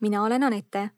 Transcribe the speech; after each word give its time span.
mina 0.00 0.24
olen 0.24 0.42
Anette. 0.42 0.90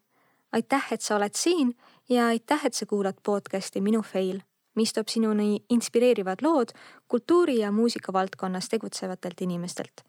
aitäh, 0.51 0.87
et 0.91 1.01
sa 1.01 1.15
oled 1.15 1.35
siin 1.35 1.77
ja 2.09 2.27
aitäh, 2.27 2.65
et 2.65 2.73
sa 2.73 2.85
kuulad 2.85 3.17
podcasti 3.23 3.81
Minu 3.81 4.01
fail, 4.01 4.39
mis 4.75 4.93
toob 4.93 5.07
sinuni 5.07 5.59
inspireerivad 5.69 6.41
lood 6.41 6.73
kultuuri 7.07 7.57
ja 7.57 7.71
muusika 7.71 8.13
valdkonnas 8.13 8.69
tegutsevatelt 8.69 9.41
inimestelt. 9.41 10.01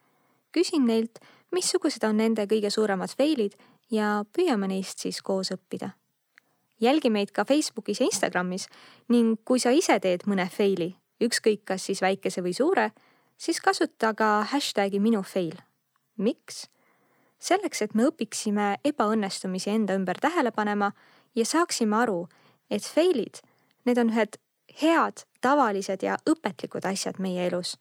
küsin 0.52 0.86
neilt, 0.86 1.18
missugused 1.52 2.02
on 2.02 2.16
nende 2.16 2.46
kõige 2.46 2.70
suuremad 2.70 3.10
fail'id 3.18 3.54
ja 3.90 4.24
püüame 4.32 4.68
neist 4.68 4.98
siis 4.98 5.22
koos 5.22 5.52
õppida. 5.52 5.90
jälgi 6.80 7.10
meid 7.10 7.30
ka 7.30 7.44
Facebookis 7.44 8.00
ja 8.00 8.06
Instagramis 8.06 8.68
ning 9.08 9.38
kui 9.44 9.58
sa 9.58 9.70
ise 9.70 10.00
teed 10.00 10.26
mõne 10.26 10.48
fail'i, 10.50 10.96
ükskõik 11.20 11.64
kas 11.64 11.84
siis 11.84 12.02
väikese 12.02 12.42
või 12.42 12.54
suure, 12.54 12.90
siis 13.36 13.60
kasuta 13.60 14.14
ka 14.14 14.44
hashtag'i 14.52 15.00
minu 15.00 15.22
fail. 15.22 15.56
miks? 16.16 16.68
Selleks, 17.40 17.82
et 17.82 17.94
me 17.94 18.06
õpiksime 18.10 18.76
ebaõnnestumisi 18.84 19.72
enda 19.72 19.96
ümber 19.98 20.20
tähele 20.20 20.52
panema 20.52 20.92
ja 21.34 21.46
saaksime 21.46 21.96
aru, 22.02 22.26
et 22.70 22.84
fail'id, 22.84 23.42
need 23.88 23.98
on 23.98 24.12
ühed 24.12 24.38
head, 24.82 25.24
tavalised 25.40 26.04
ja 26.06 26.18
õpetlikud 26.28 26.86
asjad 26.86 27.18
meie 27.18 27.46
elus. 27.48 27.78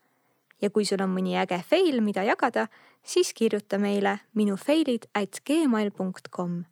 ja 0.61 0.69
kui 0.69 0.83
sul 0.85 0.99
on 0.99 1.13
mõni 1.15 1.37
äge 1.39 1.61
fail, 1.63 2.01
mida 2.03 2.23
jagada, 2.27 2.65
siis 3.03 3.31
kirjuta 3.33 3.77
meile 3.79 4.17
minu 4.35 4.57
fail'id 4.59 5.07
at 5.15 5.39
gmail.com. 5.47 6.63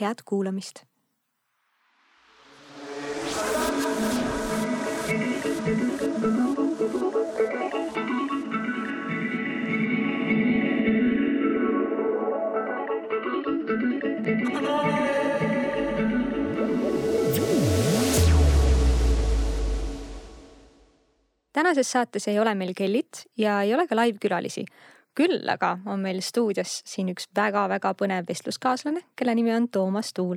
head 0.00 0.22
kuulamist 0.24 0.87
tänases 21.58 21.90
saates 21.92 22.28
ei 22.30 22.38
ole 22.38 22.54
meil 22.54 22.72
Kellit 22.76 23.24
ja 23.36 23.60
ei 23.62 23.74
ole 23.74 23.86
ka 23.88 23.96
laivkülalisi. 23.96 24.64
küll 25.18 25.48
aga 25.50 25.78
on 25.86 25.98
meil 25.98 26.20
stuudios 26.22 26.82
siin 26.86 27.08
üks 27.10 27.24
väga-väga 27.34 27.90
põnev 27.98 28.28
vestluskaaslane, 28.28 29.00
kelle 29.18 29.34
nimi 29.34 29.50
on 29.54 29.68
Toomas 29.68 30.12
Tuul. 30.14 30.36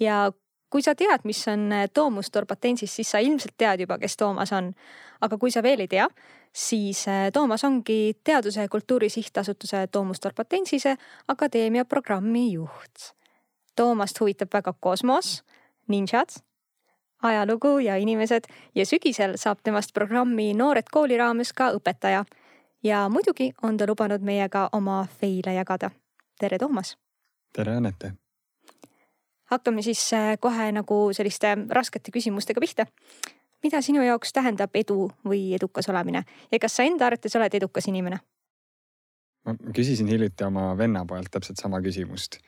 ja 0.00 0.32
kui 0.70 0.82
sa 0.82 0.94
tead, 0.94 1.24
mis 1.24 1.40
on 1.48 1.70
Toomus 1.94 2.30
Torbatensis, 2.30 2.96
siis 2.96 3.10
sa 3.10 3.18
ilmselt 3.22 3.54
tead 3.56 3.80
juba, 3.86 3.98
kes 3.98 4.16
Toomas 4.16 4.52
on. 4.52 4.72
aga 5.20 5.38
kui 5.38 5.50
sa 5.50 5.62
veel 5.62 5.80
ei 5.80 5.88
tea, 5.88 6.08
siis 6.52 7.06
eh, 7.08 7.30
Toomas 7.32 7.64
ongi 7.64 8.16
Teaduse 8.24 8.60
ja 8.60 8.68
Kultuuri 8.68 9.08
Sihtasutuse 9.08 9.86
Toomus 9.86 10.20
Torbatensise 10.20 10.96
akadeemia 11.28 11.84
programmi 11.84 12.52
juht. 12.52 13.14
Toomast 13.76 14.20
huvitab 14.20 14.52
väga 14.52 14.74
kosmos, 14.80 15.42
ninjad 15.88 16.36
ajalugu 17.24 17.78
ja 17.78 17.96
inimesed 17.96 18.44
ja 18.74 18.86
sügisel 18.86 19.36
saab 19.36 19.58
temast 19.64 19.94
programmi 19.94 20.54
Noored 20.54 20.90
kooli 20.92 21.16
raames 21.16 21.52
ka 21.52 21.70
õpetaja. 21.72 22.24
ja 22.82 23.08
muidugi 23.08 23.52
on 23.62 23.76
ta 23.76 23.86
lubanud 23.86 24.20
meiega 24.20 24.68
oma 24.72 25.06
feile 25.20 25.54
jagada. 25.54 25.90
tere, 26.38 26.58
Toomas. 26.58 26.96
tere, 27.52 27.76
Anette. 27.76 28.12
hakkame 29.44 29.82
siis 29.82 30.12
äh, 30.12 30.38
kohe 30.40 30.72
nagu 30.72 31.12
selliste 31.12 31.56
raskete 31.70 32.10
küsimustega 32.12 32.60
pihta. 32.60 32.86
mida 33.62 33.80
sinu 33.80 34.02
jaoks 34.02 34.32
tähendab 34.32 34.70
edu 34.74 35.10
või 35.24 35.54
edukas 35.54 35.88
olemine 35.88 36.24
ja 36.52 36.58
kas 36.58 36.76
sa 36.76 36.82
enda 36.82 37.06
arvates 37.06 37.36
oled 37.36 37.54
edukas 37.54 37.88
inimene? 37.88 38.18
ma 39.44 39.56
küsisin 39.74 40.06
hiljuti 40.06 40.44
oma 40.44 40.76
venna 40.78 41.04
pojalt 41.04 41.30
täpselt 41.30 41.56
sama 41.56 41.80
küsimust 41.80 42.38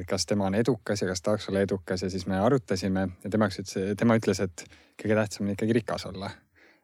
et 0.00 0.08
kas 0.08 0.26
tema 0.26 0.48
on 0.48 0.56
edukas 0.58 1.02
ja 1.02 1.08
kas 1.08 1.22
tahaks 1.24 1.48
olla 1.50 1.62
edukas 1.66 2.02
ja 2.02 2.10
siis 2.10 2.26
me 2.30 2.38
arutasime 2.40 3.08
ja 3.24 3.30
temaks 3.30 3.58
ütles, 3.62 3.96
tema 3.98 4.18
ütles, 4.18 4.42
et 4.44 4.64
kõige 5.00 5.16
tähtsam 5.18 5.46
on 5.46 5.54
ikkagi 5.56 5.80
rikas 5.80 6.06
olla. 6.10 6.30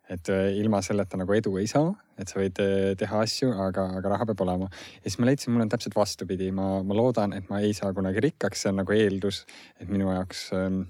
et 0.09 0.28
äh, 0.28 0.50
ilma 0.61 0.83
selleta 0.84 1.16
nagu 1.16 1.33
edu 1.33 1.55
ei 1.56 1.65
saa, 1.66 1.94
et 2.21 2.28
sa 2.28 2.37
võid 2.37 2.59
äh, 2.61 2.91
teha 3.00 3.22
asju, 3.25 3.55
aga, 3.66 3.87
aga 4.00 4.11
raha 4.12 4.27
peab 4.28 4.43
olema. 4.44 4.69
ja 4.99 5.06
siis 5.06 5.16
ma 5.19 5.31
leidsin, 5.31 5.55
mul 5.55 5.65
on 5.65 5.71
täpselt 5.72 5.97
vastupidi, 5.97 6.50
ma, 6.53 6.83
ma 6.84 6.97
loodan, 6.99 7.33
et 7.33 7.49
ma 7.49 7.62
ei 7.65 7.72
saa 7.72 7.94
kunagi 7.97 8.21
rikkaks, 8.27 8.66
see 8.66 8.75
on 8.75 8.83
nagu 8.83 8.93
eeldus, 8.93 9.44
et 9.81 9.88
minu 9.88 10.11
jaoks 10.12 10.50
ähm,, 10.59 10.83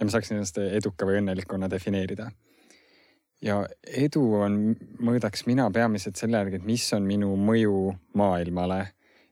et 0.00 0.02
ma 0.02 0.10
saaksin 0.10 0.40
ennast 0.40 0.58
eduka 0.58 1.06
või 1.06 1.20
õnnelikuna 1.20 1.70
defineerida 1.70 2.26
ja 3.44 3.60
edu 3.86 4.24
on, 4.40 4.58
mõõdaks 4.98 5.46
mina 5.46 5.68
peamiselt 5.70 6.18
selle 6.18 6.40
järgi, 6.40 6.60
et 6.60 6.66
mis 6.66 6.86
on 6.96 7.06
minu 7.06 7.34
mõju 7.38 7.92
maailmale 8.18 8.82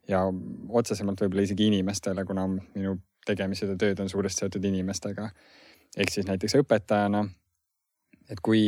ja 0.09 0.21
otsesemalt 0.69 1.21
võib-olla 1.21 1.45
isegi 1.47 1.69
inimestele, 1.71 2.25
kuna 2.29 2.47
minu 2.49 2.99
tegemised 3.27 3.73
ja 3.73 3.77
tööd 3.81 4.01
on 4.05 4.11
suuresti 4.13 4.45
seotud 4.45 4.65
inimestega. 4.65 5.31
ehk 5.97 6.11
siis 6.11 6.27
näiteks 6.27 6.57
õpetajana. 6.61 7.25
et 8.31 8.41
kui, 8.41 8.61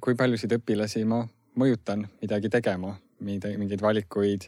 kui 0.00 0.14
paljusid 0.14 0.52
õpilasi 0.52 1.04
ma 1.04 1.26
mõjutan 1.58 2.06
midagi 2.22 2.48
tegema, 2.48 2.94
mingeid 3.20 3.82
valikuid, 3.82 4.46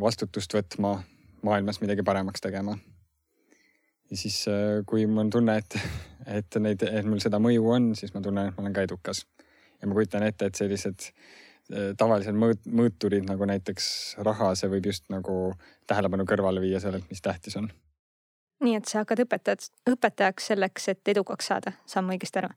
vastutust 0.00 0.54
võtma, 0.54 0.96
maailmas 1.42 1.80
midagi 1.80 2.02
paremaks 2.02 2.40
tegema. 2.40 2.78
ja 4.10 4.16
siis, 4.16 4.44
kui 4.86 5.06
mul 5.06 5.26
on 5.26 5.30
tunne, 5.30 5.56
et, 5.58 5.78
et 6.26 6.60
neid, 6.60 6.82
et 6.82 7.06
mul 7.06 7.20
seda 7.20 7.38
mõju 7.38 7.70
on, 7.76 7.94
siis 7.96 8.14
ma 8.14 8.20
tunnen, 8.20 8.48
et 8.48 8.56
ma 8.56 8.64
olen 8.64 8.72
ka 8.76 8.82
edukas. 8.88 9.26
ja 9.80 9.88
ma 9.88 9.94
kujutan 9.94 10.22
ette, 10.22 10.46
et 10.46 10.54
sellised 10.54 11.12
tavalised 11.98 12.36
mõõt-, 12.36 12.66
mõõturid 12.68 13.26
nagu 13.28 13.46
näiteks 13.48 13.86
raha, 14.26 14.52
see 14.58 14.70
võib 14.72 14.90
just 14.90 15.08
nagu 15.12 15.52
tähelepanu 15.90 16.26
kõrvale 16.28 16.62
viia 16.62 16.80
sellelt, 16.82 17.08
mis 17.10 17.24
tähtis 17.24 17.56
on. 17.60 17.70
nii 18.62 18.76
et 18.78 18.90
sa 18.90 19.02
hakkad 19.02 19.24
õpetajat, 19.24 19.70
õpetajaks 19.90 20.52
selleks, 20.52 20.88
et 20.92 21.14
edukaks 21.14 21.48
saada, 21.50 21.74
saan 21.86 22.06
ma 22.06 22.16
õigesti 22.16 22.42
aru? 22.42 22.52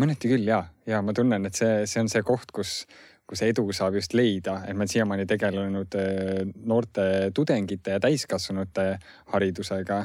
mõneti 0.00 0.30
küll 0.30 0.46
ja, 0.46 0.64
ja 0.86 1.00
ma 1.02 1.14
tunnen, 1.16 1.46
et 1.46 1.56
see, 1.58 1.86
see 1.90 2.02
on 2.04 2.10
see 2.12 2.22
koht, 2.22 2.52
kus, 2.54 2.84
kus 3.26 3.42
edu 3.42 3.64
saab 3.74 3.96
just 3.98 4.14
leida, 4.14 4.60
et 4.66 4.76
ma 4.76 4.84
olen 4.84 4.92
siiamaani 4.92 5.26
tegelenud 5.26 5.96
äh, 5.98 6.42
noorte 6.62 7.06
tudengite 7.34 7.96
ja 7.96 8.02
täiskasvanute 8.02 8.92
haridusega 9.32 10.04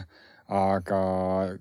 aga 0.55 0.99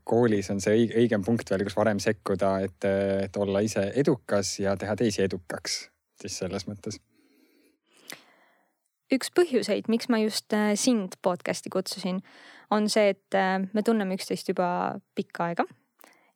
koolis 0.04 0.50
on 0.52 0.60
see 0.60 0.84
õigem 0.92 1.24
punkt 1.24 1.48
veel, 1.50 1.64
kus 1.64 1.76
varem 1.76 2.00
sekkuda, 2.02 2.58
et, 2.66 2.88
et 3.24 3.36
olla 3.40 3.64
ise 3.64 3.86
edukas 3.96 4.58
ja 4.60 4.76
teha 4.76 4.96
teisi 5.00 5.24
edukaks 5.24 5.80
siis 6.20 6.38
selles 6.38 6.66
mõttes. 6.68 7.00
üks 9.14 9.30
põhjuseid, 9.36 9.88
miks 9.92 10.08
ma 10.10 10.18
just 10.22 10.52
äh, 10.56 10.72
sind 10.80 11.18
podcast'i 11.22 11.70
kutsusin, 11.70 12.22
on 12.74 12.88
see, 12.90 13.12
et 13.14 13.38
äh, 13.38 13.60
me 13.72 13.82
tunneme 13.86 14.16
üksteist 14.18 14.48
juba 14.48 15.00
pikka 15.14 15.50
aega. 15.50 15.66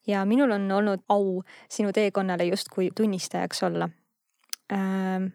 ja 0.07 0.25
minul 0.25 0.53
on 0.57 0.71
olnud 0.73 1.05
au 1.09 1.43
sinu 1.69 1.93
teekonnale 1.93 2.47
justkui 2.49 2.91
tunnistajaks 2.97 3.63
olla 3.63 3.89
ähm, 4.73 5.33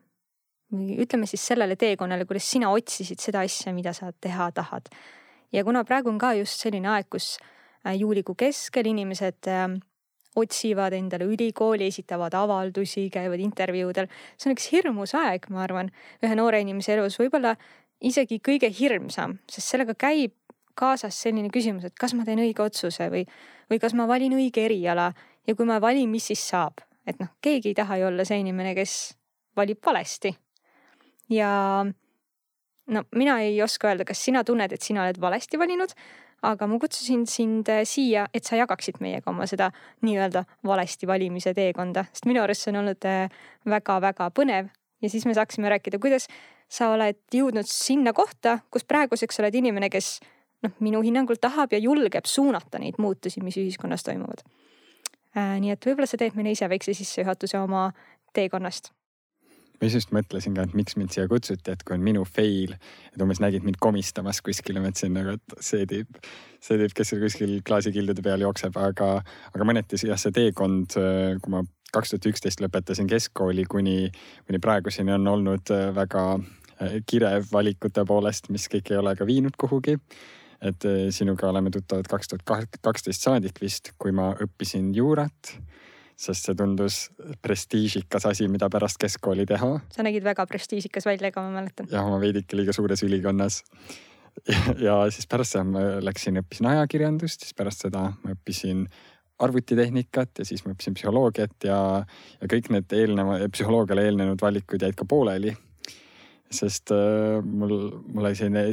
ütleme 0.73 1.27
siis 1.29 1.47
sellele 1.47 1.75
teekonnale, 1.75 2.25
kuidas 2.25 2.49
sina 2.51 2.71
otsisid 2.73 3.21
seda 3.21 3.43
asja, 3.45 3.73
mida 3.73 3.93
sa 3.93 4.11
teha 4.11 4.51
tahad. 4.51 4.89
ja 5.51 5.63
kuna 5.63 5.83
praegu 5.83 6.09
on 6.09 6.17
ka 6.17 6.33
just 6.33 6.61
selline 6.61 6.89
aeg, 6.89 7.09
kus 7.09 7.37
äh, 7.85 7.95
juulikuu 7.97 8.35
keskel 8.35 8.85
inimesed 8.85 9.49
otsivad 10.39 10.93
endale 10.97 11.27
ülikooli, 11.29 11.87
esitavad 11.91 12.33
avaldusi, 12.33 13.09
käivad 13.13 13.39
intervjuudel. 13.39 14.07
see 14.37 14.49
on 14.49 14.57
üks 14.57 14.69
hirmus 14.71 15.13
aeg, 15.17 15.47
ma 15.53 15.63
arvan, 15.63 15.91
ühe 16.23 16.35
noore 16.35 16.61
inimese 16.63 16.95
elus, 16.95 17.19
võib-olla 17.21 17.55
isegi 18.03 18.39
kõige 18.43 18.69
hirmsam, 18.73 19.37
sest 19.49 19.73
sellega 19.73 19.95
käib 19.99 20.33
kaasas 20.75 21.17
selline 21.25 21.51
küsimus, 21.53 21.85
et 21.85 21.97
kas 21.99 22.15
ma 22.17 22.25
teen 22.25 22.41
õige 22.41 22.63
otsuse 22.65 23.09
või, 23.13 23.25
või 23.69 23.79
kas 23.81 23.93
ma 23.97 24.07
valin 24.09 24.33
õige 24.37 24.65
eriala 24.65 25.11
ja 25.47 25.55
kui 25.55 25.67
ma 25.69 25.79
valin, 25.81 26.09
mis 26.09 26.31
siis 26.31 26.41
saab, 26.49 26.81
et 27.07 27.19
noh, 27.21 27.29
keegi 27.43 27.71
ei 27.71 27.77
taha 27.77 27.99
ju 28.01 28.09
olla 28.09 28.25
see 28.25 28.41
inimene, 28.41 28.73
kes 28.77 29.13
valib 29.55 29.83
valesti. 29.85 30.33
ja 31.29 31.85
no 32.87 33.03
mina 33.15 33.39
ei 33.41 33.61
oska 33.61 33.91
öelda, 33.91 34.05
kas 34.05 34.23
sina 34.25 34.43
tunned, 34.43 34.73
et 34.73 34.81
sina 34.81 35.05
oled 35.05 35.21
valesti 35.21 35.59
valinud 35.59 35.93
aga 36.43 36.67
ma 36.67 36.79
kutsusin 36.79 37.25
sind 37.29 37.69
äh, 37.71 37.83
siia, 37.87 38.27
et 38.35 38.45
sa 38.47 38.57
jagaksid 38.59 38.99
meiega 39.03 39.31
oma 39.31 39.47
seda 39.49 39.69
nii-öelda 40.05 40.43
valesti 40.67 41.07
valimise 41.09 41.53
teekonda, 41.55 42.05
sest 42.11 42.27
minu 42.29 42.43
arust 42.43 42.65
see 42.65 42.73
on 42.73 42.81
olnud 42.83 43.07
väga-väga 43.69 44.29
äh, 44.29 44.33
põnev. 44.35 44.71
Ja 45.03 45.11
siis 45.11 45.25
me 45.27 45.35
saaksime 45.35 45.71
rääkida, 45.71 45.99
kuidas 45.99 46.29
sa 46.71 46.93
oled 46.93 47.19
jõudnud 47.33 47.67
sinna 47.67 48.13
kohta, 48.15 48.59
kus 48.71 48.85
praeguseks 48.87 49.41
oled 49.43 49.55
inimene, 49.59 49.89
kes 49.91 50.17
noh, 50.63 50.73
minu 50.83 51.03
hinnangul 51.03 51.39
tahab 51.41 51.75
ja 51.75 51.81
julgeb 51.83 52.27
suunata 52.29 52.79
neid 52.79 52.99
muutusi, 53.03 53.43
mis 53.43 53.59
ühiskonnas 53.59 54.05
toimuvad. 54.07 54.45
Äh, 55.37 55.57
nii 55.63 55.75
et 55.75 55.87
võib-olla 55.87 56.09
sa 56.09 56.19
teed 56.19 56.35
meile 56.39 56.55
ise 56.55 56.69
väikse 56.71 56.95
sissejuhatuse 56.97 57.59
oma 57.59 57.89
teekonnast 58.33 58.93
ma 59.83 59.91
just 59.91 60.13
mõtlesin 60.15 60.55
ka, 60.55 60.63
et 60.63 60.75
miks 60.77 60.95
mind 60.95 61.11
siia 61.11 61.27
kutsuti, 61.27 61.73
et 61.73 61.83
kui 61.83 61.97
on 61.97 62.03
minu 62.03 62.23
fail, 62.27 62.75
et 63.11 63.21
umbes 63.23 63.41
nägid 63.43 63.65
mind 63.67 63.79
komistamas 63.83 64.39
kuskil 64.45 64.79
ja 64.79 64.83
mõtlesin 64.83 65.11
nagu, 65.17 65.35
et 65.35 65.55
see 65.63 65.83
tüüp, 65.89 66.19
see 66.63 66.79
tüüp, 66.79 66.95
kes 66.95 67.11
seal 67.11 67.23
kuskil 67.23 67.55
klaasikildude 67.67 68.23
peal 68.23 68.45
jookseb, 68.45 68.77
aga, 68.79 69.17
aga 69.51 69.67
mõneti 69.67 69.99
jah, 70.07 70.19
see 70.19 70.31
teekond, 70.35 70.95
kui 70.95 71.53
ma 71.53 71.65
kaks 71.93 72.13
tuhat 72.13 72.29
üksteist 72.31 72.63
lõpetasin 72.63 73.09
keskkooli 73.11 73.67
kuni, 73.69 73.97
kuni 74.47 74.61
praeguseni 74.63 75.13
on 75.13 75.27
olnud 75.29 75.73
väga 75.93 76.23
kirev 77.09 77.51
valikute 77.51 78.05
poolest, 78.07 78.49
mis 78.53 78.65
kõik 78.71 78.89
ei 78.91 79.01
ole 79.01 79.13
ka 79.19 79.27
viinud 79.29 79.59
kuhugi. 79.59 79.99
et 80.63 80.85
sinuga 81.11 81.49
oleme 81.49 81.67
tuttavad 81.75 82.07
kaks 82.07 82.29
tuhat 82.31 82.77
kaksteist 82.81 83.25
saadik 83.25 83.57
vist, 83.59 83.91
kui 83.99 84.13
ma 84.15 84.29
õppisin 84.31 84.93
juurat 84.95 85.57
sest 86.19 86.47
see 86.47 86.57
tundus 86.57 86.97
prestiižikas 87.43 88.27
asi, 88.29 88.47
mida 88.51 88.69
pärast 88.71 88.99
keskkooli 89.01 89.45
teha. 89.49 89.75
sa 89.93 90.05
nägid 90.05 90.25
väga 90.25 90.45
prestiižikas 90.49 91.07
välja 91.09 91.31
ka, 91.31 91.43
ma 91.45 91.61
mäletan. 91.61 91.89
jah, 91.91 92.07
ma 92.09 92.19
veidike 92.21 92.57
liiga 92.57 92.75
suures 92.75 93.03
ülikonnas. 93.05 93.63
ja 94.87 94.97
siis 95.13 95.27
pärast 95.29 95.55
seda 95.55 95.65
ma 95.69 95.81
läksin, 96.01 96.39
õppisin 96.41 96.69
ajakirjandust, 96.71 97.45
siis 97.45 97.57
pärast 97.57 97.85
seda 97.85 98.07
ma 98.23 98.33
õppisin 98.33 98.87
arvutitehnikat 99.43 100.41
ja 100.41 100.45
siis 100.47 100.63
ma 100.65 100.73
õppisin 100.73 100.95
psühholoogiat 100.97 101.67
ja, 101.67 101.77
ja 102.39 102.49
kõik 102.49 102.69
need 102.73 102.95
eelneva, 102.95 103.39
psühholoogiale 103.53 104.07
eelnenud 104.07 104.41
valikud 104.41 104.81
jäid 104.81 104.97
ka 104.97 105.05
pooleli. 105.09 105.55
sest 106.53 106.93
äh, 106.93 107.41
mul, 107.43 107.89
mul 108.13 108.29
oli 108.29 108.37
selline 108.37 108.65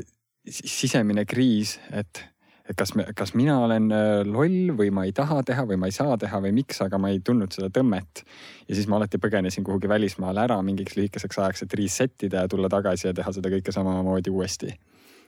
sisemine 0.51 1.25
kriis, 1.29 1.79
et 1.93 2.25
et 2.70 2.78
kas 2.78 2.93
me, 2.94 3.05
kas 3.17 3.32
mina 3.38 3.56
olen 3.64 3.90
äh, 3.94 4.20
loll 4.26 4.72
või 4.78 4.93
ma 4.94 5.05
ei 5.08 5.14
taha 5.17 5.40
teha 5.46 5.64
või 5.69 5.78
ma 5.81 5.90
ei 5.90 5.94
saa 5.94 6.17
teha 6.20 6.40
või 6.44 6.52
miks, 6.61 6.81
aga 6.84 7.00
ma 7.02 7.11
ei 7.11 7.20
tundnud 7.25 7.55
seda 7.55 7.70
tõmmet. 7.75 8.22
ja 8.69 8.76
siis 8.76 8.87
ma 8.90 9.00
alati 9.00 9.19
põgenesin 9.22 9.67
kuhugi 9.67 9.90
välismaale 9.90 10.44
ära 10.44 10.61
mingiks 10.62 10.96
lühikeseks 10.99 11.40
ajaks, 11.40 11.64
et 11.67 11.75
reset 11.81 12.26
ida 12.28 12.44
ja 12.44 12.50
tulla 12.50 12.70
tagasi 12.70 13.08
ja 13.08 13.14
teha 13.17 13.34
seda 13.34 13.52
kõike 13.52 13.75
samamoodi 13.75 14.31
uuesti. 14.31 14.75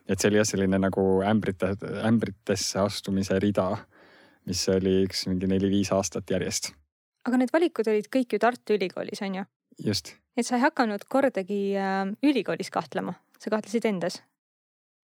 et 0.06 0.18
see 0.18 0.30
oli 0.30 0.40
jah, 0.40 0.46
selline 0.46 0.78
nagu 0.82 1.06
ämbrite, 1.26 1.74
ämbritesse 2.06 2.78
astumise 2.82 3.38
rida, 3.42 3.70
mis 4.46 4.62
oli 4.70 5.02
üks 5.06 5.26
mingi 5.30 5.50
neli-viis 5.50 5.92
aastat 5.92 6.30
järjest. 6.30 6.72
aga 7.26 7.42
need 7.42 7.54
valikud 7.54 7.90
olid 7.90 8.10
kõik 8.12 8.36
ju 8.36 8.42
Tartu 8.42 8.78
Ülikoolis, 8.78 9.22
on 9.26 9.42
ju? 9.42 9.48
just. 9.90 10.14
et 10.36 10.46
sa 10.46 10.60
ei 10.60 10.68
hakanud 10.68 11.08
kordagi 11.08 11.64
äh, 11.74 12.04
ülikoolis 12.22 12.70
kahtlema, 12.70 13.18
sa 13.38 13.50
kahtlesid 13.50 13.90
endas 13.90 14.22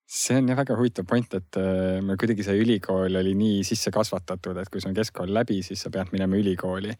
see 0.09 0.39
on 0.41 0.49
jah 0.49 0.57
väga 0.57 0.77
huvitav 0.79 1.05
point, 1.09 1.35
et 1.37 1.57
äh, 1.61 2.01
meil 2.05 2.17
kuidagi 2.21 2.45
see 2.47 2.57
ülikool 2.63 3.19
oli 3.21 3.35
nii 3.37 3.61
sisse 3.69 3.93
kasvatatud, 3.93 4.57
et 4.57 4.71
kui 4.73 4.81
sul 4.81 4.95
on 4.95 4.97
keskkool 4.97 5.33
läbi, 5.37 5.61
siis 5.67 5.85
sa 5.85 5.93
pead 5.93 6.15
minema 6.15 6.39
ülikooli. 6.39 6.95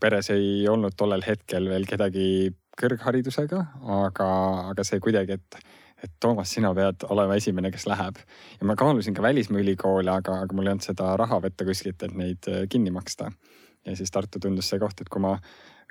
peres 0.00 0.30
ei 0.34 0.66
olnud 0.68 0.96
tollel 0.98 1.22
hetkel 1.26 1.68
veel 1.70 1.86
kedagi 1.86 2.50
kõrgharidusega, 2.78 3.60
aga, 4.02 4.28
aga 4.72 4.86
see 4.86 4.98
kuidagi, 5.02 5.38
et, 5.38 5.70
et 6.02 6.12
Toomas, 6.22 6.50
sina 6.50 6.72
pead 6.74 7.06
olema 7.10 7.38
esimene, 7.38 7.70
kes 7.74 7.86
läheb. 7.86 8.18
ja 8.58 8.66
ma 8.66 8.74
kaalusin 8.78 9.14
ka 9.14 9.22
välismaa 9.22 9.62
ülikoole, 9.62 10.10
aga, 10.10 10.42
aga 10.42 10.58
mul 10.58 10.66
ei 10.66 10.74
olnud 10.74 10.90
seda 10.90 11.14
raha 11.18 11.38
võtta 11.46 11.66
kuskilt, 11.70 12.02
et 12.02 12.18
neid 12.18 12.50
äh, 12.50 12.66
kinni 12.70 12.90
maksta. 12.90 13.30
ja 13.86 13.96
siis 13.96 14.10
Tartu 14.10 14.42
tundus 14.42 14.68
see 14.70 14.82
koht, 14.82 15.00
et 15.00 15.08
kui 15.08 15.22
ma 15.22 15.38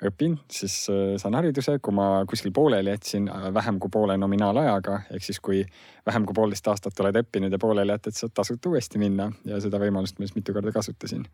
õpin, 0.04 0.36
siis 0.50 0.74
äh, 0.92 1.16
saan 1.18 1.34
hariduse, 1.38 1.78
kui 1.82 1.94
ma 1.96 2.22
kuskil 2.28 2.52
pooleli 2.54 2.92
jätsin 2.92 3.28
äh, 3.32 3.48
vähem 3.54 3.80
kui 3.82 3.90
poole 3.92 4.16
nominaalajaga, 4.20 5.00
ehk 5.14 5.26
siis 5.26 5.40
kui 5.42 5.64
vähem 6.06 6.26
kui 6.28 6.36
poolteist 6.38 6.70
aastat 6.70 7.00
oled 7.02 7.18
õppinud 7.22 7.52
ja 7.52 7.58
pooleli 7.58 7.94
jätad, 7.96 8.14
saad 8.14 8.34
tasuta 8.34 8.70
uuesti 8.70 9.02
minna 9.02 9.30
ja 9.48 9.60
seda 9.64 9.80
võimalust 9.82 10.18
ma 10.18 10.28
siis 10.28 10.38
mitu 10.38 10.54
korda 10.56 10.72
kasutasin 10.74 11.26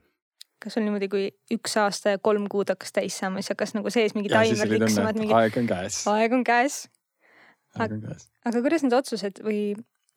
kas 0.65 0.79
sul 0.79 0.87
niimoodi, 0.87 1.11
kui 1.13 1.25
üks 1.53 1.75
aasta 1.77 2.15
ja 2.15 2.21
kolm 2.25 2.47
kuud 2.49 2.71
hakkas 2.73 2.95
täis 2.97 3.17
saama, 3.21 3.43
siis 3.43 3.53
hakkas 3.53 3.75
nagu 3.77 3.91
sees 3.93 4.15
mingi 4.17 4.33
taimer 4.33 4.71
tiksuma, 4.73 5.11
et 5.13 5.21
mingi. 5.21 5.35
aeg 5.37 5.59
on 5.61 5.69
käes. 5.69 5.99
aeg 6.09 6.37
on 6.37 6.45
käes. 6.47 6.79
aeg 7.77 7.97
on 7.99 8.05
käes. 8.07 8.29
aga 8.49 8.63
kuidas 8.65 8.87
need 8.87 8.97
otsused 8.97 9.43
või, 9.45 9.59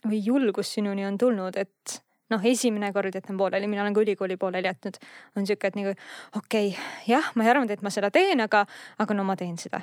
või 0.07 0.21
julgus 0.23 0.71
sinuni 0.77 1.03
on 1.09 1.19
tulnud, 1.19 1.59
et 1.59 1.99
noh, 2.33 2.47
esimene 2.51 2.91
kord 2.95 3.15
jätan 3.15 3.37
pooleli, 3.39 3.69
mina 3.71 3.83
olen 3.83 3.95
ka 3.95 4.03
ülikooli 4.03 4.37
pooleli 4.37 4.69
jätnud, 4.69 4.99
on 5.37 5.47
sihuke, 5.47 5.71
et 5.71 5.77
nagu 5.79 5.93
okei 6.37 6.71
okay,, 6.71 6.87
jah, 7.07 7.31
ma 7.35 7.45
ei 7.45 7.51
arvanud, 7.53 7.71
et 7.73 7.83
ma 7.85 7.93
seda 7.93 8.11
teen, 8.13 8.41
aga, 8.43 8.65
aga 8.99 9.17
no 9.17 9.25
ma 9.27 9.37
teen 9.39 9.57
seda. 9.61 9.81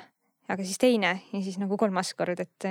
aga 0.49 0.63
siis 0.63 0.77
teine 0.77 1.13
ja 1.33 1.41
siis 1.41 1.57
nagu 1.57 1.77
kolmas 1.77 2.13
kord, 2.13 2.39
et 2.39 2.67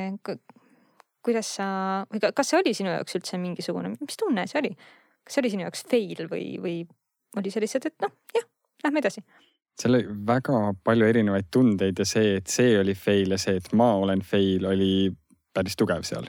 kuidas 1.25 1.55
sa 1.56 1.67
või 2.12 2.23
kas 2.23 2.53
see 2.53 2.61
oli 2.61 2.75
sinu 2.76 2.93
jaoks 2.93 3.19
üldse 3.19 3.41
mingisugune, 3.41 3.94
mis 3.97 4.21
tunne 4.21 4.47
see 4.50 4.61
oli? 4.61 4.75
kas 5.25 5.37
see 5.37 5.43
oli 5.43 5.55
sinu 5.55 5.67
jaoks 5.67 5.82
fail 5.91 6.29
või, 6.31 6.47
või 6.62 6.76
oli 7.41 7.50
see 7.50 7.65
lihtsalt, 7.65 7.88
et 7.91 8.06
noh, 8.06 8.15
jah, 8.37 8.47
lähme 8.85 9.03
edasi? 9.03 9.25
seal 9.81 9.99
oli 9.99 10.06
väga 10.29 10.61
palju 10.87 11.11
erinevaid 11.11 11.50
tundeid 11.50 11.99
ja 11.99 12.06
see, 12.06 12.37
et 12.38 12.50
see 12.53 12.76
oli 12.79 12.94
fail 12.94 13.35
ja 13.35 13.41
see, 13.43 13.59
et 13.59 13.73
ma 13.75 13.94
olen 13.99 14.23
fail, 14.23 14.69
oli 14.71 14.94
päris 15.55 15.75
tugev 15.81 16.06
seal 16.06 16.29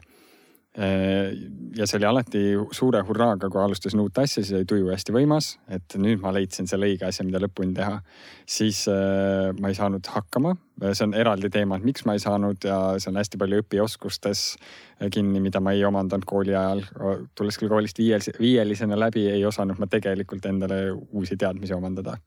ja 0.76 1.86
see 1.88 1.98
oli 2.00 2.08
alati 2.08 2.42
suure 2.76 3.00
hurraaga, 3.08 3.48
kui 3.52 3.62
alustasin 3.64 4.02
uut 4.04 4.18
asja, 4.20 4.44
siis 4.44 4.58
oli 4.58 4.68
tuju 4.68 4.90
hästi 4.92 5.14
võimas, 5.16 5.54
et 5.72 5.96
nüüd 6.00 6.20
ma 6.24 6.34
leidsin 6.36 6.68
selle 6.68 6.90
õige 6.90 7.08
asja, 7.08 7.24
mida 7.28 7.40
lõpuni 7.40 7.76
teha. 7.78 8.02
siis 8.46 8.84
äh, 8.92 9.54
ma 9.60 9.72
ei 9.72 9.78
saanud 9.78 10.08
hakkama, 10.12 10.56
see 10.92 11.06
on 11.08 11.16
eraldi 11.16 11.50
teema, 11.50 11.80
et 11.80 11.88
miks 11.88 12.04
ma 12.06 12.18
ei 12.18 12.24
saanud 12.24 12.68
ja 12.68 12.80
see 13.00 13.12
on 13.12 13.20
hästi 13.22 13.40
palju 13.40 13.62
õpioskustes 13.64 14.44
kinni, 15.12 15.40
mida 15.44 15.62
ma 15.64 15.72
ei 15.76 15.86
omandanud 15.88 16.28
kooli 16.28 16.56
ajal. 16.56 16.84
tulles 17.36 17.60
küll 17.60 17.72
koolist 17.72 18.00
viiel, 18.00 18.24
viielisena 18.40 19.00
läbi, 19.00 19.30
ei 19.32 19.46
osanud 19.46 19.80
ma 19.80 19.88
tegelikult 19.88 20.46
endale 20.52 20.90
uusi 20.92 21.38
teadmisi 21.40 21.74
omandada 21.74 22.18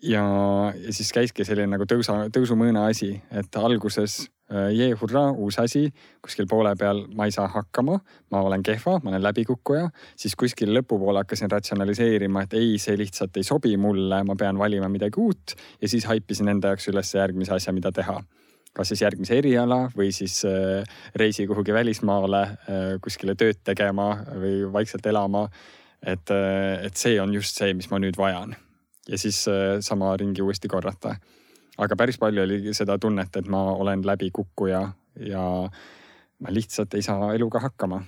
ja, 0.00 0.24
ja 0.72 0.92
siis 0.92 1.12
käiski 1.12 1.44
selline 1.44 1.76
nagu 1.76 1.84
tõusa, 1.88 2.30
tõusumõõna 2.32 2.88
asi, 2.88 3.12
et 3.32 3.60
alguses 3.60 4.24
Äh, 4.24 4.35
jee, 4.50 4.92
hurraa, 5.00 5.30
uus 5.32 5.58
asi, 5.58 5.88
kuskil 6.22 6.46
poole 6.46 6.70
peal 6.78 7.02
ma 7.18 7.26
ei 7.26 7.34
saa 7.34 7.48
hakkama, 7.50 7.98
ma 8.30 8.42
olen 8.46 8.62
kehva, 8.62 9.00
ma 9.02 9.10
olen 9.10 9.24
läbikukkuja, 9.24 9.88
siis 10.16 10.36
kuskil 10.38 10.70
lõpupoole 10.76 11.24
hakkasin 11.24 11.50
ratsionaliseerima, 11.50 12.44
et 12.46 12.54
ei, 12.58 12.76
see 12.82 12.94
lihtsalt 12.98 13.36
ei 13.36 13.46
sobi 13.46 13.74
mulle, 13.80 14.22
ma 14.26 14.36
pean 14.38 14.58
valima 14.58 14.88
midagi 14.92 15.18
uut. 15.20 15.56
Ja 15.82 15.90
siis 15.90 16.06
haipisin 16.06 16.52
enda 16.52 16.74
jaoks 16.74 16.86
üles 16.92 17.10
järgmise 17.14 17.56
asja, 17.56 17.74
mida 17.74 17.92
teha. 17.92 18.20
kas 18.76 18.90
siis 18.92 19.00
järgmise 19.00 19.38
eriala 19.38 19.86
või 19.96 20.10
siis 20.12 20.42
äh, 20.44 20.84
reisi 21.16 21.46
kuhugi 21.48 21.72
välismaale 21.72 22.42
äh, 22.42 22.82
kuskile 23.00 23.32
tööd 23.34 23.62
tegema 23.64 24.10
või 24.34 24.66
vaikselt 24.72 25.06
elama. 25.06 25.48
et, 26.06 26.30
et 26.84 26.96
see 26.96 27.20
on 27.20 27.32
just 27.34 27.56
see, 27.56 27.74
mis 27.74 27.90
ma 27.90 27.98
nüüd 27.98 28.16
vajan. 28.16 28.54
Ja 29.08 29.18
siis 29.18 29.46
sama 29.80 30.16
ringi 30.16 30.42
uuesti 30.42 30.68
korrata 30.68 31.16
aga 31.78 31.96
päris 31.96 32.18
palju 32.18 32.42
oli 32.42 32.74
seda 32.74 32.98
tunnet, 32.98 33.36
et 33.36 33.48
ma 33.48 33.62
olen 33.72 34.04
läbikukkuja 34.06 34.82
ja 35.28 35.44
ma 36.40 36.52
lihtsalt 36.52 36.94
ei 36.94 37.02
saa 37.02 37.32
eluga 37.34 37.60
hakkama. 37.60 38.02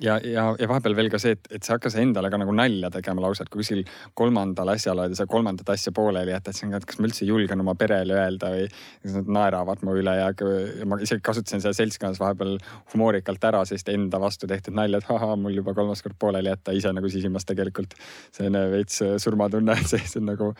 Ja, 0.00 0.16
ja, 0.24 0.44
ja 0.58 0.68
vahepeal 0.68 0.94
veel 0.96 1.10
ka 1.12 1.18
see, 1.22 1.34
et, 1.36 1.48
et 1.52 1.64
see 1.64 1.74
hakkas 1.74 1.96
endale 2.00 2.30
ka 2.32 2.38
nagu 2.40 2.54
nalja 2.56 2.90
tegema 2.94 3.24
lausa, 3.24 3.44
et 3.44 3.52
kui 3.52 3.60
kuskil 3.62 3.82
kolmandal 4.18 4.72
asjal 4.72 4.98
oled 4.98 5.14
ja 5.14 5.20
sa 5.20 5.26
kolmandat 5.30 5.68
asja 5.74 5.92
pooleli 5.96 6.32
jätad, 6.32 6.56
siis 6.56 6.66
on 6.66 6.74
ka, 6.74 6.82
et 6.82 6.88
kas 6.90 7.00
ma 7.00 7.10
üldse 7.10 7.28
julgen 7.28 7.64
oma 7.64 7.74
perele 7.78 8.16
öelda 8.16 8.52
või 8.54 8.68
kas 8.70 9.18
nad 9.18 9.32
naeravad 9.38 9.84
mu 9.86 9.96
üle 10.00 10.14
ja, 10.18 10.30
ja 10.32 10.88
ma 10.88 11.00
isegi 11.02 11.24
kasutasin 11.24 11.64
seda 11.64 11.74
seltskonnas 11.76 12.22
vahepeal 12.22 12.56
humoorikalt 12.94 13.44
ära, 13.50 13.64
sest 13.68 13.92
enda 13.92 14.20
vastu 14.22 14.50
tehtud 14.50 14.76
nalja, 14.78 15.02
et 15.02 15.12
ahaa, 15.12 15.36
mul 15.40 15.58
juba 15.60 15.76
kolmas 15.76 16.04
kord 16.04 16.18
pooleli 16.18 16.52
jätta, 16.52 16.76
ise 16.76 16.94
nagu 16.94 17.10
sisimas 17.12 17.46
tegelikult 17.48 17.98
selline 18.30 18.64
veits 18.72 19.02
surmatunne, 19.22 19.76
et 19.82 19.92
see, 19.92 20.02
see 20.06 20.22
on 20.22 20.32
nagu 20.32 20.52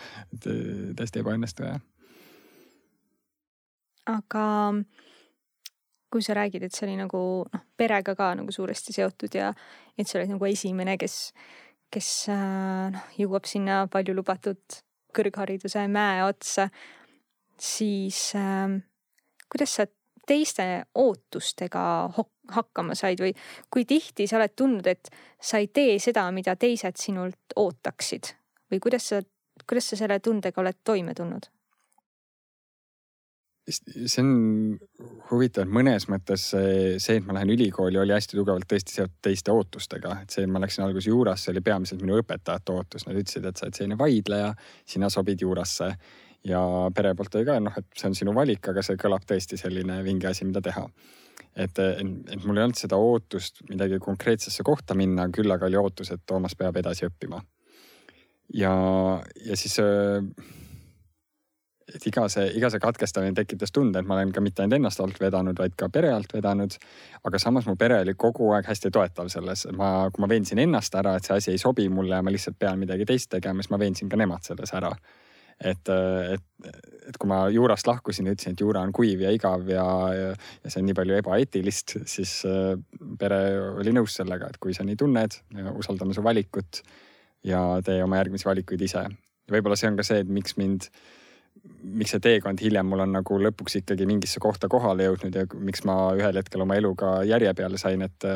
täiesti 0.42 1.24
ebaõnnestuja 1.24 1.80
aga 4.08 4.44
kui 6.12 6.24
sa 6.24 6.36
räägid, 6.36 6.66
et 6.66 6.76
see 6.76 6.86
oli 6.88 6.98
nagu 7.00 7.22
noh, 7.48 7.64
perega 7.78 8.14
ka 8.18 8.32
nagu 8.38 8.52
suuresti 8.52 8.94
seotud 8.94 9.34
ja 9.38 9.50
et 9.96 10.08
sa 10.08 10.18
oled 10.18 10.34
nagu 10.34 10.48
esimene, 10.48 10.98
kes, 11.00 11.16
kes 11.92 12.10
äh, 12.32 12.90
noh, 12.94 13.08
jõuab 13.18 13.48
sinna 13.48 13.86
palju 13.92 14.16
lubatud 14.18 14.82
kõrghariduse 15.16 15.86
mäe 15.92 16.22
otsa, 16.24 16.68
siis 17.60 18.30
äh, 18.38 18.78
kuidas 19.52 19.78
sa 19.80 19.88
teiste 20.26 20.64
ootustega 20.94 21.82
hakkama 22.52 22.94
said 22.98 23.20
või 23.22 23.32
kui 23.72 23.84
tihti 23.88 24.28
sa 24.30 24.38
oled 24.38 24.54
tundnud, 24.56 24.86
et 24.86 25.10
sa 25.42 25.60
ei 25.60 25.68
tee 25.68 25.98
seda, 26.02 26.28
mida 26.34 26.54
teised 26.56 27.00
sinult 27.00 27.56
ootaksid 27.58 28.34
või 28.72 28.80
kuidas 28.82 29.10
sa, 29.10 29.20
kuidas 29.66 29.90
sa 29.90 29.98
selle 30.00 30.20
tundega 30.24 30.62
oled 30.62 30.80
toime 30.84 31.16
tulnud? 31.18 31.51
See 33.70 34.22
on 34.22 34.30
huvitav, 35.30 35.68
mõnes 35.70 36.08
mõttes 36.10 36.48
see, 36.50 36.96
see, 37.02 37.20
et 37.20 37.26
ma 37.26 37.36
lähen 37.36 37.52
ülikooli, 37.54 38.00
oli 38.00 38.14
hästi 38.14 38.38
tugevalt 38.38 38.66
tõesti 38.70 38.96
seotud 38.96 39.20
teiste 39.22 39.54
ootustega, 39.54 40.16
et 40.24 40.34
see, 40.34 40.46
et 40.46 40.50
ma 40.50 40.62
läksin 40.62 40.82
alguses 40.86 41.06
juurasse, 41.06 41.52
oli 41.52 41.62
peamiselt 41.62 42.02
minu 42.02 42.18
õpetajate 42.18 42.74
ootus, 42.74 43.06
nad 43.06 43.18
ütlesid, 43.18 43.46
et 43.46 43.58
sa 43.60 43.68
oled 43.68 43.78
selline 43.78 43.98
vaidleja, 43.98 44.50
sina 44.94 45.10
sobid 45.12 45.46
juurasse. 45.46 45.92
ja 46.44 46.60
pere 46.94 47.14
poolt 47.14 47.36
oli 47.38 47.46
ka, 47.46 47.60
noh, 47.62 47.74
et 47.78 47.86
see 47.94 48.08
on 48.08 48.16
sinu 48.18 48.32
valik, 48.34 48.66
aga 48.72 48.82
see 48.82 48.98
kõlab 48.98 49.22
tõesti 49.30 49.56
selline 49.60 50.00
vinge 50.02 50.26
asi, 50.26 50.44
mida 50.44 50.60
teha. 50.60 50.88
et, 51.54 51.78
et 51.78 52.44
mul 52.44 52.58
ei 52.58 52.64
olnud 52.64 52.78
seda 52.78 52.96
ootust 52.96 53.62
midagi 53.68 54.00
konkreetsesse 54.02 54.62
kohta 54.66 54.94
minna, 54.98 55.28
küll 55.30 55.50
aga 55.50 55.68
oli 55.70 55.78
ootus, 55.78 56.10
et 56.10 56.26
Toomas 56.26 56.58
peab 56.58 56.76
edasi 56.82 57.06
õppima. 57.06 57.38
ja, 58.54 58.74
ja 59.46 59.56
siis 59.56 59.78
äh, 59.78 60.18
et 61.96 62.06
iga 62.08 62.26
see, 62.32 62.48
iga 62.58 62.70
see 62.72 62.82
katkestamine 62.82 63.34
tekitas 63.36 63.72
tunde, 63.74 64.00
et 64.00 64.08
ma 64.08 64.16
olen 64.16 64.32
ka 64.34 64.42
mitte 64.44 64.64
ainult 64.64 64.78
ennast 64.78 65.00
alt 65.04 65.18
vedanud, 65.20 65.58
vaid 65.58 65.74
ka 65.78 65.88
pere 65.92 66.12
alt 66.14 66.32
vedanud. 66.34 66.76
aga 67.24 67.38
samas 67.38 67.66
mu 67.68 67.76
pere 67.78 68.00
oli 68.02 68.14
kogu 68.18 68.52
aeg 68.56 68.66
hästi 68.66 68.90
toetav 68.94 69.28
selles, 69.32 69.66
ma, 69.78 70.10
kui 70.12 70.24
ma 70.24 70.28
veensin 70.30 70.58
ennast 70.62 70.94
ära, 70.98 71.16
et 71.16 71.28
see 71.28 71.36
asi 71.36 71.52
ei 71.52 71.60
sobi 71.62 71.88
mulle 71.88 72.18
ja 72.18 72.22
ma 72.22 72.32
lihtsalt 72.34 72.58
pean 72.58 72.80
midagi 72.80 73.06
teist 73.08 73.30
tegema, 73.30 73.62
siis 73.62 73.70
ma 73.70 73.78
veensin 73.82 74.10
ka 74.12 74.18
nemad 74.20 74.44
selles 74.46 74.74
ära. 74.78 74.92
et, 75.62 75.88
et, 75.88 76.70
et 77.06 77.16
kui 77.20 77.28
ma 77.30 77.44
juurast 77.52 77.86
lahkusin 77.86 78.26
ja 78.26 78.32
ütlesin, 78.34 78.56
et 78.56 78.60
juura 78.64 78.80
on 78.82 78.90
kuiv 78.92 79.20
ja 79.22 79.30
igav 79.30 79.68
ja, 79.70 79.84
ja, 80.16 80.32
ja 80.64 80.70
see 80.72 80.80
on 80.80 80.88
nii 80.88 80.96
palju 80.98 81.18
ebaeetilist, 81.20 81.96
siis 82.08 82.32
äh, 82.48 82.72
pere 83.20 83.38
oli 83.76 83.94
nõus 83.94 84.16
sellega, 84.18 84.48
et 84.50 84.58
kui 84.58 84.74
sa 84.74 84.82
nii 84.88 84.98
tunned, 84.98 85.38
usaldame 85.78 86.16
su 86.16 86.24
valikut 86.24 86.82
ja 87.46 87.60
tee 87.84 88.02
oma 88.02 88.18
järgmisi 88.20 88.48
valikuid 88.48 88.82
ise. 88.88 89.04
võib-olla 89.52 89.76
see 89.78 89.90
on 89.90 89.98
ka 89.98 90.06
see, 90.06 90.22
et 90.22 90.30
miks 90.30 90.56
mind, 90.58 90.88
miks 91.82 92.14
see 92.14 92.22
teekond 92.22 92.60
hiljem 92.62 92.88
mul 92.88 93.04
on 93.04 93.12
nagu 93.14 93.38
lõpuks 93.38 93.80
ikkagi 93.82 94.06
mingisse 94.08 94.40
kohta 94.42 94.68
kohale 94.72 95.06
jõudnud 95.06 95.36
ja 95.38 95.46
miks 95.58 95.84
ma 95.88 95.96
ühel 96.18 96.40
hetkel 96.40 96.64
oma 96.64 96.78
eluga 96.78 97.20
järje 97.28 97.54
peale 97.58 97.80
sain, 97.80 98.02
et 98.02 98.28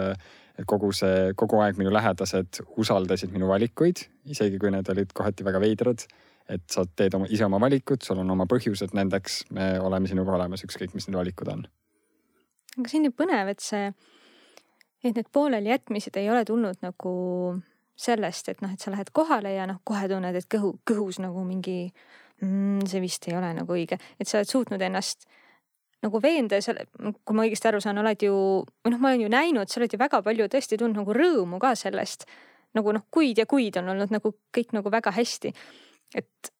et 0.56 0.64
kogu 0.64 0.88
see, 0.97 1.35
kogu 1.37 1.59
aeg 1.61 1.76
minu 1.76 1.90
lähedased 1.92 2.62
usaldasid 2.80 3.28
minu 3.35 3.50
valikuid, 3.50 4.06
isegi 4.33 4.56
kui 4.59 4.71
need 4.73 4.88
olid 4.88 5.11
kohati 5.12 5.45
väga 5.45 5.61
veidrad 5.61 6.06
et 6.49 6.66
sa 6.71 6.85
teed 6.87 7.14
oma, 7.18 7.28
ise 7.33 7.47
oma 7.47 7.59
valikud, 7.62 8.02
sul 8.06 8.21
on 8.23 8.30
oma 8.30 8.47
põhjused 8.50 8.95
nendeks, 8.97 9.42
me 9.54 9.76
oleme 9.83 10.11
sinuga 10.11 10.37
olemas, 10.37 10.62
ükskõik 10.66 10.95
mis 10.95 11.09
need 11.09 11.18
valikud 11.18 11.50
on. 11.52 11.64
aga 12.76 12.90
see 12.90 13.00
on 13.00 13.06
nii 13.06 13.14
põnev, 13.18 13.50
et 13.52 13.64
see, 13.64 13.88
et 15.02 15.16
need 15.16 15.30
poolelijätmised 15.35 16.18
ei 16.21 16.30
ole 16.30 16.45
tulnud 16.49 16.83
nagu 16.85 17.14
sellest, 17.97 18.52
et 18.52 18.62
noh, 18.62 18.73
et 18.73 18.83
sa 18.83 18.92
lähed 18.92 19.11
kohale 19.16 19.54
ja 19.56 19.66
noh, 19.68 19.80
kohe 19.85 20.09
tunned, 20.12 20.37
et 20.37 20.49
kõhu, 20.52 20.76
kõhus 20.88 21.18
nagu 21.23 21.42
mingi 21.47 21.78
mm,, 22.42 22.86
see 22.90 23.02
vist 23.04 23.28
ei 23.30 23.36
ole 23.38 23.52
nagu 23.56 23.76
õige, 23.76 23.98
et 24.20 24.28
sa 24.28 24.40
oled 24.40 24.50
suutnud 24.50 24.82
ennast 24.82 25.28
nagu 26.04 26.20
veenda 26.22 26.58
ja 26.58 26.62
sa, 26.62 26.74
kui 26.96 27.34
ma 27.34 27.46
õigesti 27.46 27.70
aru 27.70 27.80
saan, 27.82 27.98
oled 27.98 28.20
ju, 28.22 28.36
või 28.84 28.92
noh, 28.92 29.00
ma 29.00 29.10
olen 29.10 29.24
ju 29.24 29.32
näinud, 29.32 29.72
sa 29.72 29.80
oled 29.80 29.94
ju 29.94 29.98
väga 29.98 30.20
palju 30.22 30.46
tõesti 30.52 30.78
tundnud 30.78 31.02
nagu 31.02 31.16
rõõmu 31.16 31.58
ka 31.62 31.74
sellest. 31.78 32.28
nagu 32.76 32.92
noh, 32.92 33.06
kuid 33.10 33.38
ja 33.40 33.46
kuid 33.48 33.78
on 33.80 33.88
olnud 33.88 34.10
nagu 34.12 34.34
kõik 34.52 34.74
nagu 34.76 34.90
väga 34.92 35.10
hästi 35.16 35.54
et, 36.14 36.52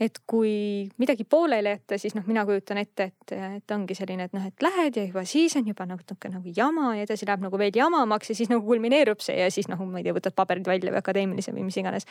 et 0.00 0.20
kui 0.28 0.52
midagi 1.00 1.26
pooleli 1.28 1.74
jätta, 1.74 1.98
siis 2.00 2.14
noh, 2.16 2.24
mina 2.28 2.44
kujutan 2.48 2.80
ette, 2.80 3.10
et, 3.10 3.34
et 3.60 3.74
ongi 3.74 3.96
selline, 3.98 4.28
et 4.28 4.36
noh, 4.36 4.46
et 4.46 4.64
lähed 4.64 4.96
ja 4.96 5.06
juba 5.08 5.24
siis 5.28 5.56
on 5.60 5.68
juba 5.68 5.86
natuke 5.88 6.30
nagu 6.32 6.54
jama 6.56 6.94
ja 6.98 7.06
edasi 7.08 7.28
läheb 7.28 7.44
nagu 7.44 7.60
veel 7.60 7.76
jamamaks 7.76 8.32
ja 8.32 8.38
siis 8.38 8.52
nagu 8.52 8.64
kulmineerub 8.66 9.22
see 9.24 9.38
ja 9.42 9.50
siis 9.52 9.68
noh, 9.70 9.82
ma 9.86 10.00
ei 10.00 10.08
tea, 10.08 10.16
võtad 10.16 10.36
paberid 10.36 10.68
välja 10.68 10.94
või 10.94 11.02
akadeemilise 11.02 11.54
või 11.56 11.68
mis 11.68 11.80
iganes. 11.80 12.08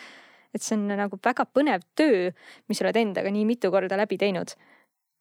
Et 0.54 0.66
see 0.66 0.76
on 0.78 0.88
nagu 0.90 1.20
väga 1.24 1.46
põnev 1.54 1.86
töö, 1.98 2.32
mis 2.68 2.80
sa 2.80 2.88
oled 2.88 2.98
endaga 2.98 3.32
nii 3.32 3.46
mitu 3.46 3.72
korda 3.72 3.98
läbi 4.00 4.18
teinud. 4.18 4.56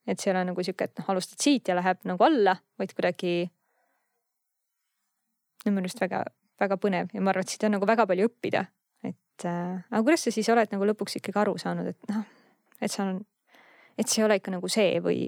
et 0.08 0.20
see 0.20 0.30
ei 0.30 0.36
ole 0.36 0.46
nagu 0.48 0.64
sihuke, 0.64 0.88
et 0.88 0.98
noh, 0.98 1.10
alustad 1.12 1.42
siit 1.42 1.68
ja 1.68 1.76
läheb 1.76 2.00
nagu 2.08 2.24
alla, 2.24 2.56
vaid 2.78 2.94
kuidagi. 2.96 3.50
no 5.66 5.72
minu 5.72 5.84
arust 5.84 6.00
väga, 6.00 6.24
väga 6.60 6.80
põnev 6.80 7.12
ja 7.12 7.20
ma 7.20 7.34
arvan, 7.34 7.44
et 7.44 7.54
siit 7.54 7.64
on 7.68 7.76
nagu 7.76 7.86
väga 7.86 8.06
palju 8.08 8.28
õppida 8.30 8.66
et 9.38 9.44
äh, 9.44 9.78
aga 9.90 10.02
kuidas 10.02 10.24
sa 10.26 10.32
siis 10.34 10.48
oled 10.50 10.72
nagu 10.72 10.86
lõpuks 10.88 11.18
ikkagi 11.20 11.38
aru 11.38 11.58
saanud, 11.60 11.92
et 11.92 12.10
noh, 12.10 12.24
et 12.80 12.90
sa 12.90 13.06
et 13.98 14.06
see 14.08 14.22
ei 14.22 14.26
ole 14.26 14.38
ikka 14.38 14.54
nagu 14.54 14.70
see 14.70 14.98
või, 15.02 15.26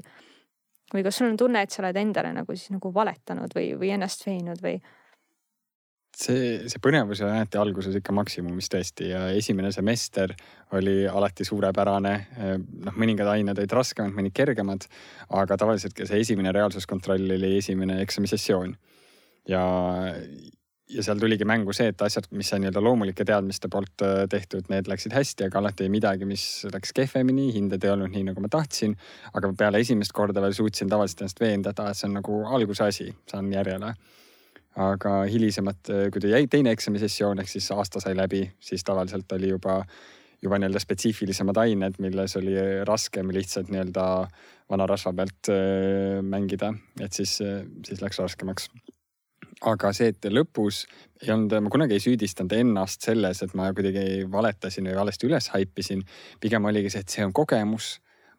või 0.95 1.05
kas 1.07 1.21
sul 1.21 1.31
on 1.31 1.39
tunne, 1.39 1.63
et 1.63 1.75
sa 1.75 1.83
oled 1.83 1.99
endale 2.01 2.33
nagu 2.35 2.57
siis 2.57 2.73
nagu 2.75 2.93
valetanud 2.95 3.55
või, 3.57 3.73
või 3.79 3.95
ennast 3.97 4.27
veennud 4.27 4.63
või? 4.63 4.79
See, 6.21 6.69
see 6.71 6.83
põnevus 6.83 7.23
oli 7.25 7.33
alati 7.33 7.61
alguses 7.61 7.97
ikka 8.01 8.15
maksimumis 8.17 8.71
tõesti 8.73 9.11
ja 9.13 9.25
esimene 9.37 9.73
semester 9.75 10.35
oli 10.77 11.03
alati 11.09 11.47
suurepärane. 11.47 12.15
noh, 12.87 13.01
mõningad 13.01 13.31
ained 13.33 13.59
olid 13.59 13.75
raskemad, 13.81 14.15
mõned 14.17 14.35
kergemad, 14.37 14.87
aga 15.41 15.59
tavaliselt 15.61 15.97
ka 15.97 16.07
see 16.09 16.23
esimene 16.25 16.53
reaalsuskontroll 16.57 17.37
oli 17.39 17.57
esimene 17.59 18.01
eksamisessioon. 18.05 18.77
ja, 19.49 19.63
ja 20.91 21.03
seal 21.07 21.21
tuligi 21.23 21.47
mängu 21.49 21.73
see, 21.77 21.91
et 21.93 22.03
asjad, 22.03 22.27
mis 22.37 22.51
sai 22.51 22.61
nii-öelda 22.61 22.83
loomulike 22.83 23.25
teadmiste 23.25 23.71
poolt 23.73 24.05
äh, 24.05 24.25
tehtud, 24.31 24.69
need 24.73 24.91
läksid 24.91 25.15
hästi, 25.15 25.47
aga 25.49 25.61
alati 25.63 25.89
midagi, 25.89 26.29
mis 26.29 26.67
läks 26.73 26.93
kehvemini, 26.97 27.49
hinded 27.55 27.85
ei 27.87 27.93
olnud 27.95 28.13
nii, 28.13 28.27
nagu 28.31 28.43
ma 28.45 28.51
tahtsin. 28.53 28.97
aga 29.33 29.53
peale 29.59 29.81
esimest 29.81 30.13
korda 30.13 30.43
veel 30.43 30.57
suutsin 30.57 30.91
tavaliselt 30.91 31.25
ennast 31.25 31.41
veenda, 31.41 31.73
et 31.73 31.83
aa, 31.83 31.95
see 31.95 32.11
on 32.11 32.19
nagu 32.21 32.43
alguse 32.59 32.85
asi, 32.91 33.11
saan 33.31 33.53
järjele. 33.55 33.95
Aga 34.77 35.25
hilisemat, 35.31 35.91
äh, 35.91 36.07
kui 36.13 36.23
tuli 36.23 36.47
teine 36.51 36.75
eksamisessioon 36.77 37.43
ehk 37.43 37.51
siis 37.51 37.71
aasta 37.75 38.03
sai 38.03 38.15
läbi, 38.17 38.45
siis 38.61 38.85
tavaliselt 38.87 39.33
oli 39.33 39.51
juba, 39.51 39.81
juba 40.43 40.61
nii-öelda 40.61 40.83
spetsiifilisemad 40.83 41.59
ained, 41.65 41.99
milles 41.99 42.37
oli 42.41 42.57
raskem 42.87 43.33
lihtsalt 43.35 43.73
nii-öelda 43.73 44.07
vana 44.71 44.87
rasva 44.87 45.13
pealt 45.17 45.51
äh, 45.51 46.23
mängida, 46.23 46.73
et 47.01 47.13
siis, 47.13 47.41
siis 47.87 48.03
läks 48.03 48.23
raskemaks 48.23 48.71
aga 49.67 49.91
see, 49.97 50.11
et 50.13 50.29
lõpus 50.33 50.85
ei 51.21 51.33
olnud, 51.35 51.53
ma 51.65 51.73
kunagi 51.73 51.97
ei 51.97 52.03
süüdistanud 52.03 52.55
ennast 52.57 53.05
selles, 53.05 53.43
et 53.45 53.53
ma 53.59 53.69
kuidagi 53.77 54.25
valetasin 54.31 54.89
või 54.89 54.97
valesti 54.97 55.29
üles 55.29 55.51
haipisin. 55.55 56.05
pigem 56.41 56.65
oligi 56.65 56.93
see, 56.93 57.05
et 57.05 57.13
see 57.13 57.25
on 57.25 57.35
kogemus. 57.37 57.99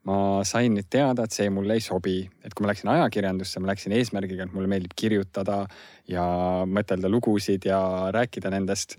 Ma 0.09 0.17
sain 0.47 0.73
nüüd 0.73 0.89
teada, 0.89 1.25
et 1.27 1.35
see 1.35 1.49
mulle 1.53 1.77
ei 1.77 1.83
sobi, 1.85 2.19
et 2.45 2.53
kui 2.55 2.65
ma 2.65 2.71
läksin 2.71 2.89
ajakirjandusse, 2.93 3.61
ma 3.61 3.71
läksin 3.71 3.93
eesmärgiga, 3.97 4.47
et 4.47 4.55
mulle 4.55 4.69
meeldib 4.71 4.95
kirjutada 4.97 5.65
ja 6.09 6.23
mõtelda 6.65 7.11
lugusid 7.11 7.67
ja 7.69 7.81
rääkida 8.15 8.49
nendest 8.53 8.97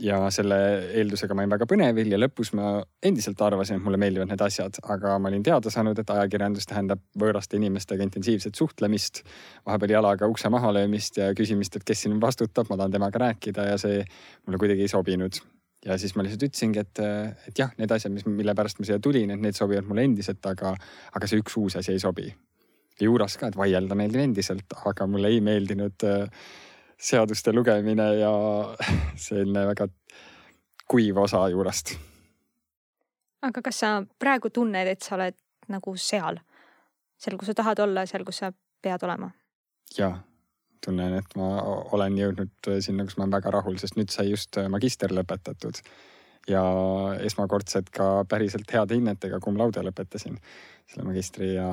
ja 0.00 0.18
selle 0.32 0.56
eeldusega 0.98 1.34
ma 1.34 1.44
olin 1.44 1.52
väga 1.52 1.66
põnevil 1.68 2.12
ja 2.12 2.18
lõpus 2.20 2.52
ma 2.56 2.74
endiselt 3.04 3.40
arvasin, 3.44 3.78
et 3.78 3.84
mulle 3.84 4.00
meeldivad 4.00 4.30
need 4.30 4.44
asjad, 4.44 4.78
aga 4.94 5.16
ma 5.20 5.30
olin 5.30 5.44
teada 5.46 5.70
saanud, 5.72 5.98
et 5.98 6.12
ajakirjandus 6.16 6.68
tähendab 6.70 7.02
võõraste 7.18 7.58
inimestega 7.60 8.06
intensiivset 8.08 8.58
suhtlemist. 8.58 9.22
vahepeal 9.66 9.98
jalaga 9.98 10.28
ukse 10.32 10.48
mahalöömist 10.52 11.20
ja 11.20 11.32
küsimist, 11.38 11.76
et 11.76 11.84
kes 11.84 12.06
siin 12.06 12.20
vastutab, 12.20 12.70
ma 12.70 12.80
tahan 12.80 12.96
temaga 12.96 13.26
rääkida 13.26 13.68
ja 13.72 13.78
see 13.78 14.04
mulle 14.46 14.58
kuidagi 14.58 14.88
ei 14.88 14.92
sobinud. 14.96 15.42
Ja 15.86 15.98
siis 15.98 16.14
ma 16.16 16.24
lihtsalt 16.24 16.46
ütlesingi, 16.48 16.82
et, 16.82 17.00
et 17.48 17.58
jah, 17.58 17.72
need 17.78 17.90
asjad, 17.94 18.12
mis, 18.14 18.26
mille 18.28 18.54
pärast 18.58 18.80
ma 18.80 18.88
siia 18.88 19.00
tulin, 19.02 19.34
et 19.34 19.42
need 19.42 19.58
sobivad 19.58 19.88
mulle 19.88 20.06
endiselt, 20.06 20.44
aga, 20.46 20.74
aga 21.12 21.30
see 21.30 21.42
üks 21.42 21.56
uus 21.58 21.78
asi 21.80 21.94
ei 21.94 22.02
sobi. 22.02 22.28
juuras 23.00 23.34
ka, 23.40 23.48
et 23.50 23.56
vaielda 23.58 23.96
meeldib 23.98 24.22
endiselt, 24.22 24.76
aga 24.86 25.06
mulle 25.10 25.32
ei 25.32 25.40
meeldinud 25.42 26.04
äh, 26.06 26.28
seaduste 27.02 27.52
lugemine 27.52 28.14
ja 28.20 28.32
selline 29.26 29.66
väga 29.72 29.88
kuiv 30.90 31.18
osa 31.18 31.48
juurest. 31.48 31.96
aga 33.42 33.62
kas 33.62 33.80
sa 33.82 33.94
praegu 34.18 34.50
tunned, 34.50 34.88
et 34.88 35.02
sa 35.02 35.16
oled 35.16 35.38
nagu 35.72 35.96
seal, 35.96 36.38
seal, 37.18 37.38
kus 37.38 37.50
sa 37.50 37.58
tahad 37.62 37.82
olla, 37.82 38.06
seal, 38.06 38.24
kus 38.24 38.42
sa 38.44 38.52
pead 38.82 39.02
olema? 39.02 39.30
ja, 39.98 40.12
tunnen, 40.84 41.18
et 41.18 41.36
ma 41.38 41.50
olen 41.94 42.16
jõudnud 42.18 42.72
sinna, 42.84 43.04
kus 43.06 43.18
ma 43.18 43.26
olen 43.26 43.36
väga 43.36 43.52
rahul, 43.54 43.78
sest 43.80 43.98
nüüd 43.98 44.10
sai 44.14 44.30
just 44.30 44.58
magister 44.72 45.14
lõpetatud 45.14 45.82
ja 46.50 46.62
esmakordselt 47.22 47.90
ka 47.94 48.24
päriselt 48.28 48.70
heade 48.74 48.96
hinnetega 48.98 49.38
cum 49.42 49.58
laude 49.58 49.82
lõpetasin 49.86 50.38
selle 50.90 51.06
magistri 51.06 51.52
ja 51.54 51.68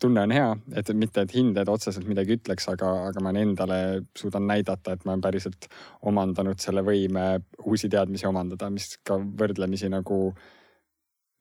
tunne 0.00 0.24
on 0.26 0.34
hea, 0.34 0.48
et 0.76 0.90
mitte, 0.98 1.22
et 1.22 1.34
hinded 1.34 1.70
otseselt 1.70 2.08
midagi 2.10 2.36
ütleks, 2.36 2.66
aga, 2.72 2.90
aga 3.08 3.22
ma 3.24 3.32
endale 3.38 3.78
suudan 4.18 4.48
näidata, 4.50 4.96
et 4.96 5.06
ma 5.06 5.14
olen 5.14 5.24
päriselt 5.24 5.68
omandanud 6.10 6.58
selle 6.60 6.82
võime 6.86 7.28
uusi 7.64 7.88
teadmisi 7.92 8.26
omandada, 8.28 8.70
mis 8.74 8.96
ka 9.06 9.16
võrdlemisi 9.18 9.90
nagu 9.92 10.32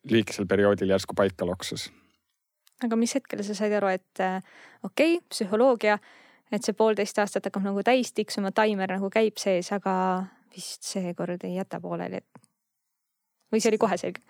lühikesel 0.07 0.47
perioodil 0.47 0.93
järsku 0.93 1.17
paika 1.17 1.45
loksus. 1.49 1.89
aga 2.83 2.95
mis 2.95 3.15
hetkel 3.17 3.43
sa 3.43 3.57
said 3.57 3.73
aru, 3.73 3.89
et 3.89 4.21
äh, 4.23 4.39
okei 4.83 5.17
okay,, 5.17 5.27
psühholoogia, 5.33 5.97
et 6.51 6.63
see 6.63 6.77
poolteist 6.77 7.19
aastat 7.21 7.49
hakkab 7.49 7.65
nagu 7.67 7.83
täis 7.85 8.13
tiksuma, 8.15 8.53
taimer 8.55 8.97
nagu 8.97 9.09
käib 9.13 9.39
sees, 9.41 9.71
aga 9.75 9.93
vist 10.55 10.87
seekord 10.87 11.43
ei 11.45 11.57
jäta 11.57 11.81
pooleli, 11.83 12.21
et 12.21 12.45
või 13.51 13.63
see 13.63 13.71
oli 13.73 13.81
kohe 13.81 13.97
selge? 13.99 14.23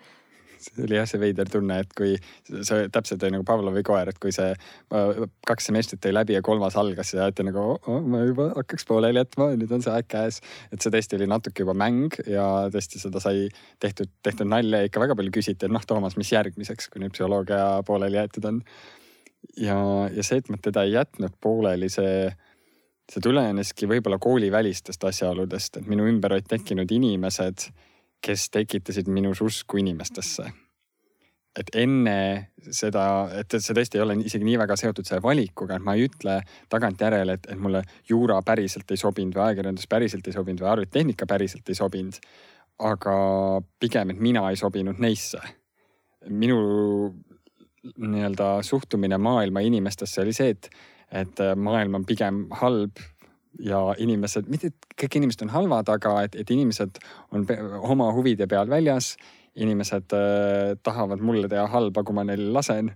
see 0.58 0.84
oli 0.84 0.96
jah, 0.98 1.06
see 1.08 1.20
veider 1.22 1.48
tunne, 1.50 1.76
et 1.84 1.92
kui 1.96 2.16
see 2.48 2.88
täpselt 2.94 3.22
oli 3.22 3.36
nagu 3.36 3.46
Pavlovi 3.46 3.82
koer, 3.86 4.10
et 4.10 4.18
kui 4.22 4.32
see 4.34 4.50
kaks 5.46 5.68
semestrit 5.70 6.02
tõi 6.02 6.14
läbi 6.14 6.34
ja 6.34 6.42
kolmas 6.44 6.76
algas 6.80 7.12
ja 7.14 7.28
et 7.30 7.42
nagu 7.46 7.62
oh, 7.62 7.90
oh, 7.90 8.00
ma 8.02 8.24
juba 8.26 8.48
hakkaks 8.56 8.88
pooleli 8.88 9.22
jätma, 9.22 9.52
nüüd 9.60 9.74
on 9.74 9.84
see 9.84 9.94
aeg 9.94 10.08
käes. 10.10 10.40
et 10.74 10.82
see 10.82 10.94
tõesti 10.94 11.18
oli 11.18 11.30
natuke 11.30 11.62
juba 11.64 11.76
mäng 11.78 12.18
ja 12.26 12.44
tõesti 12.74 13.02
seda 13.02 13.22
sai 13.22 13.46
tehtud, 13.82 14.10
tehtud 14.26 14.50
nalja 14.50 14.82
ja 14.82 14.90
ikka 14.90 15.02
väga 15.04 15.18
palju 15.18 15.34
küsiti, 15.38 15.68
et 15.68 15.74
noh, 15.74 15.84
Toomas, 15.88 16.18
mis 16.20 16.32
järgmiseks, 16.34 16.90
kui 16.92 17.04
nüüd 17.04 17.14
psühholoogia 17.14 17.84
pooleli 17.86 18.18
jäetud 18.18 18.50
on. 18.50 18.62
Ja, 19.56 19.78
ja 20.14 20.22
see, 20.26 20.38
et 20.42 20.48
ma 20.52 20.60
teda 20.62 20.84
ei 20.86 20.94
jätnud 20.96 21.34
pooleli, 21.40 21.90
see 21.92 22.28
see 23.08 23.22
tuleneski 23.24 23.86
võib-olla 23.88 24.18
koolivälistest 24.20 25.04
asjaoludest, 25.08 25.78
et 25.78 25.86
minu 25.88 26.04
ümber 26.04 26.34
olid 26.34 26.44
tekkinud 26.44 26.90
inimesed 26.92 27.70
kes 28.24 28.50
tekitasid 28.50 29.08
minus 29.08 29.40
usku 29.40 29.78
inimestesse. 29.78 30.52
et 31.58 31.70
enne 31.74 32.52
seda, 32.70 33.02
et 33.34 33.50
see 33.50 33.74
tõesti 33.74 33.98
ei 33.98 34.02
ole 34.04 34.14
isegi 34.22 34.46
nii 34.46 34.58
väga 34.60 34.76
seotud 34.78 35.08
selle 35.08 35.24
valikuga, 35.24 35.74
et 35.74 35.82
ma 35.82 35.96
ei 35.96 36.04
ütle 36.06 36.36
tagantjärele, 36.70 37.34
et, 37.34 37.48
et 37.50 37.58
mulle 37.58 37.80
juura 38.06 38.36
päriselt 38.46 38.92
ei 38.94 39.00
sobinud 39.00 39.34
või 39.34 39.48
ajakirjandus 39.48 39.88
päriselt 39.90 40.28
ei 40.28 40.36
sobinud 40.36 40.62
või 40.62 40.68
arvutitehnika 40.70 41.26
päriselt 41.26 41.72
ei 41.72 41.78
sobinud. 41.78 42.20
aga 42.78 43.14
pigem, 43.80 44.12
et 44.14 44.20
mina 44.22 44.44
ei 44.50 44.56
sobinud 44.60 45.00
neisse. 45.02 45.40
minu 46.28 46.60
nii-öelda 47.96 48.58
suhtumine 48.66 49.18
maailma 49.22 49.62
inimestesse 49.64 50.22
oli 50.24 50.34
see, 50.36 50.54
et, 50.56 50.70
et 51.14 51.42
maailm 51.56 52.00
on 52.00 52.06
pigem 52.08 52.46
halb 52.60 52.98
ja 53.64 53.80
inimesed, 53.98 54.48
mitte 54.50 54.72
kõik 54.98 55.18
inimesed 55.20 55.46
on 55.46 55.52
halvad, 55.54 55.88
aga 55.90 56.14
et, 56.26 56.36
et 56.38 56.50
inimesed 56.50 57.00
on 57.34 57.46
oma 57.86 58.10
huvide 58.14 58.46
peal 58.50 58.70
väljas 58.70 59.14
inimesed 59.58 60.14
äh, 60.14 60.76
tahavad 60.82 61.22
mulle 61.24 61.48
teha 61.50 61.66
halba, 61.72 62.04
kui 62.04 62.16
ma 62.16 62.24
neile 62.26 62.50
lasen. 62.54 62.92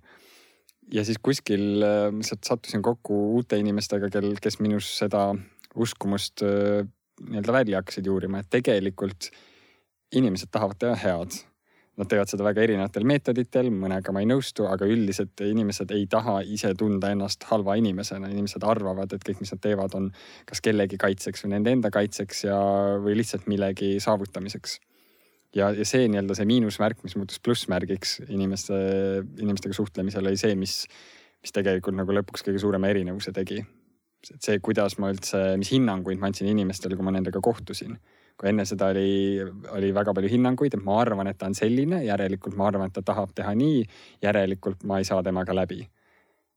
ja 0.93 1.05
siis 1.05 1.19
kuskil 1.23 1.83
äh, 1.83 2.09
lihtsalt 2.13 2.45
sattusin 2.45 2.83
kokku 2.83 3.19
uute 3.37 3.59
inimestega, 3.59 4.11
kel, 4.13 4.35
kes 4.43 4.61
minus 4.61 4.91
seda 4.99 5.31
uskumust 5.75 6.45
äh, 6.47 6.85
nii-öelda 7.23 7.53
välja 7.53 7.81
hakkasid 7.81 8.07
juurima, 8.07 8.43
et 8.43 8.51
tegelikult 8.51 9.31
inimesed 10.13 10.51
tahavad 10.53 10.79
teha 10.79 10.99
head 11.05 11.41
Nad 12.03 12.11
teevad 12.11 12.31
seda 12.33 12.43
väga 12.43 12.65
erinevatel 12.65 13.05
meetoditel, 13.07 13.69
mõnega 13.71 14.11
ma 14.11 14.25
ei 14.25 14.27
nõustu, 14.27 14.65
aga 14.67 14.89
üldiselt 14.91 15.39
inimesed 15.47 15.93
ei 15.95 16.09
taha 16.11 16.41
ise 16.43 16.73
tunda 16.79 17.13
ennast 17.15 17.45
halva 17.47 17.77
inimesena. 17.79 18.27
inimesed 18.33 18.65
arvavad, 18.67 19.13
et 19.15 19.23
kõik, 19.23 19.39
mis 19.45 19.53
nad 19.55 19.61
teevad, 19.63 19.95
on 19.95 20.09
kas 20.49 20.59
kellegi 20.65 20.99
kaitseks 20.99 21.45
või 21.45 21.53
nende 21.53 21.71
enda 21.77 21.93
kaitseks 21.95 22.43
ja, 22.49 22.57
või 23.05 23.15
lihtsalt 23.21 23.47
millegi 23.47 24.01
saavutamiseks. 24.03 24.81
ja, 25.55 25.71
ja 25.71 25.87
see 25.87 26.09
nii-öelda 26.11 26.35
see 26.35 26.49
miinusmärk, 26.51 27.05
mis 27.07 27.15
muutus 27.21 27.39
plussmärgiks 27.39 28.19
inimeste, 28.27 28.75
inimestega 29.39 29.79
suhtlemisel, 29.79 30.27
oli 30.27 30.41
see, 30.41 30.57
mis, 30.59 30.81
mis 31.45 31.55
tegelikult 31.55 31.95
nagu 32.01 32.19
lõpuks 32.19 32.43
kõige 32.49 32.65
suurema 32.65 32.91
erinevuse 32.91 33.31
tegi. 33.37 33.63
see, 34.41 34.59
kuidas 34.59 34.99
ma 34.99 35.15
üldse, 35.15 35.53
mis 35.63 35.71
hinnanguid 35.71 36.19
ma 36.19 36.33
andsin 36.33 36.51
inimestele, 36.51 36.99
kui 36.99 37.07
ma 37.07 37.15
nendega 37.15 37.39
kohtusin 37.39 37.95
kui 38.43 38.51
enne 38.51 38.65
seda 38.67 38.89
oli, 38.91 39.39
oli 39.71 39.93
väga 39.95 40.11
palju 40.19 40.31
hinnanguid, 40.33 40.75
et 40.75 40.83
ma 40.83 40.97
arvan, 40.99 41.29
et 41.31 41.39
ta 41.39 41.47
on 41.47 41.55
selline, 41.55 42.01
järelikult 42.03 42.57
ma 42.59 42.67
arvan, 42.73 42.91
et 42.91 42.97
ta 42.97 43.05
tahab 43.07 43.31
teha 43.39 43.53
nii, 43.55 43.85
järelikult 44.25 44.83
ma 44.91 44.99
ei 44.99 45.07
saa 45.07 45.23
temaga 45.23 45.55
läbi. 45.55 45.85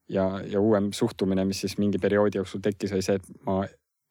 ja, 0.10 0.24
ja 0.50 0.60
uuem 0.62 0.90
suhtumine, 0.94 1.46
mis 1.46 1.62
siis 1.62 1.78
mingi 1.78 2.02
perioodi 2.02 2.40
jooksul 2.40 2.62
tekkis, 2.66 2.94
oli 2.94 3.06
see, 3.06 3.20
et 3.22 3.46
ma 3.46 3.60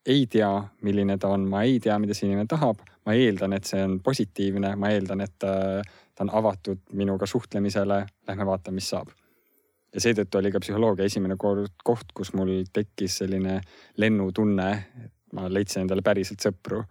ei 0.06 0.26
tea, 0.30 0.50
milline 0.86 1.16
ta 1.18 1.32
on, 1.34 1.48
ma 1.50 1.62
ei 1.66 1.80
tea, 1.82 1.96
mida 1.98 2.14
see 2.14 2.28
inimene 2.28 2.46
tahab. 2.50 2.78
ma 3.06 3.12
eeldan, 3.18 3.52
et 3.52 3.66
see 3.66 3.82
on 3.84 3.98
positiivne, 4.00 4.70
ma 4.80 4.90
eeldan, 4.94 5.20
et 5.26 5.34
ta, 5.38 5.82
ta 6.14 6.24
on 6.24 6.30
avatud 6.32 6.78
minuga 6.92 7.26
suhtlemisele. 7.26 7.98
Lähme 8.28 8.46
vaatame, 8.46 8.78
mis 8.78 8.90
saab. 8.94 9.10
ja 9.94 10.02
seetõttu 10.02 10.38
oli 10.38 10.50
ka 10.54 10.62
psühholoogia 10.62 11.10
esimene 11.10 11.34
koht, 11.38 12.14
kus 12.14 12.32
mul 12.38 12.62
tekkis 12.72 13.18
selline 13.22 13.58
lennutunne, 13.96 14.70
et 15.04 15.12
ma 15.34 15.50
leidsin 15.50 15.84
endale 15.84 16.06
päriselt 16.06 16.42
sõpru 16.42 16.84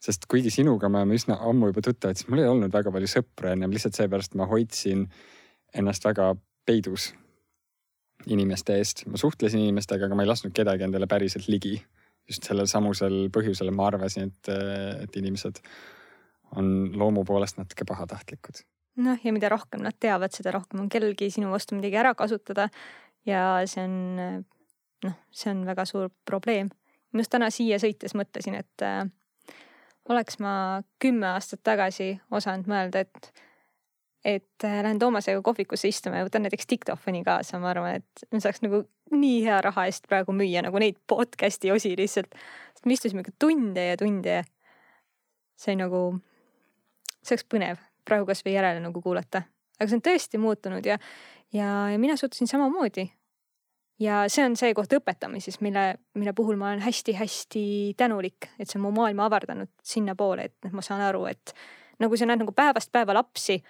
sest 0.00 0.24
kuigi 0.30 0.52
sinuga 0.52 0.88
me 0.88 1.02
oleme 1.02 1.18
üsna 1.18 1.36
ammu 1.44 1.70
juba 1.70 1.84
tuttavad, 1.84 2.18
siis 2.18 2.28
mul 2.32 2.42
ei 2.42 2.48
olnud 2.48 2.72
väga 2.72 2.92
palju 2.94 3.10
sõpru 3.10 3.50
ennem 3.52 3.72
lihtsalt 3.74 3.98
seepärast 3.98 4.36
ma 4.40 4.48
hoidsin 4.48 5.04
ennast 5.76 6.06
väga 6.08 6.32
peidus 6.66 7.10
inimeste 8.28 8.76
eest. 8.80 9.04
ma 9.06 9.20
suhtlesin 9.20 9.60
inimestega, 9.64 10.06
aga 10.06 10.16
ma 10.16 10.24
ei 10.24 10.30
lasknud 10.30 10.54
kedagi 10.56 10.86
endale 10.86 11.08
päriselt 11.10 11.48
ligi. 11.48 11.78
just 12.28 12.46
sellel 12.46 12.68
samusel 12.70 13.28
põhjusel 13.34 13.72
ma 13.74 13.88
arvasin, 13.90 14.28
et, 14.30 14.50
et 15.02 15.16
inimesed 15.16 15.58
on 16.56 16.92
loomu 16.98 17.24
poolest 17.24 17.58
natuke 17.58 17.84
pahatahtlikud. 17.88 18.64
noh, 19.04 19.20
ja 19.24 19.32
mida 19.32 19.48
rohkem 19.52 19.84
nad 19.84 19.96
teavad, 20.00 20.32
seda 20.36 20.52
rohkem 20.56 20.84
on 20.84 20.88
kellelgi 20.92 21.30
sinu 21.30 21.52
vastu 21.52 21.76
midagi 21.76 22.00
ära 22.00 22.14
kasutada. 22.14 22.68
ja 23.26 23.60
see 23.66 23.84
on, 23.84 24.44
noh, 25.04 25.16
see 25.30 25.52
on 25.52 25.64
väga 25.68 25.84
suur 25.84 26.10
probleem. 26.24 26.72
ma 27.12 27.24
just 27.24 27.32
täna 27.36 27.50
siia 27.50 27.80
sõites 27.82 28.16
mõtlesin, 28.16 28.60
et 28.60 28.88
oleks 30.10 30.38
ma 30.42 30.52
kümme 31.02 31.28
aastat 31.34 31.62
tagasi 31.66 32.14
osanud 32.34 32.68
mõelda, 32.70 33.04
et, 33.04 33.44
et 34.24 34.66
äh, 34.66 34.80
lähen 34.84 34.98
Toomasega 34.98 35.42
kohvikusse 35.46 35.90
istuma 35.90 36.20
ja 36.20 36.28
võtan 36.28 36.44
näiteks 36.46 36.68
diktofoni 36.70 37.22
kaasa, 37.26 37.60
ma 37.62 37.70
arvan, 37.72 38.00
et 38.00 38.24
me 38.32 38.40
saaks 38.42 38.64
nagu 38.64 38.82
nii 39.14 39.44
hea 39.46 39.60
raha 39.66 39.86
eest 39.90 40.08
praegu 40.10 40.34
müüa 40.36 40.64
nagu 40.66 40.82
neid 40.82 40.98
podcast'i 41.10 41.72
osi 41.74 41.94
lihtsalt. 41.98 42.34
sest 42.74 42.86
me 42.86 42.96
istusime 42.96 43.24
ikka 43.24 43.36
tunde 43.38 43.86
ja 43.90 43.96
tunde 44.00 44.40
ja 44.40 44.42
see 45.60 45.76
nagu, 45.78 46.02
see 47.22 47.36
oleks 47.36 47.48
põnev 47.50 47.80
praegu 48.06 48.28
kasvõi 48.30 48.54
järele 48.56 48.82
nagu 48.82 49.02
kuulata. 49.02 49.44
aga 49.78 49.88
see 49.88 49.98
on 50.00 50.06
tõesti 50.06 50.42
muutunud 50.42 50.86
ja, 50.86 50.98
ja, 51.52 51.70
ja 51.92 51.98
mina 51.98 52.16
suhtusin 52.16 52.50
samamoodi 52.50 53.08
ja 54.00 54.22
see 54.32 54.44
on 54.46 54.56
see 54.56 54.72
koht 54.76 54.92
õpetamises, 54.96 55.60
mille, 55.64 55.84
mille 56.18 56.32
puhul 56.36 56.58
ma 56.60 56.70
olen 56.70 56.82
hästi-hästi 56.84 57.64
tänulik, 58.00 58.48
et 58.58 58.68
see 58.68 58.78
on 58.80 58.86
mu 58.86 58.94
maailma 58.96 59.28
avardanud 59.28 59.70
sinnapoole, 59.84 60.48
et 60.48 60.56
noh, 60.66 60.78
ma 60.78 60.84
saan 60.84 61.04
aru, 61.04 61.26
et 61.30 61.54
nagu 62.00 62.16
sa 62.16 62.28
näed 62.28 62.42
nagu 62.42 62.54
päevast 62.56 62.92
päeva 62.92 63.16
lapsi, 63.16 63.60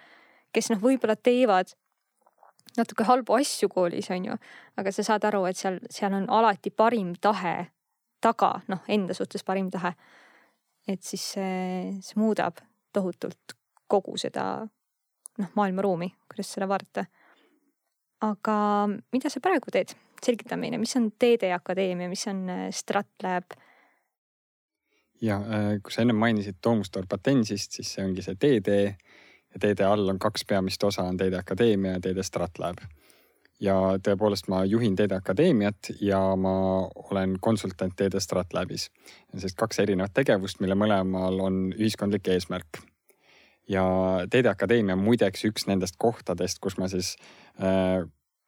kes 0.55 0.71
noh, 0.71 0.81
võib-olla 0.81 1.17
teevad 1.19 1.75
natuke 2.77 3.03
halbu 3.03 3.35
asju 3.35 3.67
koolis, 3.71 4.07
on 4.15 4.31
ju, 4.31 4.39
aga 4.79 4.93
sa 4.95 5.03
saad 5.03 5.27
aru, 5.27 5.43
et 5.49 5.59
seal, 5.59 5.79
seal 5.91 6.15
on 6.15 6.29
alati 6.31 6.71
parim 6.71 7.13
tahe 7.19 7.55
taga, 8.23 8.53
noh, 8.71 8.83
enda 8.91 9.15
suhtes 9.17 9.43
parim 9.43 9.71
tahe. 9.73 9.93
et 10.87 11.03
siis 11.05 11.23
see, 11.35 11.97
see 12.01 12.17
muudab 12.17 12.57
tohutult 12.93 13.55
kogu 13.91 14.15
seda 14.17 14.45
noh, 15.37 15.51
maailmaruumi, 15.55 16.09
kuidas 16.31 16.53
seda 16.55 16.67
vaadata. 16.71 17.05
aga 18.21 18.55
mida 19.11 19.29
sa 19.29 19.43
praegu 19.43 19.73
teed? 19.73 19.95
Selgita 20.25 20.57
meile, 20.57 20.79
mis 20.81 20.95
on 20.99 21.11
TD 21.19 21.51
Akadeemia, 21.55 22.09
mis 22.09 22.27
on 22.31 22.47
äh, 22.49 22.69
StratLab? 22.75 23.57
ja 25.21 25.37
äh, 25.37 25.75
kui 25.83 25.93
sa 25.93 26.01
ennem 26.01 26.17
mainisid 26.17 26.57
Toomustor 26.61 27.05
Patensist, 27.09 27.77
siis 27.77 27.93
see 27.95 28.05
ongi 28.05 28.25
see 28.25 28.39
TD 28.41 28.79
ja 28.89 29.61
TD 29.61 29.85
all 29.85 30.09
on 30.09 30.19
kaks 30.19 30.45
peamist 30.49 30.83
osa, 30.83 31.05
on 31.05 31.17
TD 31.17 31.37
Akadeemia 31.39 31.97
ja 31.97 32.01
TD 32.01 32.25
StratLab. 32.25 32.81
ja 33.61 33.75
tõepoolest, 34.01 34.47
ma 34.49 34.63
juhin 34.65 34.95
TD 34.97 35.13
Akadeemiat 35.19 35.91
ja 36.01 36.21
ma 36.35 36.53
olen 37.11 37.37
konsultant 37.39 37.93
TD 37.95 38.19
StratLabis. 38.19 38.89
sellist 39.35 39.57
kaks 39.57 39.79
erinevat 39.79 40.13
tegevust, 40.13 40.59
mille 40.59 40.75
mõlemal 40.75 41.39
on 41.41 41.67
ühiskondlik 41.77 42.27
eesmärk 42.27 42.81
ja 43.69 43.85
TD 44.29 44.49
Akadeemia 44.49 44.97
on 44.97 45.05
muideks 45.05 45.45
üks 45.45 45.67
nendest 45.69 45.95
kohtadest, 46.01 46.59
kus 46.59 46.77
ma 46.77 46.89
siis 46.91 47.15
äh, 47.61 48.01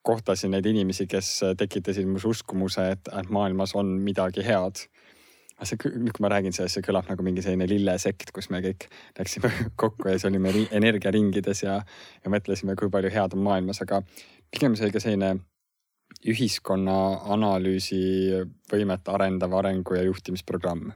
kohtasin 0.04 0.52
neid 0.54 0.66
inimesi, 0.68 1.06
kes 1.10 1.30
tekitasid 1.58 2.08
minus 2.08 2.26
uskumuse, 2.28 2.90
et, 2.96 3.08
et 3.08 3.30
maailmas 3.32 3.74
on 3.78 3.96
midagi 4.04 4.44
head. 4.46 4.84
see, 5.64 5.78
nüüd 5.96 6.12
kui 6.12 6.20
ma 6.24 6.28
räägin 6.32 6.52
sellest, 6.52 6.76
see 6.76 6.84
kõlab 6.84 7.08
nagu 7.08 7.24
mingi 7.24 7.40
selline 7.44 7.64
lillesekt, 7.70 8.34
kus 8.34 8.50
me 8.52 8.60
kõik 8.64 8.88
läksime 9.18 9.50
kokku 9.80 10.10
ja 10.10 10.18
siis 10.18 10.28
olime 10.28 10.52
energiaringides 10.76 11.64
ja, 11.64 11.78
ja 12.24 12.32
mõtlesime, 12.32 12.76
kui 12.76 12.90
palju 12.92 13.12
head 13.14 13.36
on 13.38 13.44
maailmas, 13.46 13.80
aga 13.84 14.02
pigem 14.52 14.76
see 14.76 14.88
oli 14.88 14.96
ka 14.96 15.02
selline 15.04 15.30
ühiskonna 16.28 16.98
analüüsi 17.32 18.02
võimet 18.70 19.08
arendav 19.12 19.56
arengu 19.60 19.96
ja 19.96 20.04
juhtimisprogramm 20.04 20.92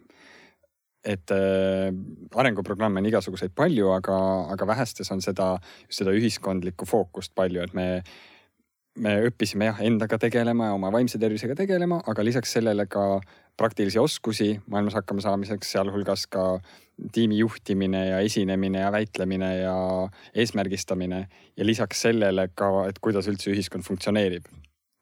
et 1.08 1.30
äh, 1.30 1.88
arenguprogramme 2.34 3.00
on 3.00 3.08
igasuguseid 3.08 3.54
palju, 3.56 3.88
aga, 3.94 4.16
aga 4.52 4.66
vähestes 4.68 5.10
on 5.14 5.22
seda, 5.24 5.54
seda 5.88 6.12
ühiskondlikku 6.16 6.88
fookust 6.88 7.34
palju, 7.38 7.62
et 7.64 7.76
me 7.76 7.86
me 9.02 9.14
õppisime 9.28 9.68
jah 9.68 9.80
endaga 9.86 10.18
tegelema 10.20 10.70
ja 10.70 10.76
oma 10.76 10.90
vaimse 10.94 11.18
tervisega 11.20 11.56
tegelema, 11.58 12.00
aga 12.10 12.24
lisaks 12.26 12.52
sellele 12.58 12.86
ka 12.90 13.20
praktilisi 13.58 13.98
oskusi 13.98 14.52
maailmas 14.70 14.96
hakkama 14.98 15.24
saamiseks, 15.24 15.72
sealhulgas 15.74 16.26
ka 16.30 16.44
tiimi 17.14 17.38
juhtimine 17.38 18.04
ja 18.08 18.20
esinemine 18.26 18.82
ja 18.84 18.92
väitlemine 18.94 19.50
ja 19.58 19.76
eesmärgistamine. 20.34 21.26
ja 21.56 21.66
lisaks 21.66 22.02
sellele 22.06 22.48
ka, 22.54 22.88
et 22.88 22.98
kuidas 22.98 23.28
üldse 23.28 23.52
ühiskond 23.54 23.86
funktsioneerib. 23.86 24.46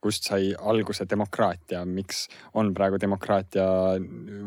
kust 0.00 0.28
sai 0.28 0.52
alguse 0.54 1.04
demokraatia, 1.10 1.84
miks 1.84 2.28
on 2.54 2.74
praegu 2.74 3.00
demokraatia 3.00 3.64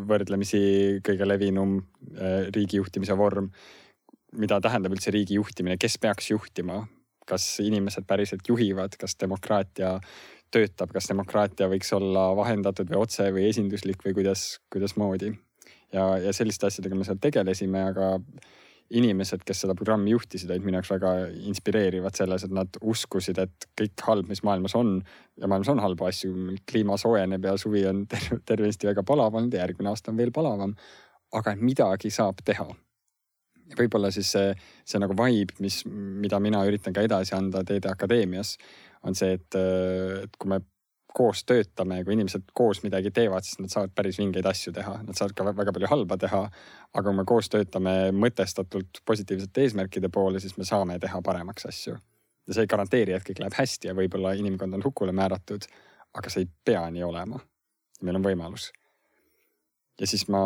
võrdlemisi 0.07 1.01
kõige 1.03 1.27
levinum 1.27 1.79
äh, 2.15 2.47
riigi 2.55 2.77
juhtimise 2.77 3.17
vorm 3.17 3.49
mida 4.37 4.59
tähendab 4.61 4.93
üldse 4.93 5.11
riigi 5.13 5.37
juhtimine, 5.39 5.77
kes 5.81 5.97
peaks 5.97 6.29
juhtima, 6.29 6.83
kas 7.29 7.45
inimesed 7.63 8.07
päriselt 8.09 8.47
juhivad, 8.47 8.97
kas 8.99 9.17
demokraatia 9.21 9.97
töötab, 10.53 10.93
kas 10.93 11.09
demokraatia 11.09 11.69
võiks 11.69 11.91
olla 11.95 12.29
vahendatud 12.37 12.89
või 12.89 13.03
otse 13.03 13.29
või 13.33 13.49
esinduslik 13.49 14.01
või 14.05 14.15
kuidas, 14.17 14.59
kuidasmoodi. 14.73 15.33
ja, 15.93 16.15
ja 16.17 16.33
selliste 16.33 16.67
asjadega 16.67 16.97
me 16.97 17.05
seal 17.05 17.21
tegelesime, 17.21 17.83
aga 17.91 18.15
inimesed, 18.89 19.43
kes 19.45 19.63
seda 19.63 19.75
programmi 19.77 20.15
juhtisid, 20.15 20.49
olid 20.49 20.65
minu 20.65 20.79
jaoks 20.79 20.89
väga 20.95 21.11
inspireerivad 21.51 22.17
selles, 22.17 22.45
et 22.45 22.53
nad 22.55 22.79
uskusid, 22.81 23.37
et 23.37 23.69
kõik 23.77 24.05
halb, 24.07 24.29
mis 24.31 24.41
maailmas 24.45 24.73
on 24.79 24.95
ja 25.37 25.45
maailmas 25.45 25.69
on 25.69 25.83
halbu 25.83 26.09
asju, 26.09 26.33
kliima 26.69 26.97
soojeneb 26.97 27.45
ja 27.45 27.55
suvi 27.61 27.85
on 27.89 28.05
tervenisti 28.49 28.89
väga 28.89 29.05
palav 29.05 29.37
olnud 29.37 29.53
ja 29.53 29.61
järgmine 29.67 29.93
aasta 29.93 30.13
on 30.13 30.17
veel 30.17 30.33
palavam. 30.33 30.75
aga 31.29 31.53
midagi 31.61 32.09
saab 32.09 32.41
teha 32.45 32.65
võib-olla 33.77 34.11
siis 34.13 34.31
see, 34.35 34.53
see 34.87 35.01
nagu 35.01 35.15
vibe, 35.17 35.55
mis, 35.63 35.83
mida 35.85 36.39
mina 36.41 36.63
üritan 36.67 36.95
ka 36.95 37.03
edasi 37.05 37.35
anda 37.37 37.63
Teede 37.67 37.91
Akadeemias, 37.91 38.55
on 39.07 39.15
see, 39.15 39.37
et, 39.37 39.57
et 40.23 40.37
kui 40.39 40.51
me 40.51 40.61
koos 41.13 41.41
töötame, 41.47 42.03
kui 42.05 42.13
inimesed 42.13 42.51
koos 42.53 42.83
midagi 42.83 43.11
teevad, 43.11 43.45
siis 43.45 43.59
nad 43.59 43.73
saavad 43.73 43.93
päris 43.97 44.19
vingeid 44.21 44.45
asju 44.45 44.73
teha, 44.75 44.99
nad 45.05 45.17
saavad 45.17 45.35
ka 45.35 45.45
väga 45.49 45.73
palju 45.75 45.89
halba 45.89 46.17
teha. 46.21 46.41
aga 46.93 47.05
kui 47.09 47.17
me 47.17 47.25
koos 47.25 47.49
töötame 47.49 47.95
mõtestatult 48.15 49.01
positiivsete 49.05 49.65
eesmärkide 49.65 50.09
poole, 50.13 50.39
siis 50.39 50.57
me 50.57 50.65
saame 50.65 50.99
teha 50.99 51.21
paremaks 51.25 51.65
asju. 51.65 51.97
ja 52.47 52.53
see 52.53 52.65
ei 52.65 52.73
garanteeri, 52.73 53.13
et 53.13 53.25
kõik 53.25 53.41
läheb 53.43 53.57
hästi 53.57 53.89
ja 53.89 53.95
võib-olla 53.97 54.33
inimkond 54.37 54.73
on 54.73 54.85
hukule 54.85 55.11
määratud, 55.11 55.65
aga 56.13 56.29
see 56.29 56.45
ei 56.45 56.51
pea 56.65 56.85
nii 56.89 57.03
olema. 57.03 57.39
meil 58.01 58.21
on 58.21 58.23
võimalus 58.23 58.71
ja 59.99 60.07
siis 60.07 60.27
ma 60.31 60.41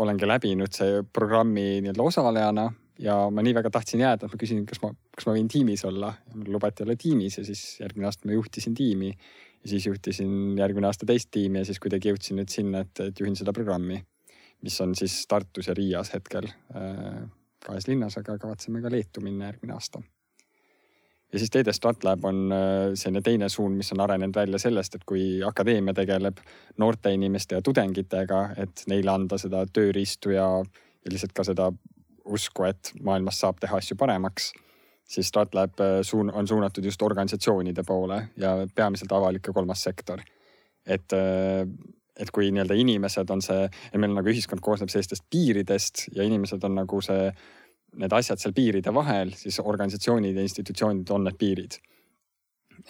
olengi 0.00 0.28
läbinud 0.28 0.74
see 0.74 1.02
programmi 1.12 1.80
nii-öelda 1.84 2.06
osalejana 2.10 2.68
ja 3.02 3.16
ma 3.30 3.44
nii 3.44 3.54
väga 3.54 3.70
tahtsin 3.74 4.02
jääda, 4.02 4.26
et 4.26 4.34
ma 4.34 4.40
küsisin, 4.40 4.64
kas 4.68 4.80
ma, 4.82 4.90
kas 5.14 5.28
ma 5.28 5.36
võin 5.36 5.48
tiimis 5.50 5.84
olla. 5.88 6.12
lubati 6.46 6.84
olla 6.84 6.96
tiimis 6.98 7.38
ja 7.38 7.44
siis 7.46 7.80
järgmine 7.80 8.08
aasta 8.08 8.28
ma 8.28 8.36
juhtisin 8.36 8.74
tiimi 8.74 9.12
ja 9.12 9.72
siis 9.72 9.86
juhtisin 9.86 10.58
järgmine 10.58 10.90
aasta 10.90 11.06
teist 11.06 11.30
tiimi 11.34 11.62
ja 11.62 11.68
siis 11.68 11.80
kuidagi 11.82 12.12
jõudsin 12.12 12.40
nüüd 12.40 12.52
sinna, 12.52 12.84
et, 12.86 13.00
et 13.00 13.20
juhin 13.20 13.36
seda 13.38 13.52
programmi, 13.52 14.00
mis 14.62 14.80
on 14.84 14.94
siis 14.98 15.20
Tartus 15.30 15.70
ja 15.70 15.74
Riias 15.78 16.12
hetkel 16.14 16.48
äh, 16.50 17.24
kahes 17.64 17.88
linnas, 17.90 18.18
aga 18.18 18.38
kavatseme 18.38 18.82
ka 18.82 18.92
Leetu 18.92 19.22
minna 19.24 19.50
järgmine 19.52 19.76
aasta 19.76 20.02
ja 21.32 21.38
siis 21.38 21.50
teede 21.50 21.72
StratLab 21.72 22.24
on 22.24 22.52
äh, 22.52 22.60
selline 22.94 23.22
teine 23.22 23.48
suund, 23.48 23.76
mis 23.76 23.92
on 23.92 24.00
arenenud 24.00 24.34
välja 24.34 24.58
sellest, 24.58 24.94
et 24.94 25.04
kui 25.08 25.42
akadeemia 25.44 25.94
tegeleb 25.94 26.40
noorte 26.78 27.12
inimeste 27.12 27.58
ja 27.58 27.64
tudengitega, 27.64 28.40
et 28.56 28.84
neile 28.88 29.12
anda 29.12 29.38
seda 29.40 29.64
tööriistu 29.66 30.32
ja, 30.32 30.48
ja 31.04 31.12
lihtsalt 31.12 31.36
ka 31.36 31.44
seda 31.44 31.68
usku, 32.24 32.64
et 32.68 32.92
maailmas 33.04 33.40
saab 33.40 33.60
teha 33.60 33.80
asju 33.80 33.96
paremaks, 34.00 34.52
siis 35.08 35.28
StratLab 35.28 35.84
äh, 35.84 36.00
suun-, 36.06 36.32
on 36.32 36.48
suunatud 36.48 36.84
just 36.84 37.02
organisatsioonide 37.02 37.84
poole 37.86 38.22
ja 38.36 38.56
peamiselt 38.74 39.12
avalik 39.12 39.46
ja 39.46 39.56
kolmas 39.56 39.84
sektor. 39.84 40.24
et, 40.86 41.12
äh, 41.12 41.68
et 42.18 42.30
kui 42.34 42.48
nii-öelda 42.50 42.74
inimesed 42.74 43.30
on 43.30 43.42
see, 43.44 43.68
meil 43.94 44.14
nagu 44.16 44.32
ühiskond 44.32 44.62
koosneb 44.64 44.88
sellistest 44.90 45.26
piiridest 45.30 46.08
ja 46.16 46.24
inimesed 46.24 46.64
on 46.64 46.80
nagu 46.80 47.00
see 47.04 47.28
need 47.96 48.12
asjad 48.12 48.40
seal 48.40 48.54
piiride 48.56 48.92
vahel, 48.94 49.32
siis 49.36 49.60
organisatsioonid 49.64 50.36
ja 50.36 50.44
institutsioonid 50.44 51.10
on 51.14 51.24
need 51.28 51.38
piirid. 51.38 51.78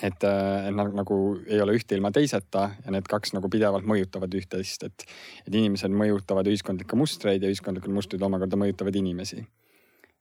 et, 0.02 0.24
äh, 0.24 0.66
et 0.68 0.74
nad 0.76 0.92
nagu 0.92 1.14
ei 1.46 1.60
ole 1.64 1.72
ühte 1.72 1.96
ilma 1.96 2.10
teiseta 2.12 2.66
ja 2.84 2.92
need 2.92 3.06
kaks 3.08 3.32
nagu 3.32 3.48
pidevalt 3.48 3.86
mõjutavad 3.88 4.34
üht-teist, 4.36 4.84
et, 4.84 5.06
et 5.46 5.54
inimesed 5.54 5.90
mõjutavad 5.90 6.46
ühiskondlikke 6.46 6.96
mustreid 6.96 7.42
ja 7.42 7.48
ühiskondlikud 7.48 7.94
mustrid 7.96 8.22
omakorda 8.22 8.60
mõjutavad 8.60 8.98
inimesi 9.00 9.46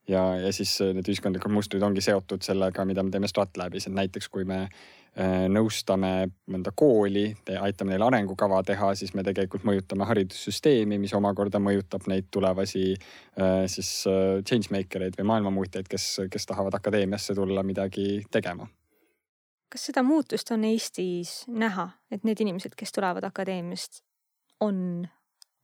ja, 0.08 0.22
ja 0.40 0.52
siis 0.52 0.78
need 0.80 1.08
ühiskondlikud 1.08 1.52
mustrid 1.52 1.84
ongi 1.84 2.04
seotud 2.04 2.44
sellega, 2.44 2.84
mida 2.88 3.04
me 3.04 3.14
teeme 3.14 3.28
StratLabis, 3.30 3.88
et 3.88 3.96
näiteks 3.96 4.30
kui 4.32 4.46
me 4.48 4.66
Äh, 5.18 5.48
nõustame 5.50 6.28
mõnda 6.52 6.70
kooli, 6.78 7.32
aitame 7.58 7.90
neil 7.90 8.04
arengukava 8.06 8.60
teha, 8.62 8.92
siis 8.94 9.16
me 9.18 9.24
tegelikult 9.26 9.64
mõjutame 9.66 10.06
haridussüsteemi, 10.06 10.98
mis 11.02 11.14
omakorda 11.16 11.58
mõjutab 11.58 12.06
neid 12.06 12.28
tulevasi 12.30 12.84
äh, 12.94 13.64
siis 13.66 13.90
äh, 14.06 14.38
changemaker 14.46 15.08
eid 15.08 15.18
või 15.18 15.26
maailmamuutjaid, 15.32 15.88
kes, 15.90 16.06
kes 16.30 16.46
tahavad 16.46 16.76
akadeemiasse 16.78 17.34
tulla 17.34 17.64
midagi 17.66 18.20
tegema. 18.30 18.68
kas 19.68 19.88
seda 19.90 20.04
muutust 20.06 20.54
on 20.54 20.62
Eestis 20.64 21.32
näha, 21.48 21.88
et 22.14 22.22
need 22.22 22.38
inimesed, 22.44 22.78
kes 22.78 22.94
tulevad 22.94 23.26
akadeemiast, 23.26 24.04
on 24.60 25.08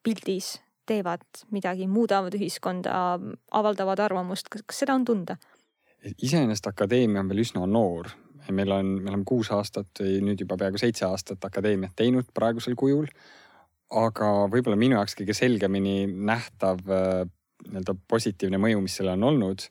pildis, 0.02 0.56
teevad 0.86 1.24
midagi, 1.50 1.86
muudavad 1.90 2.34
ühiskonda, 2.36 3.18
avaldavad 3.52 4.02
arvamust, 4.04 4.50
kas 4.52 4.84
seda 4.84 4.94
on 4.94 5.04
tunda? 5.04 5.38
iseenesest 6.04 6.66
akadeemia 6.68 7.22
on 7.22 7.30
veel 7.30 7.40
üsna 7.40 7.64
noor 7.64 8.10
meil 8.52 8.72
on, 8.72 8.90
me 9.00 9.10
oleme 9.10 9.24
kuus 9.28 9.50
aastat 9.54 10.02
või 10.02 10.18
nüüd 10.24 10.42
juba 10.44 10.58
peaaegu 10.60 10.80
seitse 10.80 11.06
aastat 11.08 11.44
akadeemiat 11.46 11.94
teinud 11.96 12.28
praegusel 12.34 12.76
kujul. 12.76 13.08
aga 13.94 14.28
võib-olla 14.50 14.76
minu 14.80 14.96
jaoks 14.96 15.14
kõige 15.14 15.36
selgemini 15.36 16.06
nähtav 16.08 16.80
äh, 16.90 17.24
nii-öelda 17.68 17.94
positiivne 18.08 18.58
mõju, 18.58 18.80
mis 18.82 18.96
sellel 18.98 19.14
on 19.20 19.28
olnud, 19.28 19.66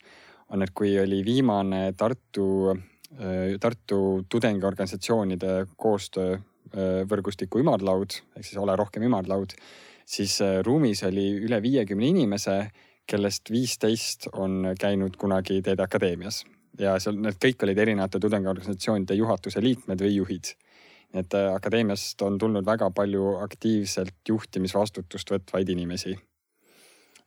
on, 0.54 0.64
et 0.64 0.72
kui 0.74 0.94
oli 1.00 1.24
viimane 1.26 1.94
Tartu, 1.98 2.48
äh, 2.72 3.58
Tartu 3.60 4.24
tudengiorganisatsioonide 4.30 5.66
koostöövõrgustiku 5.76 7.60
äh, 7.60 7.66
ümarlaud 7.66 8.20
ehk 8.38 8.46
siis 8.46 8.62
Ole 8.62 8.78
rohkem 8.80 9.06
ümarlaud, 9.10 9.58
siis 10.06 10.40
ruumis 10.66 11.04
oli 11.04 11.30
üle 11.46 11.62
viiekümne 11.62 12.08
inimese, 12.08 12.58
kellest 13.08 13.52
viisteist 13.52 14.28
on 14.34 14.74
käinud 14.80 15.16
kunagi 15.20 15.62
Teede 15.62 15.84
Akadeemias 15.84 16.44
ja 16.80 16.98
seal 17.02 17.18
need 17.22 17.38
kõik 17.42 17.64
olid 17.66 17.80
erinevate 17.86 18.22
tudengiorganisatsioonide 18.22 19.18
juhatuse 19.18 19.62
liikmed 19.64 20.02
või 20.02 20.16
juhid. 20.18 20.54
et 21.14 21.34
äh, 21.38 21.54
akadeemiast 21.54 22.22
on 22.26 22.38
tulnud 22.42 22.66
väga 22.66 22.90
palju 22.90 23.36
aktiivselt 23.44 24.30
juhtimisvastutust 24.30 25.32
võtvaid 25.32 25.70
inimesi. 25.70 26.16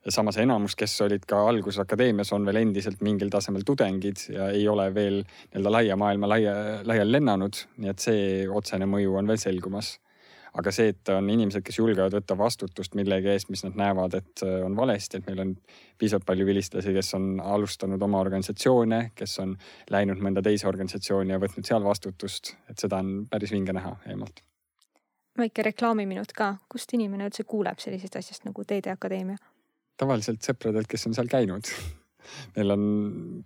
ja 0.05 0.11
samas 0.11 0.37
enamus, 0.37 0.75
kes 0.75 1.01
olid 1.01 1.25
ka 1.25 1.47
alguses 1.47 1.79
akadeemias, 1.79 2.31
on 2.33 2.45
veel 2.45 2.55
endiselt 2.55 3.01
mingil 3.01 3.29
tasemel 3.29 3.63
tudengid 3.63 4.17
ja 4.29 4.49
ei 4.49 4.67
ole 4.67 4.93
veel 4.93 5.23
nii-öelda 5.23 5.71
laia 5.71 5.95
maailma 5.95 6.27
laia, 6.27 6.53
laiali 6.83 7.11
lennanud, 7.11 7.63
nii 7.77 7.89
et 7.89 7.99
see 7.99 8.47
otsene 8.49 8.85
mõju 8.85 9.15
on 9.15 9.27
veel 9.27 9.39
selgumas 9.39 9.97
aga 10.57 10.73
see, 10.73 10.91
et 10.93 11.11
on 11.13 11.27
inimesed, 11.29 11.63
kes 11.65 11.77
julgevad 11.79 12.15
võtta 12.17 12.37
vastutust 12.37 12.95
millegi 12.97 13.29
eest, 13.33 13.51
mis 13.53 13.63
nad 13.65 13.77
näevad, 13.77 14.17
et 14.17 14.43
äh, 14.45 14.57
on 14.65 14.75
valesti, 14.77 15.19
et 15.19 15.27
meil 15.29 15.43
on 15.43 15.53
piisavalt 16.01 16.25
palju 16.27 16.47
vilistlasi, 16.47 16.93
kes 16.95 17.13
on 17.17 17.29
alustanud 17.43 18.01
oma 18.07 18.21
organisatsioone, 18.23 19.01
kes 19.17 19.37
on 19.43 19.53
läinud 19.93 20.21
mõnda 20.23 20.43
teise 20.45 20.69
organisatsiooni 20.69 21.35
ja 21.35 21.41
võtnud 21.41 21.67
seal 21.67 21.85
vastutust, 21.85 22.55
et 22.71 22.79
seda 22.81 23.01
on 23.03 23.27
päris 23.29 23.53
vinge 23.53 23.75
näha 23.77 23.95
eemalt. 24.09 24.43
väike 25.37 25.67
reklaamiminut 25.69 26.33
ka, 26.33 26.55
kust 26.69 26.93
inimene 26.97 27.29
üldse 27.29 27.45
kuuleb 27.45 27.79
sellisest 27.79 28.15
asjast 28.17 28.49
nagu 28.49 28.65
Teede 28.65 28.91
Akadeemia? 28.95 29.37
tavaliselt 29.97 30.45
sõpradelt, 30.45 30.89
kes 30.89 31.07
on 31.09 31.17
seal 31.17 31.29
käinud 31.29 31.69
meil 32.55 32.73
on 32.73 32.83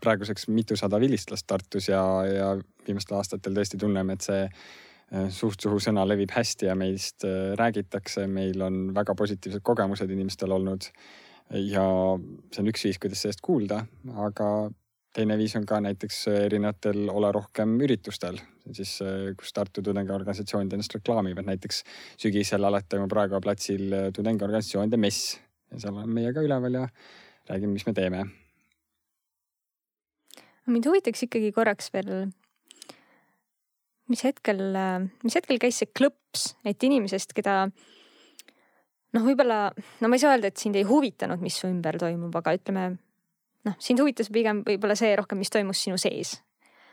praeguseks 0.02 0.48
mitusada 0.48 1.00
vilistlast 1.00 1.48
Tartus 1.48 1.90
ja, 1.90 2.02
ja 2.26 2.48
viimastel 2.88 3.20
aastatel 3.20 3.56
tõesti 3.56 3.80
tunneme, 3.80 4.16
et 4.18 4.26
see 4.26 4.48
Äh, 5.12 5.28
suust 5.28 5.60
suhu 5.60 5.80
sõna 5.84 6.06
levib 6.08 6.32
hästi 6.32 6.70
ja 6.70 6.76
meist 6.80 7.26
äh, 7.28 7.52
räägitakse, 7.60 8.30
meil 8.32 8.62
on 8.64 8.94
väga 8.96 9.16
positiivsed 9.20 9.64
kogemused 9.64 10.12
inimestel 10.12 10.56
olnud. 10.56 10.88
ja 11.52 11.84
see 12.48 12.62
on 12.62 12.70
üks 12.72 12.86
viis, 12.86 12.98
kuidas 13.04 13.26
sellest 13.26 13.42
kuulda, 13.44 13.82
aga 14.24 14.46
teine 15.12 15.36
viis 15.36 15.52
on 15.60 15.66
ka 15.68 15.82
näiteks 15.84 16.22
erinevatel 16.32 17.10
Ole 17.12 17.28
rohkem 17.36 17.74
üritustel, 17.84 18.40
siis 18.72 18.94
kus 19.36 19.52
Tartu 19.52 19.84
tudengiorganisatsioonid 19.84 20.72
ennast 20.72 20.96
reklaamivad, 20.96 21.44
näiteks 21.50 21.84
sügisel 22.24 22.64
alati 22.64 22.94
toimub 22.94 23.12
Raekoja 23.12 23.44
platsil 23.44 23.98
tudengiorganisatsioonide 24.16 24.96
mess. 24.96 25.34
Ja 25.74 25.84
seal 25.84 26.00
on 26.00 26.08
meie 26.08 26.32
ka 26.32 26.40
üleval 26.48 26.80
ja 26.80 26.88
räägime, 27.52 27.76
mis 27.76 27.90
me 27.90 27.98
teeme. 28.00 28.30
mind 30.72 30.88
huvitaks 30.88 31.28
ikkagi 31.28 31.52
korraks 31.52 31.92
veel 31.92 32.32
mis 34.12 34.26
hetkel, 34.28 34.62
mis 35.24 35.38
hetkel 35.38 35.60
käis 35.62 35.80
see 35.82 35.90
klõps, 35.96 36.52
et 36.68 36.84
inimesest, 36.84 37.34
keda 37.38 37.64
noh, 39.16 39.24
võib-olla, 39.26 39.70
no 40.02 40.10
ma 40.12 40.18
ei 40.18 40.24
saa 40.24 40.36
öelda, 40.36 40.52
et 40.52 40.62
sind 40.62 40.78
ei 40.80 40.88
huvitanud, 40.88 41.42
mis 41.44 41.58
su 41.60 41.70
ümber 41.70 41.98
toimub, 42.02 42.36
aga 42.40 42.56
ütleme 42.58 42.86
noh, 43.68 43.78
sind 43.84 44.02
huvitas 44.02 44.32
pigem 44.34 44.64
võib-olla 44.68 44.98
see 45.00 45.14
rohkem, 45.18 45.42
mis 45.42 45.54
toimus 45.54 45.84
sinu 45.86 46.00
sees 46.02 46.38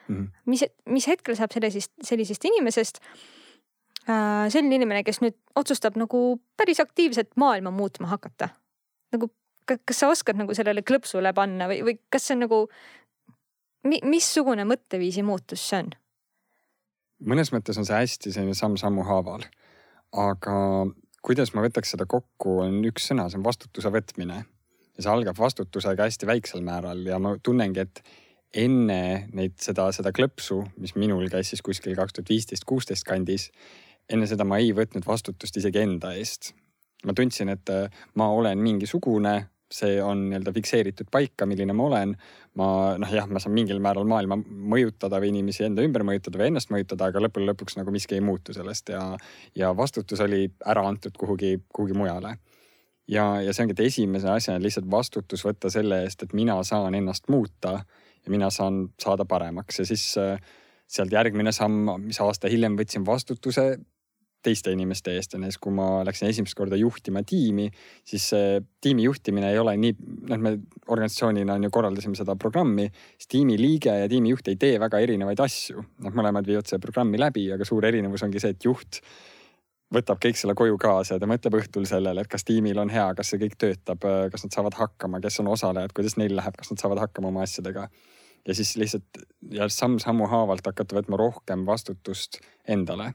mm. 0.09 0.15
-hmm. 0.15 0.31
mis, 0.53 0.65
mis 0.87 1.09
hetkel 1.09 1.37
saab 1.39 1.55
sellisest, 1.55 1.93
sellisest 2.05 2.45
inimesest 2.51 3.01
äh, 4.09 4.47
selline 4.53 4.81
inimene, 4.81 5.05
kes 5.05 5.23
nüüd 5.25 5.37
otsustab 5.57 5.99
nagu 6.01 6.41
päris 6.57 6.81
aktiivselt 6.81 7.37
maailma 7.37 7.71
muutma 7.71 8.11
hakata? 8.15 8.49
nagu, 9.13 9.31
kas 9.65 9.99
sa 10.01 10.09
oskad 10.13 10.37
nagu 10.37 10.55
sellele 10.55 10.83
klõpsule 10.83 11.33
panna 11.35 11.69
või, 11.71 11.81
või 11.85 11.99
kas 12.13 12.29
see 12.29 12.37
on 12.37 12.45
nagu, 12.45 12.59
missugune 14.05 14.67
mõtteviisi 14.69 15.25
muutus 15.25 15.65
see 15.71 15.85
on? 15.85 15.95
Mõnes 17.25 17.51
mõttes 17.55 17.79
on 17.81 17.87
see 17.89 17.97
hästi 17.97 18.33
selline 18.35 18.57
samm-sammu 18.59 19.05
haaval. 19.09 19.45
aga 20.13 20.55
kuidas 21.25 21.53
ma 21.55 21.65
võtaks 21.67 21.93
seda 21.93 22.07
kokku, 22.09 22.61
on 22.65 22.79
üks 22.89 23.11
sõna, 23.11 23.27
see 23.29 23.41
on 23.41 23.45
vastutuse 23.47 23.91
võtmine. 23.93 24.45
ja 24.97 25.03
see 25.05 25.13
algab 25.13 25.39
vastutusega 25.39 26.09
hästi 26.09 26.27
väiksel 26.27 26.63
määral 26.67 27.05
ja 27.07 27.19
ma 27.19 27.37
tunnengi, 27.43 27.81
et 27.81 28.03
enne 28.55 29.29
neid, 29.37 29.59
seda, 29.61 29.91
seda 29.93 30.13
klõpsu, 30.13 30.63
mis 30.81 30.95
minul 30.97 31.29
käis 31.29 31.53
siis 31.53 31.63
kuskil 31.63 31.95
kaks 31.97 32.17
tuhat 32.17 32.31
viisteist, 32.33 32.65
kuusteist 32.65 33.05
kandis, 33.05 33.51
enne 34.09 34.27
seda 34.27 34.47
ma 34.49 34.59
ei 34.59 34.73
võtnud 34.73 35.05
vastutust 35.07 35.57
isegi 35.61 35.83
enda 35.85 36.15
eest. 36.17 36.55
ma 37.05 37.15
tundsin, 37.15 37.49
et 37.49 37.71
ma 38.19 38.27
olen 38.35 38.59
mingisugune 38.59 39.49
see 39.73 39.99
on 40.03 40.29
nii-öelda 40.31 40.53
fikseeritud 40.57 41.11
paika, 41.13 41.47
milline 41.47 41.75
ma 41.77 41.87
olen. 41.89 42.15
ma 42.59 42.69
noh, 42.99 43.11
jah, 43.13 43.29
ma 43.31 43.39
saan 43.39 43.55
mingil 43.55 43.79
määral 43.85 44.07
maailma 44.09 44.39
mõjutada 44.41 45.21
või 45.23 45.29
inimesi 45.31 45.63
enda 45.67 45.85
ümber 45.87 46.03
mõjutada 46.09 46.41
või 46.41 46.49
ennast 46.51 46.73
mõjutada, 46.75 47.11
aga 47.11 47.21
lõppude 47.23 47.47
lõpuks 47.47 47.77
nagu 47.79 47.93
miski 47.95 48.17
ei 48.17 48.25
muutu 48.25 48.57
sellest 48.57 48.91
ja, 48.91 49.03
ja 49.55 49.71
vastutus 49.77 50.21
oli 50.25 50.49
ära 50.67 50.83
antud 50.89 51.15
kuhugi, 51.19 51.59
kuhugi 51.75 51.95
mujale. 51.95 52.39
ja, 53.09 53.27
ja 53.45 53.53
see 53.53 53.67
ongi, 53.67 53.77
et 53.77 53.85
esimese 53.87 54.31
asjana 54.33 54.65
lihtsalt 54.65 54.91
vastutus 54.91 55.45
võtta 55.47 55.71
selle 55.71 56.03
eest, 56.07 56.25
et 56.25 56.35
mina 56.35 56.57
saan 56.65 56.97
ennast 56.99 57.29
muuta 57.29 57.79
ja 58.25 58.33
mina 58.33 58.51
saan 58.51 58.89
saada 58.99 59.29
paremaks 59.29 59.79
ja 59.79 59.87
siis 59.87 60.09
äh, 60.19 60.41
sealt 60.89 61.13
järgmine 61.13 61.53
samm, 61.53 61.93
mis 62.03 62.21
aasta 62.25 62.49
hiljem 62.49 62.77
võtsin 62.81 63.07
vastutuse 63.07 63.77
teiste 64.43 64.73
inimeste 64.73 65.15
eest 65.19 65.35
ja 65.35 65.41
näiteks 65.43 65.59
kui 65.63 65.75
ma 65.75 66.05
läksin 66.07 66.29
esimest 66.29 66.55
korda 66.59 66.77
juhtima 66.79 67.25
tiimi, 67.27 67.67
siis 68.07 68.29
tiimi 68.81 69.07
juhtimine 69.09 69.51
ei 69.53 69.59
ole 69.59 69.75
nii, 69.81 69.97
noh, 70.31 70.43
me 70.45 70.53
organisatsioonina 70.87 71.57
on 71.59 71.67
ju 71.67 71.73
korraldasime 71.75 72.19
seda 72.19 72.37
programmi, 72.39 72.87
siis 73.17 73.33
tiimi 73.35 73.59
liige 73.59 73.95
ja 73.99 74.09
tiimijuht 74.11 74.49
ei 74.49 74.61
tee 74.61 74.79
väga 74.81 75.01
erinevaid 75.03 75.43
asju. 75.43 75.83
noh, 76.05 76.15
mõlemad 76.15 76.47
viivad 76.47 76.71
seda 76.71 76.79
programmi 76.83 77.19
läbi, 77.19 77.49
aga 77.55 77.67
suur 77.67 77.87
erinevus 77.89 78.23
ongi 78.27 78.43
see, 78.43 78.55
et 78.55 78.69
juht 78.69 79.03
võtab 79.95 80.21
kõik 80.23 80.37
selle 80.37 80.55
koju 80.57 80.77
kaasa 80.81 81.17
ja 81.17 81.23
ta 81.23 81.29
mõtleb 81.31 81.59
õhtul 81.61 81.87
sellele, 81.89 82.23
et 82.23 82.31
kas 82.31 82.45
tiimil 82.47 82.79
on 82.81 82.93
hea, 82.93 83.07
kas 83.17 83.33
see 83.33 83.41
kõik 83.41 83.57
töötab, 83.61 84.05
kas 84.33 84.45
nad 84.45 84.55
saavad 84.55 84.77
hakkama, 84.77 85.21
kes 85.25 85.41
on 85.43 85.51
osalejad, 85.55 85.95
kuidas 85.97 86.19
neil 86.21 86.37
läheb, 86.37 86.57
kas 86.61 86.73
nad 86.73 86.83
saavad 86.83 87.01
hakkama 87.07 87.33
oma 87.33 87.47
asjadega. 87.47 87.89
ja 88.47 88.55
siis 88.55 88.77
lihtsalt 88.77 89.25
ja 89.53 89.69
samm-sammu 89.69 90.29
haavalt 90.29 90.67
hakata 90.67 90.97
võtma 90.97 91.19
rohkem 91.21 91.67
vastutust 91.67 92.41
endale. 92.69 93.13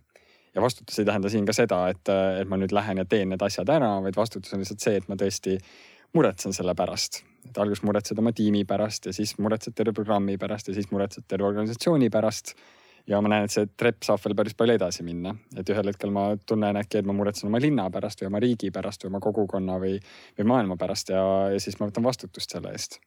Ja 0.56 0.62
vastutus 0.62 1.00
ei 1.00 1.06
tähenda 1.06 1.30
siin 1.30 1.46
ka 1.46 1.56
seda, 1.56 1.88
et, 1.90 2.10
et 2.42 2.50
ma 2.50 2.60
nüüd 2.62 2.74
lähen 2.76 3.02
ja 3.02 3.06
teen 3.10 3.34
need 3.34 3.42
asjad 3.42 3.70
ära, 3.74 3.96
vaid 4.06 4.18
vastutus 4.18 4.54
on 4.54 4.62
lihtsalt 4.62 4.86
see, 4.86 5.00
et 5.02 5.10
ma 5.10 5.18
tõesti 5.20 5.58
muretsen 6.14 6.54
selle 6.54 6.76
pärast. 6.78 7.24
et 7.44 7.58
alguses 7.58 7.84
muretsed 7.84 8.20
oma 8.20 8.32
tiimi 8.32 8.64
pärast 8.66 9.06
ja 9.10 9.14
siis 9.14 9.36
muretsed 9.38 9.74
terve 9.76 9.94
programmi 9.94 10.38
pärast 10.38 10.68
ja 10.68 10.74
siis 10.74 10.92
muretsed 10.92 11.26
terve 11.28 11.48
organisatsiooni 11.48 12.10
pärast 12.10 12.54
ja 13.08 13.20
ma 13.22 13.32
näen, 13.34 13.48
et 13.48 13.52
see 13.52 13.68
trepp 13.78 14.06
saab 14.06 14.22
veel 14.24 14.36
päris 14.38 14.56
palju 14.56 14.78
edasi 14.78 15.04
minna, 15.04 15.34
et 15.58 15.70
ühel 15.70 15.90
hetkel 15.92 16.14
ma 16.14 16.30
tunnen 16.48 16.80
äkki, 16.80 17.02
et 17.02 17.10
ma 17.10 17.16
muretsen 17.18 17.50
oma 17.50 17.60
linna 17.60 17.90
pärast 17.92 18.22
või 18.22 18.30
oma 18.30 18.44
riigi 18.44 18.72
pärast 18.72 19.04
või 19.04 19.12
oma 19.12 19.24
kogukonna 19.26 19.80
või, 19.82 19.98
või 20.38 20.50
maailma 20.54 20.78
pärast 20.80 21.12
ja, 21.12 21.24
ja 21.52 21.60
siis 21.60 21.80
ma 21.80 21.90
võtan 21.90 22.08
vastutust 22.08 22.56
selle 22.56 22.72
eest. 22.72 23.02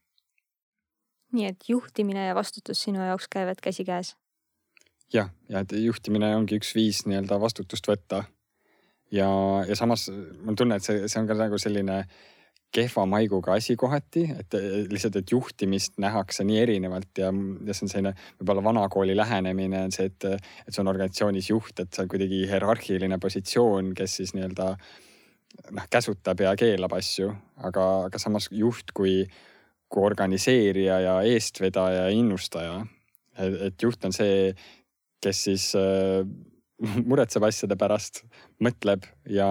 nii 1.33 1.49
et 1.49 1.69
juhtimine 1.69 2.29
ja 2.29 2.35
vastutus 2.35 2.83
sinu 2.83 3.01
jaoks 3.05 3.29
käivad 3.33 3.63
käsikäes? 3.63 4.17
Jah, 5.13 5.29
ja 5.49 5.63
et 5.63 5.75
juhtimine 5.79 6.33
ongi 6.37 6.59
üks 6.61 6.73
viis 6.77 7.05
nii-öelda 7.07 7.39
vastutust 7.43 7.87
võtta. 7.89 8.25
ja, 9.13 9.29
ja 9.69 9.77
samas 9.79 10.09
mul 10.11 10.57
tunne, 10.59 10.79
et 10.79 10.87
see, 10.87 11.07
see 11.09 11.21
on 11.21 11.29
ka 11.29 11.37
nagu 11.39 11.59
selline 11.63 12.05
kehva 12.75 13.07
maiguga 13.09 13.55
asi 13.57 13.77
kohati, 13.79 14.25
et 14.41 14.55
lihtsalt, 14.91 15.21
et 15.21 15.33
juhtimist 15.33 16.01
nähakse 16.03 16.45
nii 16.45 16.59
erinevalt 16.61 17.21
ja, 17.23 17.31
ja 17.31 17.77
see 17.77 17.87
on 17.87 17.93
selline 17.93 18.13
võib-olla 18.41 18.65
vanakooli 18.67 19.17
lähenemine 19.17 19.85
on 19.87 19.95
see, 19.95 20.11
et, 20.11 20.27
et 20.67 20.75
see 20.75 20.83
on 20.83 20.91
organisatsioonis 20.93 21.51
juht, 21.53 21.79
et 21.81 21.93
see 21.95 22.05
on 22.05 22.11
kuidagi 22.13 22.43
hierarhiline 22.51 23.21
positsioon, 23.23 23.95
kes 23.97 24.19
siis 24.21 24.35
nii-öelda 24.37 24.73
noh, 25.71 25.87
käsutab 25.93 26.43
ja 26.45 26.55
keelab 26.59 26.97
asju, 26.99 27.31
aga, 27.65 27.87
aga 28.11 28.21
samas 28.21 28.51
juht 28.53 28.93
kui, 28.97 29.21
kui 29.89 30.05
organiseerija 30.11 30.99
ja 31.05 31.17
eestvedaja 31.31 32.07
ja 32.07 32.13
innustaja. 32.13 32.81
et 33.39 33.83
juht 33.83 34.05
on 34.05 34.13
see, 34.17 34.53
kes 35.25 35.45
siis 35.49 35.71
äh, 35.79 36.27
muretseb 37.09 37.47
asjade 37.47 37.79
pärast, 37.81 38.25
mõtleb 38.63 39.07
ja 39.33 39.49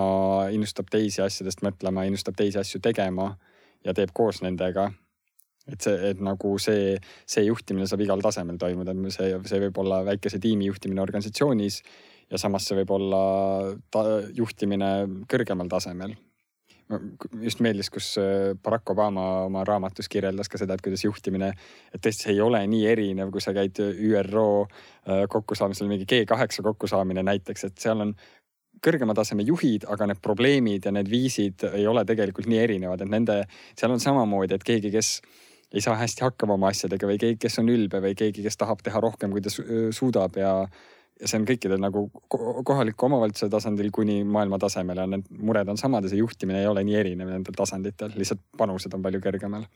innustab 0.54 0.92
teisi 0.94 1.24
asjadest 1.26 1.64
mõtlema, 1.66 2.06
innustab 2.06 2.38
teisi 2.38 2.60
asju 2.62 2.82
tegema 2.84 3.32
ja 3.86 3.96
teeb 3.98 4.14
koos 4.14 4.44
nendega. 4.46 4.92
et 5.66 5.82
see, 5.82 5.96
et 6.12 6.20
nagu 6.22 6.52
see, 6.62 6.94
see 7.26 7.48
juhtimine 7.48 7.88
saab 7.90 8.04
igal 8.06 8.22
tasemel 8.22 8.60
toimuda, 8.62 8.94
see, 9.10 9.32
see 9.50 9.62
võib 9.64 9.80
olla 9.82 10.04
väikese 10.06 10.38
tiimi 10.40 10.68
juhtimine 10.70 11.02
organisatsioonis 11.02 11.80
ja 12.30 12.38
samas 12.38 12.68
see 12.70 12.78
võib 12.84 12.92
olla 12.94 13.22
ta, 13.90 14.04
juhtimine 14.38 14.92
kõrgemal 15.32 15.70
tasemel 15.72 16.14
just 17.42 17.62
meeldis, 17.66 17.90
kus 17.94 18.12
äh, 18.22 18.54
Barack 18.62 18.90
Obama 18.94 19.26
oma 19.48 19.64
raamatus 19.66 20.10
kirjeldas 20.12 20.50
ka 20.52 20.60
seda, 20.62 20.78
et 20.78 20.84
kuidas 20.86 21.06
juhtimine, 21.06 21.52
et 21.94 22.02
tõesti 22.02 22.28
see 22.28 22.36
ei 22.36 22.42
ole 22.46 22.62
nii 22.70 22.86
erinev, 22.92 23.32
kui 23.34 23.42
sa 23.44 23.56
käid 23.56 23.82
ÜRO 23.82 24.48
äh, 24.66 25.26
kokkusaamisel, 25.32 25.90
mingi 25.90 26.08
G8 26.10 26.62
kokkusaamine 26.66 27.26
näiteks, 27.26 27.70
et 27.70 27.82
seal 27.82 28.06
on 28.06 28.14
kõrgema 28.86 29.16
taseme 29.18 29.46
juhid, 29.48 29.88
aga 29.90 30.12
need 30.12 30.22
probleemid 30.22 30.86
ja 30.86 30.94
need 30.94 31.10
viisid 31.10 31.66
ei 31.72 31.88
ole 31.90 32.06
tegelikult 32.06 32.50
nii 32.52 32.62
erinevad, 32.62 33.02
et 33.02 33.12
nende, 33.12 33.40
seal 33.74 33.96
on 33.96 34.04
samamoodi, 34.04 34.58
et 34.58 34.66
keegi, 34.68 34.92
kes 34.94 35.16
ei 35.76 35.82
saa 35.82 35.96
hästi 35.98 36.24
hakkama 36.24 36.56
oma 36.56 36.70
asjadega 36.70 37.08
või 37.10 37.18
keegi, 37.22 37.40
kes 37.42 37.58
on 37.64 37.72
ülbe 37.74 38.02
või 38.04 38.14
keegi, 38.18 38.44
kes 38.46 38.60
tahab 38.62 38.84
teha 38.86 39.02
rohkem, 39.02 39.34
kui 39.34 39.42
ta 39.44 39.52
suudab 39.52 40.38
ja 40.40 40.52
ja 41.22 41.30
see 41.30 41.40
on 41.40 41.48
kõikidel 41.48 41.80
nagu 41.80 42.06
kohaliku 42.68 43.08
omavalitsuse 43.08 43.50
tasandil 43.52 43.92
kuni 43.96 44.20
maailma 44.28 44.60
tasemel 44.60 45.00
ja 45.00 45.06
need 45.10 45.30
mured 45.40 45.70
on 45.72 45.80
samad 45.80 46.06
ja 46.06 46.12
see 46.12 46.20
juhtimine 46.20 46.60
ei 46.62 46.68
ole 46.68 46.84
nii 46.88 46.98
erinev 47.00 47.32
nendel 47.32 47.56
tasanditel, 47.56 48.12
lihtsalt 48.20 48.42
panused 48.60 48.94
on 48.96 49.04
palju 49.06 49.22
kõrgemal. 49.24 49.68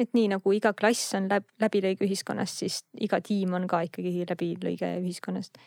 et 0.00 0.14
nii 0.16 0.30
nagu 0.32 0.54
iga 0.56 0.72
klass 0.72 1.12
on 1.18 1.28
läb, 1.28 1.44
läbilõige 1.60 2.06
ühiskonnast, 2.06 2.64
siis 2.64 2.80
iga 3.00 3.20
tiim 3.20 3.52
on 3.58 3.68
ka 3.68 3.82
ikkagi 3.88 4.24
läbilõige 4.28 4.94
ühiskonnast. 5.02 5.60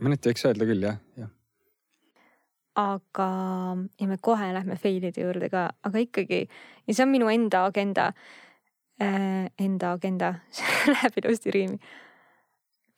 mõneti 0.00 0.30
võiks 0.30 0.46
öelda 0.46 0.68
küll 0.68 0.86
jah, 0.86 1.00
jah. 1.18 1.32
aga, 2.78 3.30
ja 4.00 4.06
me 4.12 4.20
kohe 4.22 4.52
lähme 4.54 4.78
fail'ide 4.78 5.26
juurde 5.26 5.50
ka, 5.50 5.72
aga 5.82 6.04
ikkagi 6.06 6.44
ja 6.46 6.94
see 6.94 7.02
on 7.02 7.10
minu 7.16 7.32
enda 7.32 7.64
agenda 7.66 8.12
äh,. 9.00 9.48
Enda 9.58 9.94
agenda 9.96 10.34
see 10.54 10.94
läheb 10.94 11.18
ilusti 11.18 11.50
riimi 11.50 11.80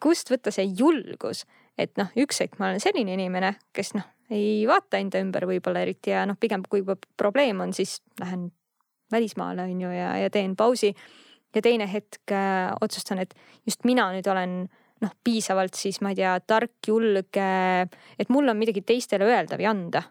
kust 0.02 0.32
võtta 0.32 0.52
see 0.54 0.66
julgus, 0.78 1.44
et 1.78 1.94
noh, 2.00 2.10
üks 2.18 2.42
hetk 2.42 2.58
ma 2.60 2.70
olen 2.70 2.82
selline 2.82 3.14
inimene, 3.14 3.54
kes 3.74 3.94
noh, 3.96 4.06
ei 4.32 4.62
vaata 4.68 5.00
enda 5.00 5.20
ümber 5.22 5.46
võib-olla 5.48 5.84
eriti 5.84 6.12
ja 6.12 6.24
noh, 6.28 6.38
pigem 6.40 6.64
kui 6.68 6.84
probleem 7.20 7.60
on, 7.64 7.74
siis 7.76 8.00
lähen 8.20 8.48
välismaale 9.12 9.66
on 9.68 9.80
ju 9.84 9.90
ja, 9.92 10.14
ja 10.22 10.30
teen 10.32 10.56
pausi. 10.56 10.94
ja 11.54 11.62
teine 11.62 11.86
hetk 11.92 12.32
äh, 12.32 12.72
otsustan, 12.80 13.18
et 13.18 13.34
just 13.66 13.84
mina 13.84 14.08
nüüd 14.14 14.28
olen 14.30 14.62
noh, 15.02 15.12
piisavalt 15.24 15.76
siis 15.76 16.00
ma 16.00 16.12
ei 16.12 16.18
tea, 16.22 16.32
tark, 16.46 16.78
julge, 16.86 17.50
et 18.18 18.32
mul 18.32 18.48
on 18.48 18.58
midagi 18.58 18.84
teistele 18.86 19.26
öelda 19.28 19.58
või 19.60 19.68
anda. 19.68 20.02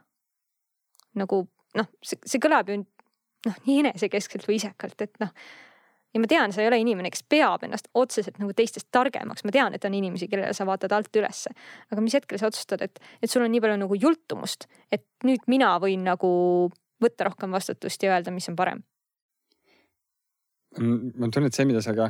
nagu 1.18 1.44
noh, 1.76 1.88
see, 2.04 2.20
see 2.26 2.40
kõlab 2.44 2.70
ju 2.70 2.78
noh, 2.82 3.60
nii 3.66 3.82
enesekeskselt 3.86 4.48
või 4.48 4.60
isekalt, 4.62 5.02
et 5.02 5.18
noh 5.24 5.34
ja 6.14 6.20
ma 6.20 6.28
tean, 6.28 6.54
sa 6.54 6.62
ei 6.62 6.70
ole 6.70 6.82
inimene, 6.82 7.12
kes 7.14 7.24
peab 7.30 7.64
ennast 7.66 7.88
otseselt 7.98 8.40
nagu 8.42 8.54
teistest 8.58 8.90
targemaks, 8.92 9.46
ma 9.48 9.56
tean, 9.56 9.76
et 9.76 9.86
on 9.88 9.96
inimesi, 9.96 10.28
kellele 10.32 10.54
sa 10.58 10.68
vaatad 10.68 10.94
alt 10.96 11.22
ülesse. 11.22 11.54
aga 11.92 12.04
mis 12.04 12.16
hetkel 12.18 12.40
sa 12.42 12.52
otsustad, 12.52 12.84
et, 12.84 13.02
et 13.22 13.32
sul 13.32 13.46
on 13.46 13.52
nii 13.52 13.64
palju 13.64 13.80
nagu 13.86 14.00
jultumust, 14.00 14.68
et 14.92 15.06
nüüd 15.28 15.48
mina 15.52 15.74
võin 15.84 16.04
nagu 16.08 16.32
võtta 17.02 17.30
rohkem 17.30 17.52
vastutust 17.56 18.04
ja 18.04 18.16
öelda, 18.16 18.34
mis 18.34 18.50
on 18.52 18.60
parem? 18.60 18.84
Ma 20.80 21.28
tunnen, 21.28 21.50
et 21.50 21.58
see, 21.58 21.68
mida 21.68 21.82
sa 21.84 21.94
ka 21.96 22.08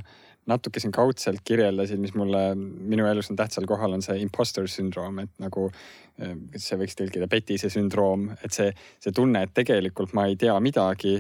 natuke 0.50 0.82
siin 0.82 0.93
kaudselt 0.93 1.41
kirjeldasid, 1.45 2.00
mis 2.02 2.13
mulle 2.17 2.56
minu 2.56 3.06
elus 3.10 3.30
on 3.30 3.38
tähtsal 3.38 3.67
kohal, 3.69 3.93
on 3.93 4.02
see 4.02 4.17
imposter 4.24 4.65
sündroom, 4.69 5.19
et 5.21 5.32
nagu 5.41 5.67
eh, 5.69 6.34
see 6.58 6.80
võiks 6.82 6.97
tõlkida 6.97 7.28
petise 7.30 7.69
sündroom, 7.74 8.28
et 8.41 8.54
see, 8.54 8.71
see 9.02 9.13
tunne, 9.17 9.43
et 9.45 9.54
tegelikult 9.58 10.15
ma 10.17 10.26
ei 10.30 10.38
tea 10.41 10.56
midagi, 10.63 11.13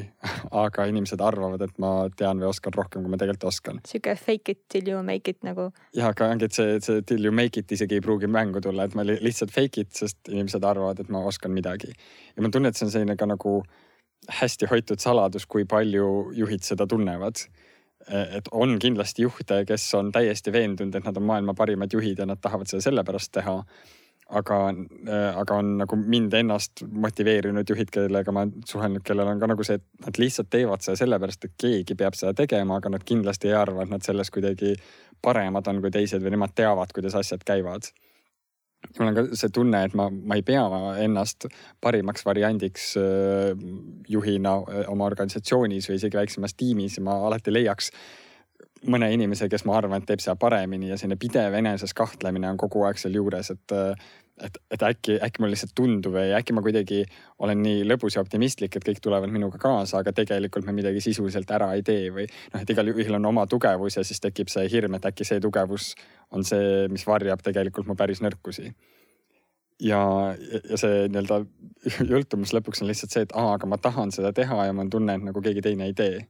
aga 0.63 0.87
inimesed 0.89 1.21
arvavad, 1.21 1.61
et 1.65 1.77
ma 1.81 1.91
tean 2.17 2.41
või 2.41 2.49
oskan 2.49 2.75
rohkem, 2.77 3.05
kui 3.05 3.13
ma 3.13 3.21
tegelikult 3.21 3.49
oskan. 3.51 3.83
sihuke 3.89 4.17
fake 4.17 4.55
it 4.55 4.63
till 4.69 4.89
you 4.89 5.03
make 5.05 5.29
it 5.29 5.45
nagu. 5.45 5.69
ja, 5.97 6.09
aga 6.09 6.31
ongi, 6.33 6.49
et 6.49 6.57
see, 6.57 6.79
see 6.81 7.05
till 7.05 7.25
you 7.25 7.33
make 7.35 7.61
it 7.61 7.71
isegi 7.71 7.99
ei 7.99 8.05
pruugi 8.05 8.29
mängu 8.29 8.61
tulla, 8.61 8.89
et 8.89 8.97
ma 8.97 9.05
lihtsalt 9.05 9.53
fake 9.53 9.85
it, 9.85 9.93
sest 9.97 10.33
inimesed 10.33 10.65
arvavad, 10.65 11.01
et 11.01 11.13
ma 11.13 11.21
oskan 11.29 11.53
midagi. 11.53 11.93
ja 12.35 12.41
ma 12.41 12.49
tunnen, 12.49 12.73
et 12.73 12.77
see 12.77 12.89
on 12.89 12.93
selline 12.97 13.17
ka 13.17 13.29
nagu 13.29 13.61
hästi 14.29 14.69
hoitud 14.69 15.01
saladus, 15.01 15.45
kui 15.45 15.65
palju 15.65 16.31
juhid 16.37 16.63
seda 16.63 16.87
tunnevad 16.87 17.45
et 18.09 18.47
on 18.51 18.77
kindlasti 18.81 19.25
juhte, 19.25 19.63
kes 19.67 19.85
on 19.97 20.11
täiesti 20.11 20.51
veendunud, 20.53 20.95
et 20.95 21.05
nad 21.05 21.17
on 21.17 21.25
maailma 21.27 21.53
parimad 21.57 21.93
juhid 21.93 22.19
ja 22.19 22.25
nad 22.25 22.39
tahavad 22.41 22.69
seda 22.69 22.81
sellepärast 22.89 23.31
teha. 23.31 23.63
aga, 24.31 24.57
aga 25.35 25.55
on 25.59 25.73
nagu 25.81 25.95
mind 25.99 26.33
ennast 26.33 26.85
motiveerinud 26.87 27.67
juhid, 27.67 27.89
kellega 27.91 28.31
ma 28.31 28.45
olen 28.45 28.63
suhelnud, 28.65 29.03
kellel 29.03 29.27
on 29.27 29.41
ka 29.41 29.49
nagu 29.51 29.63
see, 29.67 29.75
et 29.75 30.05
nad 30.05 30.19
lihtsalt 30.23 30.47
teevad 30.49 30.85
seda 30.85 30.95
sellepärast, 31.01 31.45
et 31.45 31.57
keegi 31.59 31.97
peab 31.99 32.15
seda 32.15 32.31
tegema, 32.33 32.77
aga 32.79 32.93
nad 32.93 33.03
kindlasti 33.03 33.51
ei 33.51 33.57
arva, 33.59 33.83
et 33.83 33.91
nad 33.91 34.05
selles 34.07 34.31
kuidagi 34.31 34.77
paremad 35.21 35.67
on 35.67 35.81
kui 35.83 35.91
teised 35.91 36.23
või 36.23 36.31
nemad 36.37 36.55
teavad, 36.55 36.93
kuidas 36.95 37.17
asjad 37.19 37.43
käivad 37.43 37.91
mul 38.97 39.07
on 39.07 39.17
ka 39.17 39.23
see 39.37 39.51
tunne, 39.53 39.83
et 39.85 39.93
ma, 39.97 40.07
ma 40.09 40.37
ei 40.37 40.43
pea 40.45 40.63
ennast 41.03 41.47
parimaks 41.83 42.25
variandiks 42.25 42.91
äh, 42.99 43.53
juhina 44.09 44.57
äh, 44.61 44.83
oma 44.91 45.07
organisatsioonis 45.09 45.89
või 45.89 45.99
isegi 45.99 46.19
väiksemas 46.19 46.57
tiimis, 46.57 46.99
ma 47.05 47.19
alati 47.27 47.53
leiaks 47.53 47.91
mõne 48.89 49.11
inimese, 49.13 49.45
kes 49.49 49.63
ma 49.69 49.77
arvan, 49.77 50.01
et 50.01 50.09
teeb 50.09 50.23
seda 50.23 50.35
paremini 50.41 50.89
ja 50.89 50.97
selline 50.97 51.19
pidev 51.21 51.53
eneses 51.59 51.93
kahtlemine 51.93 52.49
on 52.49 52.57
kogu 52.61 52.81
aeg 52.87 52.97
sealjuures, 53.01 53.53
et 53.53 53.75
äh, 53.77 54.09
et, 54.45 54.57
et 54.71 54.83
äkki, 54.85 55.17
äkki 55.23 55.41
mulle 55.41 55.55
lihtsalt 55.55 55.73
tundub 55.77 56.15
või 56.15 56.31
äkki 56.37 56.55
ma 56.55 56.63
kuidagi 56.65 57.01
olen 57.43 57.61
nii 57.63 57.83
lõbus 57.87 58.17
ja 58.17 58.23
optimistlik, 58.23 58.75
et 58.75 58.87
kõik 58.87 59.01
tulevad 59.03 59.31
minuga 59.33 59.59
kaasa, 59.61 60.01
aga 60.01 60.13
tegelikult 60.15 60.67
me 60.67 60.75
midagi 60.77 61.03
sisuliselt 61.03 61.51
ära 61.51 61.71
ei 61.77 61.83
tee 61.87 62.09
või 62.13 62.27
noh, 62.27 62.61
et 62.61 62.73
igal 62.73 62.91
juhul 62.91 63.19
on 63.19 63.29
oma 63.31 63.45
tugevus 63.49 63.97
ja 63.99 64.05
siis 64.07 64.21
tekib 64.23 64.51
see 64.53 64.67
hirm, 64.71 64.97
et 64.97 65.07
äkki 65.11 65.27
see 65.27 65.41
tugevus 65.43 65.93
on 66.31 66.45
see, 66.47 66.87
mis 66.91 67.05
varjab 67.07 67.43
tegelikult 67.45 67.89
mu 67.89 67.97
päris 67.99 68.23
nõrkusi. 68.23 68.73
ja, 69.81 70.01
ja 70.69 70.77
see 70.77 71.07
nii-öelda 71.07 71.41
jultumus 72.11 72.53
lõpuks 72.57 72.83
on 72.83 72.91
lihtsalt 72.91 73.15
see, 73.15 73.25
et 73.27 73.33
aa, 73.33 73.55
aga 73.55 73.69
ma 73.69 73.81
tahan 73.81 74.13
seda 74.15 74.33
teha 74.33 74.67
ja 74.67 74.73
mul 74.73 74.87
on 74.87 74.93
tunne, 74.97 75.17
et 75.17 75.27
nagu 75.31 75.41
keegi 75.41 75.65
teine 75.65 75.89
ei 75.89 75.97
tee 75.97 76.21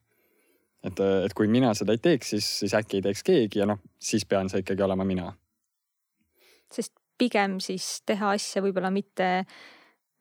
et, 0.83 0.99
et 0.99 1.33
kui 1.37 1.47
mina 1.51 1.73
seda 1.77 1.93
ei 1.93 2.01
teeks, 2.01 2.33
siis, 2.35 2.47
siis 2.63 2.73
äkki 2.77 2.99
ei 2.99 3.05
teeks 3.05 3.23
keegi 3.23 3.61
ja 3.61 3.67
noh, 3.69 3.79
siis 4.01 4.25
pean 4.25 4.49
see 4.49 4.63
ikkagi 4.63 4.83
olema 4.87 5.05
mina. 5.05 5.31
sest 6.71 7.00
pigem 7.21 7.59
siis 7.63 7.99
teha 8.09 8.33
asja 8.35 8.63
võib-olla 8.65 8.91
mitte 8.93 9.29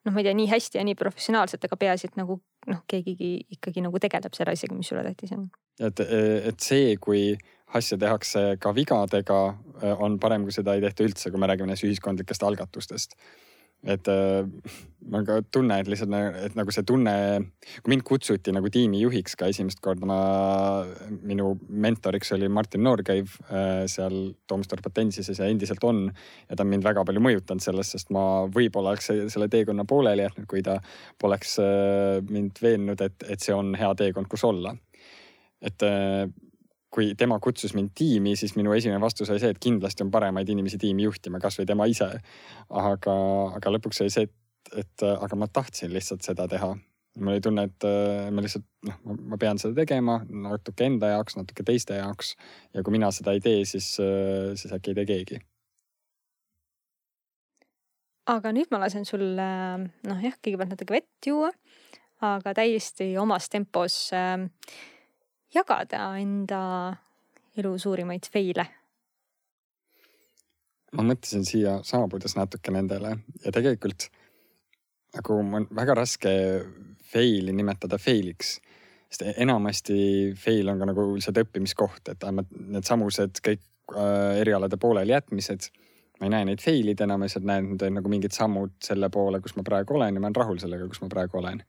noh, 0.05 0.13
ma 0.13 0.21
ei 0.21 0.29
tea, 0.29 0.37
nii 0.37 0.49
hästi 0.51 0.81
ja 0.81 0.85
nii 0.87 0.97
professionaalselt, 0.99 1.65
aga 1.67 1.79
peaasi, 1.81 2.11
et 2.11 2.21
nagu 2.21 2.39
noh, 2.71 2.83
keegi 2.89 3.33
ikkagi 3.57 3.85
nagu 3.85 4.01
tegeleb 4.03 4.37
selle 4.37 4.55
asjaga, 4.57 4.77
mis 4.77 4.91
sulle 4.93 5.05
tähtis 5.07 5.35
on. 5.37 5.49
et, 5.81 6.03
et 6.51 6.65
see, 6.65 6.95
kui 7.01 7.35
asja 7.77 7.99
tehakse 8.01 8.43
ka 8.61 8.73
vigadega, 8.75 9.41
on 10.03 10.19
parem, 10.23 10.47
kui 10.47 10.55
seda 10.55 10.75
ei 10.75 10.83
tehta 10.85 11.07
üldse, 11.07 11.31
kui 11.31 11.41
me 11.41 11.49
räägime 11.51 11.71
näiteks 11.71 11.87
ühiskondlikest 11.87 12.45
algatustest. 12.47 13.15
Et 13.89 14.09
äh, 14.13 14.45
ma 15.11 15.23
ka 15.25 15.39
tunnen, 15.53 15.81
et 15.81 15.89
lihtsalt, 15.89 16.13
et 16.45 16.57
nagu 16.59 16.73
see 16.75 16.85
tunne, 16.87 17.13
kui 17.81 17.95
mind 17.95 18.05
kutsuti 18.07 18.53
nagu 18.53 18.69
tiimijuhiks 18.73 19.37
ka 19.41 19.49
esimest 19.51 19.81
korda, 19.85 20.07
ma, 20.09 20.19
minu 21.25 21.55
mentoriks 21.69 22.35
oli 22.37 22.51
Martin 22.53 22.85
Noorkäiv 22.85 23.39
äh, 23.49 23.87
seal 23.91 24.19
Toomstor 24.51 24.83
Patensises 24.85 25.41
ja 25.41 25.49
endiselt 25.49 25.85
on. 25.89 26.07
ja 26.49 26.57
ta 26.57 26.67
on 26.67 26.73
mind 26.73 26.85
väga 26.85 27.05
palju 27.09 27.25
mõjutanud 27.25 27.65
sellest, 27.65 27.97
sest 27.97 28.13
ma 28.15 28.45
võib-olla 28.53 28.95
oleks 28.95 29.11
selle 29.33 29.49
teekonna 29.53 29.87
pooleli 29.89 30.27
jätnud, 30.27 30.49
kui 30.51 30.63
ta 30.67 30.77
poleks 31.21 31.57
äh, 31.65 32.21
mind 32.29 32.61
veennud, 32.63 33.01
et, 33.01 33.27
et 33.29 33.41
see 33.41 33.57
on 33.57 33.73
hea 33.81 33.95
teekond, 34.05 34.29
kus 34.29 34.45
olla. 34.49 34.77
et 35.61 35.83
kui 36.91 37.15
tema 37.19 37.39
kutsus 37.43 37.75
mind 37.79 37.93
tiimi, 37.95 38.35
siis 38.37 38.57
minu 38.59 38.75
esimene 38.75 39.01
vastus 39.01 39.31
oli 39.31 39.41
see, 39.43 39.53
et 39.55 39.63
kindlasti 39.63 40.05
on 40.05 40.11
paremaid 40.11 40.49
inimesi 40.51 40.79
tiimi 40.81 41.07
juhtima, 41.07 41.41
kasvõi 41.43 41.67
tema 41.69 41.87
ise. 41.91 42.11
aga, 42.69 43.17
aga 43.59 43.75
lõpuks 43.77 44.03
oli 44.03 44.15
see, 44.15 44.27
et, 44.27 44.73
et 44.83 45.05
aga 45.11 45.39
ma 45.39 45.47
tahtsin 45.47 45.93
lihtsalt 45.95 46.27
seda 46.27 46.49
teha. 46.51 46.75
mul 47.19 47.35
oli 47.35 47.43
tunne, 47.43 47.67
et 47.71 47.87
ma 48.35 48.43
lihtsalt 48.43 48.67
noh, 48.87 48.99
ma 49.33 49.39
pean 49.39 49.59
seda 49.59 49.75
tegema 49.83 50.21
natuke 50.31 50.87
enda 50.87 51.15
jaoks, 51.15 51.39
natuke 51.39 51.67
teiste 51.67 51.99
jaoks 51.99 52.35
ja 52.75 52.83
kui 52.83 52.99
mina 52.99 53.11
seda 53.15 53.35
ei 53.35 53.41
tee, 53.45 53.65
siis, 53.65 53.95
siis 53.95 54.75
äkki 54.75 54.91
ei 54.91 55.01
tee 55.01 55.07
keegi. 55.15 55.41
aga 58.31 58.53
nüüd 58.55 58.71
ma 58.71 58.79
lasen 58.83 59.07
sul 59.07 59.23
noh 59.35 60.23
jah, 60.23 60.35
kõigepealt 60.43 60.75
natuke 60.75 60.95
vett 60.95 61.27
juua, 61.27 61.51
aga 62.23 62.55
täiesti 62.55 63.15
omas 63.19 63.49
tempos 63.51 64.09
äh, 64.15 64.51
jagada 65.55 66.13
enda 66.21 66.63
elu 67.59 67.79
suurimaid 67.79 68.29
feile? 68.33 68.67
ma 70.97 71.05
mõtlesin 71.07 71.45
siia 71.47 71.77
saabudes 71.87 72.35
natuke 72.35 72.73
nendele 72.75 73.13
ja 73.45 73.53
tegelikult 73.55 74.09
nagu 75.15 75.37
on 75.39 75.69
väga 75.77 75.95
raske 75.99 76.33
fail'i 77.13 77.55
nimetada 77.55 77.99
fail'iks. 77.99 78.59
sest 79.11 79.27
enamasti 79.43 80.33
fail 80.39 80.69
on 80.71 80.79
ka 80.79 80.87
nagu 80.91 81.07
lihtsalt 81.15 81.41
õppimiskoht, 81.43 82.13
et 82.13 82.27
needsamused 82.77 83.43
kõik 83.47 83.95
äh, 83.95 84.41
erialade 84.43 84.79
pooleli 84.79 85.15
jätmised. 85.15 85.71
ma 86.21 86.27
ei 86.27 86.35
näe 86.35 86.45
neid 86.51 86.63
fail'id 86.63 87.01
enam, 87.01 87.23
lihtsalt 87.25 87.47
näen, 87.49 87.73
on 87.75 87.95
nagu 87.97 88.11
mingid 88.13 88.35
sammud 88.37 88.75
selle 88.85 89.09
poole, 89.11 89.41
kus 89.41 89.57
ma 89.57 89.65
praegu 89.67 89.97
olen 89.97 90.15
ja 90.15 90.21
ma 90.21 90.29
olen 90.29 90.43
rahul 90.43 90.59
sellega, 90.63 90.89
kus 90.89 91.01
ma 91.03 91.09
praegu 91.09 91.39
olen 91.41 91.63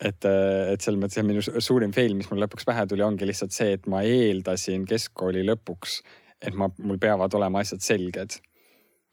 et, 0.00 0.24
äh, 0.24 0.72
et 0.72 0.84
selles 0.84 1.00
mõttes 1.00 1.18
jah, 1.18 1.26
minu 1.26 1.42
suurim 1.42 1.92
fail, 1.94 2.14
mis 2.18 2.28
mul 2.30 2.42
lõpuks 2.44 2.66
pähe 2.68 2.86
tuli, 2.90 3.04
ongi 3.06 3.28
lihtsalt 3.28 3.54
see, 3.54 3.74
et 3.78 3.86
ma 3.90 4.04
eeldasin 4.06 4.86
keskkooli 4.88 5.44
lõpuks, 5.46 6.00
et 6.46 6.58
ma, 6.58 6.70
mul 6.78 7.00
peavad 7.02 7.34
olema 7.34 7.64
asjad 7.64 7.84
selged. 7.84 8.40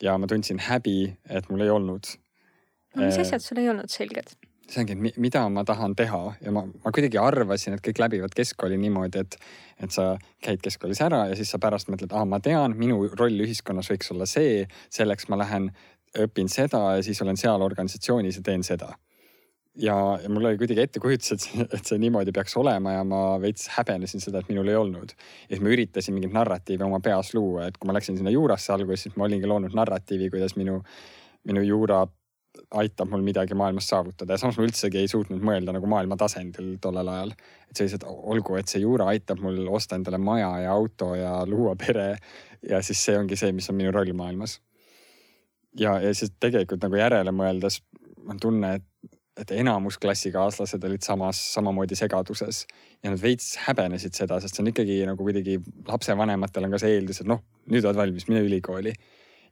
ja 0.03 0.17
ma 0.19 0.27
tundsin 0.27 0.59
häbi, 0.59 1.15
et 1.31 1.45
mul 1.49 1.61
ei 1.63 1.69
olnud. 1.71 2.09
no 2.95 3.05
mis 3.05 3.15
äh, 3.15 3.21
asjad 3.21 3.41
sul 3.41 3.63
ei 3.63 3.69
olnud 3.71 3.89
selged? 3.89 4.35
see 4.65 4.81
ongi, 4.81 4.95
et 4.97 5.17
mida 5.21 5.43
ma 5.49 5.61
tahan 5.63 5.93
teha 5.95 6.19
ja 6.41 6.51
ma, 6.51 6.65
ma 6.65 6.91
kuidagi 6.91 7.19
arvasin, 7.21 7.75
et 7.77 7.83
kõik 7.85 8.01
läbivad 8.01 8.33
keskkooli 8.37 8.77
niimoodi, 8.81 9.21
et, 9.21 9.37
et 9.77 9.93
sa 9.93 10.15
käid 10.41 10.61
keskkoolis 10.65 11.01
ära 11.05 11.27
ja 11.29 11.35
siis 11.37 11.53
sa 11.53 11.59
pärast 11.61 11.91
mõtled, 11.93 12.13
aa, 12.13 12.25
ma 12.25 12.39
tean, 12.41 12.73
minu 12.77 13.03
roll 13.13 13.45
ühiskonnas 13.45 13.91
võiks 13.93 14.09
olla 14.13 14.25
see, 14.29 14.63
selleks 14.89 15.29
ma 15.29 15.37
lähen, 15.37 15.69
õpin 16.17 16.49
seda 16.49 16.81
ja 16.97 17.05
siis 17.05 17.21
olen 17.21 17.37
seal 17.37 17.61
organisatsioonis 17.61 18.39
ja 18.39 18.45
teen 18.45 18.65
seda 18.65 18.95
ja, 19.75 19.95
ja 20.23 20.29
mul 20.29 20.45
oli 20.45 20.57
kuidagi 20.57 20.81
ettekujutus, 20.85 21.31
et, 21.35 21.47
et 21.77 21.85
see 21.85 21.99
niimoodi 22.01 22.33
peaks 22.35 22.57
olema 22.59 22.95
ja 22.97 23.05
ma 23.07 23.21
veits 23.41 23.67
häbenesin 23.75 24.23
seda, 24.23 24.41
et 24.41 24.51
minul 24.51 24.69
ei 24.71 24.79
olnud. 24.79 25.15
ja 25.15 25.55
siis 25.55 25.63
ma 25.63 25.73
üritasin 25.75 26.15
mingit 26.17 26.35
narratiivi 26.35 26.85
oma 26.85 26.99
peas 27.03 27.33
luua, 27.37 27.69
et 27.69 27.79
kui 27.79 27.89
ma 27.89 27.97
läksin 27.97 28.17
sinna 28.19 28.33
juurasse 28.33 28.73
alguses, 28.73 29.07
siis 29.07 29.17
ma 29.19 29.27
olingi 29.29 29.49
loonud 29.49 29.75
narratiivi, 29.75 30.29
kuidas 30.33 30.55
minu, 30.59 30.81
minu 31.47 31.65
juura 31.65 32.05
aitab 32.79 33.09
mul 33.11 33.23
midagi 33.25 33.55
maailmas 33.57 33.87
saavutada 33.91 34.33
ja 34.33 34.39
samas 34.39 34.57
ma 34.57 34.63
üldsegi 34.63 35.01
ei 35.01 35.09
suutnud 35.11 35.41
mõelda 35.43 35.73
nagu 35.75 35.89
maailma 35.91 36.15
tasandil 36.19 36.77
tollel 36.81 37.09
ajal. 37.11 37.33
et 37.69 37.81
sellised, 37.81 38.05
olgu, 38.07 38.55
et 38.55 38.71
see 38.71 38.79
juura 38.83 39.09
aitab 39.11 39.41
mul 39.43 39.67
osta 39.67 39.99
endale 39.99 40.17
maja 40.17 40.53
ja 40.63 40.71
auto 40.71 41.13
ja 41.19 41.33
luua 41.45 41.75
pere 41.75 42.15
ja 42.69 42.81
siis 42.81 43.03
see 43.05 43.17
ongi 43.19 43.35
see, 43.35 43.51
mis 43.51 43.69
on 43.69 43.75
minu 43.75 43.91
roll 43.91 44.13
maailmas. 44.13 44.61
ja, 45.79 45.99
ja 45.99 46.13
siis 46.15 46.31
tegelikult 46.39 46.87
nagu 46.87 46.95
järele 46.95 47.35
mõeldes 47.35 47.81
on 48.25 48.39
tunne, 48.41 48.75
et 48.79 49.15
et 49.35 49.51
enamus 49.51 49.97
klassikaaslased 49.99 50.83
olid 50.87 51.03
samas, 51.03 51.39
samamoodi 51.53 51.97
segaduses. 51.99 52.63
Ja 53.03 53.11
nad 53.11 53.21
veits 53.21 53.55
häbenesid 53.65 54.15
seda, 54.15 54.39
sest 54.41 54.55
see 54.55 54.63
on 54.63 54.71
ikkagi 54.71 55.01
nagu 55.07 55.27
kuidagi 55.27 55.57
lapsevanematel 55.89 56.67
on 56.67 56.75
ka 56.75 56.79
see 56.81 56.95
eeldus, 56.95 57.21
et 57.21 57.29
noh, 57.29 57.43
nüüd 57.71 57.85
oled 57.85 57.99
valmis, 57.99 58.27
mine 58.31 58.45
ülikooli. 58.47 58.95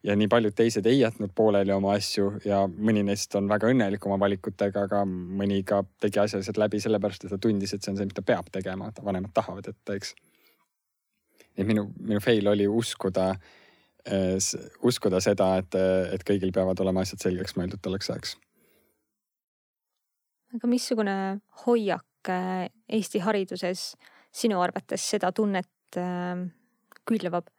ja 0.04 0.18
nii 0.20 0.28
paljud 0.28 0.52
teised 0.52 0.84
ei 0.92 0.98
jätnud 1.00 1.32
pooleli 1.32 1.72
oma 1.72 1.94
asju 1.96 2.26
ja 2.44 2.58
mõni 2.68 3.06
neist 3.08 3.36
on 3.40 3.48
väga 3.48 3.70
õnnelik 3.72 4.04
oma 4.04 4.18
valikutega, 4.20 4.82
aga 4.90 5.06
mõni 5.08 5.62
ka 5.64 5.80
tegi 6.04 6.20
asjaliselt 6.20 6.60
läbi 6.60 6.82
sellepärast, 6.84 7.24
et 7.24 7.32
ta 7.32 7.40
tundis, 7.40 7.72
et 7.72 7.84
see 7.84 7.94
on 7.94 8.02
see, 8.02 8.10
mida 8.10 8.22
peab 8.22 8.50
tegema, 8.52 8.92
vanemad 9.00 9.32
tahavad, 9.34 9.70
et 9.72 9.94
nii 9.94 11.64
et 11.64 11.70
minu, 11.70 11.86
minu 12.00 12.20
fail 12.20 12.52
oli 12.52 12.68
uskuda 12.68 13.30
äh,, 13.32 14.36
uskuda 14.84 15.24
seda, 15.24 15.54
et, 15.64 15.80
et 16.18 16.28
kõigil 16.28 16.52
peavad 16.52 16.84
olema 16.84 17.08
asjad 17.08 17.24
selgeks 17.24 17.56
mõeldud 17.56 17.80
tolleks 17.80 18.12
ajaks 18.12 18.36
aga 20.54 20.70
missugune 20.70 21.16
hoiak 21.66 22.32
äh, 22.32 22.70
Eesti 22.94 23.22
hariduses 23.24 23.94
sinu 24.34 24.62
arvates 24.62 25.06
seda 25.14 25.32
tunnet 25.36 26.00
äh, 26.00 26.44
külvab, 27.10 27.50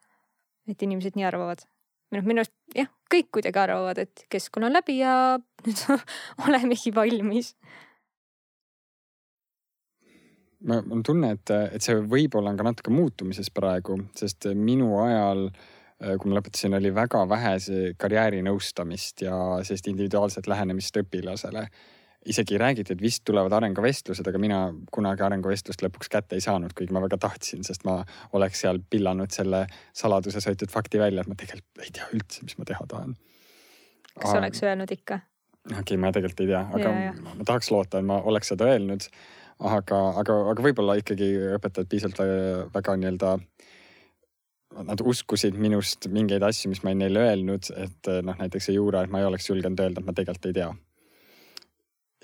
et 0.70 0.82
inimesed 0.82 1.18
nii 1.18 1.28
arvavad? 1.28 1.66
või 2.14 2.20
noh, 2.20 2.28
minu 2.28 2.42
arust 2.44 2.54
jah, 2.76 2.90
kõik 3.10 3.32
kuidagi 3.34 3.58
arvavad, 3.58 3.98
et 4.04 4.26
keskkonna 4.30 4.68
on 4.68 4.76
läbi 4.76 5.00
ja 5.00 5.14
nüüd 5.66 5.80
olemegi 6.46 6.92
valmis. 6.94 7.54
ma, 10.60 10.78
mul 10.80 11.00
on 11.00 11.06
tunne, 11.06 11.32
et, 11.34 11.54
et 11.74 11.82
see 11.82 11.96
võib-olla 11.98 12.52
on 12.52 12.60
ka 12.60 12.68
natuke 12.68 12.94
muutumises 12.94 13.50
praegu, 13.54 13.98
sest 14.16 14.46
minu 14.54 14.92
ajal 15.02 15.48
äh, 15.48 16.14
kui 16.20 16.30
ma 16.30 16.38
lõpetasin, 16.38 16.78
oli 16.78 16.94
väga 16.94 17.24
vähe 17.28 17.56
karjäärinõustamist 17.98 19.26
ja 19.26 19.34
sellist 19.66 19.90
individuaalset 19.90 20.46
lähenemist 20.50 21.02
õpilasele 21.02 21.66
isegi 22.24 22.58
räägiti, 22.58 22.92
et 22.92 23.02
vist 23.02 23.24
tulevad 23.28 23.52
arenguvestlused, 23.52 24.26
aga 24.28 24.40
mina 24.40 24.60
kunagi 24.92 25.24
arenguvestlust 25.26 25.84
lõpuks 25.84 26.10
kätte 26.12 26.38
ei 26.38 26.44
saanud, 26.44 26.72
kuigi 26.76 26.94
ma 26.94 27.02
väga 27.04 27.18
tahtsin, 27.26 27.64
sest 27.66 27.84
ma 27.88 27.98
oleks 28.36 28.64
seal 28.64 28.80
pillanud 28.90 29.32
selle 29.34 29.64
saladuses 29.96 30.48
hoitud 30.48 30.72
fakti 30.72 31.00
välja, 31.02 31.24
et 31.24 31.30
ma 31.30 31.36
tegelikult 31.38 31.84
ei 31.84 31.92
tea 31.94 32.08
üldse, 32.16 32.44
mis 32.46 32.56
ma 32.58 32.68
teha 32.68 32.86
tahan. 32.90 33.14
kas 34.14 34.30
sa 34.30 34.40
oleks 34.40 34.64
öelnud 34.64 34.96
ikka? 34.96 35.20
okei 35.70 35.80
okay,, 35.80 36.00
ma 36.00 36.12
tegelikult 36.12 36.44
ei 36.44 36.52
tea, 36.52 36.62
aga 36.78 36.94
ja, 36.94 37.10
ja. 37.10 37.34
ma 37.34 37.48
tahaks 37.48 37.70
loota, 37.74 38.00
et 38.00 38.08
ma 38.08 38.20
oleks 38.32 38.52
seda 38.54 38.70
öelnud. 38.72 39.08
aga, 39.58 40.00
aga, 40.22 40.40
aga 40.54 40.66
võib-olla 40.68 40.96
ikkagi 41.00 41.30
õpetajad 41.58 41.92
piisavalt 41.92 42.74
väga 42.74 42.96
nii-öelda 43.00 43.36
nad 44.84 45.04
uskusid 45.06 45.54
minust 45.54 46.08
mingeid 46.10 46.42
asju, 46.42 46.72
mis 46.72 46.80
ma 46.82 46.90
olin 46.90 47.04
neile 47.04 47.20
öelnud, 47.28 47.68
et 47.78 48.10
noh, 48.26 48.34
näiteks 48.40 48.66
see 48.66 48.74
juura, 48.74 49.04
et 49.04 49.12
ma 49.12 49.20
ei 49.20 49.28
oleks 49.28 49.46
julgenud 49.46 49.78
öelda, 49.78 50.02
et 50.02 50.08
ma 50.08 50.16
tegelikult 50.16 50.50
ei 50.50 50.56
tea 50.56 50.72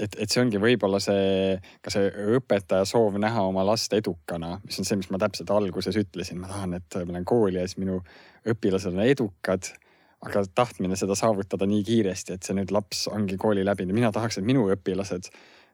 et, 0.00 0.16
et 0.22 0.32
see 0.32 0.42
ongi 0.42 0.60
võib-olla 0.62 1.00
see, 1.02 1.58
ka 1.84 1.92
see 1.92 2.08
õpetaja 2.38 2.86
soov 2.88 3.18
näha 3.22 3.44
oma 3.48 3.64
last 3.66 3.92
edukana, 3.96 4.56
mis 4.64 4.80
on 4.80 4.88
see, 4.88 4.98
mis 5.00 5.10
ma 5.12 5.20
täpselt 5.22 5.52
alguses 5.54 5.96
ütlesin, 6.00 6.40
ma 6.40 6.50
tahan, 6.50 6.74
et 6.80 6.98
ma 7.02 7.14
lähen 7.14 7.28
kooli 7.28 7.60
ja 7.60 7.66
siis 7.68 7.80
minu 7.82 8.00
õpilased 8.48 8.96
on 8.96 9.06
edukad. 9.06 9.72
aga 10.20 10.42
tahtmine 10.54 10.96
seda 11.00 11.14
saavutada 11.16 11.64
nii 11.64 11.84
kiiresti, 11.84 12.34
et 12.36 12.44
see 12.44 12.52
nüüd 12.52 12.72
laps 12.76 13.06
ongi 13.08 13.38
kooli 13.40 13.62
läbinud 13.64 13.96
mina 13.96 14.10
tahaks, 14.12 14.36
et 14.36 14.44
minu 14.44 14.66
õpilased, 14.74 15.30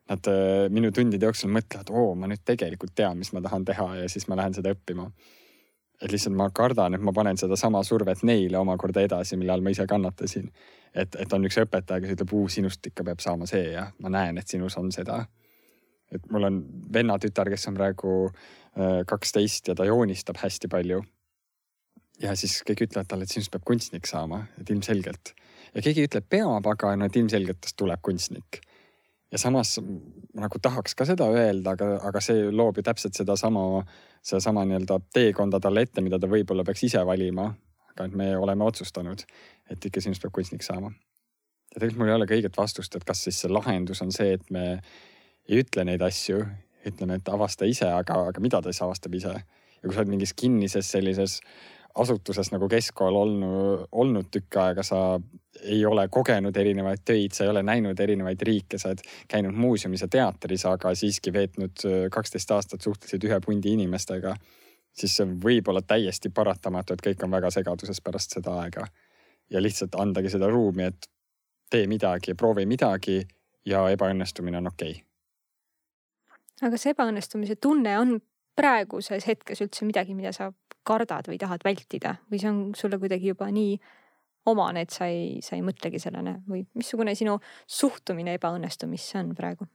nad 0.07 0.29
minu 0.71 0.93
tundide 0.95 1.27
jooksul 1.27 1.51
mõtlevad, 1.51 1.91
oo, 1.91 2.13
ma 2.15 2.29
nüüd 2.31 2.45
tegelikult 2.47 2.95
tean, 2.95 3.19
mis 3.19 3.33
ma 3.35 3.43
tahan 3.43 3.65
teha 3.67 3.89
ja 4.03 4.05
siis 4.09 4.29
ma 4.31 4.39
lähen 4.39 4.55
seda 4.55 4.71
õppima 4.71 5.09
et 6.03 6.13
lihtsalt 6.13 6.37
ma 6.37 6.49
kardan, 6.55 6.97
et 6.97 7.05
ma 7.05 7.13
panen 7.17 7.39
sedasama 7.41 7.83
survet 7.87 8.23
neile 8.29 8.59
omakorda 8.61 9.05
edasi, 9.07 9.39
mille 9.41 9.55
all 9.55 9.65
ma 9.65 9.73
ise 9.73 9.87
kannatasin. 9.89 10.51
Et, 10.97 11.17
et 11.21 11.33
on 11.37 11.45
üks 11.49 11.59
õpetaja, 11.63 12.03
kes 12.03 12.15
ütleb, 12.17 12.37
sinust 12.53 12.87
ikka 12.89 13.05
peab 13.07 13.23
saama 13.25 13.49
see 13.51 13.73
ja 13.75 13.87
ma 14.03 14.13
näen, 14.13 14.41
et 14.41 14.49
sinus 14.49 14.79
on 14.81 14.93
seda. 14.95 15.27
et 16.13 16.31
mul 16.31 16.47
on 16.47 16.61
vennatütar, 16.95 17.51
kes 17.51 17.69
on 17.69 17.75
praegu 17.75 18.13
äh, 18.29 19.03
kaksteist 19.07 19.69
ja 19.69 19.75
ta 19.75 19.85
joonistab 19.85 20.39
hästi 20.43 20.69
palju. 20.69 21.03
ja 22.23 22.37
siis 22.37 22.63
kõik 22.67 22.87
ütlevad 22.89 23.11
talle, 23.11 23.25
et 23.25 23.35
sinust 23.35 23.53
peab 23.53 23.65
kunstnik 23.65 24.07
saama, 24.07 24.47
et 24.61 24.71
ilmselgelt. 24.71 25.35
ja 25.75 25.83
keegi 25.83 26.07
ütleb, 26.09 26.29
peab, 26.29 26.67
aga 26.67 26.97
no 26.97 27.11
et 27.11 27.17
ilmselgelt 27.17 27.61
tast 27.61 27.77
tuleb 27.77 28.03
kunstnik 28.03 28.63
ja 29.33 29.39
samas 29.39 29.77
nagu 30.37 30.59
tahaks 30.63 30.95
ka 30.95 31.07
seda 31.09 31.29
öelda, 31.33 31.75
aga, 31.75 31.89
aga 32.09 32.23
see 32.25 32.51
loob 32.53 32.79
ju 32.79 32.85
täpselt 32.87 33.19
sedasama, 33.19 33.83
sedasama 34.25 34.65
nii-öelda 34.69 35.01
teekonda 35.15 35.61
talle 35.61 35.87
ette, 35.87 36.05
mida 36.05 36.21
ta 36.21 36.31
võib-olla 36.31 36.65
peaks 36.65 36.87
ise 36.89 37.03
valima. 37.07 37.51
Et 38.05 38.15
me 38.15 38.37
oleme 38.37 38.65
otsustanud, 38.65 39.23
et 39.71 39.85
ikka 39.89 40.01
sinust 40.05 40.23
peab 40.23 40.35
kunstnik 40.37 40.63
saama. 40.63 40.93
ja 41.75 41.81
tegelikult 41.81 41.99
mul 41.99 42.13
ei 42.13 42.17
ole 42.19 42.27
ka 42.27 42.35
õiget 42.35 42.57
vastust, 42.57 42.97
et 42.97 43.05
kas 43.05 43.25
siis 43.25 43.41
see 43.41 43.53
lahendus 43.53 44.03
on 44.03 44.13
see, 44.13 44.37
et 44.37 44.51
me 44.51 44.67
ei 45.49 45.63
ütle 45.63 45.85
neid 45.85 46.03
asju, 46.03 46.43
ütleme, 46.87 47.19
et 47.19 47.29
avasta 47.29 47.67
ise, 47.67 47.89
aga, 47.91 48.21
aga 48.31 48.43
mida 48.43 48.61
ta 48.63 48.73
siis 48.73 48.83
avastab 48.83 49.15
ise. 49.15 49.33
ja 49.33 49.83
kui 49.83 49.95
sa 49.95 50.03
oled 50.03 50.13
mingis 50.13 50.33
kinnises 50.35 50.91
sellises 50.91 51.41
asutuses 51.97 52.51
nagu 52.53 52.69
keskkool 52.69 53.17
olnud, 53.17 53.87
olnud 53.93 54.29
tükk 54.33 54.59
aega, 54.61 54.85
sa 54.85 55.19
ei 55.65 55.81
ole 55.89 56.07
kogenud 56.13 56.57
erinevaid 56.57 57.03
töid, 57.09 57.33
sa 57.33 57.47
ei 57.47 57.51
ole 57.53 57.63
näinud 57.65 58.01
erinevaid 58.01 58.43
riike, 58.45 58.79
sa 58.79 58.91
oled 58.91 59.01
käinud 59.29 59.57
muuseumis 59.57 60.05
ja 60.05 60.11
teatris, 60.13 60.67
aga 60.69 60.93
siiski 60.95 61.33
veetnud 61.33 61.87
kaksteist 62.13 62.53
aastat 62.53 62.85
suhteliselt 62.85 63.25
ühe 63.29 63.41
pundi 63.45 63.73
inimestega, 63.73 64.35
siis 64.97 65.17
see 65.17 65.27
võib 65.45 65.69
olla 65.69 65.83
täiesti 65.83 66.31
paratamatu, 66.35 66.95
et 66.95 67.05
kõik 67.05 67.25
on 67.25 67.35
väga 67.37 67.51
segaduses 67.55 68.01
pärast 68.01 68.37
seda 68.39 68.61
aega. 68.63 68.87
ja 69.51 69.63
lihtsalt 69.63 69.95
andagi 69.95 70.31
seda 70.31 70.49
ruumi, 70.51 70.83
et 70.83 71.07
tee 71.71 71.87
midagi, 71.87 72.35
proovi 72.35 72.67
midagi 72.67 73.21
ja 73.67 73.85
ebaõnnestumine 73.91 74.59
on 74.59 74.67
okei 74.67 74.91
okay. 74.91 75.03
aga 76.69 76.77
see 76.81 76.95
ebaõnnestumise 76.95 77.57
tunne 77.57 77.99
on 77.99 78.19
praeguses 78.57 79.27
hetkes 79.29 79.61
üldse 79.61 79.85
midagi, 79.87 80.15
mida 80.15 80.33
sa 80.33 80.51
kardad 80.87 81.29
või 81.29 81.39
tahad 81.39 81.65
vältida 81.67 82.17
või 82.31 82.41
see 82.41 82.51
on 82.51 82.61
sulle 82.79 82.99
kuidagi 82.99 83.35
juba 83.35 83.51
nii 83.53 83.79
omane, 84.47 84.87
et 84.87 84.95
sa 84.95 85.09
ei, 85.11 85.41
sa 85.43 85.57
ei 85.57 85.65
mõtlegi 85.67 86.01
sellele 86.03 86.39
või 86.47 86.63
missugune 86.79 87.15
sinu 87.19 87.39
suhtumine 87.67 88.37
ebaõnnestumisse 88.39 89.19
on 89.19 89.35
praegu? 89.39 89.67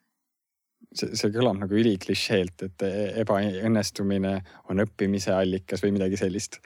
See, 0.95 1.11
see 1.17 1.33
kõlab 1.33 1.59
nagu 1.61 1.77
üliklišeelt, 1.77 2.67
et 2.67 2.85
ebaõnnestumine 3.23 4.37
on 4.71 4.83
õppimise 4.83 5.33
allikas 5.35 5.83
või 5.85 5.97
midagi 5.97 6.19
sellist. 6.19 6.61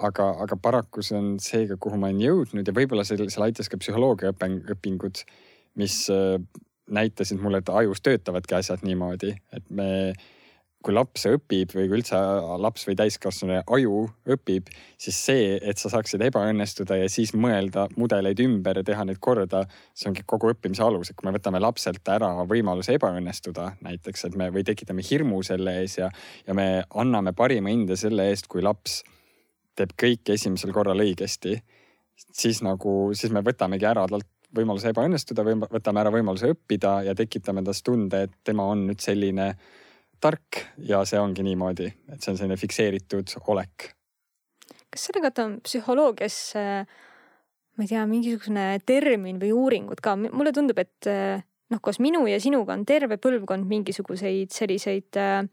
aga, 0.00 0.30
aga 0.40 0.56
paraku 0.56 1.02
see 1.04 1.16
on 1.18 1.34
seega, 1.44 1.76
kuhu 1.76 1.98
ma 2.00 2.08
olen 2.08 2.20
jõudnud 2.24 2.66
ja 2.66 2.72
võib-olla 2.72 3.04
seal, 3.04 3.26
seal 3.28 3.44
aitas 3.44 3.68
ka 3.68 3.76
psühholoogiaõpingud, 3.76 5.24
mis 5.76 5.96
äh, 6.08 6.38
näitasid 6.90 7.40
mulle, 7.42 7.60
et 7.60 7.68
ajus 7.68 8.00
töötavadki 8.00 8.56
asjad 8.56 8.84
niimoodi, 8.86 9.34
et 9.52 9.66
me 9.68 9.90
kui 10.80 10.94
laps 10.96 11.26
õpib 11.28 11.74
või 11.76 11.88
kui 11.90 11.98
üldse 11.98 12.18
laps 12.62 12.86
või 12.88 12.96
täiskasvanu 12.96 13.58
aju 13.76 13.98
õpib, 14.32 14.70
siis 15.00 15.18
see, 15.26 15.58
et 15.60 15.80
sa 15.80 15.90
saaksid 15.92 16.22
ebaõnnestuda 16.24 16.96
ja 17.02 17.08
siis 17.12 17.34
mõelda 17.36 17.86
mudeleid 18.00 18.40
ümber 18.40 18.80
ja 18.80 18.84
teha 18.86 19.04
neid 19.04 19.20
korda, 19.20 19.66
see 19.92 20.08
ongi 20.08 20.24
kogu 20.24 20.54
õppimise 20.54 20.84
alus, 20.86 21.10
et 21.10 21.18
kui 21.18 21.28
me 21.28 21.34
võtame 21.36 21.60
lapselt 21.60 22.08
ära 22.08 22.32
võimaluse 22.48 22.96
ebaõnnestuda 22.96 23.74
näiteks, 23.84 24.24
et 24.30 24.38
me 24.40 24.48
või 24.54 24.64
tekitame 24.66 25.04
hirmu 25.04 25.42
selle 25.46 25.76
ees 25.82 25.98
ja, 26.00 26.08
ja 26.46 26.56
me 26.56 26.68
anname 27.02 27.34
parima 27.36 27.72
hinde 27.72 27.98
selle 28.00 28.30
eest, 28.32 28.48
kui 28.48 28.64
laps 28.64 29.02
teeb 29.76 29.92
kõik 30.00 30.32
esimesel 30.32 30.72
korral 30.72 31.04
õigesti, 31.04 31.58
siis 32.32 32.64
nagu, 32.64 33.12
siis 33.16 33.32
me 33.32 33.44
võtamegi 33.44 33.88
ära 33.88 34.06
talt 34.08 34.28
võimaluse 34.56 34.90
ebaõnnestuda 34.90 35.44
või 35.46 35.60
võtame 35.62 36.02
ära 36.02 36.10
võimaluse 36.14 36.50
õppida 36.54 37.00
ja 37.06 37.14
tekitame 37.14 37.62
tas 37.66 37.84
tunde, 37.86 38.24
et 38.26 38.34
tema 38.44 38.66
on 38.72 38.88
nüüd 38.88 39.02
selline 39.04 39.52
tark 40.20 40.60
ja 40.88 41.02
see 41.08 41.20
ongi 41.20 41.44
niimoodi, 41.46 41.88
et 42.12 42.20
see 42.20 42.34
on 42.34 42.40
selline 42.40 42.58
fikseeritud 42.60 43.36
olek. 43.52 43.90
kas 44.90 45.06
selle 45.06 45.22
kohta 45.24 45.46
on 45.46 45.60
psühholoogias, 45.64 46.38
ma 46.56 47.86
ei 47.86 47.90
tea, 47.90 48.02
mingisugune 48.10 48.66
termin 48.86 49.38
või 49.42 49.52
uuringud 49.54 50.02
ka, 50.02 50.16
mulle 50.18 50.52
tundub, 50.52 50.78
et 50.82 51.08
noh, 51.70 51.80
koos 51.82 52.00
minu 52.02 52.24
ja 52.28 52.40
sinuga 52.42 52.74
on 52.74 52.84
terve 52.88 53.20
põlvkond 53.22 53.68
mingisuguseid 53.70 54.50
selliseid 54.54 55.18
äh, 55.20 55.44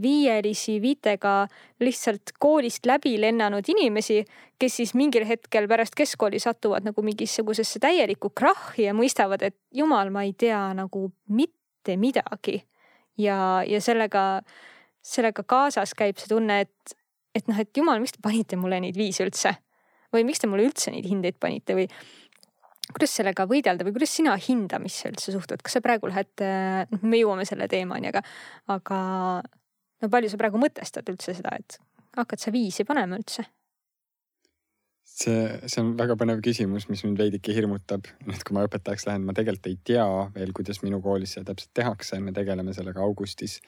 viielisi 0.00 0.80
viitega 0.82 1.34
lihtsalt 1.84 2.34
koolist 2.42 2.86
läbi 2.88 3.14
lennanud 3.20 3.68
inimesi, 3.70 4.22
kes 4.58 4.80
siis 4.80 4.94
mingil 4.98 5.26
hetkel 5.28 5.68
pärast 5.70 5.94
keskkooli 5.94 6.40
satuvad 6.42 6.86
nagu 6.88 7.04
mingisugusesse 7.06 7.82
täielikku 7.84 8.32
krahhi 8.34 8.88
ja 8.88 8.94
mõistavad, 8.96 9.44
et 9.46 9.58
jumal, 9.72 10.10
ma 10.10 10.24
ei 10.26 10.34
tea 10.38 10.66
nagu 10.74 11.06
mitte 11.28 11.96
midagi 12.00 12.64
ja, 13.20 13.38
ja 13.68 13.80
sellega, 13.84 14.42
sellega 15.04 15.44
kaasas 15.48 15.94
käib 15.98 16.20
see 16.20 16.30
tunne, 16.32 16.60
et, 16.66 16.96
et 17.34 17.48
noh, 17.50 17.58
et 17.60 17.70
jumal, 17.76 18.02
miks 18.02 18.16
te 18.16 18.22
panite 18.24 18.58
mulle 18.60 18.80
neid 18.84 18.98
viise 18.98 19.26
üldse? 19.26 19.54
Või 20.14 20.26
miks 20.28 20.42
te 20.42 20.50
mulle 20.50 20.68
üldse 20.68 20.92
neid 20.94 21.06
hindeid 21.10 21.40
panite? 21.42 21.74
Või 21.74 21.88
kuidas 22.92 23.16
sellega 23.16 23.46
võidelda 23.50 23.86
või 23.86 23.94
kuidas 23.96 24.12
sina 24.14 24.36
hindamisse 24.38 25.10
üldse 25.10 25.32
suhtud, 25.34 25.62
kas 25.64 25.78
sa 25.78 25.82
praegu 25.84 26.10
lähed, 26.10 26.44
noh, 26.92 27.02
me 27.02 27.20
jõuame 27.20 27.46
selle 27.48 27.68
teemani, 27.70 28.12
aga, 28.12 28.22
aga 28.74 28.98
no 30.04 30.10
palju 30.12 30.30
sa 30.30 30.40
praegu 30.40 30.60
mõtestad 30.60 31.08
üldse 31.10 31.34
seda, 31.36 31.56
et 31.58 31.78
hakkad 32.18 32.42
sa 32.42 32.52
viisi 32.54 32.86
panema 32.86 33.18
üldse? 33.18 33.46
See, 35.14 35.46
see 35.70 35.82
on 35.82 35.94
väga 35.98 36.16
põnev 36.20 36.42
küsimus, 36.44 36.88
mis 36.90 37.04
mind 37.06 37.20
veidike 37.20 37.54
hirmutab. 37.56 38.08
et 38.30 38.44
kui 38.44 38.56
ma 38.56 38.64
õpetajaks 38.66 39.06
lähen, 39.08 39.26
ma 39.26 39.34
tegelikult 39.36 39.70
ei 39.70 39.78
tea 39.92 40.06
veel, 40.34 40.54
kuidas 40.56 40.82
minu 40.84 41.00
koolis 41.04 41.36
seda 41.36 41.52
täpselt 41.52 41.74
tehakse, 41.80 42.20
me 42.20 42.34
tegeleme 42.36 42.74
sellega 42.76 43.04
augustis. 43.04 43.60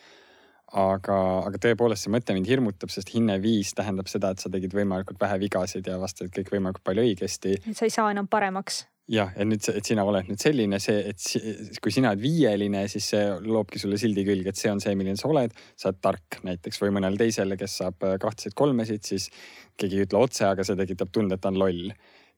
aga, 0.66 1.16
aga 1.46 1.58
tõepoolest 1.62 2.04
see 2.04 2.10
mõte 2.10 2.34
mind 2.34 2.48
hirmutab, 2.50 2.90
sest 2.90 3.12
hinne 3.14 3.38
viis 3.42 3.70
tähendab 3.78 4.10
seda, 4.10 4.32
et 4.34 4.42
sa 4.42 4.50
tegid 4.50 4.74
võimalikult 4.74 5.20
vähe 5.22 5.38
vigasid 5.44 5.86
ja 5.86 6.00
vastasid 6.02 6.34
kõik 6.34 6.50
võimalikult 6.56 6.84
palju 6.84 7.06
õigesti. 7.06 7.58
et 7.62 7.78
sa 7.78 7.86
ei 7.86 7.94
saa 7.94 8.10
enam 8.10 8.26
paremaks 8.26 8.84
jah, 9.10 9.30
et 9.38 9.46
nüüd, 9.46 9.62
et 9.70 9.86
sina 9.86 10.04
oled 10.06 10.26
nüüd 10.26 10.40
selline, 10.42 10.78
see, 10.82 11.12
et 11.12 11.78
kui 11.82 11.94
sina 11.94 12.10
oled 12.12 12.22
viieline, 12.22 12.82
siis 12.90 13.06
see 13.12 13.22
loobki 13.44 13.78
sulle 13.78 13.98
sildi 14.00 14.24
külge, 14.26 14.50
et 14.50 14.58
see 14.58 14.72
on 14.72 14.82
see, 14.82 14.96
milline 14.98 15.18
sa 15.20 15.30
oled. 15.30 15.54
sa 15.78 15.90
oled 15.92 16.00
tark 16.02 16.40
näiteks 16.46 16.82
või 16.82 16.92
mõnele 16.98 17.20
teisele, 17.20 17.58
kes 17.60 17.78
saab 17.82 18.06
äh, 18.06 18.16
kahtesid 18.22 18.56
kolmesid, 18.58 19.06
siis 19.06 19.28
keegi 19.78 20.00
ei 20.00 20.08
ütle 20.08 20.24
otse, 20.26 20.46
aga 20.48 20.66
see 20.66 20.78
tekitab 20.78 21.12
tunde, 21.14 21.38
et 21.38 21.44
ta 21.44 21.52
on 21.54 21.60
loll. 21.62 21.92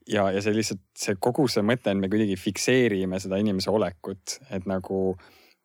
ja, 0.09 0.29
ja 0.33 0.45
see 0.45 0.57
lihtsalt, 0.57 0.85
see 0.97 1.17
kogu 1.21 1.49
see 1.53 1.65
mõte 1.65 1.93
on, 1.93 2.05
me 2.05 2.13
kuidagi 2.13 2.37
fikseerime 2.41 3.21
seda 3.21 3.41
inimese 3.41 3.73
olekut, 3.73 4.39
et 4.53 4.69
nagu 4.69 5.03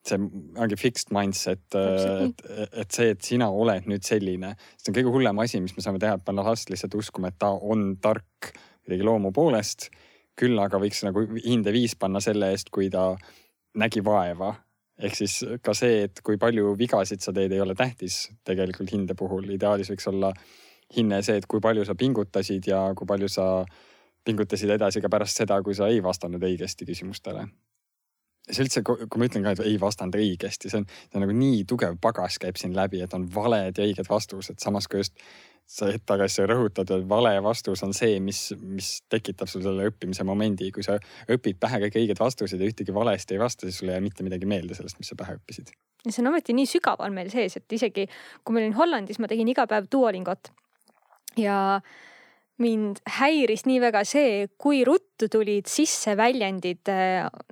see 0.08 0.20
ongi 0.60 0.80
fixed 0.80 1.12
mindset, 1.16 1.68
äh, 1.80 2.30
et, 2.30 2.48
et 2.86 2.96
see, 2.96 3.12
et 3.12 3.28
sina 3.28 3.52
oled 3.52 3.92
nüüd 3.92 4.08
selline, 4.08 4.56
see 4.80 4.92
on 4.92 5.00
kõige 5.02 5.12
hullem 5.18 5.44
asi, 5.44 5.60
mis 5.64 5.76
me 5.76 5.84
saame 5.84 6.00
teha, 6.00 6.16
et 6.16 6.24
panna 6.24 6.48
last 6.48 6.72
lihtsalt 6.72 6.96
uskuma, 6.96 7.32
et 7.32 7.40
ta 7.44 7.52
on 7.52 7.92
tark 8.00 8.54
kuidagi 8.84 9.04
loomu 9.04 9.36
poolest 9.36 9.92
küll 10.40 10.60
aga 10.60 10.80
võiks 10.82 11.04
nagu 11.06 11.26
hinde 11.46 11.74
viis 11.76 11.96
panna 12.00 12.22
selle 12.24 12.52
eest, 12.54 12.72
kui 12.74 12.90
ta 12.90 13.14
nägi 13.80 14.04
vaeva. 14.06 14.56
ehk 15.04 15.16
siis 15.18 15.40
ka 15.66 15.74
see, 15.74 16.04
et 16.06 16.20
kui 16.24 16.38
palju 16.38 16.76
vigasid 16.78 17.22
sa 17.22 17.34
teed, 17.34 17.52
ei 17.52 17.62
ole 17.62 17.76
tähtis 17.76 18.30
tegelikult 18.46 18.92
hinde 18.94 19.16
puhul. 19.18 19.50
ideaalis 19.50 19.90
võiks 19.90 20.08
olla 20.10 20.34
hinne 20.96 21.22
see, 21.22 21.38
et 21.38 21.48
kui 21.50 21.60
palju 21.60 21.86
sa 21.86 21.96
pingutasid 21.96 22.68
ja 22.68 22.86
kui 22.96 23.08
palju 23.10 23.30
sa 23.30 23.66
pingutasid 24.26 24.70
edasi 24.76 25.02
ka 25.02 25.10
pärast 25.10 25.42
seda, 25.42 25.62
kui 25.64 25.76
sa 25.76 25.90
ei 25.92 26.04
vastanud 26.04 26.44
õigesti 26.44 26.86
küsimustele. 26.88 27.48
see 28.52 28.66
üldse, 28.66 28.82
kui 28.84 29.20
ma 29.20 29.28
ütlen 29.30 29.44
ka, 29.46 29.54
et 29.56 29.64
ei 29.64 29.78
vastanud 29.80 30.18
õigesti, 30.20 30.70
see 30.70 30.82
on, 30.82 30.86
see 30.86 31.16
on 31.16 31.24
nagu 31.24 31.36
nii 31.38 31.64
tugev 31.64 31.96
pagas 32.04 32.36
käib 32.44 32.58
siin 32.60 32.76
läbi, 32.76 33.00
et 33.02 33.14
on 33.16 33.24
valed 33.32 33.78
ja 33.80 33.86
õiged 33.88 34.10
vastused, 34.10 34.60
samas 34.60 34.90
kui 34.92 35.00
just 35.00 35.16
sa 35.66 35.88
hetk 35.90 36.06
tagasi 36.10 36.46
rõhutad, 36.50 36.90
et 36.94 37.08
vale 37.10 37.34
vastus 37.44 37.84
on 37.86 37.94
see, 37.96 38.20
mis, 38.24 38.42
mis 38.60 38.90
tekitab 39.12 39.50
sul 39.50 39.64
selle 39.66 39.88
õppimise 39.90 40.26
momendi. 40.28 40.70
kui 40.76 40.86
sa 40.86 40.98
õpid 41.32 41.60
pähe 41.62 41.80
kõik 41.86 42.00
õiged 42.02 42.20
vastused 42.20 42.62
ja 42.62 42.70
ühtegi 42.70 42.94
valesti 42.94 43.38
ei 43.38 43.42
vasta, 43.42 43.68
siis 43.68 43.80
sul 43.82 43.90
ei 43.90 43.98
jää 43.98 44.06
mitte 44.06 44.28
midagi 44.28 44.50
meelde 44.50 44.78
sellest, 44.78 45.00
mis 45.00 45.12
sa 45.12 45.20
pähe 45.20 45.38
õppisid. 45.40 45.74
ja 46.06 46.12
see 46.12 46.24
on 46.24 46.32
ometi 46.34 46.56
nii 46.58 46.70
sügaval 46.70 47.14
meil 47.16 47.32
sees, 47.34 47.58
et 47.58 47.78
isegi 47.80 48.08
kui 48.44 48.54
ma 48.56 48.64
olin 48.64 48.78
Hollandis, 48.78 49.20
ma 49.24 49.32
tegin 49.32 49.50
iga 49.50 49.68
päev 49.70 49.90
Duolingot 49.92 50.52
ja 51.40 51.82
mind 52.62 53.02
häiris 53.18 53.66
nii 53.66 53.80
väga 53.82 54.04
see, 54.06 54.48
kui 54.62 54.84
ruttu 54.86 55.30
tulid 55.32 55.68
sisse 55.72 56.14
väljendid 56.20 56.92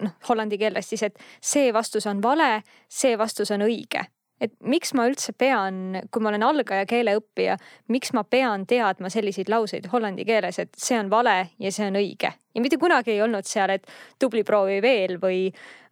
noh, 0.04 0.18
hollandi 0.30 0.60
keeles 0.62 0.92
siis, 0.94 1.08
et 1.08 1.18
see 1.42 1.72
vastus 1.74 2.06
on 2.12 2.22
vale, 2.22 2.60
see 2.92 3.18
vastus 3.18 3.52
on 3.56 3.66
õige 3.66 4.06
et 4.42 4.54
miks 4.66 4.96
ma 4.98 5.06
üldse 5.10 5.34
pean, 5.38 6.00
kui 6.12 6.24
ma 6.24 6.32
olen 6.32 6.46
algaja 6.46 6.86
keeleõppija, 6.90 7.58
miks 7.94 8.14
ma 8.18 8.24
pean 8.26 8.66
teadma 8.70 9.12
selliseid 9.14 9.52
lauseid 9.52 9.88
hollandi 9.92 10.26
keeles, 10.26 10.58
et 10.64 10.72
see 10.78 10.98
on 11.00 11.12
vale 11.12 11.36
ja 11.62 11.72
see 11.74 11.90
on 11.92 12.00
õige. 12.00 12.32
ja 12.56 12.64
mitte 12.64 12.80
kunagi 12.82 13.14
ei 13.14 13.22
olnud 13.22 13.48
seal, 13.48 13.76
et 13.78 13.86
tubli 14.20 14.44
proovi 14.44 14.82
veel 14.84 15.18
või, 15.22 15.44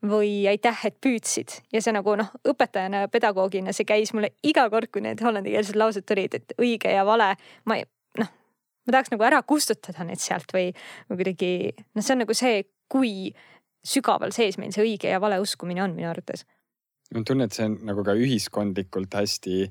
või 0.02 0.32
aitäh, 0.50 0.82
et 0.90 0.98
püüdsid. 1.02 1.60
ja 1.74 1.82
see 1.82 1.94
nagu 1.94 2.16
noh, 2.20 2.34
õpetajana 2.50 3.06
ja 3.06 3.12
pedagoogina 3.12 3.76
see 3.76 3.88
käis 3.88 4.14
mulle 4.18 4.34
iga 4.44 4.66
kord, 4.74 4.90
kui 4.92 5.06
need 5.06 5.22
hollandikeelsed 5.22 5.78
laused 5.80 6.10
tulid, 6.10 6.42
et 6.42 6.58
õige 6.58 6.96
ja 6.96 7.06
vale. 7.06 7.36
ma 7.70 7.78
ei, 7.78 7.86
noh, 8.18 8.34
ma 8.86 8.98
tahaks 8.98 9.14
nagu 9.14 9.30
ära 9.30 9.44
kustutada 9.46 10.08
need 10.10 10.22
sealt 10.24 10.50
või, 10.56 10.74
või 11.10 11.22
kuidagi, 11.22 11.54
noh, 11.94 12.04
see 12.04 12.18
on 12.18 12.26
nagu 12.26 12.38
see, 12.38 12.64
kui 12.90 13.14
sügaval 13.86 14.34
sees 14.36 14.58
meil 14.58 14.74
see 14.76 14.84
õige 14.84 15.14
ja 15.14 15.22
vale 15.22 15.38
uskumine 15.40 15.86
on 15.86 15.94
minu 15.96 16.10
arvates 16.10 16.44
ma 17.16 17.24
tunnen, 17.26 17.50
et 17.50 17.56
see 17.56 17.70
on 17.70 17.78
nagu 17.90 18.04
ka 18.06 18.14
ühiskondlikult 18.18 19.16
hästi, 19.18 19.64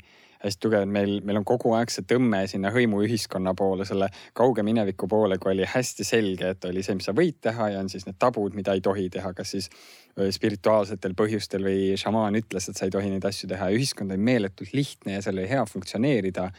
hästi 0.43 0.63
tugev, 0.63 0.85
et 0.87 0.93
meil, 0.95 1.19
meil 1.27 1.41
on 1.41 1.47
kogu 1.47 1.73
aeg 1.79 1.93
see 1.93 2.07
tõmme 2.09 2.45
sinna 2.51 2.73
hõimuühiskonna 2.75 3.55
poole, 3.59 3.87
selle 3.89 4.09
kauge 4.39 4.65
mineviku 4.67 5.09
poole, 5.11 5.39
kui 5.43 5.53
oli 5.55 5.69
hästi 5.69 6.07
selge, 6.07 6.53
et 6.55 6.67
oli 6.71 6.83
see, 6.87 6.99
mis 6.99 7.09
sa 7.11 7.15
võid 7.17 7.39
teha 7.45 7.71
ja 7.75 7.83
on 7.83 7.91
siis 7.93 8.07
need 8.09 8.19
tabud, 8.23 8.57
mida 8.59 8.75
ei 8.75 8.83
tohi 8.85 9.09
teha, 9.15 9.33
kas 9.39 9.55
siis 9.55 9.71
spirituaalsetel 10.35 11.15
põhjustel 11.19 11.67
või 11.67 11.95
šamaan 12.01 12.39
ütles, 12.39 12.71
et 12.71 12.79
sa 12.79 12.89
ei 12.89 12.95
tohi 12.95 13.11
neid 13.13 13.27
asju 13.27 13.51
teha 13.51 13.71
ühiskond 13.75 14.15
oli 14.15 14.31
meeletult 14.31 14.75
lihtne 14.75 15.19
ja 15.19 15.25
seal 15.25 15.39
oli 15.39 15.51
hea 15.51 15.65
funktsioneerida 15.67 16.51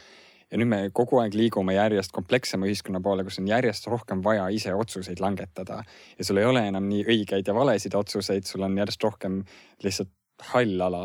ja 0.50 0.58
nüüd 0.58 0.70
me 0.70 0.78
kogu 0.96 1.20
aeg 1.22 1.36
liigume 1.38 1.76
järjest 1.76 2.12
komplekssema 2.14 2.68
ühiskonna 2.68 3.02
poole, 3.04 3.24
kus 3.26 3.38
on 3.42 3.48
järjest 3.50 3.86
rohkem 3.90 4.22
vaja 4.24 4.48
ise 4.50 4.72
otsuseid 4.74 5.20
langetada. 5.22 5.82
ja 6.18 6.24
sul 6.24 6.40
ei 6.40 6.48
ole 6.48 6.66
enam 6.68 6.88
nii 6.90 7.04
õigeid 7.04 7.46
ja 7.46 7.54
valesid 7.54 7.94
otsuseid, 7.94 8.48
sul 8.48 8.66
on 8.66 8.78
järjest 8.78 9.04
rohkem 9.06 9.42
lihtsalt 9.84 10.10
hall 10.52 10.80
ala, 10.86 11.04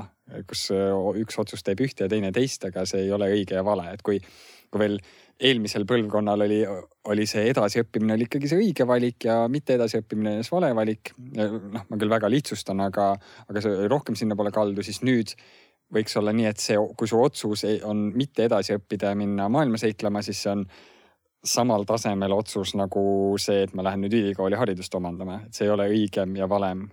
kus 0.49 0.69
üks 1.21 1.37
otsus 1.41 1.63
teeb 1.63 1.83
ühte 1.85 2.05
ja 2.05 2.11
teine 2.11 2.31
teist, 2.35 2.63
aga 2.65 2.85
see 2.89 3.05
ei 3.05 3.11
ole 3.13 3.29
õige 3.33 3.57
ja 3.57 3.63
vale, 3.65 3.91
et 3.93 4.01
kui, 4.05 4.19
kui 4.71 4.81
veel 4.81 4.97
eelmisel 5.35 5.83
põlvkonnal 5.87 6.45
oli, 6.45 6.61
oli 7.11 7.25
see 7.27 7.49
edasiõppimine 7.51 8.15
oli 8.15 8.27
ikkagi 8.29 8.49
see 8.49 8.61
õige 8.61 8.87
valik 8.87 9.27
ja 9.27 9.41
mitte 9.51 9.75
edasiõppimine 9.75 10.37
oli 10.39 10.47
vale 10.51 10.71
valik. 10.77 11.11
noh, 11.35 11.59
ma 11.89 11.99
küll 11.99 12.11
väga 12.11 12.31
lihtsustan, 12.31 12.81
aga, 12.87 13.11
aga 13.49 13.63
see 13.63 13.87
rohkem 13.91 14.15
sinnapoole 14.15 14.53
kaldu, 14.55 14.83
siis 14.85 15.01
nüüd 15.03 15.35
võiks 15.93 16.15
olla 16.17 16.33
nii, 16.33 16.47
et 16.49 16.61
see, 16.63 16.79
kui 16.97 17.07
su 17.07 17.19
otsus 17.21 17.65
on 17.85 18.09
mitte 18.15 18.47
edasi 18.47 18.77
õppida 18.77 19.11
ja 19.11 19.19
minna 19.19 19.49
maailma 19.51 19.77
seiklema, 19.77 20.23
siis 20.25 20.41
see 20.45 20.53
on 20.55 20.65
samal 21.45 21.85
tasemel 21.85 22.33
otsus 22.33 22.73
nagu 22.79 23.35
see, 23.41 23.65
et 23.67 23.75
ma 23.77 23.85
lähen 23.85 24.05
nüüd 24.05 24.15
ülikooli 24.17 24.57
haridust 24.57 24.95
omandama, 24.97 25.43
et 25.45 25.53
see 25.53 25.67
ei 25.67 25.73
ole 25.75 25.89
õigem 25.91 26.39
ja 26.39 26.47
valem 26.49 26.87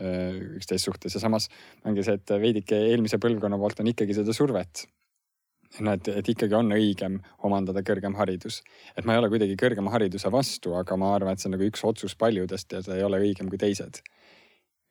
üksteist 0.00 0.88
suhtes 0.88 1.14
ja 1.16 1.20
samas 1.20 1.48
ongi 1.84 2.04
see, 2.06 2.16
et 2.16 2.34
veidike 2.40 2.78
eelmise 2.90 3.20
põlvkonna 3.22 3.58
poolt 3.60 3.82
on 3.82 3.92
ikkagi 3.92 4.16
seda 4.16 4.34
survet 4.36 4.86
noh, 5.80 5.94
et, 5.96 6.10
et 6.20 6.28
ikkagi 6.34 6.56
on 6.56 6.74
õigem 6.74 7.18
omandada 7.46 7.82
kõrgem 7.86 8.16
haridus. 8.18 8.60
et 8.96 9.06
ma 9.08 9.14
ei 9.14 9.22
ole 9.22 9.30
kuidagi 9.32 9.56
kõrgema 9.60 9.92
hariduse 9.94 10.30
vastu, 10.32 10.74
aga 10.76 10.96
ma 11.00 11.14
arvan, 11.16 11.32
et 11.32 11.42
see 11.42 11.48
on 11.48 11.56
nagu 11.56 11.68
üks 11.68 11.84
otsus 11.88 12.16
paljudest 12.18 12.72
ja 12.72 12.82
see 12.84 12.98
ei 12.98 13.06
ole 13.06 13.22
õigem 13.22 13.48
kui 13.52 13.60
teised. 13.60 14.02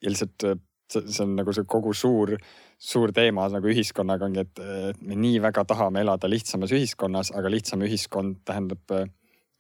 ja 0.02 0.10
lihtsalt 0.10 0.48
see, 0.92 1.06
see 1.06 1.24
on 1.26 1.36
nagu 1.38 1.54
see 1.56 1.68
kogu 1.70 1.94
suur, 1.98 2.34
suur 2.82 3.14
teema 3.16 3.48
nagu 3.54 3.72
ühiskonnaga 3.72 4.28
ongi, 4.28 4.46
et, 4.46 4.64
me 5.02 5.18
nii 5.20 5.42
väga 5.44 5.66
tahame 5.70 6.04
elada 6.06 6.30
lihtsamas 6.30 6.74
ühiskonnas, 6.76 7.34
aga 7.38 7.52
lihtsam 7.54 7.86
ühiskond 7.86 8.42
tähendab 8.48 8.82
ka 8.90 9.06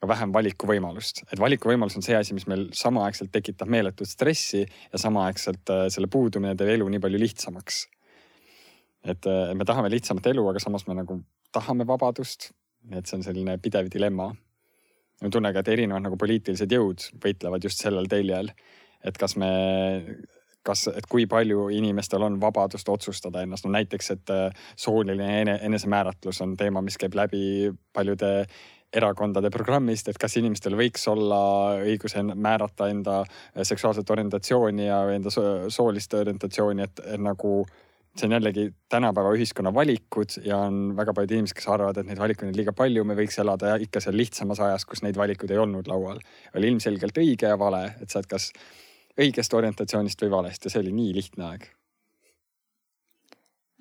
vähem 0.07 0.33
valikuvõimalust. 0.33 1.23
et 1.31 1.39
valikuvõimalus 1.39 1.97
on 1.99 2.05
see 2.05 2.15
asi, 2.17 2.33
mis 2.33 2.47
meil 2.47 2.69
samaaegselt 2.73 3.31
tekitab 3.31 3.69
meeletut 3.69 4.09
stressi 4.09 4.65
ja 4.65 4.99
samaaegselt 4.99 5.69
äh, 5.69 5.87
selle 5.93 6.07
puudumine 6.07 6.55
teeb 6.55 6.75
elu 6.77 6.89
nii 6.89 7.03
palju 7.03 7.19
lihtsamaks 7.21 7.85
et 9.03 9.27
me 9.57 9.65
tahame 9.65 9.89
lihtsamat 9.89 10.27
elu, 10.29 10.43
aga 10.51 10.61
samas 10.61 10.85
me 10.87 10.95
nagu 10.97 11.21
tahame 11.53 11.87
vabadust. 11.87 12.51
et 12.91 13.05
see 13.05 13.17
on 13.19 13.23
selline 13.23 13.57
pidev 13.61 13.89
dilemma. 13.93 14.31
ma 15.21 15.29
tunnen 15.29 15.53
ka, 15.53 15.61
et 15.61 15.73
erinevad 15.75 16.01
nagu 16.01 16.17
poliitilised 16.17 16.71
jõud 16.71 17.07
võitlevad 17.21 17.63
just 17.63 17.81
sellel 17.81 18.07
teljel, 18.09 18.49
et 19.05 19.17
kas 19.17 19.35
me, 19.37 19.49
kas, 20.65 20.87
et 20.89 21.05
kui 21.05 21.27
palju 21.29 21.67
inimestel 21.77 22.25
on 22.25 22.39
vabadust 22.41 22.89
otsustada 22.89 23.43
ennast, 23.45 23.65
no 23.65 23.73
näiteks, 23.75 24.11
et 24.15 24.33
äh, 24.33 24.65
sooline 24.75 25.59
enesemääratlus 25.59 26.41
on 26.41 26.55
teema, 26.57 26.81
mis 26.81 26.97
käib 26.97 27.17
läbi 27.17 27.69
paljude 27.93 28.47
erakondade 28.93 29.49
programmist, 29.53 30.09
et 30.11 30.19
kas 30.19 30.35
inimestel 30.39 30.75
võiks 30.79 31.05
olla 31.07 31.41
õigus 31.83 32.17
määrata 32.35 32.89
enda 32.91 33.21
äh, 33.21 33.63
seksuaalset 33.67 34.09
orientatsiooni 34.09 34.89
ja 34.89 35.03
enda 35.13 35.31
soolist 35.31 36.13
orientatsiooni, 36.19 36.89
et 36.89 37.01
nagu 37.21 37.61
see 38.17 38.27
on 38.27 38.35
jällegi 38.35 38.65
tänapäeva 38.91 39.31
ühiskonna 39.37 39.71
valikud 39.73 40.35
ja 40.43 40.57
on 40.67 40.95
väga 40.97 41.13
paljud 41.15 41.31
inimesed, 41.31 41.55
kes 41.55 41.67
arvavad, 41.71 42.01
et 42.01 42.09
neid 42.09 42.19
valikuid 42.19 42.51
on 42.51 42.57
liiga 42.57 42.73
palju, 42.75 43.05
me 43.07 43.15
võiks 43.15 43.39
elada 43.39 43.77
ikka 43.79 44.01
seal 44.03 44.17
lihtsamas 44.19 44.59
ajas, 44.59 44.85
kus 44.85 45.03
neid 45.05 45.19
valikuid 45.19 45.53
ei 45.55 45.61
olnud 45.61 45.87
laual. 45.87 46.19
oli 46.55 46.73
ilmselgelt 46.73 47.17
õige 47.23 47.53
ja 47.53 47.59
vale, 47.59 47.85
et 48.01 48.11
sa 48.11 48.19
oled 48.19 48.31
kas 48.33 48.51
õigest 49.19 49.53
orientatsioonist 49.55 50.25
või 50.25 50.33
valest 50.35 50.65
ja 50.65 50.73
see 50.73 50.83
oli 50.83 50.91
nii 50.95 51.13
lihtne 51.15 51.47
aeg. 51.47 51.69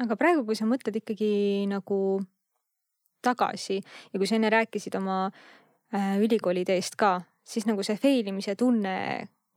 aga 0.06 0.16
praegu, 0.16 0.46
kui 0.46 0.56
sa 0.56 0.68
mõtled 0.68 1.02
ikkagi 1.02 1.66
nagu 1.70 2.20
tagasi 3.22 3.80
ja 3.80 4.18
kui 4.18 4.28
sa 4.28 4.38
enne 4.38 4.50
rääkisid 4.52 4.96
oma 5.00 5.24
äh, 5.26 6.16
ülikooli 6.20 6.64
teest 6.68 6.96
ka, 7.00 7.18
siis 7.44 7.66
nagu 7.68 7.84
see 7.86 7.98
fail 8.00 8.32
imise 8.32 8.56
tunne 8.58 8.94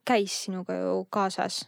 käis 0.07 0.43
sinuga 0.45 0.75
ju 0.77 0.97
kaasas 1.13 1.63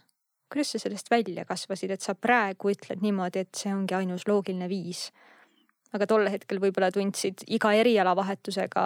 kuidas 0.52 0.72
sa 0.72 0.78
sellest 0.78 1.10
välja 1.10 1.44
kasvasid, 1.44 1.90
et 1.90 2.02
sa 2.02 2.14
praegu 2.14 2.70
ütled 2.70 3.02
niimoodi, 3.02 3.42
et 3.42 3.54
see 3.58 3.72
ongi 3.74 3.96
ainus 3.98 4.26
loogiline 4.28 4.68
viis? 4.70 5.10
aga 5.94 6.06
tol 6.10 6.26
hetkel 6.28 6.58
võib-olla 6.60 6.90
tundsid 6.92 7.44
iga 7.56 7.70
erialavahetusega, 7.78 8.82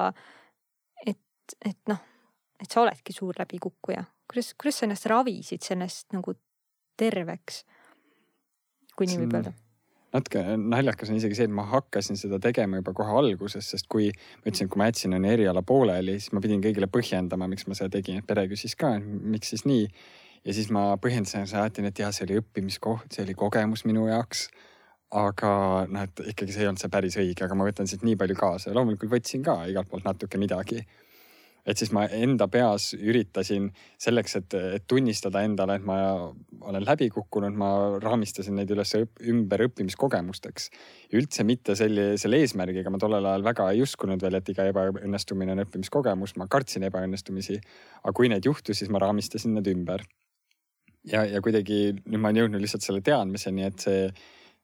et, 1.11 1.57
et 1.67 1.79
noh, 1.91 1.99
et 2.61 2.71
sa 2.71 2.85
oledki 2.85 3.15
suur 3.17 3.35
läbikukkuja. 3.41 4.05
kuidas, 4.31 4.53
kuidas 4.55 4.79
sa 4.79 4.87
ennast 4.87 5.09
ravisid 5.11 5.65
sellest 5.67 6.13
nagu 6.17 6.37
terveks? 7.01 7.65
kui 8.97 9.09
nii 9.09 9.25
võib 9.25 9.37
öelda 9.39 9.57
natuke 10.15 10.43
naljakas 10.59 11.13
on 11.13 11.19
isegi 11.21 11.39
see, 11.39 11.49
et 11.49 11.55
ma 11.55 11.67
hakkasin 11.71 12.19
seda 12.19 12.41
tegema 12.43 12.81
juba 12.81 12.95
kohe 12.97 13.13
alguses, 13.21 13.69
sest 13.75 13.87
kui 13.91 14.09
ma 14.11 14.51
ütlesin, 14.51 14.67
et 14.67 14.73
kui 14.73 14.81
ma 14.81 14.89
jätsin 14.91 15.15
on 15.17 15.29
eriala 15.29 15.63
pooleli, 15.67 16.17
siis 16.19 16.35
ma 16.35 16.43
pidin 16.45 16.63
kõigile 16.65 16.91
põhjendama, 16.91 17.49
miks 17.51 17.69
ma 17.71 17.79
seda 17.79 17.93
tegin, 17.99 18.21
et 18.21 18.27
pere 18.27 18.49
küsis 18.51 18.75
ka, 18.79 18.97
miks 19.01 19.55
siis 19.55 19.67
nii 19.69 19.87
ja 20.45 20.57
siis 20.57 20.71
ma 20.75 20.89
põhjendasin, 21.01 21.47
saatin, 21.51 21.89
et 21.91 22.01
jah, 22.01 22.13
see 22.15 22.27
oli 22.29 22.41
õppimiskoht, 22.41 23.11
see 23.15 23.25
oli 23.27 23.37
kogemus 23.39 23.87
minu 23.89 24.09
jaoks. 24.11 24.49
aga 25.11 25.49
noh, 25.91 26.05
et 26.07 26.21
ikkagi 26.31 26.53
see 26.55 26.61
ei 26.63 26.69
olnud 26.71 26.79
see 26.79 26.91
päris 26.91 27.17
õige, 27.19 27.43
aga 27.43 27.57
ma 27.59 27.65
võtan 27.67 27.89
siit 27.91 28.05
nii 28.07 28.15
palju 28.15 28.37
kaasa 28.39 28.69
ja 28.71 28.77
loomulikult 28.77 29.11
võtsin 29.11 29.43
ka 29.43 29.57
igalt 29.67 29.89
poolt 29.91 30.05
natuke 30.07 30.39
midagi. 30.39 30.85
Et 31.67 31.81
siis 31.81 31.93
ma 31.93 32.07
enda 32.07 32.49
peas 32.51 32.91
üritasin 32.97 33.69
selleks, 34.01 34.37
et, 34.41 34.57
et 34.79 34.87
tunnistada 34.89 35.43
endale, 35.47 35.77
et 35.79 35.87
ma 35.87 35.99
olen 36.61 36.87
läbi 36.87 37.11
kukkunud, 37.13 37.57
ma 37.57 37.71
raamistasin 38.03 38.57
neid 38.61 38.73
üles 38.75 38.95
õp, 38.99 39.21
ümber 39.33 39.67
õppimiskogemusteks. 39.69 40.71
üldse 41.17 41.45
mitte 41.45 41.77
selle 41.77 42.41
eesmärgiga, 42.41 42.91
ma 42.91 43.03
tollel 43.03 43.27
ajal 43.27 43.45
väga 43.45 43.71
ei 43.75 43.85
uskunud 43.85 44.23
veel, 44.23 44.39
et 44.41 44.49
iga 44.55 44.69
ebaõnnestumine 44.73 45.57
on 45.57 45.65
õppimiskogemus, 45.67 46.37
ma 46.41 46.49
kartsin 46.51 46.89
ebaõnnestumisi. 46.89 47.61
aga 48.03 48.17
kui 48.17 48.29
need 48.33 48.45
juhtus, 48.45 48.79
siis 48.79 48.91
ma 48.91 49.03
raamistasin 49.03 49.55
need 49.55 49.71
ümber 49.75 50.05
ja, 51.09 51.25
ja 51.25 51.41
kuidagi 51.45 51.81
nüüd 52.05 52.21
ma 52.21 52.31
olen 52.31 52.45
jõudnud 52.45 52.63
lihtsalt 52.63 52.85
selle 52.85 53.03
teadmiseni, 53.05 53.65
et 53.67 53.87
see, 53.87 54.11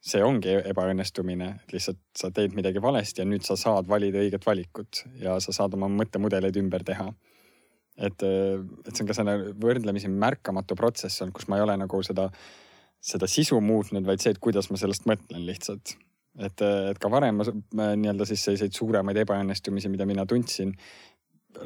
see 0.07 0.22
ongi 0.22 0.52
ebaõnnestumine, 0.70 1.48
et 1.64 1.72
lihtsalt 1.74 1.98
sa 2.16 2.30
teed 2.34 2.54
midagi 2.54 2.82
valesti 2.82 3.22
ja 3.22 3.26
nüüd 3.28 3.46
sa 3.46 3.57
saad 3.59 3.88
valida 3.90 4.22
õiget 4.22 4.46
valikut 4.46 5.02
ja 5.22 5.38
sa 5.42 5.54
saad 5.57 5.74
oma 5.74 5.88
mõttemudeleid 5.90 6.59
ümber 6.62 6.84
teha. 6.86 7.09
et, 7.96 8.22
et 8.22 8.92
see 8.92 9.02
on 9.02 9.09
ka 9.09 9.16
selline 9.16 9.54
võrdlemisi 9.62 10.09
märkamatu 10.12 10.76
protsess 10.76 11.22
olnud, 11.24 11.34
kus 11.34 11.48
ma 11.48 11.57
ei 11.59 11.64
ole 11.64 11.78
nagu 11.80 12.02
seda, 12.04 12.28
seda 13.00 13.26
sisu 13.26 13.61
muutnud, 13.61 14.04
vaid 14.07 14.20
see, 14.20 14.34
et 14.36 14.42
kuidas 14.42 14.70
ma 14.70 14.78
sellest 14.80 15.09
mõtlen 15.09 15.46
lihtsalt 15.48 15.96
et, 16.38 16.62
et 16.62 16.98
ka 17.00 17.11
varem 17.12 17.40
ma 17.40 17.90
nii-öelda 17.96 18.26
siis 18.28 18.44
selliseid 18.46 18.74
suuremaid 18.76 19.18
ebaõnnestumisi, 19.24 19.90
mida 19.92 20.07
mina 20.09 20.26
tundsin, 20.28 20.74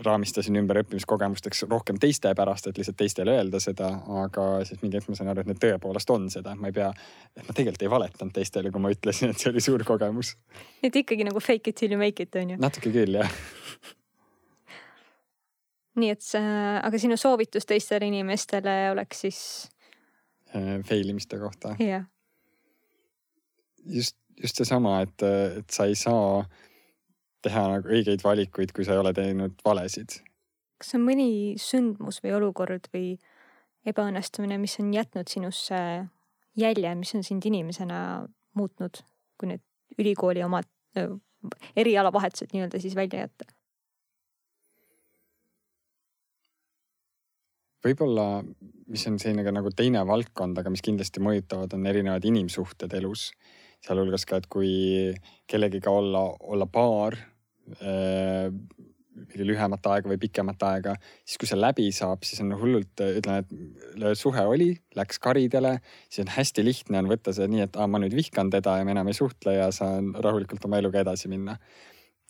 raamistasin 0.05 0.57
ümber 0.61 0.81
õppimiskogemusteks 0.83 1.65
rohkem 1.71 1.99
teiste 2.01 2.33
pärast, 2.39 2.67
et 2.71 2.79
lihtsalt 2.81 2.99
teistele 3.01 3.37
öelda 3.37 3.61
seda, 3.63 3.91
aga 4.25 4.49
siis 4.69 4.83
mingi 4.83 4.99
hetk 4.99 5.11
ma 5.11 5.19
sain 5.19 5.31
aru, 5.33 5.45
et 5.45 5.51
need 5.51 5.63
tõepoolest 5.63 6.13
on 6.15 6.29
seda, 6.33 6.55
ma 6.59 6.71
ei 6.71 6.77
pea, 6.77 6.91
et 7.37 7.47
ma 7.47 7.57
tegelikult 7.57 7.87
ei 7.87 7.93
valetanud 7.93 8.37
teistele, 8.37 8.73
kui 8.75 8.83
ma 8.83 8.93
ütlesin, 8.95 9.35
et 9.35 9.43
see 9.43 9.53
oli 9.53 9.65
suur 9.65 9.85
kogemus. 9.89 10.37
et 10.83 10.97
ikkagi 10.97 11.27
nagu 11.29 11.41
fake 11.41 11.75
it 11.75 11.81
till 11.83 11.93
you 11.93 12.01
make 12.01 12.23
it 12.23 12.37
on 12.37 12.55
ju? 12.55 12.61
natuke 12.61 12.93
küll 12.95 13.21
jah 13.21 13.41
nii 16.01 16.15
et 16.15 16.25
see, 16.25 16.55
aga 16.81 17.01
sinu 17.01 17.19
soovitus 17.21 17.67
teistele 17.69 18.09
inimestele 18.11 18.77
oleks 18.93 19.23
siis? 19.27 19.43
Äh, 20.55 20.81
fail 20.87 21.13
imiste 21.13 21.39
kohta. 21.39 21.75
jah. 21.79 22.05
just, 23.87 24.17
just 24.43 24.57
seesama, 24.57 25.01
et, 25.07 25.23
et 25.59 25.71
sa 25.71 25.89
ei 25.91 25.95
saa 25.99 26.45
teha 27.45 27.67
nagu 27.75 27.93
õigeid 27.93 28.25
valikuid, 28.25 28.73
kui 28.77 28.87
sa 28.87 28.97
ei 28.97 29.03
ole 29.03 29.13
teinud 29.17 29.61
valesid. 29.65 30.21
kas 30.81 30.95
on 30.97 31.05
mõni 31.05 31.59
sündmus 31.61 32.23
või 32.25 32.35
olukord 32.39 32.89
või 32.95 33.15
ebaõnnestumine, 33.87 34.59
mis 34.61 34.79
on 34.81 34.93
jätnud 34.95 35.29
sinusse 35.29 35.79
jälje, 36.57 36.95
mis 36.95 37.15
on 37.15 37.25
sind 37.25 37.45
inimesena 37.47 38.27
muutnud, 38.57 39.03
kui 39.41 39.53
need 39.53 39.65
ülikooli 39.99 40.45
omad 40.45 40.69
erialavahetused 41.77 42.53
nii-öelda 42.53 42.81
siis 42.81 42.97
välja 42.97 43.27
jätta? 43.27 43.49
võib-olla, 47.81 48.43
mis 48.93 49.07
on 49.09 49.17
selline 49.17 49.41
ka 49.47 49.53
nagu 49.57 49.71
teine 49.73 50.03
valdkond, 50.05 50.59
aga 50.61 50.69
mis 50.73 50.83
kindlasti 50.85 51.23
mõjutavad, 51.25 51.73
on 51.73 51.87
erinevad 51.89 52.27
inimsuhted 52.29 52.93
elus 52.99 53.31
sealhulgas 53.81 54.27
ka, 54.29 54.41
et 54.41 54.49
kui 54.53 54.73
kellegiga 55.49 55.93
olla, 55.93 56.27
olla 56.41 56.67
paar 56.69 57.17
lühemat 59.41 59.87
aega 59.93 60.09
või 60.11 60.19
pikemat 60.23 60.63
aega, 60.71 60.95
siis 61.29 61.39
kui 61.41 61.49
see 61.51 61.59
läbi 61.59 61.91
saab, 61.95 62.25
siis 62.27 62.41
on 62.45 62.55
hullult, 62.59 63.03
ütleme, 63.05 63.45
et 63.45 64.19
suhe 64.19 64.45
oli, 64.49 64.71
läks 64.97 65.21
karidele, 65.23 65.77
siis 66.09 66.25
on 66.25 66.33
hästi 66.35 66.65
lihtne 66.65 67.03
on 67.03 67.11
võtta 67.11 67.35
see 67.37 67.49
nii, 67.51 67.67
et 67.69 67.79
aa, 67.79 67.89
ma 67.91 68.01
nüüd 68.03 68.17
vihkan 68.17 68.51
teda 68.53 68.79
ja 68.81 68.89
me 68.89 68.97
enam 68.97 69.11
ei 69.13 69.19
suhtle 69.19 69.57
ja 69.59 69.71
saan 69.75 70.15
rahulikult 70.17 70.65
oma 70.67 70.81
eluga 70.81 71.05
edasi 71.05 71.31
minna 71.33 71.59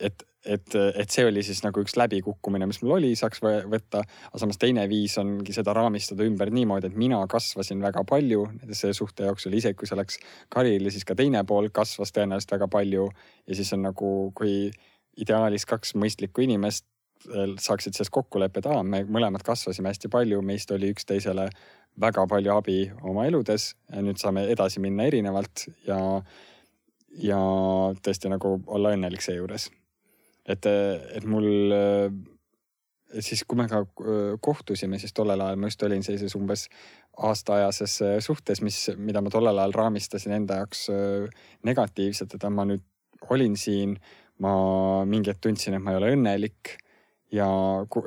et, 0.01 0.23
et, 0.45 0.75
et 0.75 1.13
see 1.13 1.25
oli 1.29 1.43
siis 1.45 1.61
nagu 1.65 1.83
üks 1.85 1.97
läbikukkumine, 2.01 2.67
mis 2.69 2.81
mul 2.83 2.97
oli, 2.97 3.13
saaks 3.19 3.43
võtta. 3.45 4.03
aga 4.31 4.41
samas 4.41 4.61
teine 4.61 4.87
viis 4.91 5.17
ongi 5.21 5.55
seda 5.57 5.75
raamistada 5.77 6.25
ümber 6.27 6.53
niimoodi, 6.55 6.91
et 6.91 6.99
mina 6.99 7.21
kasvasin 7.31 7.83
väga 7.85 8.05
palju 8.09 8.47
selle 8.71 8.97
suhte 8.97 9.29
jooksul, 9.29 9.57
isegi 9.59 9.79
kui 9.79 9.91
see 9.91 9.99
läks 10.01 10.21
karile, 10.53 10.93
siis 10.93 11.07
ka 11.09 11.17
teine 11.19 11.45
pool 11.49 11.71
kasvas 11.75 12.15
tõenäoliselt 12.17 12.57
väga 12.57 12.71
palju. 12.73 13.11
ja 13.47 13.59
siis 13.59 13.73
on 13.77 13.85
nagu, 13.91 14.15
kui 14.37 14.71
ideaalis 15.21 15.67
kaks 15.69 15.95
mõistlikku 15.99 16.45
inimest 16.45 16.87
saaksid 17.61 17.93
sellest 17.93 18.13
kokku 18.15 18.41
leppida, 18.41 18.79
me 18.83 19.03
mõlemad 19.05 19.45
kasvasime 19.45 19.91
hästi 19.93 20.09
palju, 20.13 20.41
meist 20.47 20.71
oli 20.73 20.89
üksteisele 20.95 21.49
väga 22.01 22.25
palju 22.31 22.55
abi 22.55 22.79
oma 23.05 23.27
eludes 23.29 23.75
ja 23.91 24.01
nüüd 24.05 24.21
saame 24.21 24.47
edasi 24.53 24.81
minna 24.81 25.05
erinevalt 25.11 25.67
ja, 25.87 25.99
ja 27.21 27.41
tõesti 28.01 28.33
nagu 28.33 28.57
olla 28.67 28.95
õnnelik 28.97 29.25
seejuures. 29.25 29.69
et, 30.49 30.67
et 30.67 31.25
mul 31.29 31.51
siis, 33.19 33.43
kui 33.45 33.59
me 33.59 33.67
ka 33.69 33.83
kohtusime, 34.41 34.99
siis 34.99 35.13
tollel 35.13 35.43
ajal 35.45 35.61
ma 35.61 35.69
just 35.69 35.83
olin 35.83 36.03
sellises 36.07 36.37
umbes 36.39 36.69
aastaajases 37.19 37.99
suhtes, 38.25 38.63
mis, 38.63 38.79
mida 38.97 39.21
ma 39.21 39.33
tollel 39.35 39.59
ajal 39.59 39.77
raamistasin 39.77 40.39
enda 40.39 40.63
jaoks 40.63 40.87
negatiivselt, 41.67 42.35
et 42.35 42.49
ma 42.55 42.65
nüüd 42.71 42.87
olin 43.29 43.57
siin, 43.61 43.99
ma 44.41 44.53
mingi 45.09 45.33
hetk 45.33 45.43
tundsin, 45.45 45.77
et 45.77 45.85
ma 45.85 45.95
ei 45.95 46.01
ole 46.01 46.15
õnnelik 46.17 46.75
ja 47.35 47.47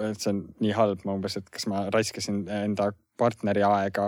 et 0.09 0.19
see 0.19 0.33
on 0.33 0.41
nii 0.63 0.73
halb, 0.75 1.05
ma 1.07 1.15
umbes, 1.17 1.37
et 1.39 1.47
kas 1.53 1.67
ma 1.71 1.85
raiskasin 1.93 2.43
enda 2.63 2.91
partneri 3.17 3.61
aega, 3.63 4.07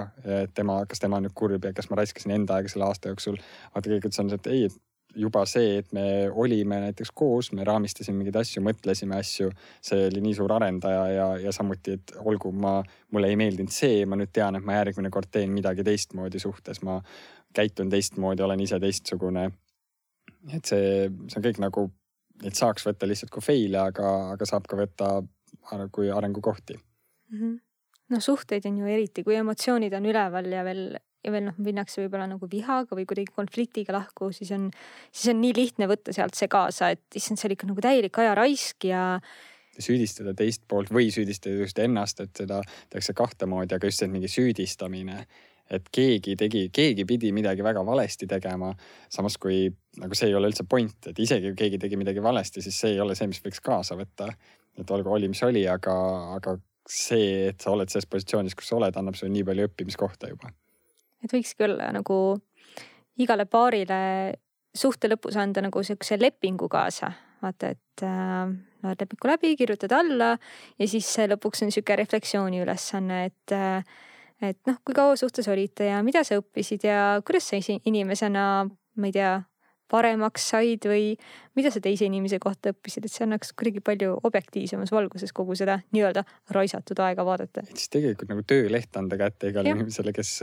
tema, 0.57 0.80
kas 0.89 0.99
tema 0.99 1.19
on 1.21 1.28
nüüd 1.28 1.36
kurb 1.38 1.67
ja 1.67 1.71
kas 1.78 1.91
ma 1.91 1.99
raiskasin 2.01 2.34
enda 2.36 2.57
aega 2.57 2.71
selle 2.71 2.88
aasta 2.89 3.13
jooksul. 3.13 3.38
aga 3.71 3.86
tegelikult 3.86 4.17
see 4.17 4.26
on 4.26 4.34
see, 4.34 4.41
et 4.41 4.51
ei, 4.51 4.65
et 4.71 4.82
juba 5.15 5.45
see, 5.47 5.78
et 5.80 5.93
me 5.95 6.05
olime 6.32 6.80
näiteks 6.84 7.11
koos, 7.15 7.51
me 7.55 7.63
raamistasime 7.67 8.19
mingeid 8.19 8.39
asju, 8.41 8.63
mõtlesime 8.65 9.15
asju, 9.19 9.49
see 9.84 10.07
oli 10.09 10.23
nii 10.26 10.36
suur 10.38 10.51
arendaja 10.57 11.03
ja, 11.13 11.28
ja 11.45 11.53
samuti, 11.55 11.95
et 11.99 12.15
olgu 12.19 12.51
ma, 12.51 12.78
mulle 13.15 13.32
ei 13.32 13.39
meeldinud 13.39 13.71
see, 13.71 14.03
ma 14.09 14.19
nüüd 14.19 14.34
tean, 14.36 14.59
et 14.59 14.65
ma 14.65 14.80
järgmine 14.80 15.11
kord 15.13 15.32
teen 15.32 15.53
midagi 15.55 15.86
teistmoodi 15.88 16.41
suhtes, 16.43 16.82
ma 16.84 16.99
käitun 17.55 17.91
teistmoodi, 17.93 18.43
olen 18.43 18.65
ise 18.65 18.80
teistsugune. 18.84 19.49
et 20.53 20.65
see, 20.65 21.07
see 21.30 21.39
on 21.39 21.45
kõik 21.47 21.61
nagu, 21.63 21.88
et 22.43 22.55
saaks 22.55 22.86
võtta 22.88 23.07
lihtsalt 23.07 23.31
kui 23.31 23.43
fail'e, 23.45 23.79
aga, 23.79 24.11
aga 24.36 24.49
saab 24.49 24.67
ka 24.67 24.79
võtta 24.79 25.11
kui 25.91 26.11
arengukohti 26.11 26.75
mm. 26.75 27.39
-hmm 27.39 27.61
noh, 28.13 28.21
suhteid 28.21 28.65
on 28.69 28.77
ju 28.77 28.86
eriti, 28.86 29.23
kui 29.25 29.33
emotsioonid 29.33 29.93
on 29.97 30.05
üleval 30.05 30.51
ja 30.51 30.63
veel 30.67 30.83
ja 31.25 31.31
veel 31.33 31.47
noh, 31.47 31.57
minnakse 31.57 32.03
võib-olla 32.03 32.27
nagu 32.29 32.47
vihaga 32.51 32.97
või 32.97 33.07
kuidagi 33.09 33.33
konfliktiga 33.33 33.95
lahku, 33.95 34.29
siis 34.36 34.51
on, 34.55 34.69
siis 35.09 35.33
on 35.33 35.41
nii 35.41 35.55
lihtne 35.57 35.88
võtta 35.89 36.13
sealt 36.13 36.38
see 36.38 36.49
kaasa, 36.51 36.91
et 36.93 37.17
issand, 37.17 37.41
see 37.41 37.49
oli 37.49 37.57
ikka 37.57 37.69
nagu 37.71 37.81
täielik 37.81 38.19
ajaraisk 38.21 38.88
ja 38.91 39.01
süüdistada 39.75 40.36
teist 40.38 40.63
poolt 40.69 40.93
või 40.93 41.09
süüdistada 41.11 41.57
just 41.65 41.81
ennast, 41.81 42.21
et 42.23 42.43
seda 42.43 42.61
tehakse 42.93 43.15
kahte 43.17 43.49
moodi, 43.49 43.75
aga 43.75 43.89
just 43.89 44.03
see 44.03 44.11
mingi 44.11 44.29
süüdistamine, 44.31 45.25
et 45.72 45.88
keegi 45.91 46.36
tegi, 46.38 46.68
keegi 46.74 47.05
pidi 47.09 47.32
midagi 47.34 47.63
väga 47.66 47.82
valesti 47.86 48.28
tegema. 48.28 48.74
samas 49.09 49.38
kui 49.38 49.66
nagu 49.97 50.16
see 50.16 50.30
ei 50.30 50.36
ole 50.36 50.51
üldse 50.51 50.68
point, 50.70 51.07
et 51.07 51.20
isegi 51.20 51.49
kui 51.53 51.63
keegi 51.63 51.80
tegi 51.82 51.97
midagi 51.97 52.24
valesti, 52.24 52.61
siis 52.61 52.80
see 52.80 52.93
ei 52.93 52.99
ole 52.99 53.16
see, 53.16 53.28
mis 53.28 53.41
võiks 53.41 53.63
kaasa 53.63 53.95
võtta. 53.95 54.30
et 54.78 54.91
olgu, 54.91 55.09
oli, 55.09 55.28
mis 55.32 55.43
oli, 55.43 55.68
aga, 55.68 55.95
aga 56.36 56.57
see, 56.88 57.47
et 57.49 57.61
sa 57.61 57.72
oled 57.72 57.89
selles 57.89 58.05
positsioonis, 58.05 58.55
kus 58.55 58.70
sa 58.70 58.78
oled, 58.78 58.95
annab 58.95 59.16
sulle 59.16 59.34
nii 59.34 59.43
palju 59.47 59.72
õppimiskohta 59.72 60.30
juba 60.30 60.51
et 61.26 61.34
võikski 61.34 61.66
olla 61.68 61.89
nagu 61.95 62.18
igale 63.22 63.45
paarile 63.49 63.99
suhte 64.76 65.09
lõpus 65.09 65.38
anda 65.39 65.63
nagu 65.66 65.84
siukse 65.84 66.18
lepingu 66.20 66.70
kaasa. 66.72 67.11
vaata, 67.41 67.70
et 67.76 68.03
äh, 68.03 68.49
loed 68.84 69.01
lepingu 69.01 69.30
läbi, 69.30 69.53
kirjutad 69.59 69.91
alla 69.93 70.34
ja 70.80 70.88
siis 70.89 71.07
lõpuks 71.30 71.66
on 71.66 71.72
sihuke 71.72 71.97
refleksiooni 71.99 72.61
ülesanne, 72.63 73.26
et 73.30 73.53
äh, 73.53 73.84
et 74.43 74.59
noh, 74.67 74.79
kui 74.86 74.95
kaua 74.97 75.15
suhtes 75.19 75.47
olite 75.51 75.91
ja 75.91 76.01
mida 76.03 76.23
sa 76.27 76.39
õppisid 76.39 76.88
ja 76.88 77.01
kuidas 77.25 77.51
sa 77.51 77.59
inimesena, 77.59 78.45
ma 78.65 79.11
ei 79.11 79.15
tea, 79.15 79.36
paremaks 79.91 80.47
said 80.49 80.86
või 80.89 81.11
mida 81.57 81.69
sa 81.73 81.81
teise 81.83 82.07
inimese 82.07 82.39
kohta 82.41 82.73
õppisid, 82.73 83.05
et 83.05 83.13
see 83.13 83.25
annaks 83.25 83.53
kuidagi 83.57 83.83
palju 83.86 84.15
objektiivsemas 84.27 84.91
valguses 84.93 85.33
kogu 85.36 85.57
seda 85.57 85.77
nii-öelda 85.95 86.25
raisatud 86.55 86.99
aega 87.05 87.25
vaadata. 87.27 87.61
et 87.61 87.77
siis 87.77 87.93
tegelikult 87.93 88.33
nagu 88.33 88.45
tööleht 88.49 88.97
anda 88.97 89.19
kätte 89.21 89.53
igale 89.53 89.75
inimesele, 89.75 90.13
kes, 90.15 90.39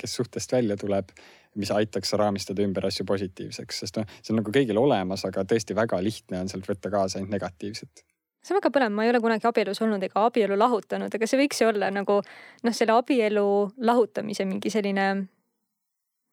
kes 0.00 0.16
suhtest 0.20 0.52
välja 0.52 0.76
tuleb, 0.80 1.14
mis 1.56 1.72
aitaks 1.72 2.12
raamistada 2.20 2.64
ümber 2.66 2.90
asju 2.90 3.06
positiivseks, 3.08 3.84
sest 3.84 4.00
noh, 4.00 4.18
see 4.20 4.34
on 4.34 4.42
nagu 4.42 4.52
kõigil 4.54 4.80
olemas, 4.80 5.24
aga 5.24 5.46
tõesti 5.48 5.76
väga 5.76 6.00
lihtne 6.04 6.44
on 6.44 6.52
sealt 6.52 6.68
võtta 6.68 6.92
kaasa 6.92 7.20
ainult 7.20 7.32
negatiivset 7.32 8.04
see 8.44 8.54
on 8.54 8.60
väga 8.60 8.72
põnev, 8.74 8.92
ma 8.92 9.06
ei 9.06 9.12
ole 9.12 9.20
kunagi 9.24 9.48
abielus 9.48 9.80
olnud 9.84 10.02
ega 10.04 10.26
abielu 10.28 10.58
lahutanud, 10.60 11.14
aga 11.16 11.28
see 11.28 11.40
võiks 11.40 11.62
ju 11.62 11.70
olla 11.70 11.88
nagu 11.94 12.20
noh, 12.20 12.74
selle 12.76 12.96
abielu 12.96 13.46
lahutamise 13.80 14.44
mingi 14.48 14.72
selline 14.72 15.08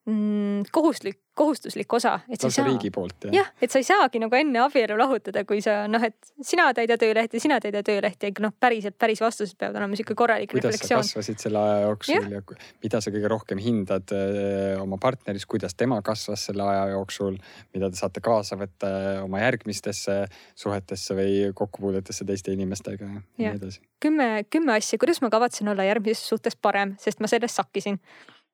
mm, 0.06 0.62
kohustuslik, 0.72 1.18
kohustuslik 1.34 1.92
osa. 1.92 2.20
lausa 2.42 2.64
riigi 2.64 2.90
poolt 2.90 3.26
jah? 3.28 3.34
jah, 3.34 3.50
et 3.62 3.70
sa 3.70 3.80
ei 3.80 3.86
saagi 3.86 4.20
nagu 4.22 4.36
enne 4.36 4.60
abielu 4.62 4.96
lahutada, 4.98 5.44
kui 5.48 5.62
sa 5.64 5.82
noh, 5.90 6.02
et 6.02 6.32
sina 6.44 6.68
täida 6.76 6.98
töölehti, 7.00 7.40
sina 7.42 7.60
täida 7.62 7.82
töölehti 7.86 8.30
ja 8.30 8.44
noh, 8.44 8.54
päriselt 8.60 8.98
päris 9.00 9.22
vastused 9.22 9.56
peavad 9.58 9.78
olema 9.80 9.98
sihuke 9.98 10.16
korralik 10.18 10.50
kuidas 10.52 10.74
refleksioon. 10.74 11.04
sa 11.06 11.14
kasvasid 11.14 11.44
selle 11.44 11.62
aja 11.62 11.78
jooksul 11.86 12.18
ja, 12.18 12.40
ja 12.40 12.58
mida 12.84 13.02
sa 13.04 13.14
kõige 13.14 13.32
rohkem 13.32 13.62
hindad 13.62 14.14
öö, 14.16 14.74
äh, 14.74 14.82
oma 14.82 14.98
partneris, 15.02 15.46
kuidas 15.46 15.78
tema 15.78 16.00
kasvas 16.02 16.48
selle 16.50 16.66
aja 16.66 16.90
jooksul, 16.96 17.38
mida 17.74 17.90
te 17.90 18.00
saate 18.00 18.24
kaasa 18.24 18.58
võtta 18.60 18.92
oma 19.22 19.42
järgmistesse 19.44 20.18
suhetesse 20.58 21.16
või 21.18 21.38
kokkupuudetesse 21.54 22.26
teiste 22.28 22.54
inimestega 22.54 23.06
ja 23.06 23.22
nii 23.22 23.54
edasi. 23.54 23.82
kümme, 24.02 24.30
kümme 24.50 24.76
asja, 24.76 24.98
kuidas 24.98 25.22
ma 25.22 25.30
kavatsen 25.30 25.70
olla 25.72 25.86
järgmises 25.86 26.26
suhtes 26.28 26.58
parem, 26.58 26.96
sest 27.00 27.22
ma 27.22 27.30
sellest 27.30 27.60
sakkisin 27.62 28.00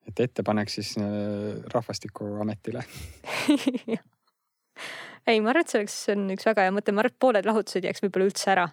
et 0.08 0.20
ettepanek 0.24 0.70
siis 0.72 0.94
äh, 1.00 1.06
Rahvastikuametile 1.74 2.84
ei, 5.28 5.40
ma 5.40 5.52
arvan, 5.52 5.62
et 5.62 5.72
see 5.72 5.80
oleks, 5.80 5.96
see 6.06 6.16
on 6.16 6.28
üks 6.34 6.46
väga 6.48 6.66
hea 6.66 6.74
mõte, 6.74 6.94
ma 6.94 7.04
arvan, 7.04 7.14
et 7.14 7.22
pooled 7.24 7.48
lahutused 7.48 7.88
jääks 7.88 8.04
võib-olla 8.04 8.28
üldse 8.30 8.52
ära. 8.54 8.68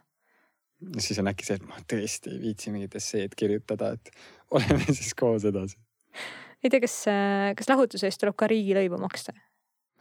siis 1.00 1.20
on 1.22 1.32
äkki 1.32 1.48
see, 1.48 1.60
et 1.60 1.68
ma 1.68 1.82
tõesti 1.94 2.34
ei 2.34 2.40
viitsi 2.44 2.74
mingit 2.74 2.96
esseed 3.00 3.36
kirjutada, 3.38 3.96
et 3.98 4.14
oleme 4.56 4.86
siis 4.92 5.14
koos 5.18 5.48
edasi. 5.48 5.80
ei 6.64 6.72
tea, 6.72 6.82
kas, 6.84 7.02
äh, 7.12 7.52
kas 7.58 7.72
lahutuse 7.72 8.10
eest 8.10 8.24
tuleb 8.24 8.38
ka 8.40 8.50
riigilõivu 8.52 9.02
maksta? 9.02 9.36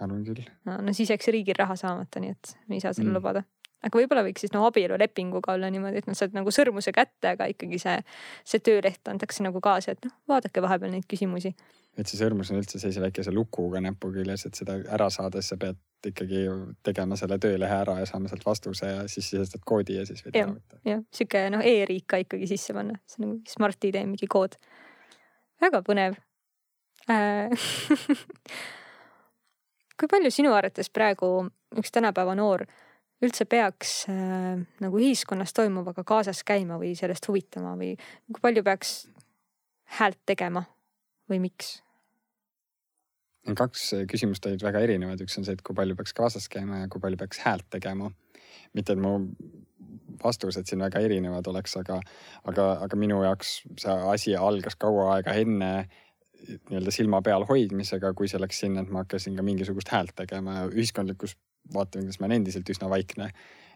arvan 0.02 0.24
küll. 0.26 0.46
no, 0.68 0.78
no 0.84 0.96
siis 0.96 1.12
jääks 1.14 1.32
riigil 1.34 1.58
raha 1.58 1.76
saamata, 1.80 2.22
nii 2.22 2.36
et 2.36 2.56
me 2.68 2.78
ei 2.78 2.84
saa 2.84 2.94
selle 2.94 3.10
mm. 3.10 3.18
lubada 3.20 3.44
aga 3.84 4.00
võib-olla 4.00 4.24
võiks 4.26 4.44
siis 4.44 4.52
no 4.54 4.64
abielulepinguga 4.68 5.54
olla 5.54 5.70
niimoodi, 5.72 6.02
et 6.02 6.08
noh, 6.08 6.16
saad 6.18 6.34
nagu 6.36 6.52
sõrmuse 6.54 6.92
kätte, 6.94 7.34
aga 7.34 7.48
ikkagi 7.52 7.80
see, 7.82 7.96
see 8.46 8.62
tööleht 8.64 9.10
antakse 9.10 9.44
nagu 9.44 9.60
kaasa, 9.64 9.94
et 9.94 10.06
noh, 10.06 10.14
vaadake 10.30 10.62
vahepeal 10.64 10.94
neid 10.94 11.06
küsimusi. 11.10 11.54
et 11.94 12.10
see 12.10 12.18
sõrmus 12.18 12.50
on 12.50 12.58
üldse 12.58 12.80
sellise 12.82 13.02
väikese 13.04 13.34
lukuga 13.34 13.82
näpu 13.84 14.10
küljes, 14.14 14.46
et 14.48 14.58
seda 14.58 14.80
ära 14.96 15.10
saades 15.14 15.52
sa 15.52 15.58
pead 15.60 15.78
ikkagi 16.10 16.44
tegema 16.84 17.16
selle 17.16 17.38
töölehe 17.40 17.76
ära 17.84 17.98
ja 18.00 18.06
saama 18.08 18.28
sealt 18.28 18.44
vastuse 18.46 18.90
ja 18.90 19.04
siis 19.08 19.30
sisestad 19.30 19.62
koodi 19.64 20.00
ja 20.00 20.06
siis 20.08 20.24
võid 20.24 20.40
ära 20.40 20.52
võtta. 20.52 20.80
jah, 20.88 21.04
sihuke 21.14 21.44
noh 21.54 21.64
e-riik 21.64 22.08
ka 22.10 22.20
ikkagi 22.24 22.48
sisse 22.50 22.76
panna, 22.76 22.98
see 23.08 23.22
on 23.22 23.28
nagu 23.28 23.56
Smart-ID 23.56 24.00
mingi 24.08 24.30
kood. 24.30 24.58
väga 25.62 25.84
põnev 25.86 26.18
äh, 27.10 27.52
kui 30.00 30.10
palju 30.10 30.32
sinu 30.34 30.54
arvates 30.56 30.90
praegu 30.90 31.28
üks 31.78 31.94
tänapäeva 31.94 32.34
noor 32.38 32.66
üldse 33.26 33.46
peaks 33.50 33.94
äh, 34.12 34.60
nagu 34.84 35.00
ühiskonnas 35.00 35.54
toimuvaga 35.56 36.04
kaasas 36.06 36.44
käima 36.46 36.78
või 36.80 36.94
sellest 36.98 37.28
huvitama 37.30 37.74
või 37.80 37.94
kui 38.30 38.44
palju 38.44 38.64
peaks 38.66 38.94
häält 39.98 40.20
tegema 40.26 40.64
või 41.30 41.42
miks? 41.48 41.78
kaks 43.44 43.90
küsimust 44.08 44.46
olid 44.48 44.62
väga 44.64 44.80
erinevad, 44.86 45.20
üks 45.20 45.36
on 45.36 45.44
see, 45.44 45.52
et 45.52 45.62
kui 45.64 45.76
palju 45.76 45.96
peaks 45.98 46.14
kaasas 46.16 46.48
käima 46.48 46.80
ja 46.80 46.88
kui 46.88 47.02
palju 47.02 47.18
peaks 47.20 47.42
häält 47.44 47.66
tegema. 47.70 48.08
mitte, 48.72 48.94
et 48.94 48.98
mu 48.98 49.18
vastused 50.24 50.66
siin 50.66 50.80
väga 50.80 51.02
erinevad 51.04 51.46
oleks, 51.50 51.76
aga, 51.76 51.98
aga, 52.48 52.66
aga 52.86 52.96
minu 52.96 53.20
jaoks 53.24 53.58
see 53.80 53.96
asi 54.14 54.36
algas 54.36 54.78
kaua 54.80 55.14
aega 55.16 55.34
enne 55.42 55.70
nii-öelda 56.44 56.92
silma 56.92 57.20
peal 57.24 57.44
hoidmisega, 57.48 58.12
kui 58.16 58.28
see 58.28 58.40
läks 58.40 58.60
sinna, 58.64 58.84
et 58.84 58.92
ma 58.92 59.04
hakkasin 59.04 59.36
ka 59.36 59.44
mingisugust 59.44 59.92
häält 59.92 60.14
tegema 60.16 60.58
ja 60.58 60.66
ühiskondlikus 61.64 61.74
vaatevinklist 61.74 62.20
ma 62.20 62.26
olen 62.26 62.40
endiselt 62.40 62.68
üsna 62.68 62.88
vaikne. 62.90 63.30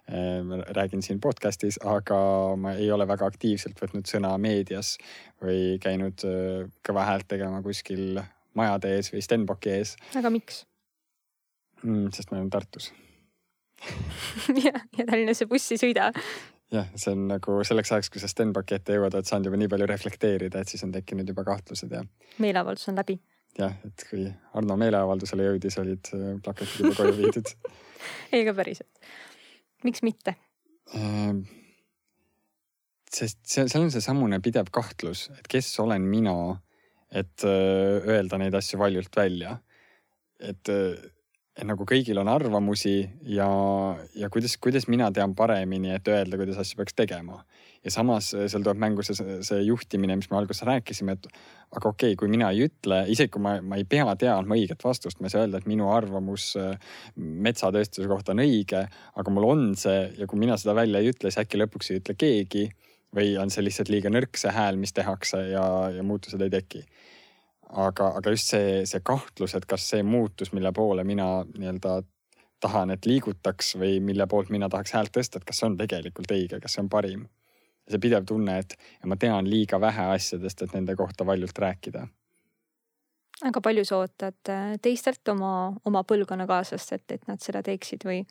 Äh, 0.09 0.43
ma 0.43 0.57
räägin 0.73 1.03
siin 1.03 1.21
podcast'is, 1.21 1.79
aga 1.85 2.57
ma 2.57 2.73
ei 2.73 2.91
ole 2.91 3.07
väga 3.07 3.27
aktiivselt 3.27 3.79
võtnud 3.81 4.07
sõna 4.09 4.39
meedias 4.39 4.97
või 5.43 5.79
käinud 5.81 6.25
äh, 6.25 6.71
kõva 6.83 7.05
häält 7.05 7.29
tegema 7.29 7.63
kuskil 7.63 8.21
majade 8.55 8.95
ees 8.97 9.13
või 9.13 9.21
Stenbocki 9.23 9.71
ees. 9.71 9.97
aga 10.17 10.31
miks 10.31 10.65
mm,? 11.83 12.09
sest 12.11 12.31
ma 12.31 12.39
olen 12.39 12.49
Tartus 12.51 12.91
ja, 14.65 14.73
ja 14.97 15.05
Tallinnasse 15.05 15.47
buss 15.47 15.77
ei 15.77 15.79
sõida 15.79 16.09
jah, 16.73 16.89
see 16.97 17.13
on 17.13 17.29
nagu 17.29 17.61
selleks 17.61 17.93
ajaks, 17.93 18.09
kui 18.09 18.25
sa 18.25 18.33
Stenbocki 18.33 18.79
ette 18.79 18.97
jõuad, 18.97 19.13
oled 19.13 19.29
saanud 19.29 19.53
juba 19.53 19.61
nii 19.61 19.69
palju 19.77 19.91
reflekteerida, 19.93 20.65
et 20.65 20.73
siis 20.73 20.89
on 20.89 20.97
tekkinud 20.97 21.29
juba 21.29 21.45
kahtlused 21.45 21.93
ja. 21.93 22.01
meeleavaldus 22.41 22.89
on 22.89 22.97
läbi 22.97 23.21
jah, 23.59 23.75
et 23.87 24.05
kui 24.11 24.27
Arno 24.59 24.77
meeleavaldusele 24.81 25.49
jõudis, 25.49 25.79
olid 25.81 26.11
äh, 26.15 26.35
plakatid 26.45 26.85
juba 26.85 26.97
koju 27.01 27.17
viidud 27.19 27.55
ei, 28.33 28.43
aga 28.43 28.55
päriselt. 28.59 29.09
miks 29.87 30.05
mitte? 30.07 30.37
Sest 33.09 33.41
seal, 33.49 33.69
seal 33.73 33.87
on 33.87 33.93
seesamune 33.93 34.39
pidev 34.45 34.71
kahtlus, 34.75 35.29
et 35.39 35.47
kes 35.51 35.71
olen 35.83 36.05
mina, 36.09 36.35
et 37.09 37.45
äh, 37.47 38.09
öelda 38.17 38.41
neid 38.41 38.57
asju 38.59 38.81
valjult 38.81 39.17
välja. 39.17 39.59
et, 40.39 40.69
äh, 40.69 40.99
et 41.59 41.67
nagu 41.67 41.83
kõigil 41.89 42.21
on 42.21 42.29
arvamusi 42.31 43.01
ja, 43.27 43.49
ja 44.15 44.29
kuidas, 44.31 44.55
kuidas 44.63 44.87
mina 44.87 45.09
tean 45.11 45.35
paremini, 45.35 45.91
et 45.97 46.07
öelda, 46.09 46.39
kuidas 46.39 46.61
asju 46.63 46.79
peaks 46.79 46.95
tegema. 46.95 47.41
Ja 47.89 47.93
samas 47.95 48.31
seal 48.35 48.63
tuleb 48.63 48.81
mängu 48.81 49.05
see, 49.07 49.39
see 49.45 49.61
juhtimine, 49.67 50.17
mis 50.21 50.31
me 50.31 50.39
alguses 50.39 50.67
rääkisime, 50.69 51.17
et 51.19 51.29
aga 51.75 51.91
okei 51.91 52.13
okay,, 52.13 52.19
kui 52.21 52.31
mina 52.33 52.51
ei 52.55 52.67
ütle, 52.69 53.03
isegi 53.13 53.33
kui 53.35 53.45
ma, 53.45 53.57
ma 53.65 53.81
ei 53.81 53.87
pea 53.89 54.07
teadma 54.21 54.57
õiget 54.59 54.85
vastust, 54.85 55.21
ma 55.21 55.29
ei 55.29 55.35
saa 55.35 55.45
öelda, 55.47 55.63
et 55.63 55.71
minu 55.71 55.91
arvamus 55.93 56.51
äh, 56.61 56.75
metsatööstuse 57.17 58.09
kohta 58.11 58.37
on 58.37 58.45
õige, 58.45 58.85
aga 59.19 59.35
mul 59.35 59.49
on 59.49 59.65
see 59.81 60.05
ja 60.19 60.29
kui 60.31 60.41
mina 60.41 60.59
seda 60.61 60.77
välja 60.79 61.03
ei 61.03 61.13
ütle, 61.13 61.33
siis 61.33 61.43
äkki 61.45 61.61
lõpuks 61.61 61.93
ei 61.93 62.03
ütle 62.03 62.17
keegi 62.19 62.69
või 63.17 63.33
on 63.41 63.51
see 63.53 63.65
lihtsalt 63.65 63.89
liiga 63.93 64.13
nõrk, 64.13 64.37
see 64.37 64.53
hääl, 64.53 64.77
mis 64.81 64.93
tehakse 64.93 65.41
ja, 65.55 65.65
ja 65.95 66.05
muutused 66.05 66.43
ei 66.45 66.53
teki 66.53 66.85
aga, 67.69 68.13
aga 68.17 68.33
just 68.33 68.53
see, 68.53 68.85
see 68.89 69.01
kahtlus, 69.05 69.55
et 69.57 69.67
kas 69.69 69.89
see 69.93 70.05
muutus, 70.05 70.53
mille 70.57 70.73
poole 70.77 71.05
mina 71.05 71.29
nii-öelda 71.49 72.01
tahan, 72.61 72.91
et 72.95 73.07
liigutaks 73.07 73.77
või 73.79 73.99
mille 74.05 74.27
poolt 74.27 74.51
mina 74.55 74.69
tahaks 74.69 74.95
häält 74.97 75.13
tõsta, 75.15 75.39
et 75.39 75.47
kas 75.49 75.61
see 75.61 75.69
on 75.69 75.77
tegelikult 75.79 76.33
õige, 76.35 76.61
kas 76.63 76.77
see 76.77 76.85
on 76.85 76.91
parim. 76.93 77.27
See 77.89 78.03
pidev 78.03 78.27
tunne, 78.29 78.59
et 78.63 78.77
ma 79.07 79.17
tean 79.17 79.49
liiga 79.49 79.81
vähe 79.81 80.11
asjadest, 80.15 80.63
et 80.63 80.77
nende 80.77 80.97
kohta 80.97 81.27
valjult 81.27 81.59
rääkida. 81.59 82.07
aga 83.49 83.61
palju 83.63 83.85
sa 83.87 84.01
ootad 84.03 84.51
äh, 84.51 84.73
teistelt 84.83 85.29
oma, 85.31 85.73
oma 85.87 86.03
põlvkonnakaaslastelt, 86.03 87.11
et 87.15 87.29
nad 87.29 87.41
seda 87.41 87.63
teeksid 87.63 88.03
või, 88.05 88.25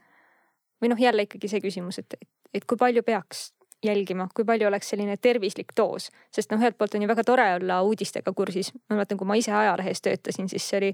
või 0.82 0.92
noh, 0.92 1.00
jälle 1.00 1.24
ikkagi 1.24 1.48
see 1.48 1.64
küsimus, 1.64 2.00
et, 2.04 2.18
et 2.54 2.66
kui 2.68 2.78
palju 2.78 3.04
peaks 3.08 3.52
jälgima, 3.86 4.28
kui 4.36 4.46
palju 4.46 4.68
oleks 4.68 4.90
selline 4.92 5.18
tervislik 5.22 5.72
doos, 5.78 6.10
sest 6.34 6.52
noh, 6.52 6.60
ühelt 6.60 6.78
poolt 6.78 6.98
on 6.98 7.06
ju 7.06 7.10
väga 7.10 7.24
tore 7.24 7.48
olla 7.60 7.82
uudistega 7.86 8.34
kursis. 8.34 8.74
ma 8.90 8.98
mäletan, 8.98 9.18
kui 9.18 9.28
ma 9.28 9.38
ise 9.38 9.54
ajalehes 9.54 10.02
töötasin, 10.02 10.50
siis 10.50 10.70
see 10.70 10.82
oli 10.82 10.94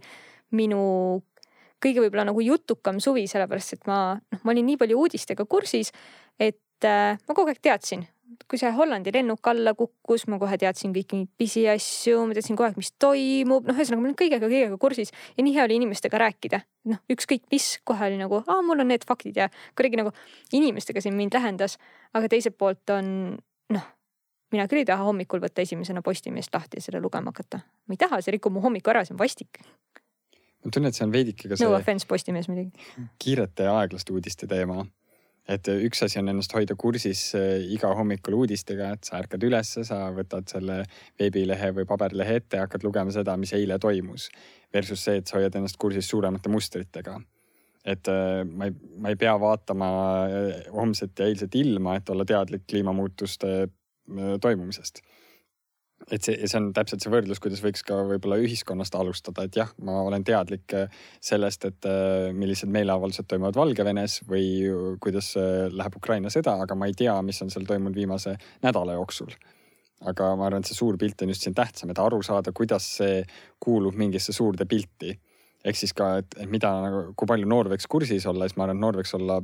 minu 0.52 0.82
kõige 1.84 2.04
võib-olla 2.04 2.28
nagu 2.30 2.44
jutukam 2.44 3.00
suvi, 3.04 3.26
sellepärast 3.28 3.78
et 3.78 3.88
ma, 3.90 4.00
noh, 4.16 4.44
ma 4.44 4.54
olin 4.54 4.68
nii 4.72 4.80
palju 4.82 5.00
uudistega 5.00 5.46
kursis, 5.50 5.92
et 6.40 6.88
äh, 6.88 7.18
ma 7.18 7.36
kogu 7.36 7.52
aeg 7.52 7.62
teadsin, 7.64 8.06
kui 8.50 8.60
see 8.60 8.72
Hollandi 8.76 9.12
lennuk 9.14 9.48
alla 9.52 9.74
kukkus, 9.78 10.26
ma 10.32 10.40
kohe 10.42 10.58
teadsin 10.60 10.94
kõiki 10.96 11.20
neid 11.20 11.32
pisiasju, 11.40 12.22
ma 12.28 12.38
teadsin 12.38 12.58
kogu 12.58 12.68
aeg, 12.68 12.78
mis 12.80 12.92
toimub, 13.02 13.66
noh, 13.70 13.78
ühesõnaga 13.78 14.02
ma 14.02 14.10
olin 14.10 14.20
kõigega, 14.20 14.50
kõigega 14.52 14.78
kursis 14.82 15.14
ja 15.38 15.46
nii 15.46 15.56
hea 15.56 15.66
oli 15.68 15.80
inimestega 15.82 16.22
rääkida. 16.22 16.62
noh, 16.92 17.00
ükskõik 17.14 17.46
mis, 17.54 17.68
kohe 17.88 18.10
oli 18.10 18.20
nagu, 18.20 18.42
aa, 18.44 18.62
mul 18.66 18.84
on 18.84 18.92
need 18.92 19.06
faktid 19.08 19.38
ja 19.40 19.50
kuidagi 19.78 20.02
nagu 20.02 20.14
inimestega 20.52 21.04
siin 21.04 21.18
mind 21.18 21.36
lähendas. 21.38 21.78
aga 22.14 22.30
teiselt 22.30 22.58
poolt 22.58 22.90
on 22.96 23.38
noh, 23.74 23.86
mina 24.54 24.68
küll 24.70 24.84
ei 24.84 24.90
taha 24.90 25.06
hommikul 25.08 25.42
võtta 25.44 25.64
esimesena 25.66 26.04
Postimeest 26.06 26.54
lahti 26.54 26.82
ja 26.82 26.88
seda 26.88 27.02
lugema 27.04 27.34
hakata. 27.34 27.64
ma 27.88 27.96
ei 27.96 28.02
taha, 28.02 28.22
see 28.22 28.36
rikub 28.38 28.54
mu 28.54 28.64
hommiku 28.64 28.94
ära, 28.94 29.06
see 29.06 29.16
on 29.16 29.22
vastik. 29.22 29.62
ma 30.64 30.72
tunnen, 30.72 30.90
et 30.90 31.00
see 31.00 31.06
on 31.08 31.14
veidike 31.14 31.50
ka 31.50 31.58
see. 31.58 31.68
no 31.68 31.78
offense 31.78 32.10
Postimees 32.10 32.50
muidugi. 32.52 32.90
kiirete 33.20 33.70
ja 33.70 33.78
aeglaste 33.80 34.14
uudiste 34.14 34.48
teema 34.48 34.86
et 35.50 35.68
üks 35.74 36.04
asi 36.06 36.20
on 36.22 36.32
ennast 36.32 36.54
hoida 36.56 36.76
kursis 36.80 37.24
äh, 37.36 37.58
iga 37.76 37.92
hommikul 37.98 38.38
uudistega, 38.40 38.94
et 38.96 39.10
sa 39.10 39.20
ärkad 39.20 39.44
ülesse, 39.44 39.84
sa 39.88 40.06
võtad 40.16 40.48
selle 40.52 40.82
veebilehe 41.20 41.74
või 41.80 41.88
paberlehe 41.90 42.40
ette 42.40 42.60
ja 42.60 42.68
hakkad 42.68 42.86
lugema 42.88 43.12
seda, 43.16 43.36
mis 43.40 43.54
eile 43.58 43.80
toimus. 43.82 44.30
Versus 44.74 45.04
see, 45.04 45.20
et 45.20 45.30
sa 45.30 45.38
hoiad 45.40 45.56
ennast 45.60 45.80
kursis 45.82 46.08
suuremate 46.10 46.52
mustritega. 46.52 47.20
et 47.84 48.08
äh, 48.08 48.46
ma 48.48 48.70
ei, 48.70 48.76
ma 49.04 49.12
ei 49.12 49.18
pea 49.20 49.34
vaatama 49.40 49.88
äh, 50.24 50.70
homset 50.72 51.20
ja 51.20 51.28
eilset 51.28 51.56
ilma, 51.60 51.98
et 51.98 52.10
olla 52.10 52.26
teadlik 52.26 52.64
kliimamuutuste 52.70 53.68
toimumisest 54.42 55.00
et 56.12 56.26
see, 56.26 56.36
see 56.50 56.60
on 56.60 56.70
täpselt 56.76 57.04
see 57.04 57.12
võrdlus, 57.14 57.40
kuidas 57.44 57.62
võiks 57.64 57.84
ka 57.88 57.98
võib-olla 58.08 58.40
ühiskonnast 58.44 58.96
alustada, 59.00 59.46
et 59.48 59.58
jah, 59.58 59.72
ma 59.86 60.02
olen 60.04 60.26
teadlik 60.28 60.76
äh, 60.76 61.02
sellest, 61.24 61.68
et 61.70 61.88
äh, 61.90 62.30
millised 62.36 62.72
meeleavaldused 62.74 63.28
toimuvad 63.30 63.58
Valgevenes 63.60 64.20
või 64.30 64.46
kuidas 65.04 65.34
äh, 65.40 65.68
läheb 65.72 65.98
Ukraina 66.00 66.32
sõda, 66.34 66.58
aga 66.66 66.78
ma 66.78 66.90
ei 66.90 66.98
tea, 66.98 67.16
mis 67.26 67.42
on 67.46 67.54
seal 67.54 67.68
toimunud 67.70 67.98
viimase 67.98 68.36
nädala 68.66 68.98
jooksul. 69.00 69.36
aga 70.04 70.34
ma 70.36 70.50
arvan, 70.50 70.66
et 70.66 70.68
see 70.68 70.76
suur 70.76 70.98
pilt 71.00 71.22
on 71.24 71.32
just 71.32 71.46
siin 71.46 71.56
tähtsam, 71.56 71.94
et 71.94 72.00
aru 72.00 72.20
saada, 72.26 72.52
kuidas 72.52 72.90
see 72.98 73.22
kuulub 73.64 73.96
mingisse 73.96 74.36
suurde 74.36 74.66
pilti. 74.66 75.16
ehk 75.64 75.80
siis 75.80 75.94
ka, 75.96 76.18
et 76.20 76.36
mida 76.52 76.74
nagu, 76.84 77.14
kui 77.16 77.28
palju 77.28 77.48
noor 77.48 77.70
võiks 77.72 77.88
kursis 77.88 78.26
olla, 78.28 78.50
siis 78.50 78.58
ma 78.58 78.66
arvan, 78.68 78.78
et 78.78 78.84
noor 78.84 79.00
võiks 79.00 79.16
olla 79.16 79.40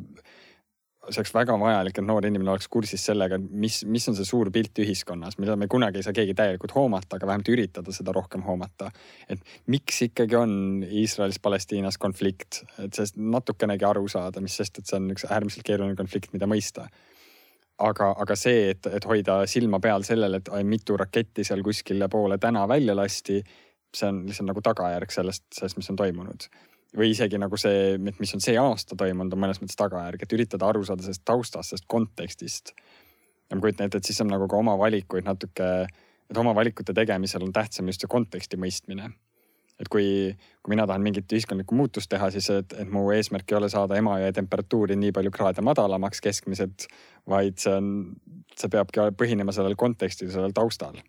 see 1.09 1.21
oleks 1.21 1.33
väga 1.33 1.55
vajalik, 1.59 1.97
et 1.99 2.05
noor 2.05 2.25
inimene 2.27 2.53
oleks 2.53 2.69
kursis 2.71 3.03
sellega, 3.09 3.39
mis, 3.39 3.81
mis 3.89 4.07
on 4.11 4.17
see 4.17 4.27
suur 4.27 4.51
pilt 4.53 4.81
ühiskonnas, 4.83 5.37
mida 5.41 5.55
me 5.59 5.67
kunagi 5.71 5.99
ei 5.99 6.05
saa 6.05 6.15
keegi 6.15 6.35
täielikult 6.37 6.75
hoomata, 6.75 7.17
aga 7.17 7.29
vähemalt 7.29 7.51
üritada 7.53 7.93
seda 7.95 8.13
rohkem 8.15 8.43
hoomata. 8.45 8.91
et 9.29 9.41
miks 9.67 10.01
ikkagi 10.09 10.37
on 10.39 10.53
Iisraelis-Palestiinas 10.85 11.97
konflikt, 12.01 12.63
et 12.77 12.93
sellest 12.93 13.17
natukenegi 13.17 13.85
aru 13.85 14.07
saada, 14.07 14.41
mis 14.41 14.57
sest, 14.61 14.79
et 14.79 14.89
see 14.89 14.99
on 14.99 15.09
üks 15.15 15.25
äärmiselt 15.29 15.65
keeruline 15.67 15.97
konflikt, 15.99 16.33
mida 16.33 16.49
mõista 16.49 16.89
aga, 17.79 18.11
aga 18.19 18.35
see, 18.35 18.69
et, 18.73 18.89
et 18.99 19.05
hoida 19.07 19.41
silma 19.47 19.79
peal 19.83 20.05
sellel, 20.07 20.39
et 20.39 20.51
mitu 20.67 20.97
raketti 20.99 21.45
seal 21.47 21.63
kuskile 21.65 22.09
poole 22.11 22.37
täna 22.37 22.67
välja 22.67 22.95
lasti, 22.97 23.39
see 23.95 24.09
on 24.09 24.25
lihtsalt 24.27 24.51
nagu 24.51 24.61
tagajärg 24.65 25.13
sellest, 25.13 25.47
sellest, 25.55 25.79
mis 25.79 25.89
on 25.89 25.97
toimunud 25.99 26.49
või 26.97 27.11
isegi 27.13 27.37
nagu 27.41 27.57
see, 27.59 27.97
mis 28.01 28.33
on 28.35 28.43
see 28.43 28.57
aasta 28.59 28.97
toimunud, 28.97 29.33
on 29.35 29.43
mõnes 29.43 29.61
mõttes 29.61 29.77
tagajärg, 29.79 30.23
et 30.23 30.35
üritada 30.35 30.69
aru 30.69 30.83
saada 30.87 31.05
sellest 31.05 31.25
taustast, 31.27 31.71
sellest 31.71 31.87
kontekstist. 31.89 32.73
ja 33.49 33.57
ma 33.57 33.61
kujutan 33.61 33.89
ette, 33.89 34.01
et 34.01 34.09
siis 34.09 34.21
on 34.21 34.31
nagu 34.31 34.47
ka 34.49 34.57
oma 34.57 34.75
valikuid 34.77 35.25
natuke, 35.25 35.69
et 36.29 36.37
oma 36.37 36.53
valikute 36.55 36.93
tegemisel 36.93 37.45
on 37.45 37.53
tähtsam 37.53 37.89
just 37.89 38.01
see 38.01 38.09
konteksti 38.09 38.57
mõistmine. 38.57 39.11
et 39.79 39.87
kui, 39.87 40.35
kui 40.63 40.73
mina 40.73 40.83
tahan 40.87 41.01
mingit 41.01 41.31
ühiskondlikku 41.31 41.75
muutust 41.75 42.09
teha, 42.11 42.31
siis 42.31 42.49
et, 42.51 42.73
et 42.73 42.89
mu 42.91 43.05
eesmärk 43.15 43.51
ei 43.51 43.57
ole 43.61 43.69
saada 43.71 43.95
Emajõe 43.95 44.33
temperatuuri 44.35 44.97
nii 44.99 45.13
palju 45.15 45.31
kraade 45.31 45.63
madalamaks 45.63 46.19
keskmiselt, 46.19 46.89
vaid 47.29 47.61
see 47.63 47.77
on, 47.77 47.93
see 48.59 48.67
peabki 48.67 49.07
põhinema 49.15 49.55
sellel 49.55 49.77
kontekstil, 49.79 50.33
sellel 50.33 50.51
taustal 50.57 50.99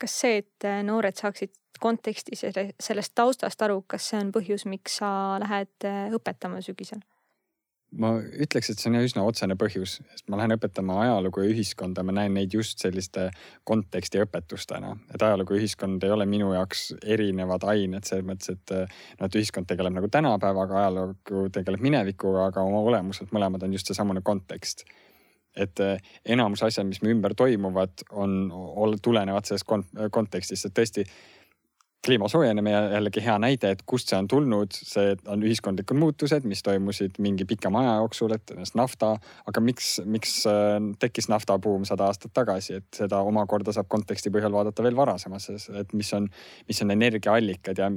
kas 0.00 0.20
see, 0.22 0.42
et 0.42 0.68
noored 0.86 1.16
saaksid 1.16 1.54
kontekstis 1.80 2.42
ja 2.42 2.52
sellest 2.80 3.14
taustast 3.14 3.62
aru, 3.62 3.82
kas 3.88 4.10
see 4.10 4.20
on 4.20 4.32
põhjus, 4.34 4.66
miks 4.68 5.00
sa 5.02 5.10
lähed 5.42 5.88
äh, 5.88 6.08
õpetama 6.16 6.62
sügisel? 6.64 7.04
ma 7.96 8.16
ütleks, 8.18 8.68
et 8.68 8.80
see 8.82 8.90
on 8.90 8.98
üsna 8.98 9.22
otsene 9.24 9.54
põhjus, 9.56 10.00
sest 10.10 10.26
ma 10.28 10.36
lähen 10.40 10.56
õpetama 10.56 10.98
ajalugu 11.04 11.44
ja 11.44 11.52
ühiskonda, 11.52 12.02
ma 12.04 12.12
näen 12.16 12.34
neid 12.34 12.52
just 12.52 12.82
selliste 12.82 13.28
konteksti 13.64 14.20
õpetustena. 14.24 14.90
et 15.14 15.22
ajalugu 15.22 15.54
ja 15.54 15.62
ühiskond 15.62 16.04
ei 16.04 16.10
ole 16.12 16.26
minu 16.28 16.50
jaoks 16.52 16.88
erinevad 17.04 17.64
ained 17.70 18.04
selles 18.04 18.26
mõttes, 18.26 18.52
et 18.52 18.74
noh, 18.74 19.28
et 19.28 19.38
ühiskond 19.38 19.70
tegeleb 19.70 19.94
nagu 19.96 20.10
tänapäevaga, 20.12 20.80
ajalugu 20.82 21.46
tegeleb 21.54 21.86
minevikuga, 21.86 22.48
aga 22.50 22.66
oma 22.66 22.82
olemuselt 22.90 23.32
mõlemad 23.32 23.64
on 23.64 23.78
just 23.78 23.92
seesamune 23.92 24.20
kontekst 24.26 24.84
et 25.56 25.80
äh, 25.80 25.96
enamus 26.24 26.62
asjad, 26.66 26.86
mis 26.88 27.02
me 27.02 27.12
ümber 27.14 27.34
toimuvad, 27.34 28.04
on, 28.12 28.36
tulenevad 29.02 29.48
sellest 29.48 29.66
kontekstist, 30.12 30.68
et 30.68 30.76
tõesti 30.76 31.06
kliima 32.06 32.28
soojenemine 32.30 32.72
jällegi 32.92 33.22
hea 33.24 33.34
näide, 33.42 33.72
et 33.74 33.82
kust 33.88 34.10
see 34.10 34.18
on 34.18 34.28
tulnud, 34.30 34.74
see 34.76 35.14
on 35.32 35.42
ühiskondlikud 35.46 35.98
muutused, 35.98 36.46
mis 36.48 36.62
toimusid 36.66 37.18
mingi 37.22 37.46
pikema 37.48 37.82
aja 37.82 37.94
jooksul, 38.00 38.34
et 38.36 38.52
nafta, 38.78 39.14
aga 39.50 39.62
miks, 39.64 39.96
miks 40.06 40.38
äh, 40.50 40.76
tekkis 41.02 41.30
naftabuum 41.32 41.86
sada 41.88 42.08
aastat 42.10 42.34
tagasi, 42.36 42.80
et 42.80 43.00
seda 43.02 43.20
omakorda 43.26 43.74
saab 43.74 43.90
konteksti 43.92 44.32
põhjal 44.34 44.54
vaadata 44.54 44.86
veel 44.86 44.98
varasemasse, 44.98 45.58
et 45.82 45.94
mis 45.98 46.12
on, 46.16 46.28
mis 46.68 46.82
on 46.84 46.94
energiaallikad 46.94 47.82
ja 47.82 47.90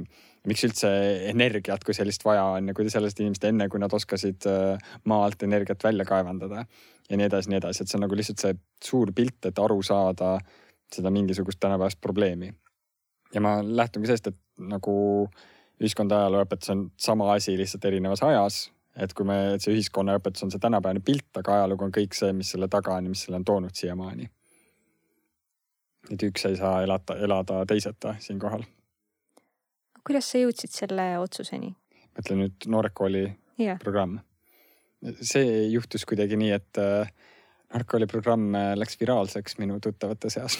miks 0.48 0.64
üldse 0.66 0.90
energiat 1.30 1.84
kui 1.84 1.96
sellist 1.96 2.24
vaja 2.24 2.46
on 2.56 2.70
ja 2.70 2.76
kuidas 2.76 2.96
sellest 2.96 3.20
inimesed 3.20 3.50
enne, 3.50 3.68
kui 3.70 3.82
nad 3.82 3.94
oskasid 3.94 4.48
äh, 4.50 4.96
maa 5.10 5.26
alt 5.28 5.44
energiat 5.46 5.84
välja 5.84 6.08
kaevandada 6.08 6.64
ja 7.10 7.18
nii 7.18 7.28
edasi, 7.28 7.52
nii 7.52 7.60
edasi, 7.60 7.84
et 7.84 7.92
see 7.92 7.98
on 7.98 8.06
nagu 8.06 8.18
lihtsalt 8.18 8.42
see 8.42 8.58
suur 8.84 9.12
pilt, 9.14 9.44
et 9.50 9.62
aru 9.62 9.82
saada 9.86 10.38
seda 10.90 11.12
mingisugust 11.14 11.60
tänapäevast 11.62 12.00
probleemi 12.02 12.50
ja 13.34 13.40
ma 13.40 13.58
lähtungi 13.62 14.10
sellest, 14.10 14.30
et 14.32 14.38
nagu 14.70 14.94
ühiskonna 15.80 16.24
ajalooõpetus 16.24 16.72
on 16.74 16.84
sama 17.00 17.30
asi 17.34 17.56
lihtsalt 17.58 17.84
erinevas 17.88 18.22
ajas. 18.26 18.68
et 19.00 19.12
kui 19.14 19.24
me, 19.24 19.54
et 19.54 19.62
see 19.62 19.72
ühiskonnaõpetus 19.72 20.42
on 20.44 20.50
see 20.50 20.60
tänapäevane 20.60 21.00
pilt, 21.06 21.28
aga 21.38 21.60
ajalugu 21.60 21.86
on 21.86 21.92
kõik 21.94 22.16
see, 22.18 22.32
mis 22.36 22.50
selle 22.52 22.66
taga 22.68 22.96
on 22.98 23.06
ja 23.06 23.12
mis 23.12 23.22
selle 23.24 23.38
on 23.38 23.44
toonud 23.46 23.74
siiamaani. 23.74 24.30
et 26.10 26.22
üks 26.26 26.46
ei 26.48 26.56
saa 26.56 26.82
elada, 26.82 27.16
elada 27.16 27.64
teiseta 27.66 28.16
siinkohal. 28.20 28.64
kuidas 30.06 30.32
sa 30.32 30.42
jõudsid 30.42 30.74
selle 30.74 31.06
otsuseni? 31.18 31.74
mõtlen 32.18 32.44
nüüd 32.44 32.66
Noored 32.66 32.94
Kooli 32.94 33.24
yeah. 33.60 33.78
programm. 33.78 34.18
see 35.22 35.66
juhtus 35.70 36.04
kuidagi 36.04 36.36
nii, 36.36 36.50
et 36.50 36.84
narkooliprogramm 37.70 38.54
äh, 38.54 38.72
läks 38.78 38.98
viraalseks 39.00 39.56
minu 39.60 39.78
tuttavate 39.82 40.30
seas 40.32 40.56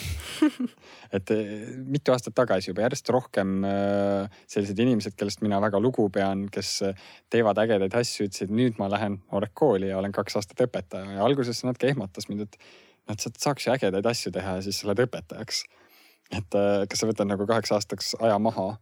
et 1.17 1.33
äh, 1.35 1.49
mitu 1.91 2.15
aastat 2.15 2.37
tagasi 2.39 2.71
juba 2.71 2.85
järjest 2.85 3.11
rohkem 3.11 3.65
äh, 3.67 4.43
sellised 4.51 4.79
inimesed, 4.79 5.17
kellest 5.19 5.43
mina 5.43 5.59
väga 5.63 5.81
lugu 5.83 6.07
pean, 6.15 6.47
kes 6.53 6.77
teevad 7.33 7.59
ägedaid 7.65 7.97
asju, 7.99 8.29
ütlesid 8.31 8.55
nüüd 8.55 8.79
ma 8.79 8.91
lähen 8.93 9.19
Noored 9.33 9.55
Kooli 9.59 9.91
ja 9.91 9.99
olen 9.99 10.15
kaks 10.15 10.39
aastat 10.39 10.63
õpetaja 10.69 11.19
ja 11.19 11.27
alguses 11.27 11.65
natuke 11.67 11.91
ehmatas 11.91 12.31
mind, 12.31 12.47
et 12.47 12.61
noh, 12.61 13.17
et 13.17 13.27
sa 13.27 13.35
saaks 13.49 13.67
ju 13.67 13.75
ägedaid 13.75 14.07
asju 14.07 14.35
teha 14.37 14.59
ja 14.59 14.65
siis 14.67 14.81
sa 14.81 14.89
oled 14.89 15.05
õpetajaks. 15.07 15.65
et 16.31 16.55
kas 16.87 17.01
sa 17.03 17.11
võtad 17.11 17.27
nagu 17.27 17.47
kaheks 17.47 17.73
aastaks 17.75 18.15
aja 18.23 18.39
maha 18.39 18.77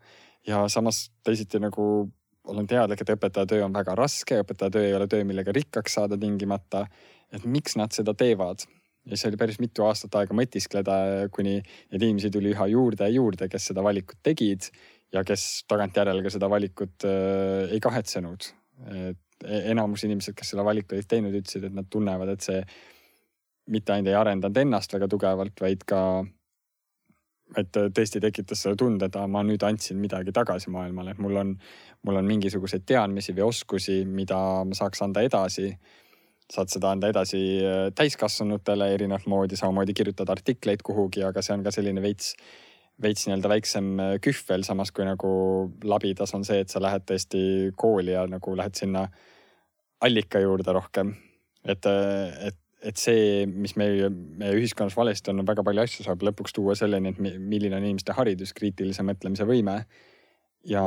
ja 0.46 0.66
samas 0.68 1.08
teisiti 1.24 1.60
nagu 1.62 2.08
olen 2.48 2.66
teadlik, 2.68 3.02
et 3.02 3.12
õpetaja 3.12 3.48
töö 3.48 3.64
on 3.66 3.74
väga 3.74 3.94
raske, 3.98 4.40
õpetaja 4.42 4.72
töö 4.72 4.86
ei 4.86 4.94
ole 4.96 5.08
töö, 5.10 5.24
millega 5.28 5.52
rikkaks 5.54 5.98
saada 5.98 6.18
tingimata. 6.20 6.86
Et 7.32 7.44
miks 7.44 7.76
nad 7.76 7.92
seda 7.94 8.14
teevad 8.16 8.64
ja 9.08 9.16
siis 9.16 9.28
oli 9.30 9.40
päris 9.40 9.58
mitu 9.60 9.84
aastat 9.86 10.14
aega 10.20 10.36
mõtiskleda, 10.36 10.98
kuni 11.32 11.58
neid 11.60 12.02
inimesi 12.02 12.30
tuli 12.32 12.52
üha 12.52 12.68
juurde 12.72 13.08
ja 13.08 13.14
juurde, 13.14 13.48
kes 13.48 13.70
seda 13.70 13.84
valikut 13.84 14.20
tegid 14.22 14.68
ja 15.14 15.24
kes 15.24 15.64
tagantjärele 15.68 16.22
ka 16.24 16.32
seda 16.34 16.50
valikut 16.50 17.06
äh, 17.08 17.72
ei 17.72 17.80
kahetsenud. 17.80 18.52
et 18.94 19.44
e-, 19.44 19.64
enamus 19.72 20.04
inimesed, 20.06 20.36
kes 20.38 20.52
selle 20.52 20.64
valiku 20.66 20.94
olid 20.94 21.08
teinud, 21.10 21.34
ütlesid, 21.34 21.64
et 21.66 21.74
nad 21.74 21.88
tunnevad, 21.90 22.34
et 22.34 22.44
see 22.44 22.60
mitte 23.72 23.92
ainult 23.92 24.12
ei 24.12 24.18
arendanud 24.18 24.60
ennast 24.62 24.92
väga 24.94 25.08
tugevalt, 25.10 25.60
vaid 25.60 25.84
ka, 25.88 26.00
et 27.58 27.72
tõesti 27.74 28.20
tekitas 28.22 28.62
selle 28.64 28.78
tunde, 28.80 29.08
et 29.08 29.18
ma 29.28 29.42
nüüd 29.46 29.64
andsin 29.66 29.98
midagi 30.00 30.32
tagasi 30.36 30.72
maailmale, 30.74 31.14
et 31.14 31.22
mul 31.22 31.40
on, 31.42 31.54
mul 32.06 32.20
on 32.20 32.28
mingisuguseid 32.28 32.86
teadmisi 32.88 33.34
või 33.36 33.48
oskusi, 33.48 34.02
mida 34.06 34.38
ma 34.64 34.78
saaks 34.78 35.02
anda 35.04 35.24
edasi. 35.26 35.72
Saad 36.52 36.72
seda 36.72 36.92
anda 36.94 37.10
edasi 37.12 37.42
äh, 37.60 37.82
täiskasvanutele 37.96 38.92
erinevat 38.94 39.26
moodi, 39.28 39.56
samamoodi 39.56 39.94
kirjutada 39.96 40.32
artikleid 40.36 40.84
kuhugi, 40.86 41.22
aga 41.26 41.44
see 41.44 41.56
on 41.56 41.66
ka 41.66 41.74
selline 41.74 42.02
veits 42.04 42.34
veits 43.02 43.26
nii-öelda 43.28 43.50
väiksem 43.52 43.90
äh, 44.02 44.14
kühvel, 44.22 44.64
samas 44.66 44.90
kui 44.94 45.06
nagu 45.06 45.30
labidas 45.86 46.34
on 46.34 46.46
see, 46.46 46.62
et 46.64 46.72
sa 46.72 46.82
lähed 46.82 47.04
tõesti 47.08 47.42
kooli 47.78 48.16
ja 48.16 48.24
nagu 48.30 48.56
lähed 48.58 48.78
sinna 48.78 49.04
allika 50.04 50.40
juurde 50.42 50.74
rohkem. 50.74 51.14
et, 51.64 51.86
äh, 51.86 52.48
et 52.48 52.64
et 52.78 52.94
see, 52.94 53.46
mis 53.50 53.72
meie, 53.74 54.06
meie 54.08 54.54
ühiskonnas 54.54 54.94
valesti 54.94 55.32
on, 55.32 55.42
on 55.42 55.46
väga 55.48 55.64
palju 55.66 55.82
asju 55.82 56.04
saab 56.06 56.22
lõpuks 56.22 56.54
tuua 56.54 56.76
selleni, 56.78 57.10
et 57.10 57.18
milline 57.18 57.74
on 57.74 57.82
inimeste 57.82 58.14
haridus, 58.14 58.52
kriitilise 58.54 59.02
mõtlemise 59.02 59.46
võime. 59.48 59.80
ja 60.64 60.84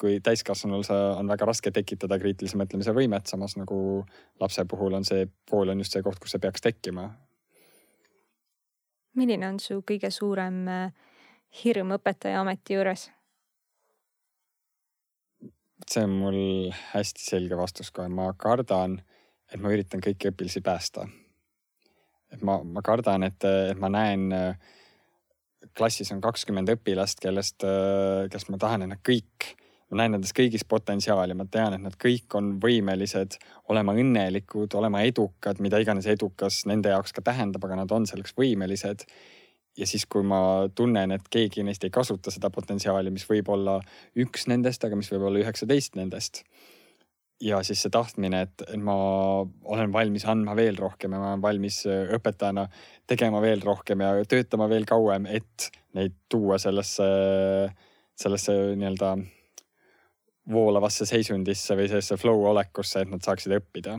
kui 0.00 0.20
täiskasvanul 0.24 0.84
sa, 0.86 0.96
on 1.18 1.28
väga 1.28 1.48
raske 1.48 1.72
tekitada 1.74 2.18
kriitilise 2.20 2.56
mõtlemise 2.60 2.94
võimet, 2.96 3.26
samas 3.28 3.56
nagu 3.58 4.04
lapse 4.40 4.64
puhul 4.70 4.96
on 4.98 5.04
see, 5.04 5.26
kool 5.50 5.72
on 5.72 5.82
just 5.84 5.96
see 5.96 6.04
koht, 6.06 6.20
kus 6.22 6.36
see 6.36 6.42
peaks 6.44 6.64
tekkima. 6.64 7.10
milline 9.18 9.48
on 9.48 9.60
su 9.60 9.80
kõige 9.82 10.10
suurem 10.14 10.68
äh, 10.68 10.92
hirm 11.64 11.96
õpetaja 11.98 12.40
ameti 12.40 12.78
juures? 12.78 13.10
see 15.88 16.04
on 16.04 16.18
mul 16.20 16.40
hästi 16.92 17.22
selge 17.24 17.56
vastus 17.56 17.90
kohe, 17.90 18.08
ma 18.08 18.32
kardan 18.36 18.98
et 19.52 19.60
ma 19.62 19.72
üritan 19.72 20.02
kõiki 20.04 20.32
õpilasi 20.32 20.62
päästa. 20.64 21.06
et 22.32 22.42
ma, 22.44 22.58
ma 22.62 22.82
kardan, 22.84 23.24
et, 23.24 23.44
et 23.44 23.78
ma 23.80 23.88
näen 23.88 24.28
klassis 25.78 26.10
on 26.12 26.20
kakskümmend 26.20 26.68
õpilast, 26.74 27.22
kellest, 27.22 27.64
kellest 27.64 28.50
ma 28.52 28.60
tahan, 28.60 28.84
et 28.84 28.92
nad 28.92 29.00
kõik, 29.04 29.54
ma 29.90 30.02
näen 30.02 30.16
nendes 30.16 30.34
kõigis 30.36 30.64
potentsiaali, 30.68 31.36
ma 31.38 31.46
tean, 31.50 31.76
et 31.76 31.82
nad 31.84 31.96
kõik 32.00 32.34
on 32.38 32.54
võimelised 32.62 33.38
olema 33.72 33.94
õnnelikud, 33.96 34.74
olema 34.78 35.02
edukad, 35.08 35.60
mida 35.64 35.80
iganes 35.80 36.08
edukas 36.10 36.64
nende 36.68 36.92
jaoks 36.92 37.16
ka 37.16 37.24
tähendab, 37.24 37.64
aga 37.64 37.82
nad 37.82 37.92
on 37.94 38.08
selleks 38.08 38.36
võimelised. 38.38 39.06
ja 39.78 39.86
siis, 39.86 40.06
kui 40.10 40.24
ma 40.26 40.68
tunnen, 40.74 41.12
et 41.14 41.28
keegi 41.30 41.62
neist 41.62 41.84
ei 41.84 41.90
kasuta 41.94 42.32
seda 42.34 42.50
potentsiaali, 42.50 43.10
mis 43.14 43.28
võib 43.28 43.48
olla 43.54 43.78
üks 44.16 44.48
nendest, 44.50 44.84
aga 44.84 44.96
mis 44.96 45.10
võib 45.12 45.28
olla 45.28 45.38
üheksateist 45.44 45.96
nendest 45.96 46.42
ja 47.40 47.60
siis 47.62 47.82
see 47.84 47.92
tahtmine, 47.94 48.42
et 48.46 48.62
ma 48.82 48.94
olen 49.46 49.92
valmis 49.94 50.26
andma 50.28 50.56
veel 50.58 50.78
rohkem 50.78 51.14
ja 51.14 51.20
ma 51.22 51.32
olen 51.32 51.42
valmis 51.42 51.84
äh, 51.86 52.10
õpetajana 52.18 52.66
tegema 53.06 53.42
veel 53.42 53.62
rohkem 53.64 54.02
ja 54.02 54.12
töötama 54.28 54.68
veel 54.70 54.86
kauem, 54.88 55.28
et 55.30 55.70
neid 55.94 56.16
tuua 56.30 56.58
sellesse, 56.58 57.06
sellesse 58.18 58.56
nii-öelda 58.74 59.14
voolavasse 60.52 61.06
seisundisse 61.08 61.76
või 61.76 61.88
sellesse 61.90 62.16
flow 62.20 62.46
olekusse, 62.50 63.02
et 63.02 63.10
nad 63.12 63.24
saaksid 63.24 63.58
õppida. 63.58 63.98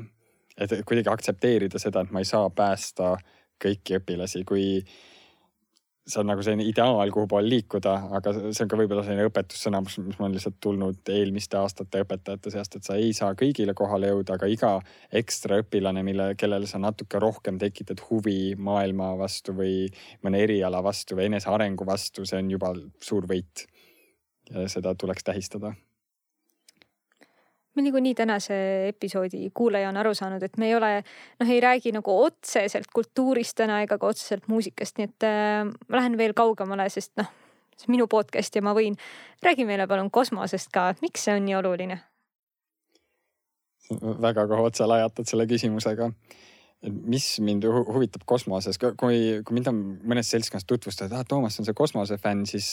et 0.60 0.74
kuidagi 0.84 1.08
aktsepteerida 1.08 1.80
seda, 1.80 2.02
et 2.04 2.12
ma 2.12 2.20
ei 2.20 2.28
saa 2.28 2.50
päästa 2.52 3.14
kõiki 3.64 3.96
õpilasi, 4.00 4.44
kui 4.48 4.82
see 6.10 6.20
on 6.20 6.30
nagu 6.32 6.44
selline 6.44 6.66
ideaal, 6.68 7.12
kuhu 7.14 7.28
poole 7.30 7.48
liikuda, 7.48 7.94
aga 8.18 8.34
see 8.34 8.64
on 8.66 8.72
ka 8.72 8.78
võib-olla 8.80 9.04
selline 9.06 9.28
õpetussõna, 9.30 9.82
mis, 9.86 9.98
on 10.20 10.34
lihtsalt 10.34 10.58
tulnud 10.64 11.12
eelmiste 11.14 11.60
aastate 11.60 12.02
õpetajate 12.04 12.54
seast, 12.54 12.76
et 12.76 12.88
sa 12.88 12.98
ei 13.00 13.12
saa 13.16 13.36
kõigile 13.40 13.76
kohale 13.78 14.10
jõuda, 14.12 14.36
aga 14.40 14.50
iga 14.52 14.72
ekstra 15.22 15.62
õpilane, 15.64 16.04
mille, 16.08 16.32
kellele 16.40 16.68
sa 16.68 16.82
natuke 16.82 17.22
rohkem 17.22 17.60
tekitad 17.62 18.02
huvi 18.10 18.56
maailma 18.58 19.14
vastu 19.22 19.56
või 19.56 19.86
mõne 20.26 20.42
eriala 20.48 20.82
vastu 20.84 21.20
või 21.20 21.30
enesearengu 21.30 21.88
vastu, 21.88 22.26
see 22.26 22.42
on 22.42 22.50
juba 22.58 22.74
suur 23.06 23.30
võit. 23.30 23.68
ja 24.50 24.66
seda 24.68 24.96
tuleks 24.98 25.24
tähistada 25.24 25.76
me 27.80 27.86
niikuinii 27.86 28.16
tänase 28.16 28.56
episoodi 28.90 29.50
kuulaja 29.56 29.90
on 29.90 29.98
aru 30.02 30.14
saanud, 30.18 30.44
et 30.44 30.58
me 30.58 30.68
ei 30.68 30.76
ole, 30.76 30.92
noh, 31.40 31.52
ei 31.56 31.62
räägi 31.64 31.94
nagu 31.96 32.16
otseselt 32.26 32.92
kultuurist 32.94 33.56
täna 33.62 33.80
ega 33.86 33.98
ka 34.02 34.12
otseselt 34.12 34.50
muusikast, 34.52 35.00
nii 35.00 35.08
et 35.08 35.28
äh, 35.28 35.64
ma 35.64 36.02
lähen 36.02 36.18
veel 36.20 36.36
kaugemale, 36.38 36.90
sest 36.92 37.16
noh, 37.22 37.32
see 37.78 37.88
on 37.88 37.96
minu 37.96 38.10
podcast 38.12 38.56
ja 38.56 38.64
ma 38.66 38.76
võin, 38.78 38.98
räägi 39.46 39.66
meile 39.70 39.88
palun 39.88 40.12
kosmosest 40.12 40.72
ka, 40.76 40.92
miks 41.06 41.28
see 41.28 41.38
on 41.40 41.48
nii 41.48 41.60
oluline? 41.62 42.02
väga 44.22 44.44
kohe 44.46 44.68
otse 44.70 44.86
lajatad 44.86 45.26
selle 45.26 45.48
küsimusega 45.50 46.12
mis 46.88 47.26
mind 47.44 47.66
huvitab 47.68 48.24
kosmoses, 48.30 48.78
kui, 48.80 48.94
kui 48.96 49.56
mind 49.56 49.68
on 49.72 49.80
mõnes 50.08 50.30
seltskonnas 50.32 50.68
tutvustanud, 50.70 51.12
et 51.12 51.18
ah, 51.18 51.26
Toomas 51.28 51.60
on 51.60 51.68
see 51.68 51.76
kosmosefänn, 51.76 52.46
siis, 52.48 52.70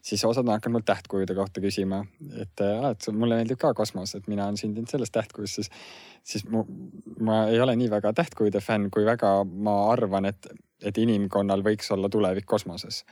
siis 0.00 0.24
osad 0.24 0.46
on 0.46 0.54
hakanud 0.54 0.78
mult 0.78 0.88
tähtkujude 0.88 1.36
kohta 1.36 1.60
küsima. 1.64 2.02
et 2.40 2.64
ah,, 2.64 2.92
et 2.94 3.08
mulle 3.12 3.36
meeldib 3.40 3.60
ka 3.60 3.74
kosmos, 3.76 4.14
et 4.16 4.30
mina 4.32 4.46
olen 4.48 4.60
sündinud 4.60 4.88
selles 4.88 5.12
tähtkujus, 5.12 5.58
siis, 5.58 5.70
siis 6.24 6.46
mu, 6.48 6.64
ma 7.20 7.44
ei 7.52 7.60
ole 7.60 7.76
nii 7.76 7.90
väga 7.92 8.14
tähtkujude 8.22 8.64
fänn, 8.64 8.88
kui 8.94 9.04
väga 9.04 9.34
ma 9.44 9.76
arvan, 9.92 10.30
et, 10.32 10.48
et 10.80 11.04
inimkonnal 11.04 11.64
võiks 11.66 11.92
olla 11.92 12.08
tulevik 12.12 12.48
kosmoses 12.48 13.02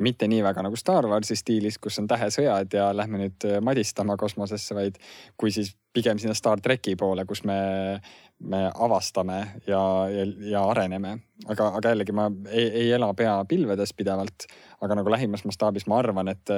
mitte 0.00 0.28
nii 0.28 0.42
väga 0.44 0.62
nagu 0.64 0.76
Star 0.76 1.06
Warsi 1.06 1.36
stiilis, 1.36 1.78
kus 1.78 1.98
on 2.00 2.08
tähesõjad 2.08 2.72
ja 2.74 2.88
lähme 2.96 3.20
nüüd 3.20 3.46
madistama 3.60 4.16
kosmosesse, 4.16 4.74
vaid 4.74 4.96
kui 5.36 5.52
siis 5.52 5.74
pigem 5.92 6.18
sinna 6.18 6.34
Star 6.34 6.60
treki 6.60 6.94
poole, 6.96 7.26
kus 7.28 7.44
me, 7.44 8.00
me 8.40 8.62
avastame 8.72 9.38
ja, 9.66 9.82
ja, 10.08 10.26
ja 10.54 10.64
areneme. 10.70 11.18
aga, 11.46 11.68
aga 11.76 11.92
jällegi 11.92 12.16
ma 12.16 12.30
ei, 12.48 12.68
ei 12.84 12.90
ela 12.92 13.12
pea 13.14 13.36
pilvedes 13.48 13.92
pidevalt, 13.96 14.48
aga 14.80 14.96
nagu 14.98 15.12
lähimas 15.12 15.44
mastaabis 15.44 15.86
ma 15.86 16.00
arvan, 16.00 16.32
et, 16.32 16.54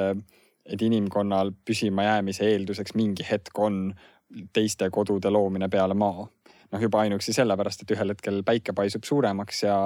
et 0.64 0.82
inimkonnal 0.82 1.52
püsimajäämise 1.64 2.46
eelduseks 2.52 2.94
mingi 2.94 3.26
hetk 3.30 3.58
on 3.58 3.88
teiste 4.52 4.90
kodude 4.90 5.30
loomine 5.30 5.68
peale 5.68 5.94
maa 5.94 6.28
noh, 6.74 6.82
juba 6.82 7.04
ainuüksi 7.04 7.34
sellepärast, 7.36 7.84
et 7.84 7.92
ühel 7.94 8.14
hetkel 8.14 8.40
päike 8.46 8.74
paisub 8.76 9.06
suuremaks 9.06 9.64
ja, 9.66 9.76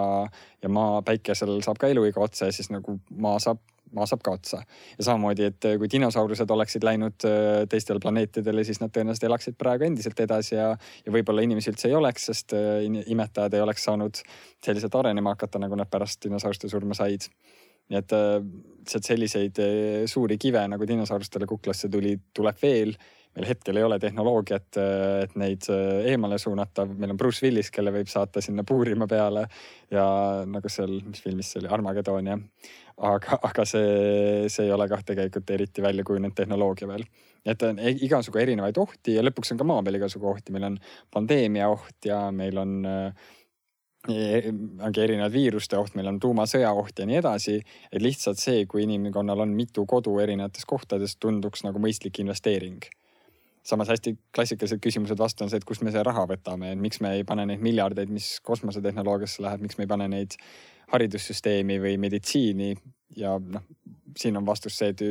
ja 0.62 0.70
maa, 0.72 1.03
päikesel 1.07 1.59
saab 1.64 1.80
ka 1.80 1.91
eluiga 1.93 2.22
otsa 2.24 2.49
ja 2.49 2.57
siis 2.57 2.72
nagu 2.74 2.99
maa 3.14 3.36
saab 3.43 3.61
maa 3.95 4.07
saab 4.09 4.22
ka 4.24 4.34
otsa. 4.36 4.59
ja 4.99 5.05
samamoodi, 5.05 5.47
et 5.49 5.66
kui 5.80 5.89
dinosaurused 5.93 6.51
oleksid 6.51 6.84
läinud 6.84 7.24
äh, 7.24 7.62
teistele 7.72 8.01
planeetidele, 8.05 8.64
siis 8.64 8.82
nad 8.82 8.93
tõenäoliselt 8.95 9.28
elaksid 9.30 9.57
praegu 9.61 9.86
endiselt 9.86 10.20
edasi 10.20 10.59
ja, 10.59 10.70
ja 11.07 11.14
võib-olla 11.14 11.45
inimesi 11.45 11.72
üldse 11.72 11.89
ei 11.89 11.97
oleks, 11.97 12.28
sest 12.30 12.53
äh, 12.57 12.84
imetajad 12.84 13.57
ei 13.57 13.64
oleks 13.64 13.86
saanud 13.89 14.20
selliselt 14.64 14.99
arenema 15.01 15.32
hakata, 15.36 15.61
nagu 15.62 15.78
nad 15.78 15.91
pärast 15.91 16.20
dinosauruste 16.26 16.68
surma 16.68 16.99
said. 16.99 17.30
nii 17.89 17.97
et 17.97 18.12
lihtsalt 18.12 19.07
selliseid 19.09 19.59
suuri 20.12 20.36
kive 20.36 20.61
nagu 20.68 20.84
dinosaurustele 20.86 21.47
kuklasse 21.49 21.89
tuli, 21.89 22.18
tuleb 22.36 22.59
veel 22.61 22.93
meil 23.39 23.53
hetkel 23.53 23.78
ei 23.78 23.86
ole 23.86 23.99
tehnoloogiat, 24.03 24.80
et 25.22 25.36
neid 25.39 25.68
eemale 26.11 26.41
suunata. 26.43 26.86
meil 26.91 27.14
on 27.14 27.20
Bruce 27.20 27.45
Willis, 27.47 27.70
kelle 27.70 27.93
võib 27.95 28.11
saata 28.11 28.43
sinna 28.43 28.64
puurima 28.66 29.07
peale 29.07 29.47
ja 29.95 30.05
nagu 30.47 30.72
seal, 30.72 30.99
mis 31.07 31.22
filmis 31.22 31.53
see 31.53 31.62
oli, 31.62 31.70
Armageddon 31.70 32.32
jah. 32.32 32.43
aga, 32.99 33.39
aga 33.47 33.64
see, 33.68 34.51
see 34.51 34.66
ei 34.66 34.74
ole 34.74 34.89
kah 34.91 35.05
tegelikult 35.07 35.55
eriti 35.55 35.84
välja 35.84 36.05
kujunenud 36.05 36.34
tehnoloogia 36.34 36.91
veel. 36.91 37.07
et 37.47 37.62
on 37.62 37.78
e-, 37.78 37.97
igasugu 38.09 38.43
erinevaid 38.43 38.82
ohti 38.82 39.14
ja 39.14 39.22
lõpuks 39.22 39.55
on 39.55 39.62
ka 39.62 39.70
maa 39.70 39.86
peal 39.86 40.03
igasugu 40.03 40.30
ohti, 40.34 40.53
meil 40.53 40.72
on 40.72 40.78
pandeemia 41.14 41.70
oht 41.70 42.11
ja 42.11 42.24
meil 42.34 42.59
on 42.59 42.76
e-, 42.89 44.55
ongi 44.82 45.05
erinevad 45.05 45.32
viiruste 45.32 45.78
oht, 45.78 45.95
meil 45.95 46.11
on 46.11 46.18
tuumasõja 46.18 46.74
oht 46.74 46.99
ja 46.99 47.07
nii 47.07 47.22
edasi. 47.22 47.61
et 47.93 48.03
lihtsalt 48.03 48.43
see, 48.43 48.66
kui 48.66 48.82
inimkonnal 48.82 49.47
on 49.47 49.55
mitu 49.55 49.86
kodu 49.86 50.18
erinevates 50.18 50.66
kohtades, 50.66 51.20
tunduks 51.22 51.62
nagu 51.68 51.78
mõistlik 51.78 52.18
investeering 52.24 52.89
samas 53.69 53.91
hästi 53.93 54.14
klassikalised 54.35 54.81
küsimused 54.83 55.21
vastu 55.21 55.45
on 55.45 55.53
see, 55.53 55.61
et 55.61 55.69
kust 55.69 55.85
me 55.85 55.93
see 55.93 56.03
raha 56.07 56.25
võtame, 56.31 56.73
et 56.73 56.81
miks 56.81 57.03
me 57.05 57.12
ei 57.19 57.25
pane 57.29 57.45
neid 57.49 57.62
miljardeid, 57.64 58.11
mis 58.12 58.39
kosmosetehnoloogiasse 58.47 59.45
läheb, 59.45 59.64
miks 59.66 59.79
me 59.79 59.85
ei 59.85 59.91
pane 59.91 60.09
neid 60.12 60.37
haridussüsteemi 60.93 61.77
või 61.83 61.97
meditsiini. 62.01 62.73
Ja 63.19 63.37
noh, 63.41 63.64
siin 64.16 64.37
on 64.41 64.47
vastus 64.49 64.79
see, 64.79 64.93
et 64.95 65.05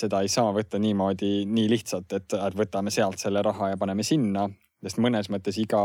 seda 0.00 0.20
ei 0.22 0.30
saa 0.30 0.52
võtta 0.54 0.78
niimoodi 0.78 1.44
nii 1.50 1.70
lihtsalt, 1.72 2.12
et 2.14 2.36
võtame 2.58 2.92
sealt 2.94 3.18
selle 3.22 3.42
raha 3.42 3.72
ja 3.72 3.78
paneme 3.80 4.06
sinna, 4.06 4.46
sest 4.84 5.00
mõnes 5.02 5.28
mõttes 5.32 5.58
iga 5.60 5.80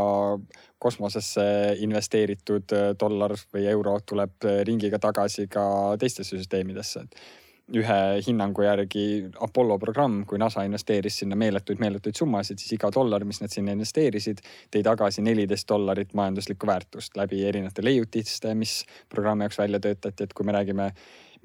kosmosesse 0.82 1.46
investeeritud 1.84 2.76
dollar 3.00 3.34
või 3.52 3.66
euro 3.72 3.98
tuleb 4.06 4.46
ringiga 4.68 5.00
tagasi 5.02 5.48
ka 5.50 5.66
teistesse 6.00 6.38
süsteemidesse, 6.38 7.02
et 7.02 7.45
ühe 7.74 7.98
hinnangu 8.22 8.62
järgi 8.62 9.04
Apollo 9.42 9.78
programm, 9.82 10.20
kui 10.28 10.38
NASA 10.38 10.62
investeeris 10.66 11.18
sinna 11.22 11.38
meeletuid-meeletuid 11.38 12.14
summasid, 12.14 12.60
siis 12.62 12.76
iga 12.76 12.92
dollar, 12.94 13.24
mis 13.26 13.40
nad 13.42 13.50
sinna 13.50 13.74
investeerisid, 13.74 14.42
tõi 14.70 14.84
tagasi 14.86 15.24
neliteist 15.26 15.68
dollarit 15.68 16.14
majanduslikku 16.14 16.68
väärtust 16.70 17.18
läbi 17.18 17.42
erinevate 17.48 17.82
leiutiste, 17.82 18.54
mis 18.54 18.84
programmi 19.10 19.46
jaoks 19.46 19.58
välja 19.58 19.82
töötati, 19.82 20.28
et 20.28 20.36
kui 20.36 20.46
me 20.46 20.54
räägime 20.54 20.92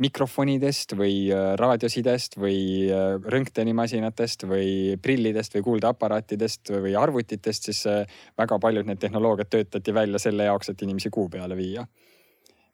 mikrofonidest 0.02 0.96
või 0.98 1.16
äh, 1.34 1.56
raadiosidest 1.60 2.38
või 2.40 2.60
äh, 2.90 3.18
röntgenimasinatest 3.34 4.46
või 4.50 4.98
prillidest 5.02 5.58
või 5.58 5.66
kuuldeaparaatidest 5.68 6.74
või 6.78 6.96
arvutitest, 6.98 7.70
siis 7.70 7.84
äh, 7.90 8.06
väga 8.38 8.60
paljud 8.62 8.88
need 8.90 9.02
tehnoloogiad 9.02 9.50
töötati 9.52 9.94
välja 9.94 10.22
selle 10.22 10.48
jaoks, 10.50 10.70
et 10.70 10.86
inimesi 10.86 11.10
kuu 11.10 11.30
peale 11.34 11.58
viia. 11.58 11.86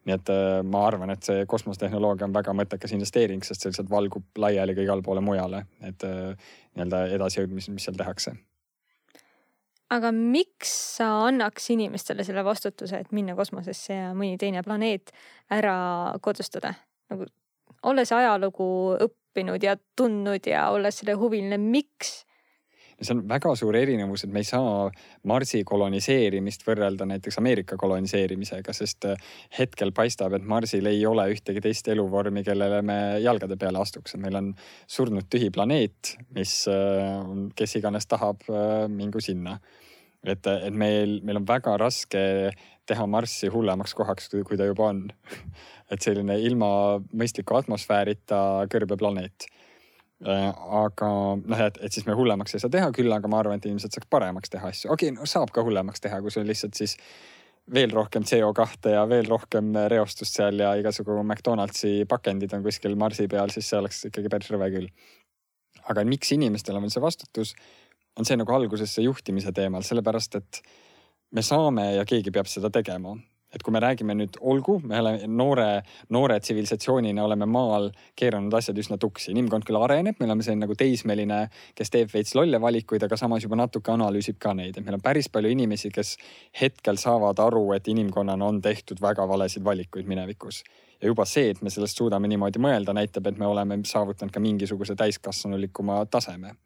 Nii 0.08 0.16
et 0.16 0.30
ma 0.64 0.86
arvan, 0.88 1.12
et 1.12 1.24
see 1.26 1.46
kosmosetehnoloogia 1.50 2.24
on 2.24 2.36
väga 2.36 2.54
mõttekas 2.56 2.94
investeering, 2.96 3.44
sest 3.44 3.60
see 3.60 3.72
lihtsalt 3.72 3.90
valgub 3.92 4.40
laiali 4.40 4.74
ka 4.74 4.86
igale 4.86 5.04
poole 5.04 5.20
mujale, 5.24 5.66
et 5.84 6.04
nii-öelda 6.04 7.02
edasijõudmisi, 7.18 7.74
mis 7.76 7.84
seal 7.84 7.98
tehakse 7.98 8.32
aga 9.92 10.10
miks 10.12 10.72
sa 10.98 11.08
annaks 11.28 11.70
inimestele 11.72 12.24
selle 12.26 12.44
vastutuse, 12.44 13.00
et 13.02 13.12
minna 13.16 13.36
kosmosesse 13.38 13.94
ja 13.94 14.12
mõni 14.16 14.36
teine 14.40 14.62
planeet 14.66 15.12
ära 15.54 15.78
kodustada? 16.24 16.74
nagu 17.08 17.24
olles 17.88 18.10
ajalugu 18.12 18.68
õppinud 19.06 19.62
ja 19.64 19.78
tundnud 19.96 20.44
ja 20.46 20.66
olles 20.74 21.00
selle 21.00 21.14
huviline, 21.16 21.56
miks? 21.58 22.24
See 23.00 23.14
on 23.14 23.22
väga 23.30 23.52
suur 23.58 23.76
erinevus, 23.78 24.24
et 24.24 24.32
me 24.32 24.42
ei 24.42 24.46
saa 24.46 24.88
Marsi 25.30 25.60
koloniseerimist 25.66 26.64
võrrelda 26.66 27.06
näiteks 27.06 27.38
Ameerika 27.38 27.78
koloniseerimisega, 27.78 28.74
sest 28.74 29.06
äh, 29.06 29.28
hetkel 29.58 29.92
paistab, 29.94 30.34
et 30.34 30.46
Marsil 30.46 30.88
ei 30.90 31.04
ole 31.06 31.28
ühtegi 31.34 31.62
teist 31.64 31.88
eluvormi, 31.92 32.42
kellele 32.46 32.80
me 32.82 32.98
jalgade 33.22 33.58
peale 33.60 33.82
astuks. 33.82 34.16
meil 34.18 34.40
on 34.40 34.52
surnud 34.86 35.28
tühi 35.30 35.52
planeet, 35.54 36.16
mis, 36.34 36.54
äh, 36.72 37.22
kes 37.58 37.78
iganes 37.78 38.10
tahab, 38.10 38.42
äh, 38.50 38.88
mingu 38.90 39.22
sinna. 39.22 39.58
et, 40.24 40.46
et 40.46 40.74
meil, 40.74 41.20
meil 41.22 41.38
on 41.38 41.46
väga 41.46 41.76
raske 41.78 42.50
teha 42.88 43.04
Marssi 43.06 43.48
hullemaks 43.52 43.94
kohaks, 43.94 44.28
kui 44.32 44.56
ta 44.58 44.66
juba 44.66 44.88
on 44.90 45.04
et 45.92 46.02
selline 46.02 46.34
ilma 46.42 46.98
mõistliku 47.14 47.54
atmosfäärita 47.60 48.66
kõrbeplaneet 48.72 49.46
aga 50.26 51.08
noh, 51.38 51.60
et, 51.62 51.76
et 51.82 51.94
siis 51.94 52.06
me 52.06 52.14
hullemaks 52.18 52.56
ei 52.56 52.62
saa 52.62 52.72
teha, 52.72 52.90
küll 52.94 53.12
aga 53.14 53.28
ma 53.30 53.38
arvan, 53.38 53.60
et 53.60 53.68
inimesed 53.68 53.94
saaks 53.94 54.08
paremaks 54.10 54.50
teha 54.50 54.70
asju. 54.72 54.90
okei 54.90 55.12
okay,, 55.12 55.18
no 55.18 55.26
saab 55.30 55.52
ka 55.54 55.62
hullemaks 55.62 56.02
teha, 56.02 56.18
kui 56.24 56.34
sul 56.34 56.46
lihtsalt 56.48 56.74
siis 56.74 56.96
veel 57.74 57.92
rohkem 57.94 58.24
CO2 58.26 58.94
ja 58.96 59.04
veel 59.08 59.28
rohkem 59.30 59.70
reostust 59.92 60.34
seal 60.34 60.58
ja 60.58 60.72
igasugu 60.80 61.20
McDonaldsi 61.22 62.02
pakendid 62.08 62.54
on 62.56 62.64
kuskil 62.64 62.96
Marsi 62.98 63.28
peal, 63.28 63.52
siis 63.54 63.68
see 63.70 63.78
oleks 63.78 64.08
ikkagi 64.10 64.32
päris 64.32 64.50
rõve 64.50 64.70
küll. 64.74 64.90
aga 65.88 66.04
miks 66.04 66.32
inimestel 66.34 66.76
on 66.76 66.90
see 66.90 67.00
vastutus, 67.00 67.54
on 68.18 68.26
see 68.26 68.36
nagu 68.36 68.52
alguses 68.52 68.90
see 68.94 69.06
juhtimise 69.06 69.52
teemal, 69.54 69.86
sellepärast 69.86 70.34
et 70.40 70.62
me 71.30 71.44
saame 71.44 71.92
ja 71.94 72.04
keegi 72.08 72.32
peab 72.34 72.50
seda 72.50 72.70
tegema 72.74 73.14
et 73.54 73.62
kui 73.64 73.72
me 73.72 73.80
räägime 73.80 74.14
nüüd, 74.18 74.36
olgu, 74.40 74.78
me 74.84 74.98
oleme 75.00 75.28
noore, 75.40 75.68
noore 76.12 76.38
tsivilisatsioonina 76.40 77.24
oleme 77.24 77.48
maal 77.48 77.88
keeranud 78.18 78.54
asjad 78.54 78.78
üsna 78.78 78.98
tuksi. 79.00 79.30
inimkond 79.32 79.64
küll 79.68 79.80
areneb, 79.80 80.18
me 80.20 80.26
oleme 80.26 80.44
selline 80.44 80.66
nagu 80.66 80.76
teismeline, 80.78 81.40
kes 81.78 81.92
teeb 81.94 82.12
veits 82.12 82.34
lolle 82.36 82.60
valikuid, 82.60 83.02
aga 83.08 83.16
samas 83.16 83.46
juba 83.46 83.56
natuke 83.56 83.92
analüüsib 83.92 84.38
ka 84.38 84.54
neid, 84.54 84.76
et 84.76 84.84
meil 84.84 84.98
on 84.98 85.04
päris 85.04 85.30
palju 85.32 85.52
inimesi, 85.54 85.90
kes 85.94 86.16
hetkel 86.60 87.00
saavad 87.00 87.40
aru, 87.44 87.64
et 87.76 87.88
inimkonnana 87.88 88.52
on 88.52 88.60
tehtud 88.62 89.00
väga 89.02 89.28
valesid 89.28 89.64
valikuid 89.64 90.06
minevikus. 90.06 90.62
ja 91.00 91.06
juba 91.06 91.24
see, 91.24 91.50
et 91.50 91.62
me 91.62 91.70
sellest 91.70 91.96
suudame 91.96 92.28
niimoodi 92.28 92.58
mõelda, 92.58 92.92
näitab, 92.92 93.26
et 93.26 93.38
me 93.38 93.46
oleme 93.46 93.80
saavutanud 93.84 94.32
ka 94.34 94.40
mingisuguse 94.40 94.96
täiskasvanulikuma 94.98 96.04
taseme 96.10 96.56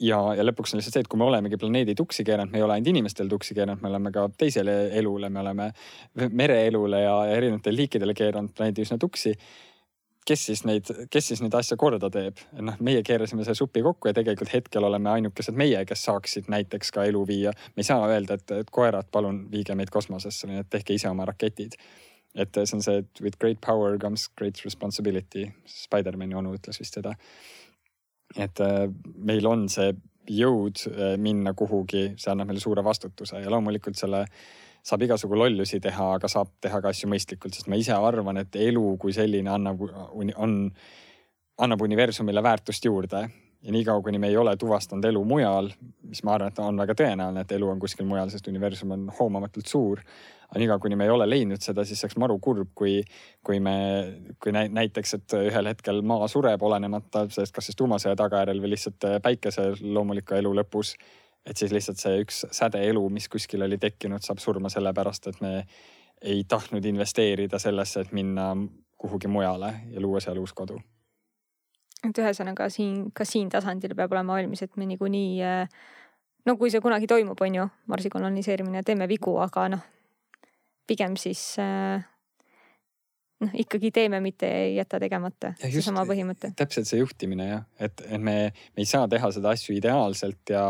ja, 0.00 0.18
ja 0.36 0.44
lõpuks 0.46 0.74
on 0.74 0.80
lihtsalt 0.80 0.96
see, 0.96 1.04
et 1.04 1.10
kui 1.10 1.20
me 1.20 1.26
olemegi 1.28 1.58
planeedi 1.60 1.94
tuksi 1.98 2.24
keeranud, 2.26 2.52
me 2.52 2.60
ei 2.60 2.66
ole 2.66 2.76
ainult 2.76 2.92
inimestel 2.92 3.28
tuksi 3.30 3.56
keeranud, 3.56 3.82
me 3.82 3.90
oleme 3.92 4.12
ka 4.14 4.26
teisele 4.38 4.76
elule, 4.98 5.30
me 5.30 5.42
oleme 5.42 5.70
mereelule 6.28 7.02
ja 7.04 7.16
erinevatele 7.36 7.82
liikidele 7.82 8.14
keeranud 8.16 8.54
planeedi 8.56 8.86
üsna 8.86 8.98
tuksi. 9.00 9.34
kes 10.30 10.42
siis 10.46 10.60
neid, 10.68 10.90
kes 11.10 11.28
siis 11.28 11.40
neid 11.42 11.54
asju 11.56 11.76
korda 11.80 12.10
teeb? 12.12 12.38
noh, 12.60 12.76
meie 12.80 13.02
keerasime 13.02 13.44
selle 13.44 13.58
supi 13.58 13.82
kokku 13.82 14.08
ja 14.08 14.14
tegelikult 14.14 14.52
hetkel 14.52 14.84
oleme 14.84 15.10
ainukesed 15.10 15.56
meie, 15.56 15.84
kes 15.84 16.04
saaksid 16.04 16.50
näiteks 16.52 16.92
ka 16.92 17.04
elu 17.04 17.26
viia. 17.26 17.52
me 17.76 17.84
ei 17.84 17.88
saa 17.88 18.06
öelda, 18.08 18.36
et, 18.36 18.50
et 18.50 18.70
koerad, 18.70 19.08
palun 19.12 19.46
viige 19.52 19.74
meid 19.74 19.90
kosmosesse, 19.90 20.46
nii 20.46 20.64
et 20.64 20.70
tehke 20.70 20.94
ise 20.94 21.08
oma 21.08 21.24
raketid 21.24 21.76
et 22.34 22.54
see 22.54 22.76
on 22.76 22.82
see, 22.82 22.98
et 23.02 23.20
with 23.20 23.38
great 23.40 23.58
power 23.60 23.98
comes 23.98 24.28
great 24.38 24.60
responsibility. 24.64 25.48
Spider-man'i 25.66 26.36
onu 26.38 26.52
ütles 26.54 26.78
vist 26.78 26.94
seda 26.94 27.16
et 28.36 28.60
äh, 28.60 28.86
meil 29.16 29.46
on 29.46 29.68
see 29.72 29.92
jõud 30.30 30.84
äh, 30.90 31.14
minna 31.18 31.54
kuhugi, 31.58 32.14
see 32.20 32.32
annab 32.32 32.50
meile 32.50 32.62
suure 32.62 32.84
vastutuse 32.86 33.40
ja 33.42 33.50
loomulikult 33.50 33.98
selle 33.98 34.24
saab 34.86 35.04
igasugu 35.04 35.36
lollusi 35.36 35.80
teha, 35.82 36.14
aga 36.16 36.28
saab 36.30 36.54
teha 36.62 36.80
ka 36.80 36.92
asju 36.92 37.10
mõistlikult, 37.12 37.54
sest 37.56 37.68
ma 37.68 37.76
ise 37.76 37.92
arvan, 37.92 38.40
et 38.40 38.56
elu 38.56 38.96
kui 39.00 39.12
selline 39.12 39.50
annab, 39.52 39.82
on, 40.14 40.70
annab 41.60 41.84
universumile 41.84 42.42
väärtust 42.42 42.84
juurde. 42.84 43.28
ja 43.62 43.72
niikaua, 43.72 44.00
kuni 44.02 44.18
me 44.18 44.28
ei 44.28 44.36
ole 44.40 44.56
tuvastanud 44.56 45.04
elu 45.04 45.24
mujal, 45.24 45.68
mis 46.08 46.22
ma 46.24 46.34
arvan, 46.34 46.48
et 46.48 46.58
on 46.64 46.80
väga 46.80 46.94
tõenäoline, 46.96 47.42
et 47.44 47.52
elu 47.52 47.68
on 47.68 47.80
kuskil 47.80 48.06
mujal, 48.08 48.30
sest 48.32 48.48
universum 48.48 48.94
on 48.96 49.10
hoomamatult 49.18 49.66
suur 49.68 50.00
aga 50.50 50.58
niikaua, 50.58 50.78
kuni 50.82 50.96
me 50.98 51.06
ei 51.06 51.12
ole 51.14 51.28
leidnud 51.30 51.62
seda, 51.62 51.84
siis 51.86 52.02
oleks 52.04 52.16
maru 52.18 52.38
kurb, 52.42 52.72
kui, 52.74 52.98
kui 53.46 53.60
me, 53.62 53.74
kui 54.42 54.52
näiteks, 54.52 55.14
et 55.14 55.34
ühel 55.38 55.70
hetkel 55.70 56.02
maa 56.02 56.26
sureb, 56.28 56.62
olenemata 56.66 57.26
sellest, 57.30 57.54
kas 57.54 57.70
siis 57.70 57.78
tuumasõja 57.78 58.16
tagajärjel 58.18 58.62
või 58.62 58.72
lihtsalt 58.74 59.06
päikese 59.22 59.70
loomuliku 59.80 60.34
elu 60.40 60.52
lõpus. 60.60 60.96
et 61.46 61.56
siis 61.56 61.72
lihtsalt 61.72 61.98
see 61.98 62.18
üks 62.20 62.44
säde 62.52 62.82
elu, 62.84 63.00
mis 63.08 63.28
kuskil 63.28 63.62
oli 63.62 63.78
tekkinud, 63.78 64.22
saab 64.22 64.42
surma 64.42 64.68
sellepärast, 64.68 65.26
et 65.26 65.40
me 65.40 65.52
ei 66.20 66.44
tahtnud 66.44 66.84
investeerida 66.84 67.58
sellesse, 67.58 68.00
et 68.00 68.12
minna 68.12 68.50
kuhugi 68.98 69.28
mujale 69.28 69.72
ja 69.90 70.00
luua 70.00 70.20
seal 70.20 70.38
uus 70.38 70.52
kodu. 70.52 70.80
et 72.08 72.18
ühesõnaga 72.18 72.68
siin, 72.68 73.12
ka 73.14 73.24
siin 73.24 73.48
tasandil 73.48 73.94
peab 73.94 74.12
olema 74.12 74.34
valmis, 74.34 74.62
et 74.62 74.76
me 74.76 74.86
niikuinii 74.86 75.40
no 76.46 76.56
kui 76.56 76.70
see 76.70 76.80
kunagi 76.80 77.06
toimub, 77.06 77.40
on 77.40 77.54
ju, 77.54 77.66
Marsi 77.86 78.10
koloniseerimine, 78.10 78.82
teeme 78.82 79.08
vigu, 79.08 79.36
aga 79.38 79.68
noh, 79.68 79.82
pigem 80.90 81.14
siis 81.20 81.42
äh, 81.62 82.02
noh, 83.44 83.54
ikkagi 83.62 83.92
teeme, 83.94 84.20
mitte 84.24 84.48
ei 84.64 84.74
jäta 84.76 85.00
tegemata. 85.02 85.54
seesama 85.62 86.04
põhimõte. 86.08 86.52
täpselt 86.58 86.90
see 86.90 87.00
juhtimine 87.00 87.48
jah, 87.48 87.64
et, 87.78 88.02
et 88.06 88.18
me, 88.20 88.36
me 88.74 88.84
ei 88.84 88.88
saa 88.88 89.08
teha 89.10 89.32
seda 89.36 89.54
asju 89.54 89.76
ideaalselt 89.78 90.52
ja 90.54 90.64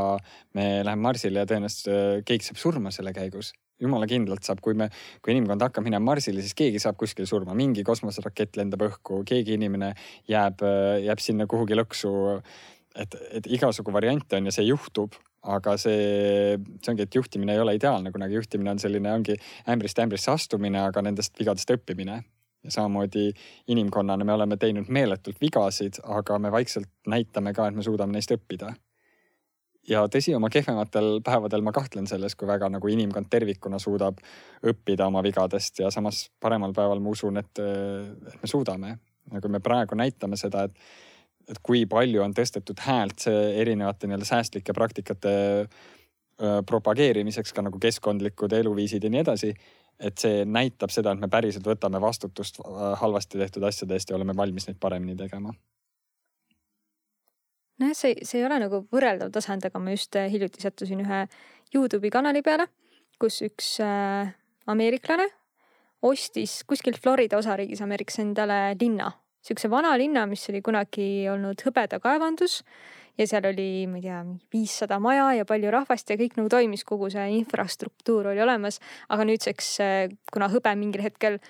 me 0.56 0.68
läheme 0.84 1.08
Marsile 1.08 1.42
ja 1.42 1.50
tõenäoliselt 1.50 1.90
äh, 1.90 2.22
keegi 2.28 2.50
saab 2.50 2.62
surma 2.62 2.94
selle 2.94 3.14
käigus 3.16 3.54
jumala 3.80 4.04
kindlalt 4.08 4.44
saab, 4.44 4.60
kui 4.64 4.76
me, 4.76 4.90
kui 5.24 5.32
inimkond 5.34 5.64
hakkab 5.64 5.86
minema 5.86 6.12
Marsile, 6.12 6.42
siis 6.44 6.56
keegi 6.58 6.82
saab 6.82 6.98
kuskil 7.00 7.28
surma, 7.28 7.56
mingi 7.56 7.84
kosmoserakett 7.86 8.58
lendab 8.60 8.84
õhku, 8.90 9.22
keegi 9.28 9.56
inimene 9.56 9.94
jääb, 10.28 10.60
äh, 10.66 10.98
jääb 11.06 11.24
sinna 11.24 11.48
kuhugi 11.50 11.78
lõksu. 11.78 12.12
Et, 12.94 13.16
et 13.30 13.46
igasugu 13.46 13.92
variante 13.92 14.36
on 14.36 14.48
ja 14.48 14.54
see 14.54 14.66
juhtub 14.68 15.14
aga 15.42 15.76
see, 15.80 16.58
see 16.82 16.92
ongi, 16.92 17.06
et 17.06 17.16
juhtimine 17.16 17.54
ei 17.54 17.62
ole 17.62 17.74
ideaalne, 17.78 18.12
kunagi 18.12 18.36
juhtimine 18.36 18.74
on 18.74 18.82
selline, 18.82 19.12
ongi 19.12 19.36
ämbrist 19.70 20.02
ämbrisse 20.02 20.32
astumine, 20.34 20.82
aga 20.84 21.02
nendest 21.06 21.38
vigadest 21.40 21.72
õppimine. 21.76 22.22
ja 22.60 22.70
samamoodi 22.70 23.30
inimkonnana 23.72 24.24
me 24.24 24.32
oleme 24.34 24.56
teinud 24.60 24.90
meeletult 24.92 25.38
vigasid, 25.40 25.96
aga 26.04 26.38
me 26.38 26.50
vaikselt 26.52 26.90
näitame 27.08 27.54
ka, 27.56 27.70
et 27.70 27.76
me 27.76 27.82
suudame 27.82 28.12
neist 28.12 28.32
õppida. 28.36 28.74
ja 29.88 30.04
tõsi, 30.12 30.34
oma 30.36 30.50
kehvematel 30.52 31.22
päevadel 31.24 31.62
ma 31.64 31.72
kahtlen 31.72 32.06
selles, 32.06 32.36
kui 32.36 32.48
väga 32.48 32.68
nagu 32.68 32.88
inimkond 32.88 33.30
tervikuna 33.30 33.78
suudab 33.78 34.20
õppida 34.60 35.06
oma 35.06 35.22
vigadest 35.22 35.80
ja 35.80 35.90
samas 35.90 36.28
paremal 36.40 36.76
päeval 36.76 37.00
ma 37.00 37.16
usun, 37.16 37.40
et, 37.40 37.58
et 37.58 38.42
me 38.42 38.48
suudame. 38.48 38.98
ja 39.32 39.40
kui 39.40 39.50
me 39.50 39.60
praegu 39.60 39.96
näitame 39.96 40.36
seda, 40.36 40.64
et 40.68 40.76
et 41.50 41.58
kui 41.66 41.84
palju 41.90 42.22
on 42.24 42.34
tõstetud 42.36 42.78
häält 42.84 43.26
erinevate 43.30 44.08
nii-öelda 44.08 44.28
säästlike 44.28 44.74
praktikate 44.76 45.32
propageerimiseks 46.66 47.52
ka 47.52 47.64
nagu 47.66 47.78
keskkondlikud 47.80 48.52
eluviisid 48.56 49.04
ja 49.04 49.10
nii 49.12 49.22
edasi. 49.24 49.54
et 50.00 50.16
see 50.16 50.46
näitab 50.48 50.88
seda, 50.88 51.12
et 51.12 51.20
me 51.20 51.28
päriselt 51.28 51.66
võtame 51.68 52.00
vastutust 52.00 52.56
halvasti 52.96 53.38
tehtud 53.38 53.66
asjade 53.68 53.92
eest 53.94 54.10
ja 54.10 54.16
oleme 54.16 54.32
valmis 54.36 54.66
neid 54.68 54.78
paremini 54.80 55.16
tegema. 55.16 55.52
nojah, 57.78 57.96
see, 57.96 58.14
see 58.22 58.40
ei 58.40 58.46
ole 58.46 58.58
nagu 58.62 58.86
võrreldav 58.92 59.32
tasand, 59.34 59.66
aga 59.66 59.78
ma 59.78 59.92
just 59.92 60.16
äh, 60.16 60.30
hiljuti 60.32 60.62
sattusin 60.62 61.04
ühe 61.04 61.26
Youtube'i 61.74 62.10
kanali 62.10 62.42
peale, 62.42 62.66
kus 63.20 63.42
üks 63.44 63.76
äh, 63.84 64.32
ameeriklane 64.66 65.28
ostis 66.02 66.62
kuskilt 66.64 67.00
Florida 67.02 67.36
osariigis 67.36 67.82
Ameerikas 67.84 68.18
endale 68.24 68.62
linna 68.80 69.12
siukse 69.44 69.70
vana 69.72 69.92
linna, 69.98 70.26
mis 70.30 70.46
oli 70.52 70.62
kunagi 70.64 71.28
olnud 71.32 71.62
hõbedakaevandus 71.66 72.60
ja 73.20 73.26
seal 73.28 73.48
oli, 73.50 73.86
ma 73.90 74.00
ei 74.00 74.04
tea, 74.04 74.20
viissada 74.52 75.00
maja 75.02 75.30
ja 75.38 75.46
palju 75.48 75.72
rahvast 75.74 76.12
ja 76.12 76.18
kõik 76.20 76.38
nagu 76.38 76.52
toimis, 76.52 76.84
kogu 76.88 77.10
see 77.12 77.26
infrastruktuur 77.38 78.30
oli 78.32 78.42
olemas. 78.42 78.80
aga 79.08 79.26
nüüdseks, 79.28 79.72
kuna 80.32 80.48
hõbe 80.52 80.74
mingil 80.78 81.04
hetkel 81.04 81.40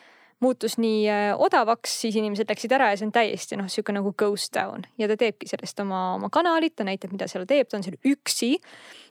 muutus 0.41 0.76
nii 0.80 1.05
äh, 1.11 1.30
odavaks, 1.38 1.93
siis 2.03 2.16
inimesed 2.16 2.49
läksid 2.51 2.72
ära 2.72 2.91
ja 2.93 2.99
see 2.99 3.09
on 3.09 3.12
täiesti 3.14 3.59
noh, 3.61 3.68
sihuke 3.70 3.95
nagu 3.95 4.12
ghost 4.18 4.53
town 4.57 4.86
ja 5.01 5.09
ta 5.11 5.16
teebki 5.20 5.49
sellest 5.51 5.80
oma, 5.84 6.14
oma 6.16 6.30
kanalit, 6.32 6.74
ta 6.78 6.86
näitab, 6.88 7.12
mida 7.14 7.28
seal 7.30 7.47
teeb, 7.49 7.68
ta 7.68 7.78
on 7.78 7.86
seal 7.86 7.99
üksi. 8.09 8.57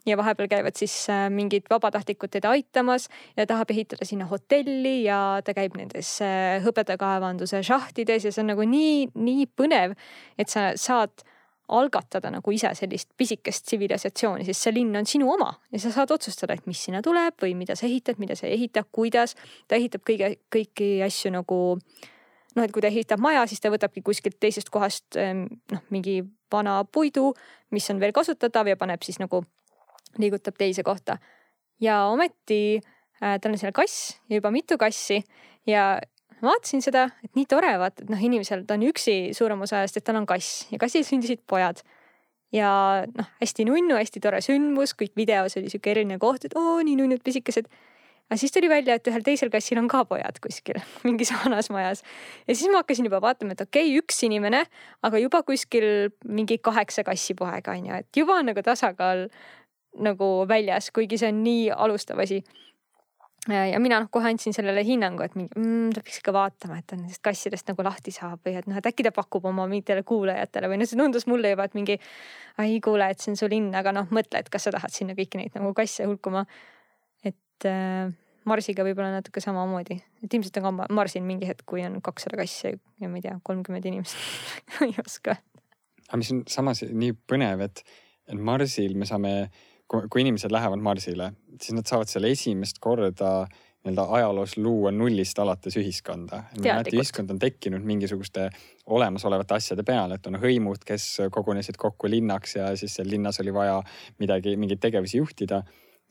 ja 0.07 0.17
vahepeal 0.17 0.47
käivad 0.49 0.79
siis 0.79 0.93
äh, 1.11 1.27
mingid 1.29 1.67
vabatahtlikud 1.69 2.31
teda 2.33 2.53
aitamas 2.55 3.09
ja 3.37 3.45
tahab 3.45 3.71
ehitada 3.71 4.05
sinna 4.05 4.25
hotelli 4.25 5.03
ja 5.03 5.41
ta 5.45 5.53
käib 5.53 5.77
nendes 5.77 6.15
äh, 6.25 6.63
hõbedakaevanduse 6.65 7.61
šahtides 7.63 8.25
ja 8.25 8.31
see 8.31 8.45
on 8.45 8.53
nagu 8.55 8.65
nii, 8.65 9.09
nii 9.13 9.49
põnev, 9.59 9.97
et 10.39 10.49
sa 10.49 10.71
saad 10.79 11.25
algatada 11.69 12.31
nagu 12.33 12.51
ise 12.51 12.71
sellist 12.77 13.11
pisikest 13.17 13.65
tsivilisatsiooni, 13.67 14.45
sest 14.47 14.65
see 14.65 14.75
linn 14.75 14.95
on 14.97 15.07
sinu 15.09 15.29
oma 15.33 15.51
ja 15.71 15.81
sa 15.81 15.91
saad 15.93 16.11
otsustada, 16.15 16.55
et 16.57 16.67
mis 16.69 16.81
sinna 16.87 17.01
tuleb 17.05 17.37
või 17.43 17.55
mida 17.57 17.75
sa 17.77 17.87
ehitad, 17.87 18.19
mida 18.21 18.35
sa 18.35 18.47
ei 18.47 18.55
ehita, 18.57 18.83
kuidas. 18.91 19.35
ta 19.67 19.77
ehitab 19.77 20.05
kõige, 20.07 20.35
kõiki 20.53 20.89
asju 21.05 21.33
nagu 21.35 21.59
noh, 22.55 22.63
et 22.63 22.73
kui 22.73 22.83
ta 22.83 22.89
ehitab 22.89 23.21
maja, 23.21 23.45
siis 23.47 23.61
ta 23.61 23.71
võtabki 23.73 24.03
kuskilt 24.05 24.39
teisest 24.41 24.71
kohast 24.73 25.17
ehm, 25.19 25.45
noh, 25.71 25.83
mingi 25.93 26.21
vana 26.51 26.81
puidu, 26.85 27.33
mis 27.75 27.89
on 27.93 27.99
veel 28.01 28.13
kasutatav 28.15 28.67
ja 28.67 28.77
paneb 28.79 29.03
siis 29.05 29.19
nagu, 29.21 29.43
liigutab 30.17 30.57
teise 30.57 30.83
kohta. 30.83 31.19
ja 31.79 32.05
ometi 32.11 32.79
äh, 33.23 33.37
tal 33.39 33.53
on 33.53 33.61
seal 33.61 33.71
kass 33.75 34.17
ja 34.29 34.39
juba 34.39 34.51
mitu 34.51 34.77
kassi 34.77 35.21
ja 35.67 35.99
vaatasin 36.45 36.83
seda, 36.83 37.07
et 37.25 37.35
nii 37.37 37.47
tore, 37.49 37.71
vaata, 37.81 38.03
et 38.03 38.11
noh, 38.11 38.21
inimesel, 38.29 38.65
ta 38.67 38.77
on 38.77 38.85
üksi 38.89 39.31
suurem 39.37 39.61
osa 39.65 39.81
ajast, 39.81 39.99
et 39.99 40.05
tal 40.07 40.19
on 40.19 40.27
kass 40.29 40.67
ja 40.73 40.79
kassil 40.81 41.05
sündisid 41.07 41.43
pojad. 41.49 41.83
ja 42.55 42.69
noh, 43.05 43.27
hästi 43.43 43.67
nunnu, 43.67 43.93
hästi 43.93 44.21
tore 44.23 44.39
sündmus, 44.41 44.95
kõik 44.97 45.13
videos 45.19 45.53
oli 45.59 45.69
sihuke 45.69 45.91
eriline 45.91 46.17
koht, 46.21 46.47
et 46.47 46.55
oo, 46.57 46.79
nii 46.85 46.97
nunnud 46.97 47.21
pisikesed. 47.25 47.69
aga 48.29 48.37
siis 48.41 48.53
tuli 48.53 48.69
välja, 48.69 48.95
et 48.97 49.07
ühel 49.09 49.25
teisel 49.25 49.51
kassil 49.53 49.77
on 49.81 49.87
ka 49.89 50.03
pojad 50.09 50.39
kuskil 50.41 50.81
mingis 51.07 51.33
vanas 51.35 51.69
majas. 51.69 52.03
ja 52.47 52.55
siis 52.55 52.71
ma 52.71 52.81
hakkasin 52.81 53.05
juba 53.05 53.21
vaatama, 53.21 53.53
et 53.53 53.61
okei 53.67 53.91
okay,, 53.91 54.01
üks 54.01 54.23
inimene, 54.25 54.65
aga 55.03 55.21
juba 55.21 55.43
kuskil 55.43 56.09
mingi 56.25 56.57
kaheksa 56.57 57.03
kassi 57.03 57.37
poega 57.37 57.77
on 57.77 57.91
ju, 57.91 58.01
et 58.01 58.23
juba 58.23 58.39
on 58.41 58.51
nagu 58.53 58.65
tasakaal 58.65 59.27
nagu 59.99 60.45
väljas, 60.47 60.91
kuigi 60.93 61.17
see 61.17 61.29
on 61.33 61.43
nii 61.43 61.69
alustav 61.73 62.19
asi 62.21 62.43
ja 63.53 63.79
mina 63.81 63.99
noh, 64.01 64.09
kohe 64.11 64.29
andsin 64.29 64.53
sellele 64.55 64.83
hinnangu, 64.85 65.23
et 65.25 65.35
mingi 65.37 65.51
mm, 65.57 65.89
ta 65.95 66.03
peaks 66.05 66.21
ikka 66.21 66.33
vaatama, 66.35 66.79
et 66.79 66.87
ta 66.89 66.97
nendest 66.99 67.21
kassidest 67.25 67.69
nagu 67.71 67.85
lahti 67.85 68.13
saab 68.13 68.45
või 68.45 68.55
et 68.59 68.69
noh, 68.69 68.77
et 68.79 68.89
äkki 68.89 69.05
ta 69.07 69.13
pakub 69.15 69.45
oma 69.49 69.67
mingitele 69.69 70.03
kuulajatele 70.07 70.69
või 70.71 70.81
noh, 70.81 70.89
see 70.89 70.99
tundus 70.99 71.27
mulle 71.29 71.53
juba, 71.53 71.67
et 71.69 71.77
mingi. 71.77 71.99
ai 72.59 72.79
kuule, 72.83 73.07
et 73.09 73.21
see 73.23 73.31
on 73.33 73.39
su 73.39 73.47
linn, 73.51 73.69
aga 73.75 73.93
noh, 73.95 74.09
mõtle, 74.15 74.41
et 74.41 74.49
kas 74.51 74.67
sa 74.67 74.73
tahad 74.75 74.93
sinna 74.93 75.15
kõiki 75.17 75.39
neid 75.39 75.55
nagu 75.55 75.71
kasse 75.77 76.07
hulkuma. 76.09 76.45
et 77.23 77.67
äh, 77.69 78.11
Marsiga 78.49 78.83
võib-olla 78.87 79.11
natuke 79.13 79.41
samamoodi, 79.43 79.99
et 80.23 80.33
ilmselt 80.33 80.57
on 80.61 80.81
ka 80.81 80.87
Marsil 80.95 81.23
mingi 81.25 81.47
hetk, 81.49 81.65
kui 81.69 81.83
on 81.85 81.99
kakssada 82.03 82.39
kassi 82.39 82.71
ja 82.71 83.09
ma 83.09 83.19
ei 83.19 83.25
tea, 83.25 83.35
kolmkümmend 83.45 83.85
inimest 83.89 84.15
ei 84.85 84.95
oska. 85.03 85.37
aga 86.07 86.21
mis 86.21 86.31
on 86.35 86.45
samas 86.49 86.83
nii 86.83 87.17
põnev, 87.29 87.65
et, 87.67 87.83
et 88.29 88.39
Marsil 88.39 88.95
me 88.97 89.07
saame 89.09 89.33
kui 89.89 90.21
inimesed 90.21 90.51
lähevad 90.53 90.81
Marsile, 90.85 91.31
siis 91.61 91.73
nad 91.77 91.89
saavad 91.89 92.11
seal 92.11 92.27
esimest 92.29 92.77
korda 92.83 93.47
nii-öelda 93.79 94.05
ajaloos 94.11 94.57
luua 94.59 94.91
nullist 94.91 95.39
alates 95.39 95.77
ühiskonda. 95.79 96.43
ühiskond 96.99 97.31
on 97.31 97.39
tekkinud 97.39 97.85
mingisuguste 97.87 98.49
olemasolevate 98.85 99.55
asjade 99.55 99.85
peale, 99.87 100.19
et 100.19 100.27
on 100.27 100.35
hõimud, 100.41 100.83
kes 100.85 101.05
kogunesid 101.31 101.79
kokku 101.79 102.09
linnaks 102.11 102.57
ja 102.59 102.73
siis 102.77 102.97
seal 102.99 103.07
linnas 103.09 103.39
oli 103.39 103.53
vaja 103.55 103.79
midagi, 104.19 104.57
mingeid 104.59 104.83
tegevusi 104.83 105.21
juhtida 105.21 105.63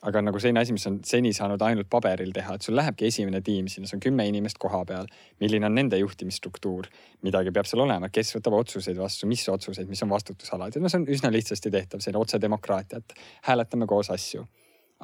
aga 0.06 0.22
nagu 0.22 0.38
selline 0.38 0.62
asi, 0.62 0.74
mis 0.76 0.86
on 0.86 1.00
seni 1.06 1.32
saanud 1.34 1.62
ainult 1.66 1.88
paberil 1.90 2.30
teha, 2.34 2.54
et 2.54 2.66
sul 2.66 2.76
lähebki 2.78 3.08
esimene 3.08 3.40
tiim 3.44 3.66
sinna, 3.70 3.88
see 3.90 3.98
on 3.98 4.04
kümme 4.04 4.26
inimest 4.30 4.60
koha 4.62 4.84
peal. 4.86 5.08
milline 5.40 5.66
on 5.66 5.74
nende 5.74 5.98
juhtimisstruktuur, 5.98 6.86
midagi 7.26 7.50
peab 7.54 7.66
seal 7.66 7.82
olema, 7.82 8.10
kes 8.12 8.30
võtab 8.36 8.60
otsuseid 8.60 8.98
vastu, 8.98 9.26
mis 9.26 9.42
otsuseid, 9.48 9.88
mis 9.90 10.02
on 10.06 10.12
vastutusalad. 10.12 10.76
Ja 10.76 10.82
no 10.82 10.92
see 10.92 11.02
on 11.02 11.08
üsna 11.10 11.32
lihtsasti 11.34 11.72
tehtav, 11.74 12.04
selline 12.04 12.22
otsedemokraatia, 12.22 13.02
et 13.02 13.18
hääletame 13.50 13.90
koos 13.90 14.12
asju 14.14 14.46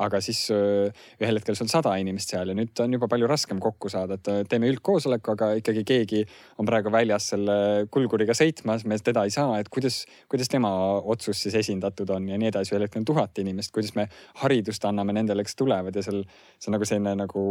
aga 0.03 0.19
siis 0.25 0.41
ühel 0.51 1.39
hetkel 1.39 1.55
sul 1.59 1.69
sada 1.71 1.93
inimest 2.03 2.33
seal 2.33 2.51
ja 2.51 2.57
nüüd 2.57 2.81
on 2.83 2.97
juba 2.97 3.07
palju 3.11 3.29
raskem 3.31 3.61
kokku 3.63 3.91
saada, 3.93 4.19
et 4.19 4.51
teeme 4.51 4.67
üldkoosoleku, 4.73 5.35
aga 5.37 5.53
ikkagi 5.61 5.85
keegi 5.87 6.23
on 6.59 6.67
praegu 6.67 6.91
väljas 6.95 7.31
selle 7.35 7.87
kulguriga 7.95 8.35
sõitmas, 8.35 8.87
me 8.91 8.99
teda 8.99 9.23
ei 9.29 9.35
saa, 9.35 9.61
et 9.63 9.71
kuidas, 9.73 10.03
kuidas 10.31 10.51
tema 10.51 10.73
otsus 10.99 11.45
siis 11.47 11.55
esindatud 11.63 12.11
on 12.11 12.29
ja 12.33 12.39
nii 12.41 12.51
edasi. 12.51 12.75
ühel 12.75 12.89
hetkel 12.89 13.05
on 13.05 13.11
tuhat 13.13 13.39
inimest, 13.43 13.75
kuidas 13.75 13.95
me 13.95 14.09
haridust 14.43 14.85
anname 14.89 15.15
nendele, 15.15 15.47
kes 15.47 15.59
tulevad 15.63 15.95
ja 15.95 16.03
seal 16.03 16.25
see 16.59 16.71
on 16.71 16.79
nagu 16.79 16.89
selline 16.89 17.15
nagu 17.23 17.49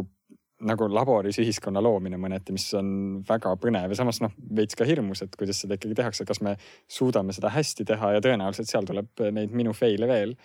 nagu 0.64 0.88
laboris 0.88 1.38
ühiskonna 1.42 1.82
loomine 1.84 2.18
mõneti, 2.22 2.54
mis 2.56 2.66
on 2.78 2.90
väga 3.28 3.52
põnev 3.60 3.92
ja 3.92 3.98
samas 4.00 4.22
noh, 4.24 4.32
veits 4.56 4.78
ka 4.80 4.88
hirmus, 4.88 5.24
et 5.26 5.36
kuidas 5.40 5.60
seda 5.64 5.76
ikkagi 5.76 5.98
tehakse, 5.98 6.28
kas 6.28 6.40
me 6.46 6.56
suudame 6.88 7.36
seda 7.36 7.52
hästi 7.54 7.86
teha 7.90 8.14
ja 8.16 8.24
tõenäoliselt 8.24 8.72
seal 8.72 8.88
tuleb 8.88 9.26
neid 9.36 9.56
minu 9.56 9.74
fail'e 9.76 10.08
veel 10.10 10.38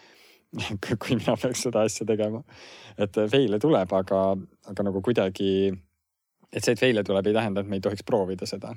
kui 1.02 1.16
mina 1.16 1.36
peaks 1.40 1.66
seda 1.66 1.84
asja 1.88 2.06
tegema. 2.08 2.42
et 2.98 3.14
fail'e 3.14 3.58
tuleb, 3.62 3.92
aga, 3.92 4.22
aga 4.72 4.86
nagu 4.86 5.02
kuidagi, 5.04 5.50
et 6.52 6.64
see, 6.64 6.72
et 6.72 6.80
fail'e 6.80 7.04
tuleb, 7.04 7.26
ei 7.26 7.36
tähenda, 7.36 7.62
et 7.62 7.68
me 7.68 7.78
ei 7.78 7.84
tohiks 7.84 8.06
proovida 8.06 8.48
seda 8.48 8.74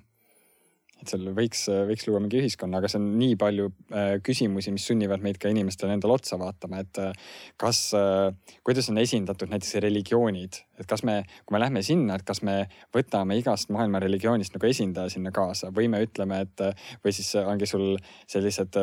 et 1.01 1.11
seal 1.11 1.29
võiks, 1.35 1.65
võiks 1.89 2.05
luua 2.07 2.21
mingi 2.21 2.39
ühiskonna, 2.41 2.79
aga 2.79 2.89
see 2.91 2.99
on 3.01 3.07
nii 3.19 3.37
palju 3.41 3.67
äh, 3.71 4.11
küsimusi, 4.25 4.73
mis 4.73 4.85
sunnivad 4.89 5.23
meid 5.25 5.39
ka 5.41 5.49
inimestele 5.51 5.95
endale 5.97 6.15
otsa 6.17 6.37
vaatama, 6.41 6.81
et 6.83 6.99
äh, 7.01 7.37
kas, 7.61 7.79
äh, 7.97 8.57
kuidas 8.67 8.89
on 8.93 9.01
esindatud 9.01 9.51
näiteks 9.51 9.79
religioonid, 9.85 10.59
et 10.81 10.89
kas 10.89 11.05
me, 11.07 11.21
kui 11.45 11.57
me 11.57 11.63
lähme 11.63 11.83
sinna, 11.85 12.17
et 12.19 12.25
kas 12.27 12.43
me 12.45 12.57
võtame 12.95 13.37
igast 13.39 13.71
maailma 13.73 14.01
religioonist 14.03 14.57
nagu 14.57 14.69
esindaja 14.69 15.13
sinna 15.13 15.33
kaasa 15.35 15.71
või 15.75 15.89
me 15.91 16.03
ütleme, 16.05 16.43
et 16.45 16.65
või 17.03 17.15
siis 17.15 17.33
ongi 17.41 17.69
sul 17.69 17.95
sellised 18.29 18.77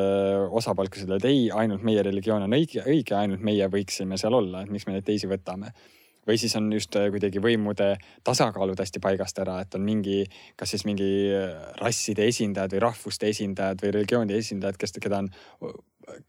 kes 0.88 1.04
ütlevad 1.06 1.28
ei, 1.28 1.48
ainult 1.54 1.84
meie 1.86 2.02
religioon 2.06 2.46
on 2.46 2.58
õige, 2.58 2.82
õige, 2.86 3.14
ainult 3.18 3.44
meie 3.44 3.68
võiksime 3.70 4.18
seal 4.20 4.36
olla, 4.38 4.64
et 4.64 4.74
miks 4.74 4.86
me 4.88 4.96
neid 4.96 5.06
teisi 5.06 5.30
võtame 5.30 5.72
või 6.28 6.38
siis 6.40 6.56
on 6.58 6.70
just 6.72 6.96
äh, 6.96 7.08
kuidagi 7.14 7.40
võimude 7.42 7.94
tasakaalud 8.26 8.78
hästi 8.78 9.00
paigast 9.04 9.38
ära, 9.42 9.58
et 9.64 9.74
on 9.78 9.84
mingi, 9.86 10.22
kas 10.56 10.74
siis 10.74 10.84
mingi 10.88 11.08
äh, 11.34 11.54
rasside 11.80 12.26
esindajad 12.28 12.76
või 12.76 12.84
rahvuste 12.88 13.30
esindajad 13.32 13.84
või 13.84 13.94
religiooni 13.98 14.36
esindajad, 14.36 14.78
kes, 14.80 14.96
keda 15.00 15.22
on, 15.24 15.32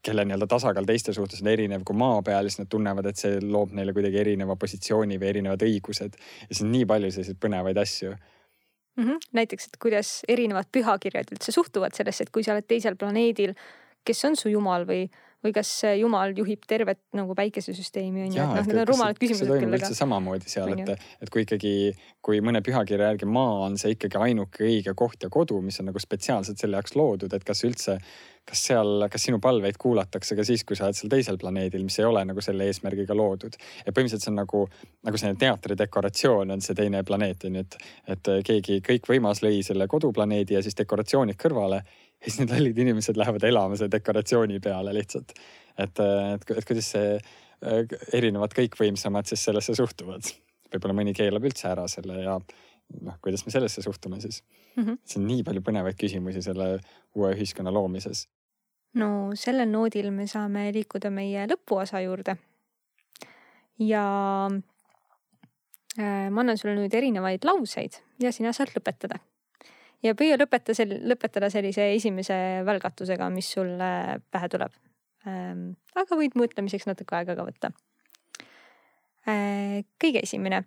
kelle 0.04 0.24
nii-öelda 0.24 0.48
tasakaal 0.50 0.88
teiste 0.88 1.14
suhtes 1.16 1.44
on 1.44 1.52
erinev 1.52 1.84
kui 1.88 1.96
maa 1.96 2.20
peal, 2.26 2.48
siis 2.48 2.62
nad 2.62 2.72
tunnevad, 2.72 3.06
et 3.10 3.20
see 3.20 3.38
loob 3.44 3.72
neile 3.76 3.94
kuidagi 3.96 4.20
erineva 4.24 4.56
positsiooni 4.60 5.20
või 5.20 5.30
erinevad 5.34 5.64
õigused. 5.66 6.18
ja 6.18 6.50
siis 6.50 6.64
on 6.66 6.72
nii 6.74 6.88
palju 6.88 7.12
selliseid 7.14 7.40
põnevaid 7.40 7.80
asju 7.80 8.12
mm. 8.12 9.04
-hmm. 9.04 9.18
näiteks, 9.32 9.70
et 9.70 9.80
kuidas 9.82 10.12
erinevad 10.28 10.68
pühakirjad 10.72 11.32
üldse 11.32 11.52
suhtuvad 11.52 11.96
sellesse, 11.96 12.26
et 12.26 12.30
kui 12.30 12.44
sa 12.44 12.56
oled 12.56 12.68
teisel 12.68 12.96
planeedil, 12.96 13.54
kes 14.04 14.24
on 14.24 14.36
su 14.36 14.48
jumal 14.48 14.86
või 14.88 15.08
või 15.44 15.52
kas 15.56 15.70
Jumal 15.96 16.34
juhib 16.36 16.64
tervet 16.68 17.00
nagu 17.16 17.34
päikesesüsteemi 17.36 18.26
on 18.26 18.34
ju, 18.34 18.42
et 18.44 18.58
noh, 18.58 18.66
need 18.66 18.80
on 18.82 18.88
rumalad 18.90 19.20
küsimused. 19.20 19.46
see 19.46 19.54
toimub 19.54 19.76
üldse 19.78 19.96
samamoodi 19.96 20.52
seal, 20.52 20.74
et, 20.76 21.06
et 21.24 21.32
kui 21.32 21.46
ikkagi, 21.46 21.72
kui 22.24 22.42
mõne 22.44 22.60
pühakirja 22.64 23.12
järgi 23.12 23.28
maa 23.30 23.62
on 23.68 23.78
see 23.80 23.94
ikkagi 23.96 24.20
ainuke 24.20 24.66
õige 24.68 24.94
koht 24.98 25.24
ja 25.24 25.30
kodu, 25.32 25.62
mis 25.64 25.80
on 25.80 25.88
nagu 25.90 26.02
spetsiaalselt 26.02 26.60
selle 26.60 26.76
jaoks 26.76 26.96
loodud, 26.98 27.32
et 27.36 27.46
kas 27.46 27.64
üldse, 27.64 27.96
kas 28.50 28.64
seal, 28.68 29.06
kas 29.12 29.24
sinu 29.28 29.40
palveid 29.40 29.78
kuulatakse 29.80 30.36
ka 30.36 30.44
siis, 30.46 30.64
kui 30.68 30.76
sa 30.76 30.88
oled 30.88 30.98
seal 30.98 31.12
teisel 31.12 31.40
planeedil, 31.40 31.86
mis 31.86 31.96
ei 32.00 32.08
ole 32.08 32.24
nagu 32.28 32.44
selle 32.44 32.68
eesmärgiga 32.68 33.16
loodud. 33.16 33.56
ja 33.86 33.94
põhimõtteliselt 33.94 34.26
see 34.26 34.34
on 34.34 34.40
nagu, 34.42 34.66
nagu 35.08 35.22
selline 35.22 35.40
teatridekoratsioon 35.40 36.56
on 36.56 36.64
see 36.64 36.76
teine 36.76 37.02
planeet 37.06 37.48
on 37.48 37.60
ju, 37.60 37.64
et, 37.64 37.80
et 38.16 38.32
keegi 38.44 38.80
kõikvõimas 38.86 39.44
lõi 39.46 39.64
selle 39.66 39.88
koduplaneedi 39.88 40.58
ja 40.58 40.64
siis 40.66 40.76
dekoratsioonid 40.82 41.40
kõrvale 41.40 41.84
ja 42.20 42.28
siis 42.28 42.40
need 42.42 42.52
lollid 42.54 42.78
inimesed 42.84 43.16
lähevad 43.16 43.44
elama 43.48 43.76
selle 43.76 43.92
dekoratsiooni 43.92 44.60
peale 44.60 44.94
lihtsalt. 44.94 45.32
et, 45.78 46.00
et, 46.00 46.50
et 46.56 46.66
kuidas 46.68 46.90
see 46.94 47.14
äh, 47.16 47.94
erinevad 48.16 48.54
kõikvõimsamad 48.56 49.30
siis 49.30 49.44
sellesse 49.48 49.74
suhtuvad. 49.78 50.32
võib-olla 50.70 50.96
mõni 51.00 51.14
keelab 51.16 51.46
üldse 51.48 51.70
ära 51.70 51.86
selle 51.90 52.20
ja 52.22 52.36
noh, 53.00 53.16
kuidas 53.22 53.46
me 53.46 53.54
sellesse 53.54 53.82
suhtume 53.82 54.20
siis 54.20 54.42
mm. 54.76 54.84
-hmm. 54.84 54.98
see 55.04 55.20
on 55.20 55.26
nii 55.30 55.46
palju 55.46 55.64
põnevaid 55.66 55.98
küsimusi 55.98 56.42
selle 56.42 56.78
uue 57.14 57.32
ühiskonna 57.34 57.72
loomises. 57.72 58.28
no 58.94 59.30
sellel 59.34 59.70
noodil 59.70 60.10
me 60.10 60.26
saame 60.26 60.70
liikuda 60.72 61.10
meie 61.10 61.46
lõpuosa 61.46 62.04
juurde. 62.04 62.36
ja 63.78 64.04
äh, 65.98 66.30
ma 66.30 66.40
annan 66.40 66.58
sulle 66.58 66.76
nüüd 66.76 66.94
erinevaid 66.94 67.44
lauseid 67.44 68.02
ja 68.20 68.32
sina 68.32 68.52
saad 68.52 68.76
lõpetada 68.76 69.22
ja 70.04 70.14
püüa 70.16 70.38
lõpeta 70.40 70.74
sel-, 70.76 70.98
lõpetada 71.08 71.50
sellise 71.52 71.90
esimese 71.94 72.36
välgatusega, 72.66 73.28
mis 73.32 73.50
sulle 73.56 73.90
pähe 74.32 74.48
tuleb 74.52 74.74
ähm,. 75.28 75.72
aga 75.98 76.18
võid 76.18 76.36
mõtlemiseks 76.40 76.88
natuke 76.88 77.18
aega 77.18 77.36
ka 77.38 77.46
võtta 77.48 77.72
äh,. 79.28 79.82
kõige 80.00 80.24
esimene, 80.24 80.64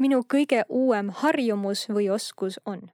minu 0.00 0.22
kõige 0.24 0.64
uuem 0.68 1.12
harjumus 1.22 1.86
või 1.92 2.10
oskus 2.12 2.60
on? 2.64 2.88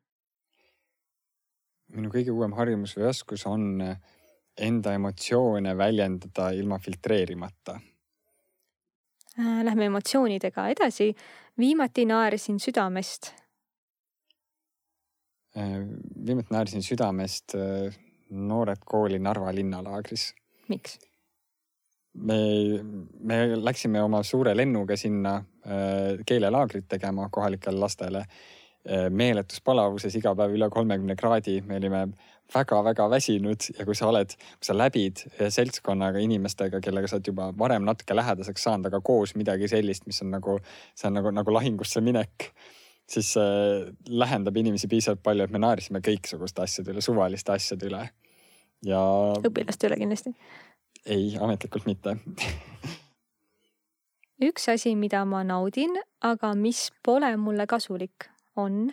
minu 1.94 2.12
kõige 2.12 2.34
uuem 2.34 2.56
harjumus 2.58 2.96
või 2.98 3.10
oskus 3.12 3.46
on 3.46 3.82
enda 4.56 4.94
emotsioone 4.96 5.76
väljendada 5.78 6.50
ilma 6.56 6.80
filtreerimata 6.82 7.78
äh,. 9.38 9.62
Lähme 9.66 9.90
emotsioonidega 9.92 10.68
edasi. 10.74 11.12
viimati 11.58 12.04
naersin 12.04 12.58
südamest 12.60 13.32
viimati 15.56 16.52
naersin 16.52 16.84
südamest 16.84 17.54
Noored 18.30 18.82
Kooli 18.84 19.18
Narva 19.18 19.54
linnalaagris. 19.54 20.34
miks? 20.68 20.98
me, 22.14 22.36
me 23.20 23.56
läksime 23.56 24.02
oma 24.02 24.22
suure 24.22 24.56
lennuga 24.56 24.96
sinna 24.96 25.38
keelelaagrit 26.26 26.88
tegema 26.88 27.28
kohalikele 27.32 27.78
lastele 27.80 28.24
meeletus 29.10 29.60
palavuses 29.64 30.14
iga 30.14 30.34
päev 30.38 30.54
üle 30.54 30.68
kolmekümne 30.70 31.16
kraadi, 31.18 31.58
me 31.66 31.80
olime 31.80 32.06
väga-väga 32.54 33.08
väsinud 33.10 33.68
ja 33.74 33.84
kui 33.86 33.96
sa 33.98 34.08
oled, 34.12 34.36
kui 34.36 34.68
sa 34.68 34.76
läbid 34.76 35.24
seltskonnaga 35.50 36.22
inimestega, 36.22 36.80
kellega 36.84 37.10
sa 37.10 37.18
oled 37.18 37.30
juba 37.32 37.50
varem 37.58 37.86
natuke 37.86 38.14
lähedaseks 38.14 38.66
saanud, 38.68 38.86
aga 38.90 39.00
koos 39.04 39.34
midagi 39.38 39.68
sellist, 39.70 40.06
mis 40.06 40.22
on 40.22 40.30
nagu, 40.36 40.58
see 40.94 41.10
on 41.10 41.18
nagu, 41.18 41.32
nagu 41.34 41.56
lahingusse 41.56 42.02
minek, 42.04 42.52
siis 43.10 43.32
äh, 43.40 43.86
lähendab 44.08 44.56
inimesi 44.56 44.88
piisavalt 44.90 45.22
palju, 45.22 45.46
et 45.46 45.54
me 45.54 45.62
naersime 45.62 46.02
kõiksuguste 46.04 46.64
asjade 46.64 46.94
üle, 46.94 47.04
suvaliste 47.04 47.54
asjade 47.54 47.90
üle. 47.90 48.04
ja. 48.86 49.02
õpilaste 49.46 49.90
üle 49.90 50.00
kindlasti? 50.02 50.34
ei, 51.06 51.34
ametlikult 51.40 51.86
mitte 51.86 52.18
üks 54.48 54.66
asi, 54.68 54.96
mida 54.98 55.24
ma 55.24 55.44
naudin, 55.46 55.94
aga 56.24 56.52
mis 56.58 56.88
pole 57.04 57.30
mulle 57.40 57.66
kasulik, 57.70 58.28
on 58.56 58.90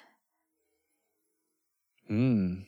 mm.? 2.09 2.61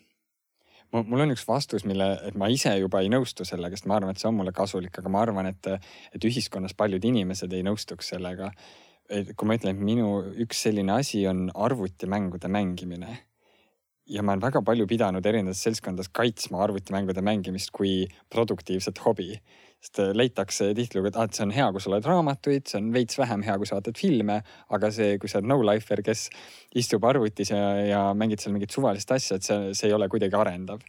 mul 0.96 1.26
on 1.26 1.34
üks 1.34 1.44
vastus, 1.48 1.84
mille, 1.88 2.08
et 2.28 2.36
ma 2.40 2.48
ise 2.52 2.72
juba 2.80 3.02
ei 3.04 3.12
nõustu 3.12 3.46
sellega, 3.48 3.76
sest 3.76 3.88
ma 3.90 3.98
arvan, 4.00 4.16
et 4.16 4.22
see 4.22 4.30
on 4.30 4.38
mulle 4.38 4.54
kasulik, 4.56 4.96
aga 5.00 5.12
ma 5.12 5.24
arvan, 5.26 5.50
et, 5.52 5.72
et 6.16 6.28
ühiskonnas 6.28 6.76
paljud 6.78 7.04
inimesed 7.04 7.54
ei 7.54 7.66
nõustuks 7.68 8.14
sellega. 8.14 8.52
Kui 9.08 9.48
ma 9.48 9.58
ütlen, 9.60 9.76
et 9.76 9.86
minu 9.86 10.10
üks 10.46 10.66
selline 10.66 10.96
asi 10.98 11.26
on 11.30 11.48
arvutimängude 11.54 12.50
mängimine 12.50 13.20
ja 14.10 14.22
ma 14.22 14.34
olen 14.34 14.42
väga 14.44 14.62
palju 14.66 14.88
pidanud 14.90 15.26
erinevates 15.26 15.62
seltskondades 15.66 16.10
kaitsma 16.14 16.64
arvutimängude 16.66 17.22
mängimist 17.26 17.72
kui 17.74 18.04
produktiivset 18.34 19.02
hobi 19.06 19.32
sest 19.86 20.00
äh, 20.02 20.12
leitakse 20.18 20.74
tihtilugu, 20.76 21.10
et 21.10 21.18
ah, 21.20 21.28
et 21.28 21.38
see 21.38 21.46
on 21.46 21.54
hea, 21.54 21.68
kui 21.74 21.84
sa 21.84 21.92
loed 21.94 22.08
raamatuid, 22.10 22.68
see 22.70 22.80
on 22.82 22.92
veits 22.96 23.20
vähem 23.20 23.44
hea, 23.46 23.58
kui 23.62 23.70
sa 23.70 23.78
vaatad 23.78 24.00
filme, 24.00 24.40
aga 24.74 24.92
see, 24.94 25.18
kui 25.22 25.32
sa 25.32 25.40
oled 25.42 25.50
no-lifer, 25.52 26.02
kes 26.06 26.28
istub 26.82 27.06
arvutis 27.06 27.52
ja, 27.54 27.62
ja 27.86 28.02
mängid 28.18 28.42
seal 28.42 28.56
mingit 28.56 28.74
suvalist 28.74 29.12
asja, 29.16 29.38
et 29.38 29.48
see, 29.48 29.74
see 29.78 29.92
ei 29.92 29.98
ole 29.98 30.10
kuidagi 30.12 30.38
arendav. 30.40 30.82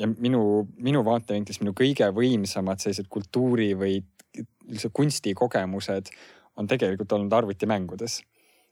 ja 0.00 0.06
minu, 0.08 0.66
minu 0.80 1.02
vaatevinklist 1.04 1.60
minu 1.60 1.74
kõige 1.76 2.06
võimsamad 2.16 2.80
sellised 2.80 3.10
kultuuri 3.12 3.72
või 3.76 3.98
üldse 4.70 4.88
kunstikogemused 4.94 6.12
on 6.56 6.68
tegelikult 6.70 7.12
olnud 7.16 7.32
arvutimängudes 7.32 8.20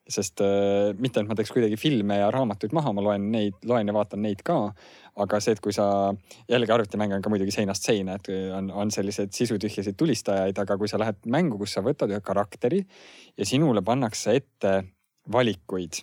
sest 0.08 0.40
äh, 0.40 0.94
mitte, 0.96 1.20
et 1.20 1.28
ma 1.28 1.36
teeks 1.36 1.52
kuidagi 1.52 1.76
filme 1.80 2.16
ja 2.16 2.30
raamatuid 2.32 2.72
maha, 2.76 2.94
ma 2.96 3.04
loen 3.04 3.28
neid, 3.32 3.58
loen 3.68 3.90
ja 3.90 3.94
vaatan 3.94 4.22
neid 4.24 4.42
ka. 4.46 4.56
aga 5.18 5.40
see, 5.42 5.56
et 5.56 5.60
kui 5.60 5.74
sa, 5.74 5.84
jällegi 6.46 6.70
arvutimäng 6.70 7.16
on 7.16 7.22
ka 7.24 7.30
muidugi 7.32 7.50
seinast 7.50 7.88
seina, 7.88 8.14
et 8.16 8.28
on, 8.54 8.70
on 8.70 8.92
selliseid 8.94 9.32
sisutühjasid 9.34 9.96
tulistajaid, 9.98 10.58
aga 10.62 10.76
kui 10.78 10.88
sa 10.88 11.00
lähed 11.02 11.26
mängu, 11.26 11.58
kus 11.58 11.74
sa 11.74 11.82
võtad 11.82 12.12
ühe 12.14 12.22
karakteri 12.24 12.84
ja 13.36 13.48
sinule 13.48 13.82
pannakse 13.82 14.36
ette 14.38 14.76
valikuid 15.32 15.98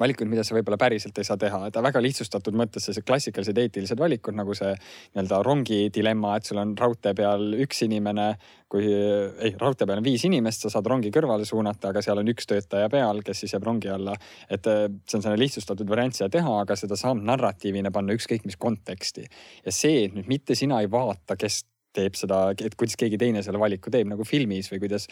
valikuid, 0.00 0.28
mida 0.30 0.44
sa 0.46 0.56
võib-olla 0.56 0.78
päriselt 0.80 1.18
ei 1.18 1.26
saa 1.26 1.38
teha, 1.40 1.60
et 1.68 1.78
väga 1.86 2.02
lihtsustatud 2.02 2.56
mõttes 2.58 2.86
sellised 2.86 3.06
klassikalised 3.06 3.58
eetilised 3.62 4.00
valikud 4.00 4.36
nagu 4.36 4.54
see 4.56 4.72
nii-öelda 4.74 5.40
rongi 5.46 5.80
dilemma, 5.94 6.36
et 6.36 6.48
sul 6.48 6.60
on 6.62 6.74
raudtee 6.78 7.14
peal 7.16 7.54
üks 7.64 7.84
inimene, 7.86 8.28
kui 8.72 8.88
ei, 8.88 9.54
raudtee 9.60 9.86
peal 9.88 10.00
on 10.00 10.06
viis 10.06 10.24
inimest, 10.28 10.66
sa 10.66 10.72
saad 10.72 10.90
rongi 10.90 11.12
kõrvale 11.14 11.46
suunata, 11.48 11.92
aga 11.92 12.02
seal 12.04 12.22
on 12.22 12.32
üks 12.32 12.48
töötaja 12.50 12.90
peal, 12.92 13.22
kes 13.26 13.44
siis 13.44 13.56
jääb 13.56 13.68
rongi 13.68 13.92
alla. 13.92 14.16
et 14.50 14.66
eh, 14.66 14.86
see 15.06 15.18
on 15.18 15.22
selline 15.22 15.42
lihtsustatud 15.44 15.88
variant 15.88 16.16
seda 16.16 16.32
teha, 16.38 16.58
aga 16.64 16.76
seda 16.76 16.98
saab 16.98 17.22
narratiivina 17.22 17.92
panna 17.94 18.16
ükskõik 18.16 18.46
mis 18.46 18.56
konteksti. 18.56 19.26
ja 19.64 19.72
see, 19.72 20.04
et 20.06 20.14
nüüd 20.18 20.28
mitte 20.30 20.54
sina 20.58 20.80
ei 20.82 20.90
vaata, 20.90 21.36
kes 21.36 21.64
teeb 21.96 22.18
seda, 22.18 22.42
et 22.52 22.76
kuidas 22.78 22.98
keegi 23.00 23.18
teine 23.20 23.42
selle 23.44 23.60
valiku 23.62 23.92
teeb 23.92 24.10
nagu 24.10 24.26
filmis 24.28 24.68
või 24.72 24.82
kuidas 24.86 25.08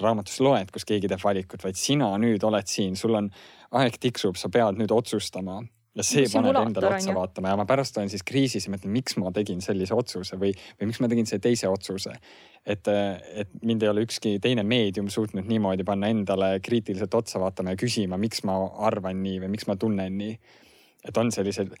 raamatus 0.00 0.38
loed, 0.44 0.70
kus 0.74 0.86
keegi 0.88 1.10
teeb 1.10 1.24
valikut, 1.24 1.64
vaid 1.64 1.78
sina 1.78 2.12
nüüd 2.20 2.44
oled 2.46 2.70
siin, 2.70 2.96
sul 2.98 3.18
on, 3.18 3.32
aeg 3.78 3.98
tiksub, 4.00 4.38
sa 4.40 4.50
pead 4.52 4.80
nüüd 4.80 4.94
otsustama 4.94 5.60
ja 5.98 6.04
see 6.06 6.28
paneb 6.30 6.58
endale 6.60 6.92
otsa 6.92 7.14
vaatama 7.16 7.52
ja 7.52 7.58
ma 7.58 7.66
pärast 7.68 7.98
olen 7.98 8.10
siis 8.12 8.24
kriisis 8.26 8.68
ja 8.68 8.72
mõtlen, 8.72 8.92
miks 8.94 9.16
ma 9.20 9.32
tegin 9.34 9.60
sellise 9.64 9.96
otsuse 9.98 10.38
või, 10.40 10.52
või 10.78 10.90
miks 10.90 11.00
ma 11.02 11.10
tegin 11.10 11.26
selle 11.28 11.42
teise 11.44 11.70
otsuse. 11.70 12.14
et, 12.68 12.88
et 13.42 13.50
mind 13.62 13.82
ei 13.82 13.90
ole 13.90 14.04
ükski 14.06 14.36
teine 14.44 14.62
meedium 14.62 15.08
suutnud 15.10 15.48
niimoodi 15.48 15.86
panna 15.88 16.10
endale 16.12 16.58
kriitiliselt 16.64 17.14
otsa 17.14 17.40
vaatama 17.42 17.74
ja 17.74 17.80
küsima, 17.80 18.18
miks 18.20 18.44
ma 18.46 18.60
arvan 18.88 19.22
nii 19.24 19.42
või 19.44 19.54
miks 19.56 19.66
ma 19.70 19.76
tunnen 19.76 20.18
nii. 20.18 20.38
et 21.08 21.16
on 21.16 21.32
sellised 21.34 21.74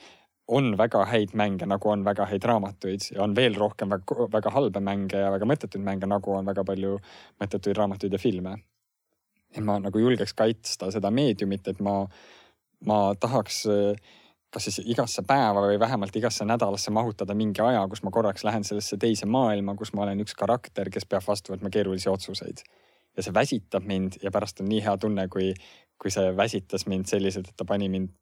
on 0.48 0.76
väga 0.78 1.04
häid 1.04 1.34
mänge, 1.36 1.66
nagu 1.68 1.90
on 1.92 2.04
väga 2.04 2.26
häid 2.26 2.44
raamatuid 2.48 3.10
ja 3.14 3.22
on 3.22 3.34
veel 3.36 3.56
rohkem 3.58 3.90
väga, 3.92 4.28
väga 4.32 4.52
halbe 4.54 4.80
mänge 4.80 5.20
ja 5.20 5.32
väga 5.32 5.48
mõttetuid 5.48 5.84
mänge, 5.84 6.08
nagu 6.08 6.32
on 6.32 6.46
väga 6.48 6.64
palju 6.64 6.96
mõttetuid 7.40 7.76
raamatuid 7.76 8.12
ja 8.12 8.18
filme. 8.18 8.56
et 9.56 9.64
ma 9.64 9.78
nagu 9.80 9.98
julgeks 9.98 10.34
kaitsta 10.36 10.90
seda 10.92 11.10
meediumit, 11.10 11.68
et 11.68 11.78
ma, 11.80 12.02
ma 12.84 12.98
tahaks 13.20 13.62
kas 14.52 14.64
siis 14.64 14.80
igasse 14.84 15.22
päeva 15.28 15.62
või 15.64 15.78
vähemalt 15.80 16.16
igasse 16.16 16.44
nädalasse 16.44 16.90
mahutada 16.90 17.34
mingi 17.34 17.60
aja, 17.64 17.82
kus 17.88 18.02
ma 18.02 18.12
korraks 18.12 18.44
lähen 18.44 18.64
sellesse 18.64 18.96
teise 18.96 19.26
maailma, 19.26 19.74
kus 19.76 19.92
ma 19.92 20.06
olen 20.06 20.20
üks 20.24 20.36
karakter, 20.36 20.88
kes 20.90 21.04
peab 21.04 21.26
vastu 21.26 21.52
võtma 21.52 21.72
keerulisi 21.72 22.08
otsuseid. 22.08 22.64
ja 23.16 23.22
see 23.22 23.34
väsitab 23.34 23.84
mind 23.84 24.20
ja 24.22 24.30
pärast 24.30 24.60
on 24.60 24.68
nii 24.70 24.80
hea 24.84 24.96
tunne, 24.96 25.28
kui, 25.28 25.52
kui 25.98 26.10
see 26.10 26.36
väsitas 26.36 26.86
mind 26.86 27.08
selliselt, 27.10 27.48
et 27.48 27.56
ta 27.56 27.64
pani 27.64 27.88
mind 27.88 28.12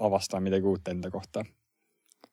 avastama 0.00 0.48
midagi 0.48 0.66
uut 0.66 0.88
enda 0.88 1.10
kohta 1.10 1.44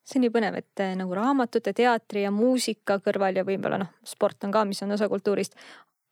see 0.03 0.19
on 0.19 0.25
nii 0.25 0.33
põnev, 0.35 0.57
et 0.59 0.81
eh, 0.83 0.95
nagu 0.99 1.15
raamatute, 1.15 1.71
teatri 1.73 2.25
ja 2.25 2.31
muusika 2.31 2.99
kõrval 3.03 3.39
ja 3.39 3.45
võib-olla 3.47 3.79
noh, 3.79 3.93
sport 4.03 4.43
on 4.43 4.51
ka, 4.51 4.65
mis 4.67 4.83
on 4.83 4.91
osa 4.91 5.07
kultuurist. 5.09 5.55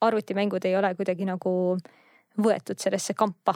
arvutimängud 0.02 0.66
ei 0.66 0.76
ole 0.76 0.95
kuidagi 0.95 1.26
nagu 1.28 1.52
võetud 2.40 2.80
sellesse 2.80 3.14
kampa 3.14 3.53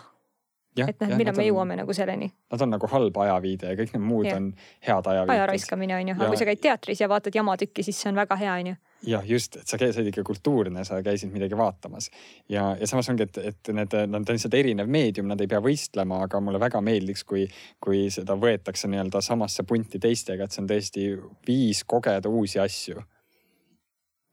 et 0.83 1.03
noh, 1.03 1.13
millal 1.15 1.35
me 1.37 1.45
jõuame 1.45 1.77
nagu 1.79 1.93
selleni. 1.95 2.27
Nad 2.51 2.63
on 2.65 2.73
nagu 2.75 2.89
halb 2.91 3.19
ajaviide 3.23 3.71
ja 3.71 3.77
kõik 3.79 3.93
need 3.95 4.03
muud 4.03 4.27
ja. 4.27 4.35
on 4.39 4.49
head 4.83 5.07
ajaviited. 5.11 5.35
aja 5.35 5.45
raiskamine 5.51 5.95
on 5.95 6.11
ju, 6.11 6.17
aga 6.17 6.27
kui 6.31 6.41
sa 6.41 6.47
käid 6.49 6.61
teatris 6.65 7.01
ja 7.03 7.09
vaatad 7.11 7.37
jamatükki, 7.37 7.85
siis 7.85 8.01
see 8.01 8.11
on 8.11 8.19
väga 8.19 8.37
hea, 8.41 8.57
on 8.59 8.71
ju. 8.71 8.75
jah, 9.13 9.25
just, 9.29 9.55
et 9.61 9.71
sa 9.71 9.79
käisid 9.79 10.11
ikka 10.11 10.25
kultuurne, 10.27 10.83
sa 10.87 10.99
käisid 11.05 11.31
midagi 11.31 11.57
vaatamas 11.57 12.09
ja, 12.51 12.67
ja 12.79 12.89
samas 12.89 13.09
ongi, 13.13 13.29
et, 13.29 13.41
et 13.53 13.73
need, 13.75 13.97
nad 14.11 14.21
on 14.21 14.37
lihtsalt 14.37 14.59
erinev 14.59 14.91
meedium, 14.91 15.29
nad 15.31 15.41
ei 15.41 15.51
pea 15.51 15.63
võistlema, 15.63 16.23
aga 16.27 16.43
mulle 16.43 16.59
väga 16.61 16.83
meeldiks, 16.83 17.23
kui, 17.27 17.47
kui 17.83 18.07
seda 18.13 18.37
võetakse 18.39 18.91
nii-öelda 18.91 19.23
samasse 19.23 19.63
punti 19.67 20.01
teistega, 20.01 20.45
et 20.47 20.55
see 20.55 20.63
on 20.65 20.71
tõesti 20.71 21.09
viis 21.47 21.85
kogeda 21.87 22.31
uusi 22.31 22.59
asju 22.59 22.99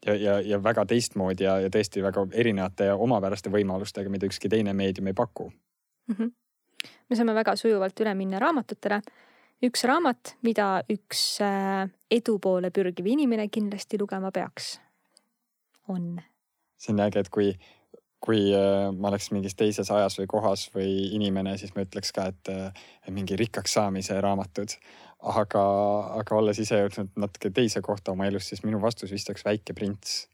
ja, 0.07 0.15
ja, 0.15 0.41
ja 0.41 0.63
väga 0.63 0.87
teistmoodi 0.89 1.47
ja, 1.47 1.59
ja 1.63 1.71
tõesti 1.73 2.03
väga 2.03 2.27
erinevate 2.33 2.91
ja 2.91 2.97
omapäraste 2.97 3.53
võimalustega, 3.53 4.11
mida 4.11 4.27
ükski 4.27 4.51
teine 4.51 4.75
meedium 4.77 5.11
ei 5.11 5.17
paku 5.17 5.53
mm. 6.09 6.15
-hmm. 6.15 6.33
me 7.11 7.17
saame 7.17 7.35
väga 7.35 7.57
sujuvalt 7.57 8.01
üle 8.01 8.15
minna 8.15 8.39
raamatutele. 8.39 9.03
üks 9.63 9.85
raamat, 9.87 10.37
mida 10.43 10.83
üks 10.91 11.41
äh, 11.41 11.91
edu 12.11 12.39
poole 12.39 12.71
pürgiv 12.71 13.07
inimene 13.07 13.49
kindlasti 13.49 13.99
lugema 13.99 14.33
peaks, 14.33 14.81
on? 15.89 16.21
see 16.79 16.93
on 16.93 17.01
äge, 17.01 17.21
et 17.21 17.29
kui, 17.29 17.53
kui 18.21 18.51
äh, 18.55 18.91
ma 18.97 19.09
oleks 19.09 19.31
mingis 19.31 19.55
teises 19.55 19.91
ajas 19.91 20.19
või 20.19 20.27
kohas 20.27 20.67
või 20.75 21.15
inimene, 21.15 21.57
siis 21.59 21.77
ma 21.77 21.87
ütleks 21.87 22.13
ka, 22.13 22.27
et 22.27 22.49
äh, 22.51 22.83
mingi 23.11 23.37
rikkaks 23.37 23.79
saamise 23.79 24.21
raamatud. 24.21 24.77
aga, 25.23 25.63
aga 26.19 26.35
olles 26.35 26.59
ise 26.59 26.81
jõudnud 26.81 27.11
natuke 27.17 27.51
teise 27.55 27.81
kohta 27.81 28.11
oma 28.13 28.27
elus, 28.27 28.49
siis 28.49 28.65
minu 28.65 28.81
vastus 28.83 29.13
vist 29.13 29.29
oleks 29.31 29.45
Väike 29.45 29.75
prints 29.75 30.32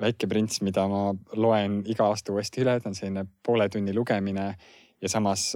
väike 0.00 0.28
prints, 0.28 0.60
mida 0.64 0.84
ma 0.90 1.02
loen 1.36 1.80
iga 1.88 2.08
aasta 2.10 2.34
uuesti 2.34 2.62
üle, 2.64 2.76
ta 2.80 2.90
on 2.90 2.96
selline 2.98 3.24
poole 3.44 3.68
tunni 3.72 3.94
lugemine 3.96 4.48
ja 5.00 5.10
samas, 5.10 5.50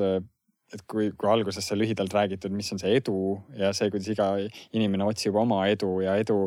et 0.73 0.85
kui, 0.89 1.11
kui 1.19 1.31
alguses 1.31 1.67
sai 1.69 1.79
lühidalt 1.79 2.15
räägitud, 2.17 2.55
mis 2.55 2.73
on 2.73 2.81
see 2.81 2.95
edu 2.97 3.17
ja 3.59 3.73
see, 3.77 3.91
kuidas 3.93 4.13
iga 4.15 4.29
inimene 4.73 5.05
otsib 5.05 5.37
oma 5.37 5.67
edu 5.71 5.99
ja 6.07 6.17
edu 6.21 6.47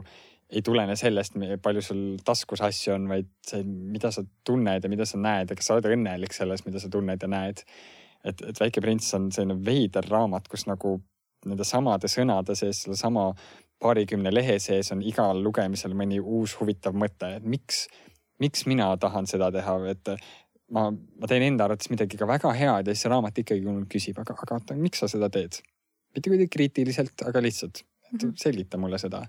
ei 0.56 0.62
tulene 0.62 0.94
sellest, 0.98 1.38
palju 1.64 1.82
sul 1.82 2.02
taskus 2.26 2.62
asju 2.66 2.94
on, 2.96 3.08
vaid 3.10 3.30
see, 3.46 3.64
mida 3.66 4.12
sa 4.14 4.24
tunned 4.46 4.84
ja 4.86 4.92
mida 4.92 5.08
sa 5.10 5.18
näed 5.22 5.52
ja 5.52 5.58
kas 5.58 5.70
sa 5.70 5.78
oled 5.78 5.90
õnnelik 5.90 6.36
selles, 6.38 6.66
mida 6.68 6.82
sa 6.82 6.90
tunned 6.94 7.22
ja 7.22 7.30
näed. 7.30 7.64
et, 8.26 8.42
et 8.42 8.60
Väike 8.62 8.82
prints 8.82 9.14
on 9.18 9.32
selline 9.34 9.58
veider 9.66 10.06
raamat, 10.10 10.48
kus 10.50 10.66
nagu 10.70 11.00
nende 11.46 11.66
samade 11.68 12.10
sõnade 12.10 12.56
sees 12.58 12.84
sedasama 12.86 13.30
paarikümne 13.82 14.32
lehe 14.34 14.58
sees 14.64 14.92
on 14.96 15.04
igal 15.06 15.42
lugemisel 15.44 15.94
mõni 15.98 16.20
uus 16.22 16.56
huvitav 16.60 16.96
mõte, 16.98 17.36
et 17.38 17.46
miks, 17.46 17.86
miks 18.42 18.66
mina 18.70 18.88
tahan 19.02 19.28
seda 19.30 19.52
teha, 19.54 19.78
et 19.92 20.14
ma, 20.74 20.88
ma 20.92 21.30
teen 21.30 21.46
enda 21.50 21.68
arvates 21.68 21.92
midagi 21.94 22.20
ka 22.20 22.28
väga 22.30 22.54
head 22.58 22.90
ja 22.90 22.96
siis 22.96 23.06
see 23.06 23.14
raamat 23.14 23.42
ikkagi 23.44 23.66
mul 23.66 23.86
küsib, 23.92 24.20
aga, 24.22 24.38
aga 24.42 24.60
oota, 24.60 24.78
miks 24.80 25.04
sa 25.04 25.12
seda 25.12 25.30
teed? 25.34 25.62
mitte 26.16 26.32
kuidagi 26.32 26.48
kriitiliselt, 26.48 27.26
aga 27.28 27.42
lihtsalt, 27.44 27.82
et 28.08 28.22
mhm. 28.22 28.38
selgita 28.40 28.80
mulle 28.80 28.96
seda. 29.02 29.26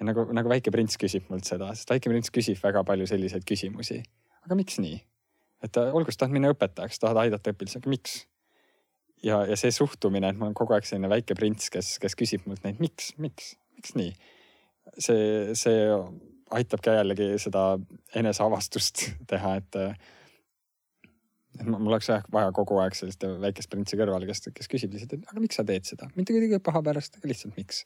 nagu, 0.00 0.24
nagu 0.32 0.48
Väike 0.48 0.72
prints 0.72 0.96
küsib 1.00 1.28
mult 1.28 1.44
seda, 1.44 1.68
sest 1.76 1.90
Väike 1.92 2.08
prints 2.08 2.32
küsib 2.32 2.62
väga 2.62 2.80
palju 2.84 3.06
selliseid 3.10 3.44
küsimusi. 3.48 4.00
aga 4.46 4.56
miks 4.56 4.80
nii? 4.80 5.02
et 5.64 5.76
olgu, 5.84 6.12
sa 6.12 6.24
tahad 6.24 6.32
minna 6.36 6.52
õpetajaks, 6.52 7.00
tahad 7.00 7.20
aidata 7.26 7.52
õpilasi, 7.52 7.82
aga 7.82 7.92
miks? 7.92 8.22
ja, 9.24 9.42
ja 9.48 9.56
see 9.60 9.72
suhtumine, 9.72 10.32
et 10.32 10.40
ma 10.40 10.48
olen 10.48 10.56
kogu 10.56 10.76
aeg 10.76 10.88
selline 10.88 11.12
väike 11.12 11.36
prints, 11.36 11.68
kes, 11.72 11.98
kes 12.00 12.16
küsib 12.18 12.48
mult 12.48 12.64
neid, 12.64 12.80
miks, 12.82 13.12
miks, 13.20 13.54
miks 13.78 13.94
nii. 13.98 14.12
see, 14.98 15.54
see 15.58 15.78
aitab 16.54 16.82
ka 16.84 16.98
jällegi 16.98 17.32
seda 17.42 17.64
eneseavastust 18.14 19.08
teha, 19.30 19.56
et 19.62 19.80
et 21.54 21.68
mul 21.70 21.92
oleks 21.92 22.10
jah 22.10 22.24
vaja 22.34 22.50
kogu 22.54 22.80
aeg 22.82 22.96
sellist 22.98 23.22
väikest 23.42 23.70
printsi 23.70 23.98
kõrval, 23.98 24.26
kes, 24.26 24.48
kes 24.54 24.70
küsib 24.70 24.94
lihtsalt, 24.94 25.18
et 25.18 25.30
aga 25.30 25.42
miks 25.42 25.60
sa 25.60 25.66
teed 25.66 25.86
seda, 25.86 26.10
mitte 26.18 26.34
kuidagi 26.34 26.58
paha 26.64 26.82
pärast, 26.82 27.20
aga 27.20 27.30
lihtsalt 27.30 27.54
miks 27.60 27.84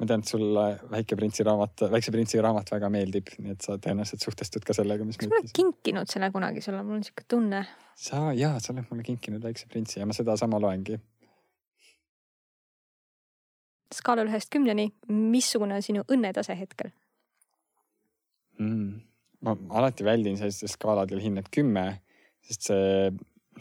ma 0.00 0.08
tean, 0.08 0.24
et 0.24 0.32
sulle 0.32 0.64
Väike 0.90 1.16
printsi 1.18 1.44
raamat, 1.46 1.84
Väikse 1.92 2.12
printsi 2.14 2.40
raamat 2.40 2.72
väga 2.72 2.88
meeldib, 2.92 3.30
nii 3.42 3.54
et 3.54 3.66
sa 3.66 3.76
tõenäoliselt 3.76 4.24
suhtestud 4.24 4.64
ka 4.66 4.76
sellega, 4.76 5.04
mis 5.06 5.20
kas 5.20 5.28
ma 5.28 5.36
olen 5.36 5.52
kinkinud 5.56 6.10
selle 6.10 6.30
kunagi 6.32 6.64
sulle, 6.64 6.80
mul 6.86 6.98
on 6.98 7.04
sihuke 7.04 7.26
tunne. 7.28 7.62
sa, 8.00 8.30
jaa, 8.36 8.56
sa 8.62 8.72
oled 8.72 8.88
mulle 8.88 9.04
kinkinud 9.06 9.44
Väikse 9.44 9.68
printsi 9.68 10.00
ja 10.00 10.08
ma 10.08 10.16
sedasama 10.16 10.60
loengi. 10.62 10.96
Skaalal 13.94 14.30
ühest 14.30 14.50
kümneni, 14.52 14.90
missugune 15.08 15.78
on 15.78 15.84
sinu 15.84 16.04
õnnetase 16.08 16.56
hetkel 16.58 16.92
mm.? 18.58 19.00
ma 19.46 19.56
alati 19.80 20.04
väldin 20.04 20.36
sellistel 20.36 20.68
skaaladel 20.68 21.22
hinnet 21.22 21.48
kümme, 21.52 21.86
sest 22.44 22.68
see 22.68 23.10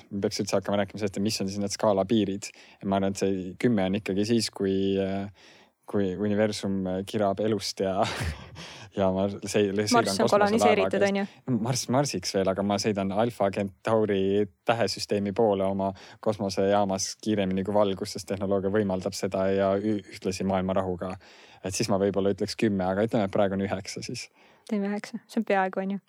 me 0.09 0.21
peaks 0.23 0.41
üldse 0.43 0.57
hakkama 0.57 0.81
rääkima 0.81 0.99
sellest, 0.99 1.17
et 1.17 1.23
mis 1.23 1.39
on 1.41 1.49
siis 1.49 1.61
need 1.61 1.73
skaala 1.73 2.05
piirid. 2.07 2.49
ma 2.85 2.99
arvan, 2.99 3.15
et 3.15 3.21
see 3.21 3.53
kümme 3.59 3.87
on 3.89 3.97
ikkagi 3.99 4.27
siis, 4.27 4.51
kui 4.51 4.99
kui 5.89 6.11
universum 6.21 6.83
kirab 7.09 7.39
elust 7.41 7.81
ja 7.81 7.95
ja 8.95 9.09
ma 9.13 9.25
see, 9.45 9.71
Marss 9.93 10.19
on 10.19 10.29
koloniseeritud, 10.29 11.03
on 11.07 11.19
ju? 11.21 11.25
Marss 11.59 11.89
Marsiks 11.93 12.33
veel, 12.35 12.49
aga 12.51 12.63
ma 12.65 12.79
sõidan 12.81 13.11
Alfa 13.13 13.49
Centauri 13.53 14.45
tähesüsteemi 14.67 15.33
poole 15.37 15.65
oma 15.67 15.91
kosmosejaamas 16.25 17.11
kiiremini 17.23 17.63
kui 17.67 17.75
valgus, 17.75 18.15
sest 18.15 18.29
tehnoloogia 18.31 18.71
võimaldab 18.73 19.17
seda 19.17 19.45
ja 19.53 19.71
ühtlasi 19.77 20.47
maailma 20.47 20.77
rahuga. 20.79 21.15
et 21.63 21.75
siis 21.75 21.89
ma 21.89 21.99
võib-olla 21.99 22.33
ütleks 22.35 22.55
kümme, 22.55 22.85
aga 22.85 23.03
ütleme, 23.07 23.27
et 23.27 23.35
praegu 23.35 23.57
on 23.57 23.65
üheksa 23.67 24.03
siis. 24.05 24.29
teeme 24.69 24.89
üheksa, 24.91 25.21
see 25.27 25.41
on 25.41 25.45
peaaegu, 25.45 25.83
on 25.83 25.97
ju. 25.97 25.99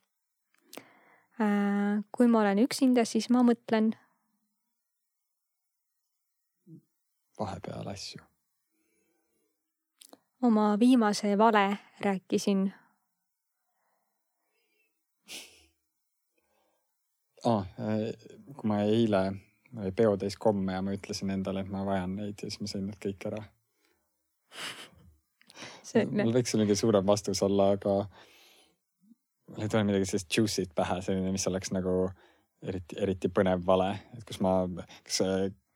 Äh, 1.40 2.00
kui 2.12 2.28
ma 2.28 2.44
olen 2.44 2.64
üksinda, 2.66 3.04
siis 3.04 3.30
ma 3.30 3.44
mõtlen. 3.46 3.92
vahepeal 7.40 7.88
asju 7.88 8.29
oma 10.42 10.78
viimase 10.78 11.38
vale 11.38 11.78
rääkisin. 12.00 12.72
Ah,. 17.44 17.66
kui 18.56 18.68
ma 18.68 18.82
eile, 18.82 19.30
mul 19.72 19.82
oli 19.82 19.92
peotäis 19.96 20.36
komme 20.36 20.72
ja 20.72 20.82
ma 20.82 20.92
ütlesin 20.92 21.30
endale, 21.32 21.62
et 21.64 21.70
ma 21.72 21.86
vajan 21.86 22.16
neid 22.16 22.42
ja 22.42 22.50
siis 22.50 22.60
ma 22.60 22.68
sõin 22.68 22.84
need 22.90 22.98
kõik 23.00 23.24
ära. 23.30 23.40
Mul 26.10 26.34
võiks 26.34 26.52
selline 26.52 26.76
suurem 26.76 27.06
vastus 27.06 27.40
olla, 27.42 27.70
aga 27.78 27.94
mul 29.48 29.64
ei 29.64 29.72
tule 29.72 29.86
midagi 29.88 30.10
sellist 30.10 30.36
juicy't 30.36 30.74
pähe, 30.76 31.00
selline, 31.02 31.32
mis 31.32 31.48
oleks 31.48 31.72
nagu 31.72 31.94
eriti, 32.60 33.00
eriti 33.00 33.32
põnev 33.32 33.64
vale, 33.66 33.88
et 34.18 34.26
kus 34.28 34.42
ma 34.44 34.52
kas 34.76 35.22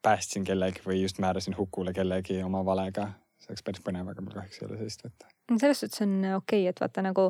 päästsin 0.05 0.45
kellegi 0.45 0.85
või 0.85 1.01
just 1.01 1.19
määrasin 1.25 1.57
hukule 1.57 1.97
kellegi 1.97 2.43
oma 2.45 2.61
valega 2.65 3.09
see 3.45 3.53
oleks 3.53 3.67
päris 3.67 3.85
põnev, 3.85 4.09
aga 4.11 4.25
mul 4.25 4.37
kahjuks 4.37 4.63
ei 4.63 4.69
ole 4.69 4.81
sellist 4.81 5.05
võtta. 5.05 5.29
selles 5.61 5.85
suhtes 5.85 6.03
on 6.07 6.17
okei 6.39 6.65
okay,, 6.65 6.73
et 6.73 6.81
vaata 6.81 7.05
nagu 7.05 7.29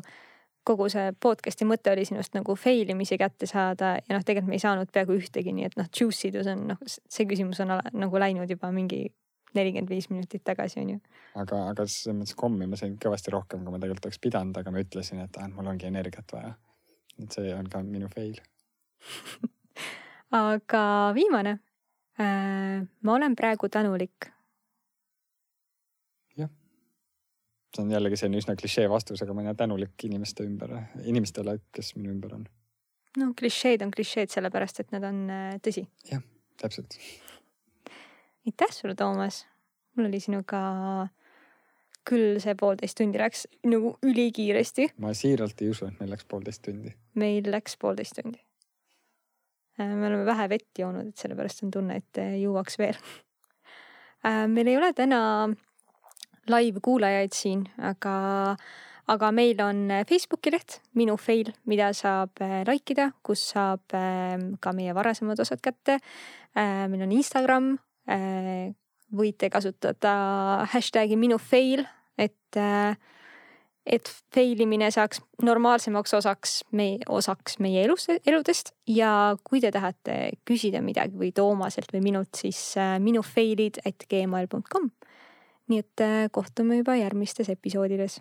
kogu 0.65 0.86
see 0.93 1.11
podcast'i 1.20 1.66
mõte 1.69 1.93
oli 1.93 2.07
sinust 2.09 2.36
nagu 2.36 2.57
fail 2.57 2.89
imisi 2.95 3.19
kätte 3.20 3.49
saada 3.51 3.97
ja 3.99 4.16
noh, 4.16 4.24
tegelikult 4.24 4.53
me 4.53 4.57
ei 4.57 4.62
saanud 4.62 4.93
peaaegu 4.95 5.19
ühtegi, 5.19 5.53
nii 5.57 5.69
et 5.69 5.77
noh, 5.81 5.91
juicy 5.93 6.32
dus 6.35 6.49
on 6.51 6.65
noh, 6.73 6.81
see 6.89 7.28
küsimus 7.28 7.61
on 7.65 7.74
nagu 7.77 8.23
läinud 8.23 8.51
juba 8.51 8.70
mingi 8.73 9.05
nelikümmend 9.55 9.91
viis 9.93 10.09
minutit 10.11 10.43
tagasi, 10.47 10.81
on 10.82 10.95
ju. 10.95 11.01
aga, 11.39 11.61
aga 11.70 11.86
selles 11.86 12.16
mõttes 12.19 12.39
kommi 12.39 12.66
ma 12.70 12.78
sain 12.81 12.97
kõvasti 13.01 13.35
rohkem, 13.35 13.62
kui 13.62 13.74
ma 13.74 13.81
tegelikult 13.82 14.09
oleks 14.09 14.23
pidanud, 14.23 14.57
aga 14.59 14.73
ma 14.74 14.82
ütlesin, 14.82 15.20
et 15.27 15.39
ah, 15.41 15.51
mul 15.53 15.69
ongi 15.70 15.91
energiat 15.91 16.35
vaja. 16.35 16.55
et 17.23 17.36
see 17.36 17.53
on 17.55 17.69
ka 17.70 17.82
minu 17.86 18.09
fail 18.11 18.41
aga 20.45 20.85
viimane. 21.15 21.59
Äh, 22.15 22.82
ma 23.03 23.15
olen 23.15 23.35
praegu 23.36 23.69
tänulik 23.69 24.31
see 27.74 27.84
on 27.84 27.90
jällegi 27.90 28.18
selline 28.18 28.42
üsna 28.42 28.56
klišee 28.59 28.86
vastus, 28.90 29.22
aga 29.24 29.34
ma 29.34 29.44
olen 29.44 29.56
tänulik 29.59 30.06
inimeste 30.06 30.46
ümber, 30.46 30.76
inimestele, 31.05 31.59
kes 31.74 31.94
minu 31.98 32.12
ümber 32.14 32.36
on. 32.38 32.46
no 33.18 33.32
klišeed 33.38 33.82
on 33.86 33.92
klišeed 33.94 34.32
sellepärast, 34.34 34.80
et 34.80 34.94
nad 34.94 35.05
on 35.09 35.24
äh, 35.30 35.51
tõsi. 35.64 35.86
jah, 36.10 36.22
täpselt. 36.60 36.96
aitäh 38.46 38.72
sulle, 38.72 38.94
Toomas. 38.98 39.44
mul 39.96 40.10
oli 40.10 40.20
sinuga 40.20 40.62
küll 42.09 42.38
see 42.42 42.55
poolteist 42.60 42.98
tundi 43.01 43.20
läks 43.20 43.46
nagu 43.66 43.94
ülikiiresti. 44.05 44.90
ma 45.02 45.14
siiralt 45.16 45.62
ei 45.62 45.70
usu, 45.74 45.88
et 45.88 46.01
meil 46.01 46.14
läks 46.14 46.26
poolteist 46.30 46.64
tundi. 46.66 46.94
meil 47.20 47.51
läks 47.51 47.78
poolteist 47.80 48.20
tundi. 48.20 48.40
Äh, 49.80 49.90
me 49.90 50.06
oleme 50.06 50.26
vähe 50.26 50.48
vett 50.48 50.78
joonud, 50.78 51.10
et 51.10 51.20
sellepärast 51.26 51.64
on 51.66 51.74
tunne, 51.74 51.98
et 52.02 52.22
äh, 52.22 52.36
jõuaks 52.44 52.78
veel. 52.78 52.98
meil 54.48 54.68
ei 54.70 54.76
ole 54.78 54.92
täna 54.96 55.20
live-kuulajaid 56.51 57.35
siin, 57.35 57.65
aga, 57.79 58.15
aga 59.11 59.31
meil 59.35 59.61
on 59.65 59.87
Facebooki 60.09 60.53
leht 60.55 60.81
Minu 60.99 61.16
fail, 61.21 61.53
mida 61.71 61.93
saab 61.97 62.43
äh, 62.45 62.62
like 62.69 62.95
ida, 62.95 63.11
kus 63.27 63.49
saab 63.55 63.97
ähm, 63.97 64.55
ka 64.61 64.75
meie 64.77 64.95
varasemad 64.97 65.41
osad 65.41 65.62
kätte. 65.65 66.01
Meil 66.55 67.01
on 67.03 67.11
Instagram, 67.11 67.65
võite 69.11 69.49
kasutada 69.51 70.12
hashtag'i 70.71 71.16
minu 71.19 71.41
fail, 71.43 71.83
et 72.15 72.61
et 73.85 74.09
fail 74.33 74.62
imine 74.65 74.87
saaks 74.95 75.21
normaalsemaks 75.45 76.15
osaks 76.16 76.53
meie, 76.73 77.03
osaks 77.11 77.59
meie 77.61 77.83
elus, 77.85 78.07
eludest 78.25 78.73
ja 78.89 79.35
kui 79.45 79.61
te 79.61 79.73
tahate 79.75 80.39
küsida 80.49 80.81
midagi 80.81 81.19
või 81.21 81.35
Toomaselt 81.37 81.93
või 81.93 82.01
minult, 82.07 82.33
siis 82.39 82.61
minu 83.05 83.21
fail'id 83.27 83.83
at 83.85 84.07
gmail.com 84.09 84.89
nii 85.69 85.78
et 85.78 86.01
äh, 86.01 86.28
kohtume 86.32 86.77
juba 86.77 86.97
järgmistes 86.97 87.49
episoodides 87.49 88.20